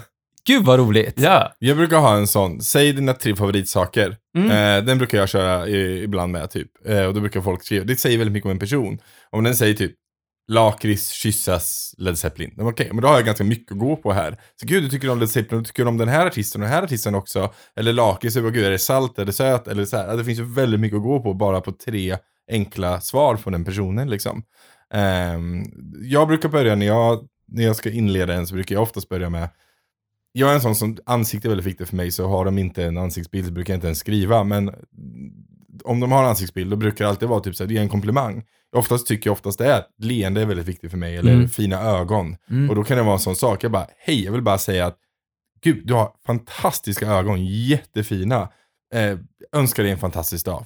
gud 0.47 0.63
vad 0.65 0.79
roligt. 0.79 1.13
ja, 1.17 1.51
Jag 1.59 1.77
brukar 1.77 1.97
ha 1.97 2.15
en 2.15 2.27
sån, 2.27 2.61
säg 2.61 2.93
dina 2.93 3.13
tre 3.13 3.35
favoritsaker. 3.35 4.15
Mm. 4.37 4.51
Eh, 4.51 4.85
den 4.85 4.97
brukar 4.97 5.17
jag 5.17 5.29
köra 5.29 5.67
i, 5.67 6.03
ibland 6.03 6.31
med 6.31 6.49
typ. 6.51 6.67
Eh, 6.87 7.01
och 7.05 7.13
då 7.13 7.19
brukar 7.19 7.41
folk 7.41 7.63
skriva, 7.63 7.85
det 7.85 7.95
säger 7.95 8.17
väldigt 8.17 8.33
mycket 8.33 8.45
om 8.45 8.51
en 8.51 8.59
person. 8.59 8.97
Om 9.31 9.43
den 9.43 9.55
säger 9.55 9.73
typ 9.73 9.91
lakrits, 10.47 11.09
kyssas, 11.11 11.95
Led 11.97 12.17
Zeppelin. 12.17 12.51
Okej, 12.53 12.67
Okej, 12.67 12.89
men 12.93 13.01
då 13.01 13.07
har 13.07 13.15
jag 13.15 13.25
ganska 13.25 13.43
mycket 13.43 13.71
att 13.71 13.79
gå 13.79 13.95
på 13.95 14.11
här. 14.13 14.39
Så 14.61 14.67
gud, 14.67 14.83
du 14.83 14.89
tycker 14.89 15.09
om 15.09 15.19
Led 15.19 15.29
Zeppelin, 15.29 15.63
du 15.63 15.67
tycker 15.67 15.87
om 15.87 15.97
den 15.97 16.07
här 16.07 16.25
artisten 16.25 16.61
och 16.61 16.65
den 16.65 16.73
här 16.75 16.83
artisten 16.83 17.15
också. 17.15 17.53
Eller 17.75 17.93
lakrits, 17.93 18.35
gud, 18.35 18.57
är 18.57 18.71
det 18.71 18.79
salt, 18.79 19.19
är 19.19 19.25
det 19.25 19.33
söt? 19.33 19.67
eller 19.67 19.85
så 19.85 19.97
här. 19.97 20.17
Det 20.17 20.25
finns 20.25 20.39
ju 20.39 20.53
väldigt 20.53 20.79
mycket 20.79 20.97
att 20.97 21.03
gå 21.03 21.19
på 21.19 21.33
bara 21.33 21.61
på 21.61 21.71
tre 21.71 22.17
enkla 22.51 23.01
svar 23.01 23.37
från 23.37 23.53
den 23.53 23.65
personen 23.65 24.09
liksom. 24.09 24.43
Um, 24.93 25.65
jag 26.01 26.27
brukar 26.27 26.49
börja 26.49 26.75
när 26.75 26.85
jag, 26.85 27.27
när 27.47 27.63
jag 27.63 27.75
ska 27.75 27.89
inleda 27.89 28.33
en 28.33 28.47
så 28.47 28.53
brukar 28.53 28.75
jag 28.75 28.81
oftast 28.81 29.09
börja 29.09 29.29
med 29.29 29.49
jag 30.37 30.49
är 30.49 30.55
en 30.55 30.61
sån 30.61 30.75
som 30.75 30.97
ansikte 31.05 31.47
är 31.47 31.49
väldigt 31.49 31.65
viktigt 31.65 31.89
för 31.89 31.95
mig, 31.95 32.11
så 32.11 32.27
har 32.27 32.45
de 32.45 32.57
inte 32.57 32.83
en 32.83 32.97
ansiktsbild 32.97 33.47
så 33.47 33.53
brukar 33.53 33.73
jag 33.73 33.77
inte 33.77 33.87
ens 33.87 33.99
skriva. 33.99 34.43
Men 34.43 34.71
om 35.83 35.99
de 35.99 36.11
har 36.11 36.23
en 36.23 36.29
ansiktsbild, 36.29 36.71
då 36.71 36.75
brukar 36.77 37.05
det 37.05 37.09
alltid 37.09 37.29
vara 37.29 37.39
typ 37.39 37.55
så 37.55 37.63
här, 37.63 37.67
det 37.69 37.77
är 37.77 37.81
en 37.81 37.89
komplimang. 37.89 38.43
Oftast 38.75 39.07
tycker 39.07 39.27
jag 39.29 39.31
oftast 39.33 39.57
det 39.57 39.71
är, 39.71 39.83
leende 40.01 40.41
är 40.41 40.45
väldigt 40.45 40.67
viktigt 40.67 40.91
för 40.91 40.97
mig, 40.97 41.17
eller 41.17 41.33
Mm. 41.33 41.49
fina 41.49 41.81
ögon. 41.81 42.35
Mm. 42.49 42.69
Och 42.69 42.75
då 42.75 42.83
kan 42.83 42.97
det 42.97 43.03
vara 43.03 43.13
en 43.13 43.19
sån 43.19 43.35
sak, 43.35 43.63
jag 43.63 43.71
bara, 43.71 43.87
hej, 43.97 44.25
jag 44.25 44.31
vill 44.31 44.41
bara 44.41 44.57
säga 44.57 44.85
att, 44.85 44.97
gud, 45.63 45.87
du 45.87 45.93
har 45.93 46.11
fantastiska 46.25 47.07
ögon, 47.07 47.45
jättefina. 47.45 48.49
Eh, 48.93 49.17
önskar 49.55 49.83
dig 49.83 49.91
en 49.91 49.97
fantastisk 49.97 50.45
dag. 50.45 50.65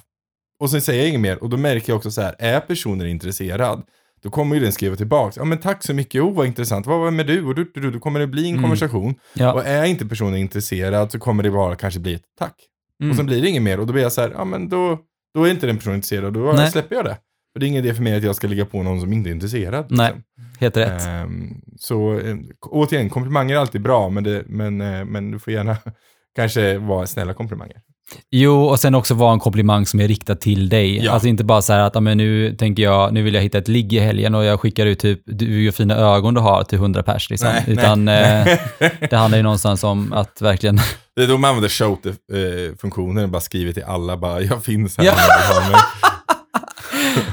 Och 0.60 0.70
sen 0.70 0.82
säger 0.82 1.00
jag 1.00 1.08
inget 1.08 1.20
mer, 1.20 1.42
och 1.42 1.50
då 1.50 1.56
märker 1.56 1.92
jag 1.92 1.96
också 1.96 2.10
så 2.10 2.22
här, 2.22 2.34
är 2.38 2.60
personen 2.60 3.06
intresserad, 3.06 3.82
då 4.22 4.30
kommer 4.30 4.56
ju 4.56 4.62
den 4.62 4.72
skriva 4.72 4.96
tillbaka, 4.96 5.40
ja 5.40 5.44
men 5.44 5.58
tack 5.58 5.84
så 5.84 5.94
mycket, 5.94 6.22
oh 6.22 6.34
vad 6.34 6.46
intressant, 6.46 6.86
vad 6.86 7.00
var 7.00 7.10
med 7.10 7.26
du? 7.26 7.44
Och 7.46 7.54
du, 7.54 7.70
du, 7.74 7.80
du, 7.80 7.90
då 7.90 8.00
kommer 8.00 8.20
det 8.20 8.26
bli 8.26 8.42
en 8.44 8.48
Mm. 8.50 8.62
konversation. 8.62 9.14
Ja. 9.34 9.52
Och 9.52 9.66
är 9.66 9.84
inte 9.84 10.06
personen 10.06 10.36
intresserad 10.36 11.12
så 11.12 11.18
kommer 11.18 11.42
det 11.42 11.50
bara 11.50 11.76
kanske 11.76 12.00
bli 12.00 12.14
ett 12.14 12.22
tack. 12.38 12.54
Mm. 13.00 13.10
Och 13.10 13.16
sen 13.16 13.26
blir 13.26 13.42
det 13.42 13.48
inget 13.48 13.62
mer 13.62 13.80
och 13.80 13.86
då 13.86 13.92
blir 13.92 14.02
jag 14.02 14.12
så 14.12 14.20
här, 14.20 14.30
ja 14.30 14.44
men 14.44 14.68
då, 14.68 14.98
då 15.34 15.44
är 15.44 15.50
inte 15.50 15.66
den 15.66 15.76
personen 15.76 15.96
intresserad 15.96 16.24
och 16.24 16.32
då 16.32 16.52
Nej. 16.52 16.70
släpper 16.70 16.96
jag 16.96 17.04
det. 17.04 17.16
För 17.52 17.60
det 17.60 17.66
är 17.66 17.68
ingen 17.68 17.84
idé 17.84 17.94
för 17.94 18.02
mig 18.02 18.16
att 18.16 18.22
jag 18.22 18.36
ska 18.36 18.46
ligga 18.46 18.64
på 18.66 18.82
någon 18.82 19.00
som 19.00 19.12
inte 19.12 19.30
är 19.30 19.32
intresserad. 19.32 19.86
Nej. 19.90 20.06
liksom. 20.06 20.24
Helt 20.60 20.76
rätt. 20.76 21.06
Ehm, 21.06 21.60
så 21.76 22.18
eh, 22.18 22.36
återigen, 22.60 23.10
komplimanger 23.10 23.54
är 23.54 23.58
alltid 23.58 23.82
bra, 23.82 24.08
men, 24.08 24.24
det, 24.24 24.44
men, 24.46 24.80
eh, 24.80 25.04
men 25.04 25.30
du 25.30 25.38
får 25.38 25.52
gärna 25.52 25.76
kanske 26.36 26.78
vara 26.78 27.06
snälla 27.06 27.34
komplimanger. 27.34 27.82
Jo, 28.30 28.64
och 28.64 28.80
sen 28.80 28.94
också 28.94 29.14
vara 29.14 29.32
en 29.32 29.38
komplimang 29.38 29.86
som 29.86 30.00
är 30.00 30.08
riktad 30.08 30.34
till 30.34 30.68
dig. 30.68 31.04
Ja. 31.04 31.12
Alltså 31.12 31.28
inte 31.28 31.44
bara 31.44 31.62
så 31.62 31.72
här 31.72 31.80
att, 31.80 32.02
men 32.02 32.18
nu 32.18 32.56
tänker 32.56 32.82
jag, 32.82 33.12
nu 33.12 33.22
vill 33.22 33.34
jag 33.34 33.42
hitta 33.42 33.58
ett 33.58 33.68
ligg 33.68 33.92
i 33.92 33.98
helgen 33.98 34.34
och 34.34 34.44
jag 34.44 34.60
skickar 34.60 34.86
ut 34.86 34.98
typ, 34.98 35.20
du 35.24 35.64
vad 35.66 35.74
fina 35.74 35.96
ögon 35.96 36.34
du 36.34 36.40
har 36.40 36.64
till 36.64 36.78
100 36.78 37.02
pers 37.02 37.30
liksom. 37.30 37.48
Nej, 37.48 37.64
Utan 37.66 38.04
nej. 38.04 38.60
Eh, 38.78 38.90
det 39.10 39.16
handlar 39.16 39.38
ju 39.38 39.42
någonstans 39.42 39.84
om 39.84 40.12
att 40.12 40.42
verkligen, 40.42 40.80
Det 41.16 41.22
är 41.22 41.26
då 41.26 41.38
man 41.38 41.48
använder 41.50 41.68
shout-funktionen 41.68 43.24
och 43.24 43.30
bara 43.30 43.40
skriver 43.40 43.72
till 43.72 43.84
alla, 43.84 44.16
bara 44.16 44.40
jag 44.40 44.64
finns 44.64 44.98
här 44.98 45.04
Ja. 45.04 45.12
om 45.12 45.18
du 45.18 45.54
vill 45.54 45.62
ha 45.62 45.70
mig. 45.70 45.80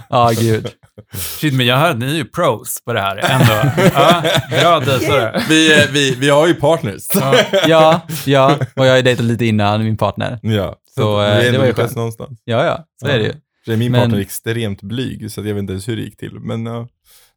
Ja 0.10 0.32
gud. 0.40 0.68
Shit, 1.14 1.54
men 1.54 1.66
jag 1.66 1.78
hör 1.78 1.94
ni 1.94 2.06
är 2.06 2.16
ju 2.16 2.26
pros 2.26 2.82
på 2.86 2.94
det 2.94 3.02
här 3.02 3.18
ändå. 3.18 3.72
ja, 3.96 4.24
bra 4.50 4.80
dejtare. 4.80 5.42
vi, 5.50 5.80
eh, 5.82 5.86
vi, 5.92 6.16
vi 6.16 6.30
har 6.30 6.48
ju 6.48 6.54
partners. 6.54 7.08
Ja. 7.14 7.36
Ja, 7.68 8.02
ja, 8.26 8.56
och 8.76 8.86
jag 8.86 8.92
har 8.92 8.98
ju 8.98 9.02
dejtat 9.04 9.26
lite 9.26 9.46
innan 9.46 9.84
min 9.84 9.98
partner. 9.98 10.40
Ja, 10.42 10.76
så, 10.96 11.02
Så, 11.02 11.18
att 11.18 11.30
eh, 11.30 11.36
vi 11.36 11.42
det 11.42 11.48
ändå 11.48 11.60
var 11.60 11.66
ju 11.88 11.96
någonstans. 11.96 12.42
Ja, 12.44 12.66
ja, 12.66 12.86
så 13.02 13.08
är 13.08 13.18
det 13.20 13.26
ju. 13.26 13.34
Så 13.66 13.72
är 13.72 13.78
min 13.78 13.92
Men- 13.92 14.02
partner 14.02 14.20
extremt 14.20 14.82
blyg, 14.82 15.32
så 15.32 15.40
jag 15.40 15.46
vet 15.46 15.58
inte 15.58 15.74
ens 15.74 15.88
hur 15.88 15.96
det 15.96 16.02
gick 16.02 16.18
till. 16.18 16.40
Men 16.40 16.68
uh, 16.68 16.86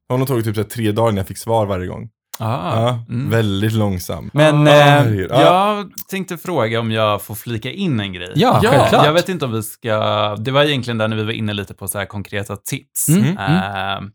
har 0.09 0.19
nog 0.19 0.29
tagit 0.29 0.45
typ 0.45 0.57
så 0.57 0.65
tre 0.65 0.93
dagar 0.93 1.09
innan 1.09 1.17
jag 1.17 1.27
fick 1.29 1.39
svar 1.39 1.67
varje 1.67 1.87
gång. 1.87 2.09
Ah, 2.41 2.81
ja, 2.83 3.05
mm. 3.09 3.31
Väldigt 3.31 3.73
långsam. 3.73 4.31
Men, 4.33 4.67
Ah, 4.69 4.71
eh. 4.71 5.15
Ja. 5.15 5.41
Jag 5.77 5.91
tänkte 6.11 6.37
fråga 6.39 6.81
om 6.81 6.91
jag 6.91 7.23
får 7.23 7.35
flika 7.35 7.71
in 7.71 8.01
en 8.01 8.13
grej. 8.13 8.33
Ja, 8.35 8.61
självklart. 8.65 9.05
Jag 9.07 9.13
vet 9.13 9.29
inte 9.29 9.45
om 9.45 9.53
vi 9.53 9.63
ska... 9.63 10.37
Det 10.37 10.51
var 10.51 10.65
egentligen 10.65 10.99
där 10.99 11.09
när 11.09 11.17
vi 11.17 11.25
var 11.25 11.33
inne 11.33 11.53
lite 11.53 11.75
på 11.75 11.89
så 11.89 11.99
här 11.99 12.07
konkreta 12.07 12.57
tips. 12.57 13.09
Mm, 13.09 13.37
Mm. 13.37 13.57
Eh, 13.57 14.11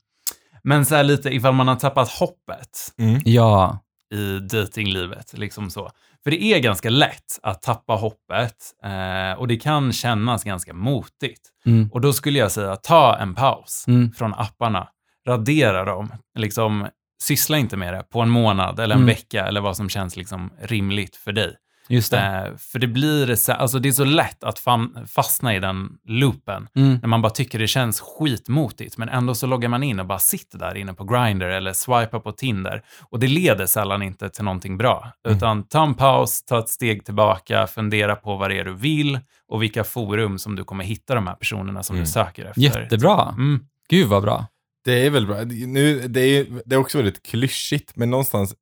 men 0.64 0.86
så 0.86 0.96
här 0.96 1.04
lite 1.04 1.30
ifall 1.30 1.54
man 1.54 1.68
har 1.68 1.76
tappat 1.76 2.10
hoppet 2.12 2.94
Mm. 3.00 3.22
Ja, 3.26 3.80
i 4.14 4.40
datinglivet, 4.40 5.34
liksom 5.38 5.70
så. 5.70 5.90
För 6.24 6.32
det 6.32 6.44
är 6.44 6.60
ganska 6.60 6.90
lätt 6.90 7.40
att 7.44 7.62
tappa 7.62 7.94
hoppet 7.94 8.56
eh, 8.86 9.40
och 9.40 9.48
det 9.48 9.56
kan 9.58 9.94
kännas 9.94 10.44
ganska 10.44 10.74
motigt. 10.74 11.42
mm, 11.66 11.90
Och 11.94 12.02
då 12.02 12.14
skulle 12.14 12.40
jag 12.40 12.52
säga, 12.52 12.76
ta 12.76 13.18
en 13.18 13.36
paus 13.36 13.86
mm, 13.88 14.12
från 14.12 14.34
apparna, 14.34 14.88
radera 15.28 15.86
dem, 15.86 16.12
liksom 16.38 16.88
syssla 17.22 17.58
inte 17.58 17.78
med 17.78 17.94
det 17.94 18.04
på 18.04 18.22
en 18.22 18.30
månad 18.30 18.80
eller 18.80 18.96
en 18.96 19.02
Mm. 19.02 19.16
vecka 19.16 19.46
eller 19.46 19.62
vad 19.62 19.78
som 19.78 19.90
känns 19.90 20.18
liksom 20.18 20.52
rimligt 20.62 21.16
för 21.16 21.32
dig. 21.32 21.56
just 21.90 22.12
det. 22.12 22.18
Eh, 22.52 22.58
för 22.58 22.80
det 22.80 22.88
blir 22.88 23.36
så, 23.36 23.52
alltså 23.54 23.80
det 23.80 23.90
är 23.90 23.94
så 23.94 24.04
lätt 24.06 24.44
att 24.44 24.60
fastna 25.08 25.56
i 25.56 25.60
den 25.60 25.90
loopen 26.08 26.68
Mm, 26.76 27.00
när 27.02 27.08
man 27.08 27.22
bara 27.22 27.30
tycker 27.30 27.60
det 27.60 27.68
känns 27.68 28.02
skitmotigt, 28.02 28.98
men 28.98 29.10
ändå 29.10 29.36
så 29.36 29.48
loggar 29.48 29.70
man 29.70 29.84
in 29.84 30.00
och 30.00 30.06
bara 30.06 30.20
sitter 30.20 30.58
där 30.60 30.78
inne 30.78 30.94
på 30.94 31.04
Grindr 31.04 31.46
eller 31.46 31.74
swipar 31.74 32.20
på 32.20 32.32
Tinder. 32.32 32.82
Och 33.10 33.20
det 33.20 33.28
leder 33.28 33.66
sällan 33.66 34.02
inte 34.02 34.30
till 34.30 34.44
någonting 34.44 34.78
bra. 34.78 35.12
Mm. 35.26 35.38
Utan 35.38 35.64
ta 35.64 35.84
en 35.84 35.94
paus, 35.94 36.44
ta 36.46 36.60
ett 36.60 36.70
steg 36.70 37.06
tillbaka, 37.06 37.68
fundera 37.68 38.16
på 38.16 38.36
vad 38.36 38.50
det 38.52 38.60
är 38.60 38.64
du 38.66 38.74
vill 38.74 39.20
och 39.50 39.64
vilka 39.64 39.84
forum 39.84 40.40
som 40.40 40.56
du 40.56 40.64
kommer 40.64 40.84
hitta 40.84 41.16
de 41.16 41.28
här 41.28 41.36
personerna 41.36 41.84
som 41.84 41.96
Mm. 41.96 42.06
du 42.06 42.12
söker 42.12 42.46
efter. 42.46 42.62
jättebra. 42.62 43.30
Mm. 43.38 43.60
Gud 43.90 44.08
vad 44.08 44.24
bra. 44.24 44.46
Det 44.86 45.06
är 45.06 45.10
väl 45.10 45.28
bra. 45.28 45.44
Nu, 45.44 46.08
det, 46.08 46.20
är, 46.22 46.46
det 46.66 46.76
är 46.76 46.80
också 46.80 46.98
väldigt 46.98 47.26
klyschigt, 47.26 47.96
men 47.96 48.10
någonstans, 48.10 48.56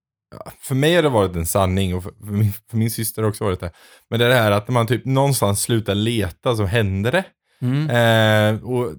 för 0.59 0.76
mig 0.76 0.95
har 0.95 1.03
det 1.03 1.09
varit 1.09 1.36
en 1.36 1.45
sanning 1.45 1.95
och 1.95 2.03
för, 2.03 2.13
min, 2.19 2.53
för 2.69 2.78
min 2.78 2.91
syster 2.91 3.21
har 3.21 3.24
det 3.28 3.30
också 3.30 3.43
varit 3.43 3.59
det. 3.59 3.71
Men 4.09 4.19
det 4.19 4.26
är 4.26 4.30
det 4.30 4.36
här 4.36 4.51
att 4.51 4.67
när 4.67 4.74
man 4.74 4.88
typ 4.88 5.05
någonstans 5.05 5.61
slutar 5.61 5.95
leta 5.95 6.55
så 6.55 6.65
händer 6.65 7.11
det. 7.11 7.24
Mm. 7.61 7.89
Eh, 7.89 8.63
och, 8.63 8.93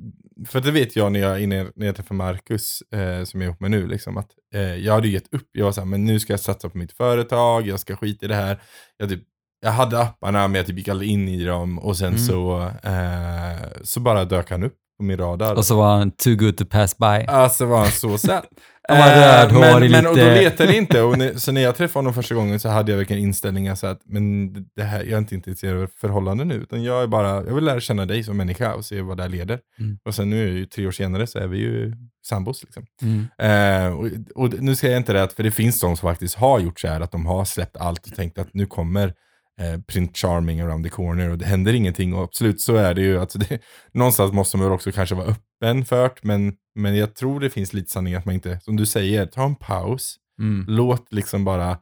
för 0.48 0.60
det 0.60 0.70
vet 0.70 0.96
jag 0.96 1.12
när 1.12 1.20
jag, 1.20 1.40
inne, 1.42 1.66
när 1.76 1.86
jag 1.86 1.96
träffade 1.96 2.18
Marcus, 2.18 2.82
eh, 2.92 3.24
som 3.24 3.40
jag 3.40 3.46
är 3.46 3.50
ihop 3.50 3.60
med 3.60 3.70
nu, 3.70 3.86
liksom, 3.86 4.16
att 4.16 4.30
eh, 4.54 4.60
jag 4.76 4.92
hade 4.92 5.08
gett 5.08 5.34
upp. 5.34 5.48
Jag 5.52 5.64
var 5.64 5.72
såhär, 5.72 5.86
men 5.88 6.04
nu 6.04 6.20
ska 6.20 6.32
jag 6.32 6.40
satsa 6.40 6.68
på 6.68 6.78
mitt 6.78 6.92
företag, 6.92 7.66
jag 7.66 7.80
ska 7.80 7.96
skita 7.96 8.26
i 8.26 8.28
det 8.28 8.34
här. 8.34 8.62
Jag, 8.96 9.08
typ, 9.08 9.22
jag 9.60 9.70
hade 9.70 9.98
apparna, 10.00 10.48
men 10.48 10.54
jag 10.54 10.66
typ 10.66 10.78
gick 10.78 10.88
aldrig 10.88 11.10
in 11.10 11.28
i 11.28 11.44
dem. 11.44 11.78
Och 11.78 11.96
sen 11.96 12.06
Mm. 12.08 12.18
så, 12.18 12.60
eh, 12.82 13.82
så 13.82 14.00
bara 14.00 14.24
dök 14.24 14.50
han 14.50 14.62
upp 14.64 14.76
på 14.98 15.02
min 15.04 15.16
radar. 15.16 15.54
Och 15.54 15.64
så 15.64 15.76
var 15.76 15.96
han 15.96 16.10
too 16.10 16.36
good 16.36 16.56
to 16.56 16.64
pass 16.64 16.98
by. 16.98 17.06
Alltså 17.28 17.66
var 17.66 17.78
han 17.78 17.90
så 17.90 18.18
söt. 18.28 18.44
Han 18.88 18.98
var 18.98 19.06
Eh, 19.06 19.16
rödhårig, 19.16 19.90
men, 19.90 20.04
men 20.04 20.06
och 20.06 20.16
då 20.16 20.22
lite- 20.24 20.34
letade 20.40 20.64
jag 20.70 20.76
inte. 20.76 21.02
Och 21.02 21.18
när, 21.18 21.34
så 21.34 21.52
när 21.52 21.60
jag 21.60 21.76
träffade 21.76 21.98
honom 21.98 22.14
första 22.14 22.34
gången 22.34 22.60
så 22.60 22.68
hade 22.68 22.92
jag 22.92 22.98
verkligen 22.98 23.22
inställningen 23.22 23.76
så 23.76 23.86
att 23.86 24.00
men 24.04 24.52
det 24.76 24.82
här, 24.82 25.00
jag 25.00 25.12
är 25.12 25.18
inte 25.18 25.34
intresserad 25.34 25.82
av 25.82 25.90
förhållanden 26.00 26.48
nu. 26.48 26.54
Utan 26.54 26.82
jag 26.82 27.02
är 27.02 27.06
bara, 27.06 27.28
jag 27.28 27.54
vill 27.54 27.64
lära 27.64 27.80
känna 27.80 28.06
dig 28.06 28.24
som 28.24 28.36
människa 28.36 28.74
och 28.74 28.84
se 28.84 29.02
vad 29.02 29.16
det 29.16 29.22
här 29.22 29.30
leder. 29.30 29.58
Mm. 29.78 29.98
Och 30.04 30.14
sen 30.14 30.30
nu, 30.30 30.48
är 30.48 30.52
ju 30.52 30.66
tre 30.66 30.86
år 30.86 30.90
senare, 30.90 31.26
så 31.26 31.38
är 31.38 31.46
vi 31.46 31.58
ju 31.58 31.92
sambos. 32.26 32.62
Liksom. 32.64 32.86
Mm. 33.02 33.26
Eh, 33.38 33.98
och, 33.98 34.08
och 34.34 34.62
nu 34.62 34.74
säger 34.74 34.94
jag 34.94 35.00
inte 35.00 35.12
det, 35.12 35.28
för 35.36 35.42
det 35.42 35.50
finns 35.50 35.80
de 35.80 35.96
som 35.96 36.08
faktiskt 36.08 36.34
har 36.34 36.60
gjort 36.60 36.80
så 36.80 36.88
här, 36.88 37.00
att 37.00 37.12
de 37.12 37.26
har 37.26 37.44
släppt 37.44 37.76
allt 37.76 38.06
och 38.06 38.14
tänkt 38.14 38.38
att 38.38 38.54
nu 38.54 38.66
kommer 38.66 39.14
eh, 39.60 39.80
Prince 39.80 40.12
Charming 40.14 40.60
around 40.60 40.84
the 40.84 40.90
corner 40.90 41.30
och 41.30 41.38
det 41.38 41.44
händer 41.44 41.72
ingenting. 41.72 42.14
Och 42.14 42.22
absolut 42.24 42.60
så 42.60 42.76
är 42.76 42.94
det 42.94 43.02
ju. 43.02 43.20
Alltså 43.20 43.38
det, 43.38 43.58
någonstans 43.92 44.32
måste 44.32 44.56
man 44.56 44.66
väl 44.66 44.74
också 44.74 44.92
kanske 44.92 45.14
vara 45.14 45.26
öppen 45.26 45.84
för 45.84 46.04
det, 46.04 46.14
men, 46.22 46.52
men 46.74 46.96
jag 46.96 47.14
tror 47.14 47.40
det 47.40 47.50
finns 47.50 47.72
lite 47.72 47.90
sanning 47.90 48.14
att 48.14 48.24
man 48.24 48.34
inte, 48.34 48.60
som 48.60 48.76
du 48.76 48.86
säger, 48.86 49.26
ta 49.26 49.44
en 49.44 49.56
paus. 49.56 50.16
Mm. 50.40 50.64
Låt 50.68 51.12
liksom 51.12 51.44
bara 51.44 51.78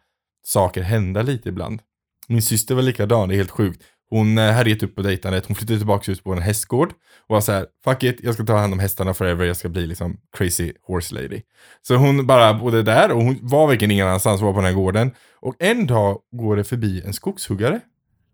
saker 0.46 0.82
hända 0.82 1.22
lite 1.22 1.48
ibland. 1.48 1.80
Min 2.28 2.42
syster 2.42 2.74
var 2.74 2.82
likadan, 2.82 3.28
det 3.28 3.34
är 3.34 3.36
helt 3.36 3.50
sjukt. 3.50 3.82
Hon 4.12 4.38
eh, 4.38 4.68
gett 4.68 4.82
upp 4.82 4.94
på 4.96 5.02
dejtandet, 5.02 5.46
hon 5.46 5.56
flyttade 5.56 5.78
tillbaka 5.78 6.12
ut 6.12 6.24
på 6.24 6.32
en 6.32 6.42
hästgård 6.42 6.88
och 7.28 7.34
var 7.34 7.40
så 7.40 7.52
här, 7.52 7.66
fuck 7.84 8.02
it, 8.02 8.20
jag 8.22 8.34
ska 8.34 8.44
ta 8.44 8.56
hand 8.56 8.72
om 8.72 8.78
hästarna 8.78 9.14
forever, 9.14 9.44
jag 9.44 9.56
ska 9.56 9.68
bli 9.68 9.86
liksom 9.86 10.16
crazy 10.36 10.72
horse 10.86 11.14
lady. 11.14 11.40
Så 11.82 11.94
hon 11.96 12.26
bara 12.26 12.54
bodde 12.54 12.82
där 12.82 13.10
och 13.12 13.22
hon 13.22 13.38
var 13.42 13.66
verkligen 13.66 13.90
ingen 13.90 14.06
annanstans, 14.06 14.40
var 14.40 14.52
på 14.52 14.58
den 14.58 14.66
här 14.66 14.72
gården. 14.74 15.10
Och 15.40 15.54
en 15.58 15.86
dag 15.86 16.18
går 16.36 16.56
det 16.56 16.64
förbi 16.64 17.02
en 17.06 17.12
skogshuggare. 17.12 17.80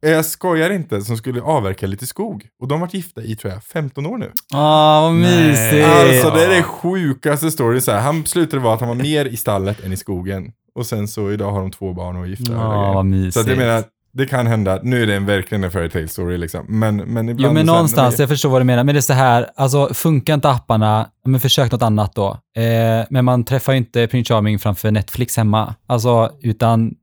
Eh, 0.07 0.11
Jag 0.11 0.25
skojar 0.25 0.71
inte, 0.71 1.01
som 1.03 1.17
skulle 1.17 1.41
avverka 1.43 1.87
lite 1.87 2.07
skog. 2.07 2.47
Och 2.61 2.69
de 2.69 2.75
har 2.81 2.87
varit 2.87 2.95
gifta 2.95 3.23
i, 3.23 3.37
tror 3.37 3.53
jag, 3.53 3.65
15 3.65 4.07
år 4.07 4.19
nu. 4.19 4.33
Åh, 4.55 5.03
vad 5.03 5.15
mysigt. 5.15 5.87
Alltså 5.87 6.31
det 6.31 6.45
är 6.45 6.49
det 6.57 6.63
sjukaste 6.63 7.51
storyn. 7.51 7.81
Så 7.83 7.93
här, 7.93 8.01
han 8.01 8.27
slutade 8.27 8.63
vara 8.63 8.75
att 8.75 8.81
han 8.81 8.89
var 8.89 8.97
mer 8.97 9.25
i 9.25 9.37
stallet 9.37 9.85
än 9.85 9.93
i 9.93 9.97
skogen. 9.97 10.53
Och 10.75 10.87
sen 10.87 11.09
så 11.09 11.31
idag 11.33 11.53
har 11.53 11.61
de 11.61 11.71
två 11.71 11.93
barn 11.93 12.17
och 12.17 12.25
är 12.25 12.29
gifta. 12.29 12.53
Ja, 12.53 12.59
grejer. 12.81 12.95
vad 12.95 13.07
mysigt. 13.07 13.35
så 13.35 13.41
att 13.41 13.47
jag 13.49 13.59
menar, 13.59 13.85
det 14.19 14.27
kan 14.27 14.47
hända. 14.47 14.81
Nu 14.83 15.03
är 15.03 15.07
det 15.07 15.15
en, 15.17 15.27
verkligen 15.27 15.65
en 15.65 15.71
fairy 15.71 15.89
tale 15.91 16.09
story 16.09 16.39
liksom. 16.39 16.65
Men, 16.69 16.97
men 16.97 17.29
ibland... 17.29 17.41
Jo, 17.51 17.53
men 17.55 17.67
någonstans, 17.67 18.19
jag 18.19 18.29
förstår 18.29 18.51
vad 18.51 18.61
du 18.61 18.65
menar. 18.65 18.85
Men 18.85 18.95
det 18.95 18.99
är 18.99 19.03
så 19.03 19.13
här, 19.13 19.51
alltså 19.57 19.95
funkar 19.95 20.35
inte 20.35 20.51
apparna, 20.51 21.09
men 21.25 21.41
försök 21.41 21.73
något 21.73 21.83
annat 21.83 22.15
då. 22.15 22.29
Eh, 22.57 23.07
men 23.11 23.25
man 23.25 23.45
träffar 23.45 23.73
ju 23.73 23.79
inte 23.79 24.07
Prince 24.07 24.35
Charming 24.35 24.59
framför 24.59 24.91
Netflix 24.91 25.37
hemma. 25.37 25.75
Alltså, 25.87 26.31
utan 26.43 26.95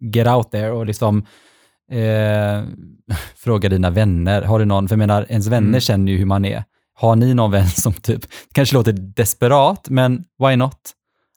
get 0.00 0.26
out 0.26 0.50
there 0.50 0.70
och 0.70 0.86
liksom 0.86 1.26
eh, 1.92 2.62
fråga 3.36 3.68
dina 3.68 3.90
vänner. 3.90 4.42
Har 4.42 4.58
du 4.58 4.64
någon, 4.64 4.88
för 4.88 4.94
jag 4.94 4.98
menar, 4.98 5.26
ens 5.28 5.46
vänner 5.46 5.68
Mm. 5.68 5.80
känner 5.80 6.12
ju 6.12 6.18
hur 6.18 6.26
man 6.26 6.44
är. 6.44 6.64
Har 6.94 7.16
ni 7.16 7.34
någon 7.34 7.50
vän 7.50 7.68
som 7.68 7.92
typ, 7.92 8.20
kanske 8.52 8.74
låter 8.76 8.92
desperat, 8.92 9.86
men 9.88 10.24
why 10.38 10.56
not? 10.56 10.78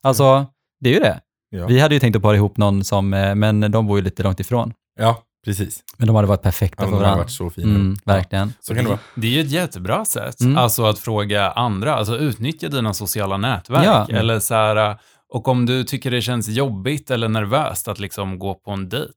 Alltså, 0.03 0.45
det 0.79 0.89
är 0.89 0.93
ju 0.93 0.99
det. 0.99 1.19
Ja. 1.49 1.67
Vi 1.67 1.79
hade 1.79 1.93
ju 1.95 1.99
tänkt 1.99 2.15
att 2.15 2.21
para 2.21 2.35
ihop 2.35 2.57
någon 2.57 2.83
som, 2.83 3.13
eh, 3.13 3.35
men 3.35 3.71
de 3.71 3.87
bor 3.87 3.97
ju 3.97 4.03
lite 4.03 4.23
långt 4.23 4.39
ifrån. 4.39 4.73
Ja, 4.99 5.23
precis. 5.45 5.83
Men 5.97 6.07
de 6.07 6.15
hade 6.15 6.27
varit 6.27 6.41
perfekta 6.41 6.83
Ja, 6.83 6.87
för 6.87 6.91
de 6.91 6.93
har 6.95 7.01
varandra. 7.01 7.23
varit 7.23 7.31
så 7.31 7.49
fina. 7.49 7.75
Mm, 7.75 7.95
verkligen. 8.05 8.53
Så 8.59 8.75
kan 8.75 8.83
det 8.83 8.89
vara. 8.89 8.99
Det 9.15 9.27
är 9.27 9.31
ju 9.31 9.41
ett 9.41 9.51
jättebra 9.51 10.05
sätt, 10.05 10.41
Mm. 10.41 10.57
alltså 10.57 10.85
att 10.85 10.99
fråga 10.99 11.51
andra, 11.51 11.95
alltså 11.95 12.17
utnyttja 12.17 12.67
dina 12.69 12.93
sociala 12.93 13.37
nätverk. 13.37 13.85
Ja. 13.85 14.07
Eller 14.09 14.39
så 14.39 14.53
här, 14.55 14.97
och 15.33 15.47
om 15.47 15.65
du 15.65 15.83
tycker 15.83 16.11
det 16.11 16.21
känns 16.21 16.47
jobbigt 16.47 17.11
eller 17.11 17.27
nervöst 17.27 17.87
att 17.87 17.99
liksom 17.99 18.39
gå 18.39 18.53
på 18.55 18.71
en 18.71 18.89
dejt, 18.89 19.13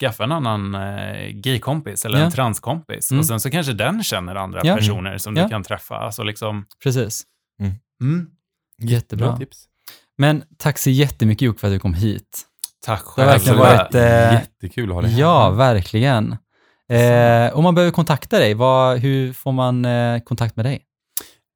skaffa 0.00 0.24
en 0.24 0.32
annan 0.32 0.74
eh, 0.74 1.28
gaykompis 1.32 2.04
eller 2.04 2.18
Ja. 2.18 2.24
en 2.24 2.32
transkompis. 2.32 3.10
Mm. 3.10 3.18
Och 3.20 3.26
sen 3.26 3.40
så 3.40 3.50
kanske 3.50 3.72
den 3.72 4.02
känner 4.02 4.34
andra 4.34 4.60
Ja. 4.64 4.76
personer 4.76 5.18
som 5.18 5.36
Ja. 5.36 5.42
du 5.42 5.48
kan 5.48 5.62
träffa. 5.64 5.96
Alltså 5.96 6.22
liksom, 6.22 6.64
Precis. 6.82 7.22
mm. 8.02 8.26
Jättebra. 8.82 9.26
Bra 9.28 9.36
tips. 9.36 9.64
Men 10.18 10.42
tack 10.56 10.78
så 10.78 10.90
jättemycket 10.90 11.42
Jocke 11.42 11.60
för 11.60 11.66
att 11.68 11.74
du 11.74 11.78
kom 11.78 11.94
hit. 11.94 12.44
Tack 12.86 13.02
Det 13.16 13.22
har 13.22 13.28
verkligen 13.28 13.58
själv. 13.58 13.78
varit... 13.78 13.94
Eh, 13.94 14.32
Jättekul 14.32 14.88
att 14.90 14.94
ha 14.94 15.02
dig 15.02 15.18
ja, 15.20 15.50
verkligen. 15.50 16.36
Eh, 16.92 17.56
om 17.56 17.64
man 17.64 17.74
behöver 17.74 17.92
kontakta 17.92 18.38
dig, 18.38 18.54
vad, 18.54 18.98
hur 18.98 19.32
får 19.32 19.52
man 19.52 19.84
eh, 19.84 20.20
kontakt 20.20 20.56
med 20.56 20.64
dig? 20.64 20.84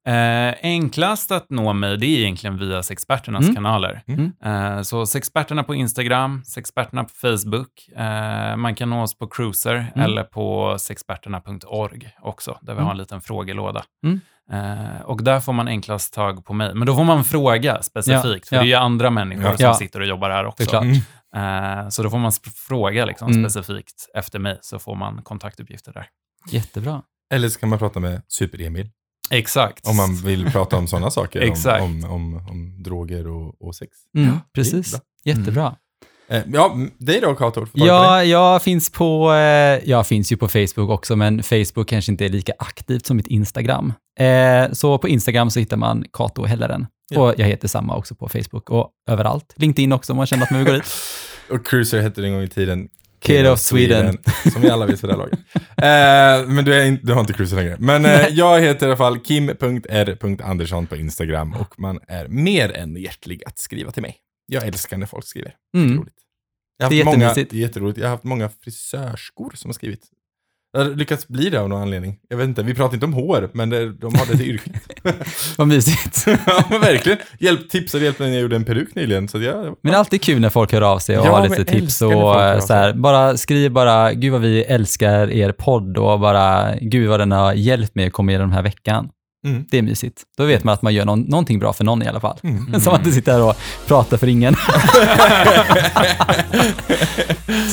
Eh, 0.07 0.53
enklast 0.61 1.31
att 1.31 1.49
nå 1.49 1.73
mig, 1.73 1.97
det 1.97 2.05
är 2.05 2.19
egentligen 2.19 2.57
via 2.57 2.83
Sexperternas 2.83 3.43
Mm. 3.43 3.55
kanaler. 3.55 4.01
Mm. 4.07 4.31
Eh, 4.45 4.81
så 4.81 5.05
Sexperterna 5.05 5.63
på 5.63 5.75
Instagram, 5.75 6.43
Sexperterna 6.45 7.03
på 7.03 7.09
Facebook. 7.21 7.89
Eh, 7.95 8.55
man 8.55 8.75
kan 8.75 8.89
nå 8.89 9.01
oss 9.01 9.17
på 9.17 9.27
Cruiser 9.27 9.75
Mm. 9.95 10.05
eller 10.05 10.23
på 10.23 10.75
sexperterna.org 10.79 12.09
också, 12.21 12.57
där 12.61 12.73
vi 12.73 12.77
Mm. 12.77 12.83
har 12.85 12.91
en 12.91 12.97
liten 12.97 13.21
frågelåda. 13.21 13.83
Mm. 14.51 14.95
Eh, 14.95 15.01
och 15.01 15.23
där 15.23 15.39
får 15.39 15.53
man 15.53 15.67
enklast 15.67 16.13
tag 16.13 16.45
på 16.45 16.53
mig. 16.53 16.73
Men 16.75 16.87
då 16.87 16.95
får 16.95 17.03
man 17.03 17.23
fråga 17.23 17.81
specifikt, 17.81 18.47
för 18.49 18.55
Ja, 18.55 18.61
det 18.61 18.65
är 18.65 18.69
ju 18.69 18.73
andra 18.75 19.09
människor 19.09 19.43
Ja. 19.45 19.57
som 19.57 19.65
Ja. 19.65 19.73
sitter 19.73 19.99
och 19.99 20.05
jobbar 20.07 20.29
här 20.29 20.45
också. 20.45 20.77
Mm. 20.77 20.95
Eh, 21.83 21.89
så 21.89 22.03
då 22.03 22.09
får 22.09 22.17
man 22.17 22.31
fråga 22.67 23.05
liksom, 23.05 23.27
Mm. 23.31 23.49
specifikt 23.49 24.09
efter 24.15 24.39
mig, 24.39 24.57
så 24.61 24.79
får 24.79 24.95
man 24.95 25.21
kontaktuppgifter 25.23 25.93
där. 25.93 26.05
Jättebra. 26.49 27.01
Eller 27.33 27.49
så 27.49 27.59
kan 27.59 27.69
man 27.69 27.79
prata 27.79 27.99
med 27.99 28.21
Super-Emil. 28.27 28.89
Exakt. 29.31 29.87
Om 29.87 29.97
man 29.97 30.15
vill 30.15 30.51
prata 30.51 30.77
om 30.77 30.87
sådana 30.87 31.11
saker. 31.11 31.41
Exakt. 31.41 31.83
Om, 31.83 32.03
om, 32.05 32.11
om, 32.11 32.47
om 32.49 32.83
droger 32.83 33.27
och, 33.27 33.61
och 33.67 33.75
sex. 33.75 33.91
Mm, 34.17 34.29
Ja, 34.29 34.39
precis. 34.55 34.91
bra. 34.91 35.01
Jättebra. 35.25 35.75
Eh, 36.29 36.41
ja, 36.53 36.77
dig 36.97 37.19
då 37.21 37.35
Kato? 37.35 37.65
Får 37.65 37.69
jag 37.79 37.87
Ja, 37.87 38.23
jag 38.23 38.61
finns 38.61 38.91
på, 38.91 39.33
jag 39.83 40.07
finns 40.07 40.31
ju 40.31 40.37
på 40.37 40.47
Facebook 40.47 40.89
också, 40.89 41.15
men 41.15 41.43
Facebook 41.43 41.87
kanske 41.87 42.11
inte 42.11 42.25
är 42.25 42.29
lika 42.29 42.53
aktivt 42.59 43.05
som 43.05 43.17
mitt 43.17 43.27
Instagram. 43.27 43.93
Eh, 44.19 44.71
så 44.71 44.97
på 44.97 45.07
Instagram 45.07 45.49
så 45.49 45.59
hittar 45.59 45.77
man 45.77 46.05
Kato 46.13 46.45
Helleren. 46.45 46.87
Ja. 47.09 47.21
Och 47.21 47.33
jag 47.37 47.45
heter 47.45 47.67
samma 47.67 47.95
också 47.95 48.15
på 48.15 48.29
Facebook 48.29 48.69
och 48.69 48.89
överallt. 49.09 49.53
LinkedIn 49.55 49.93
också 49.93 50.13
om 50.13 50.17
man 50.17 50.25
känner 50.25 50.43
att 50.43 50.51
man 50.51 50.59
vill 50.63 50.67
gå 50.67 50.73
dit. 50.73 50.93
Och 51.49 51.65
Cruiser 51.67 52.01
hette 52.01 52.21
det 52.21 52.27
en 52.27 52.33
gång 52.33 52.43
i 52.43 52.47
tiden. 52.47 52.89
Kid 53.21 53.47
of 53.47 53.59
Sweden. 53.59 54.17
Som 54.53 54.61
vi 54.61 54.69
alla 54.69 54.85
vet 54.85 54.99
för 54.99 55.07
det 55.07 55.13
här 55.13 55.19
laget. 55.19 55.39
Eh, 55.55 56.53
men 56.53 56.65
du, 56.65 56.85
inte, 56.87 57.05
du 57.05 57.13
har 57.13 57.19
inte 57.21 57.33
Cruiser 57.33 57.55
längre. 57.55 57.75
Men 57.79 58.05
eh, 58.05 58.27
jag 58.27 58.61
heter 58.61 58.85
i 58.85 58.89
alla 58.89 58.97
fall 58.97 59.19
kim.r.andersson 59.19 60.87
på 60.87 60.95
Instagram 60.95 61.53
och 61.53 61.79
man 61.79 61.99
är 62.07 62.27
mer 62.27 62.71
än 62.71 62.95
hjärtlig 62.95 63.43
att 63.45 63.59
skriva 63.59 63.91
till 63.91 64.01
mig. 64.01 64.17
Jag 64.47 64.67
älskar 64.67 64.97
när 64.97 65.05
folk 65.05 65.25
skriver. 65.25 65.55
Mm. 65.77 65.97
Roligt. 65.97 66.13
Jag 66.77 66.85
har 66.85 66.89
Det 66.89 66.95
är 67.01 67.05
haft 67.05 67.15
många, 67.17 67.25
jättemysigt. 67.25 67.51
det 67.51 67.57
är 67.57 67.61
jätteroligt. 67.61 67.97
Jag 67.97 68.05
har 68.05 68.11
haft 68.11 68.23
många 68.23 68.49
frisörskor 68.49 69.51
som 69.55 69.69
har 69.69 69.73
skrivit. 69.73 70.03
Jag 70.75 70.83
har 70.83 70.91
lyckats 70.91 71.27
bli 71.27 71.49
det 71.49 71.57
av 71.57 71.69
någon 71.69 71.81
anledning. 71.81 72.15
Jag 72.29 72.37
vet 72.37 72.47
inte, 72.47 72.63
vi 72.63 72.73
pratar 72.73 72.93
inte 72.93 73.05
om 73.05 73.13
hår, 73.13 73.49
men 73.53 73.69
det, 73.69 73.93
de 73.93 74.15
har 74.15 74.25
det 74.25 74.37
till 74.37 74.49
yrket. 74.49 74.73
Vad 75.57 75.67
mysigt. 75.67 76.23
ja, 76.45 76.63
men 76.69 76.81
verkligen. 76.81 77.17
Hjälp, 77.39 77.69
tipsade 77.69 78.03
hjälp 78.03 78.19
när 78.19 78.27
jag 78.27 78.41
gjorde 78.41 78.55
en 78.55 78.65
peruk 78.65 78.95
nyligen. 78.95 79.27
Så 79.27 79.41
jag, 79.41 79.63
Men 79.65 79.75
det 79.81 79.89
är 79.89 79.95
alltid 79.95 80.21
kul 80.21 80.39
när 80.41 80.49
folk 80.49 80.71
hör 80.71 80.81
av 80.81 80.99
sig 80.99 81.17
och 81.19 81.25
Ja, 81.25 81.31
har 81.31 81.49
lite 81.49 81.65
tips 81.65 82.01
och 82.01 82.41
eh, 82.41 82.59
så 82.59 82.73
här, 82.73 82.93
bara 82.93 83.37
skriv 83.37 83.71
bara, 83.71 84.13
gud 84.13 84.31
vad 84.31 84.41
vi 84.41 84.63
älskar 84.63 85.31
er 85.31 85.51
podd 85.51 85.97
och 85.97 86.19
bara, 86.19 86.75
gud 86.81 87.09
vad 87.09 87.19
den 87.19 87.31
har 87.31 87.53
hjälpt 87.53 87.95
mig 87.95 88.07
att 88.07 88.13
komma 88.13 88.31
igenom 88.31 88.47
den 88.47 88.55
här 88.55 88.63
veckan. 88.63 89.09
Mm. 89.43 89.65
Det 89.71 89.77
är 89.77 89.81
mysigt. 89.81 90.21
Då 90.37 90.45
vet 90.45 90.63
man 90.63 90.73
att 90.73 90.81
man 90.81 90.93
gör 90.93 91.05
någon, 91.05 91.21
någonting 91.21 91.59
bra 91.59 91.73
för 91.73 91.83
någon 91.83 92.03
i 92.03 92.07
alla 92.07 92.19
fall. 92.19 92.37
Mm. 92.43 92.81
Så 92.81 92.89
man 92.89 92.99
inte 92.99 93.11
sitter 93.11 93.31
här 93.31 93.41
och 93.41 93.55
pratar 93.87 94.17
för 94.17 94.27
ingen. 94.27 94.55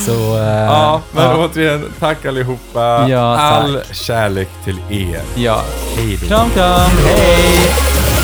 så, 0.06 0.36
eh, 0.38 0.44
Ja, 0.44 1.00
men 1.12 1.24
ja, 1.24 1.36
återigen, 1.44 1.84
tack 1.98 2.24
allihopa. 2.26 3.08
Ja, 3.08 3.36
tack. 3.36 3.62
All 3.64 3.80
kärlek 3.92 4.48
till 4.64 4.78
er. 4.90 5.20
ja. 5.36 5.62
Hej 5.96 6.18
då. 6.22 6.26
Kram, 6.26 6.50
kram. 6.50 6.90
Hej! 7.04 8.19